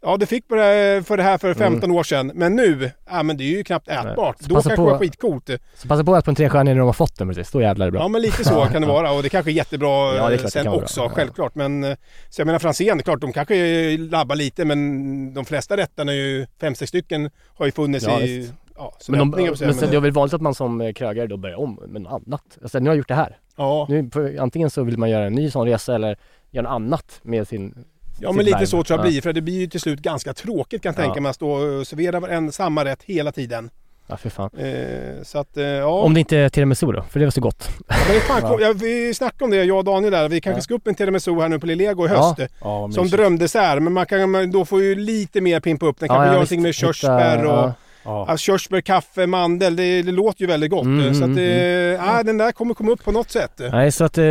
Ja 0.00 0.16
du 0.16 0.26
fick 0.26 0.48
det, 0.48 1.02
för 1.06 1.16
det 1.16 1.22
här 1.22 1.38
för 1.38 1.54
15 1.54 1.90
år 1.90 2.02
sedan, 2.02 2.32
men 2.34 2.56
nu, 2.56 2.90
ja 3.10 3.22
men 3.22 3.36
det 3.36 3.44
är 3.44 3.56
ju 3.56 3.64
knappt 3.64 3.88
ätbart. 3.88 4.36
Så 4.40 4.48
Då 4.48 4.54
kanske 4.54 4.70
det 4.70 4.76
på- 4.76 4.84
var 4.84 4.98
skitcoolt. 4.98 5.50
Så 5.74 5.88
passa 5.88 6.04
på 6.04 6.14
att 6.14 6.24
på 6.24 6.30
en 6.30 6.34
trestjärnig 6.34 6.70
när 6.72 6.78
de 6.78 6.86
har 6.86 6.92
fått 6.92 7.18
den 7.18 7.28
precis, 7.28 7.50
då 7.50 7.60
jävlar 7.62 7.86
är 7.86 7.90
det 7.90 7.92
bra. 7.92 8.00
Ja 8.00 8.08
men 8.08 8.22
lite 8.22 8.44
så 8.44 8.64
kan 8.64 8.82
det 8.82 8.88
vara 8.88 9.12
och 9.12 9.22
det 9.22 9.28
kanske 9.28 9.50
är 9.50 9.52
jättebra 9.52 9.88
Ja, 10.16 10.28
det 10.28 10.34
är 10.34 10.38
eh, 10.38 10.42
det 10.42 10.50
sen 10.50 10.68
också, 10.68 11.00
bra. 11.00 11.08
Självklart. 11.10 11.54
Men, 11.54 11.84
eh, 11.84 11.96
så 12.28 12.40
jag 12.40 12.46
menar 12.46 12.58
Franzén, 12.58 12.96
det 12.96 13.02
klart 13.04 13.20
de 13.20 13.32
kanske 13.32 13.96
labbar 13.96 14.36
lite 14.36 14.64
men 14.64 15.34
de 15.34 15.44
flesta 15.44 15.76
rätterna 15.76 16.12
är 16.12 16.16
ju, 16.16 16.46
fem, 16.60 16.74
sex 16.74 16.88
stycken 16.88 17.30
har 17.54 17.66
ju 17.66 17.72
funnits 17.72 18.06
Ja, 18.06 18.20
i, 18.20 18.50
ja, 18.76 18.94
Men, 19.08 19.18
de, 19.18 19.30
men 19.60 19.74
sen, 19.74 19.90
det 19.90 19.96
är 19.96 20.00
väl 20.00 20.10
vanligt 20.12 20.34
att 20.34 20.40
man 20.40 20.54
som 20.54 20.80
eh, 20.80 20.92
krögare 20.92 21.26
då 21.26 21.36
börjar 21.36 21.56
om 21.60 21.80
med 21.88 22.02
något 22.02 22.22
annat. 22.26 22.58
Alltså, 22.62 22.78
nu 22.78 22.84
har 22.84 22.94
jag 22.94 22.98
gjort 22.98 23.08
det 23.08 23.14
här. 23.14 23.36
Ja. 23.56 23.86
Nu, 23.88 24.10
antingen 24.40 24.70
så 24.70 24.82
vill 24.82 24.98
man 24.98 25.10
göra 25.10 25.24
en 25.26 25.32
ny 25.32 25.50
sån 25.50 25.66
resa 25.66 25.94
eller 25.94 26.16
göra 26.50 26.62
något 26.62 26.70
annat 26.72 27.20
med 27.22 27.48
sin 27.48 27.84
Ja 28.20 28.32
men 28.32 28.44
lite 28.44 28.66
så 28.66 28.82
tror 28.84 28.98
jag 28.98 29.06
Ja. 29.06 29.10
blir, 29.10 29.20
för 29.22 29.32
det 29.32 29.40
blir 29.40 29.60
ju 29.60 29.66
till 29.66 29.80
slut 29.80 30.00
ganska 30.00 30.34
tråkigt 30.34 30.82
kan 30.82 30.90
jag 30.90 30.96
tänka 30.96 31.16
Ja. 31.16 31.20
mig 31.20 31.30
att 31.30 31.36
stå 31.36 31.50
och 31.50 31.86
servera 31.86 32.28
en 32.34 32.52
samma 32.52 32.84
rätt 32.84 33.02
hela 33.02 33.32
tiden. 33.32 33.70
Ja, 34.10 34.16
för 34.16 34.30
fan. 34.30 34.50
Eh, 34.58 35.22
så 35.22 35.38
att, 35.38 35.56
eh, 35.56 35.64
ja. 35.64 35.86
Om 36.02 36.14
det 36.14 36.20
inte 36.20 36.36
är 36.38 36.48
tiramisu 36.48 36.86
då, 36.86 37.02
för 37.10 37.20
det 37.20 37.26
var 37.26 37.30
så 37.30 37.40
gott. 37.40 37.68
Ja, 37.88 37.94
men 38.12 38.20
fan, 38.20 38.58
ja, 38.60 38.72
vi 38.76 39.14
snackade 39.14 39.44
om 39.44 39.50
det, 39.50 39.64
jag 39.64 39.78
och 39.78 39.84
Daniel 39.84 40.12
där. 40.12 40.28
Vi 40.28 40.40
kanske 40.40 40.62
ska 40.62 40.74
upp 40.74 40.86
en 40.86 40.94
tiramisu 40.94 41.40
här 41.40 41.48
nu 41.48 41.58
på 41.58 41.66
Lillego 41.66 42.04
i 42.04 42.08
höst. 42.08 42.38
Ja, 42.60 42.90
som 42.92 43.08
drömdessert. 43.08 43.82
Men 43.82 43.92
man 43.92 44.06
kan 44.06 44.30
man 44.30 44.50
då 44.50 44.64
får 44.64 44.82
ju 44.82 44.94
lite 44.94 45.40
mer 45.40 45.60
pimpa 45.60 45.86
upp 45.86 45.98
den. 46.00 46.06
Ja, 46.06 46.14
Kanske 46.14 46.22
ja, 46.22 46.26
göra 46.26 46.32
någonting 46.34 46.62
med 46.62 46.74
körsbär 46.74 47.44
och... 47.44 47.70
ja. 48.08 48.26
Alltså, 48.28 48.44
körsbär, 48.44 48.80
kaffe, 48.80 49.26
mandel. 49.26 49.76
Det, 49.76 50.02
det 50.02 50.12
låter 50.12 50.40
ju 50.40 50.46
väldigt 50.46 50.70
gott. 50.70 50.84
Mm, 50.84 51.14
så 51.14 51.20
att, 51.24 51.30
mm, 51.30 51.38
eh, 51.38 52.06
ja, 52.06 52.22
den 52.22 52.38
där 52.38 52.52
kommer 52.52 52.74
komma 52.74 52.90
upp 52.92 53.04
på 53.04 53.12
något 53.12 53.30
sätt. 53.30 53.60
Nej, 53.72 53.92
så 53.92 54.04
att 54.04 54.18
eh, 54.18 54.24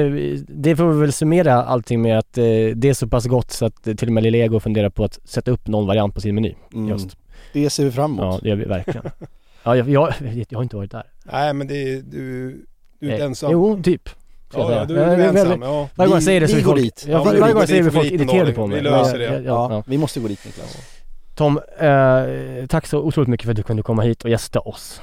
det 0.47 0.75
får 0.75 0.89
vi 0.93 0.99
väl 1.01 1.13
summera 1.13 1.53
allting 1.63 2.01
med 2.01 2.17
att 2.19 2.37
eh, 2.37 2.43
det 2.75 2.85
är 2.89 2.93
så 2.93 3.07
pass 3.07 3.25
gott 3.25 3.51
så 3.51 3.65
att 3.65 3.87
eh, 3.87 3.93
till 3.95 4.07
och 4.07 4.13
med 4.13 4.23
Lillego 4.23 4.59
funderar 4.59 4.89
på 4.89 5.03
att 5.03 5.19
sätta 5.25 5.51
upp 5.51 5.67
någon 5.67 5.87
variant 5.87 6.15
på 6.15 6.21
sin 6.21 6.35
meny. 6.35 6.55
Mm. 6.73 6.89
Just. 6.89 7.17
Det 7.53 7.69
ser 7.69 7.85
vi 7.85 7.91
fram 7.91 8.11
emot. 8.19 8.33
Ja, 8.35 8.39
det 8.43 8.49
gör 8.49 8.55
vi 8.55 8.65
verkligen. 8.65 9.03
ja, 9.63 9.75
jag, 9.75 9.89
jag, 9.89 10.13
jag 10.49 10.57
har 10.57 10.63
inte 10.63 10.75
varit 10.75 10.91
där. 10.91 11.03
Nej, 11.31 11.53
men 11.53 11.67
det 11.67 11.93
är, 11.93 12.01
du, 12.01 12.49
du 12.99 13.07
är 13.07 13.11
inte 13.11 13.23
Eh, 13.23 13.25
ensam. 13.29 13.51
Jo, 13.51 13.83
typ. 13.83 14.09
Ja, 14.53 14.71
ja, 14.71 14.85
du, 14.85 14.97
är 14.99 15.17
väldigt- 15.17 15.41
ensam. 15.43 15.61
Ja. 15.61 15.89
Varje 15.95 16.07
gång 16.07 16.15
jag 16.15 16.19
Vi- 16.19 16.25
säger 16.25 16.41
det 16.41 16.47
så 16.47 16.55
vi 16.55 16.61
går 16.61 16.71
folk, 16.71 16.83
dit. 16.83 17.05
Ja, 17.07 17.11
Ja, 17.13 17.23
varje 17.23 17.39
gång 17.53 17.59
jag 17.59 17.67
säger 17.69 17.83
det 17.83 17.89
är 17.89 17.91
folk 17.91 18.11
irriterade 18.11 18.53
på 18.53 18.67
mig. 18.67 18.77
Vi 18.77 18.83
löser 18.83 19.19
Ja, 19.19 19.31
det. 19.31 19.35
Ja, 19.37 19.41
Ja, 19.45 19.67
ja. 19.71 19.83
vi 19.87 19.97
måste 19.97 20.19
gå 20.19 20.27
dit 20.27 20.45
Niklas. 20.45 20.77
Tom, 21.37 21.59
eh, 21.79 22.65
tack 22.69 22.87
så 22.87 22.97
otroligt 22.99 23.27
mycket 23.29 23.45
för 23.45 23.51
att 23.51 23.57
du 23.57 23.63
kunde 23.63 23.83
komma 23.83 24.01
hit 24.01 24.23
och 24.23 24.29
gästa 24.29 24.59
oss. 24.59 25.01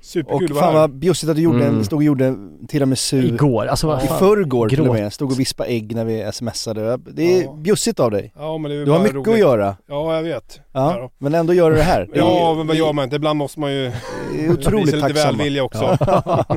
Superkul 0.00 0.52
Och 0.52 0.58
fan 0.58 0.74
vad 0.74 0.90
bjussigt 0.98 1.30
att 1.30 1.36
du 1.36 1.42
gjorde 1.42 1.64
Mm. 1.64 1.76
en, 1.76 1.84
stod 1.84 1.96
och 1.98 2.02
gjorde 2.02 2.26
en 2.26 2.66
tiramisu 2.66 3.22
Igår, 3.26 3.66
alltså 3.66 3.86
vad 3.86 4.04
i 4.04 4.06
fan. 4.06 4.18
förrgår 4.18 4.68
till 4.68 4.80
och 4.88 4.94
med. 4.94 5.12
Stod 5.12 5.32
och 5.32 5.40
vispade 5.40 5.70
ägg 5.70 5.94
när 5.96 6.04
vi 6.04 6.30
smsade. 6.32 6.96
Det 6.96 7.38
är 7.38 7.42
Ja. 7.42 7.52
bjussigt 7.52 8.00
av 8.00 8.10
dig. 8.10 8.32
Ja, 8.36 8.58
men 8.58 8.70
det 8.70 8.76
är 8.76 8.84
Du 8.84 8.90
har 8.90 8.98
mycket 8.98 9.14
roligt. 9.16 9.28
att 9.28 9.38
göra. 9.38 9.76
Ja, 9.88 10.16
jag 10.16 10.22
vet. 10.22 10.60
Ja, 10.72 11.10
men 11.18 11.34
ändå 11.34 11.54
gör 11.54 11.70
du 11.70 11.76
det 11.76 11.82
här. 11.82 12.08
Det 12.12 12.18
är- 12.18 12.22
Ja, 12.22 12.54
men 12.56 12.66
vad 12.66 12.76
gör 12.76 12.92
man 12.92 13.04
inte? 13.04 13.16
Ibland 13.16 13.36
måste 13.38 13.60
man 13.60 13.72
ju 13.72 13.92
Det 14.34 14.44
är 14.44 14.52
otroligt 14.52 14.86
visa 14.86 14.96
lite 14.96 15.08
tacksamma. 15.08 15.36
välvilja 15.38 15.64
också. 15.64 15.96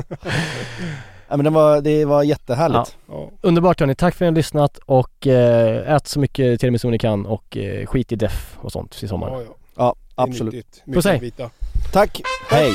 ja, 1.30 1.36
men 1.36 1.44
det 1.44 1.50
var, 1.50 1.80
det 1.80 2.04
var 2.04 2.22
jättehärligt. 2.22 2.96
Ja. 3.08 3.30
Underbart 3.40 3.80
hörni, 3.80 3.94
tack 3.94 4.14
för 4.14 4.24
att 4.24 4.26
ni 4.26 4.32
har 4.32 4.36
lyssnat 4.36 4.78
och 4.78 5.26
eh, 5.26 5.94
ät 5.94 6.06
så 6.08 6.20
mycket 6.20 6.60
tiramisu 6.60 6.90
ni 6.90 6.98
kan 6.98 7.26
och 7.26 7.56
eh, 7.56 7.86
skit 7.86 8.12
i 8.12 8.16
deff 8.16 8.58
och 8.60 8.72
sånt 8.72 9.02
i 9.02 9.08
sommar. 9.08 9.30
Ja, 9.30 9.42
ja. 9.42 9.54
ja 9.76 9.94
absolut. 10.14 10.82
Puss 10.94 11.04
hej! 11.04 11.32
Tack, 11.92 12.20
hej! 12.50 12.74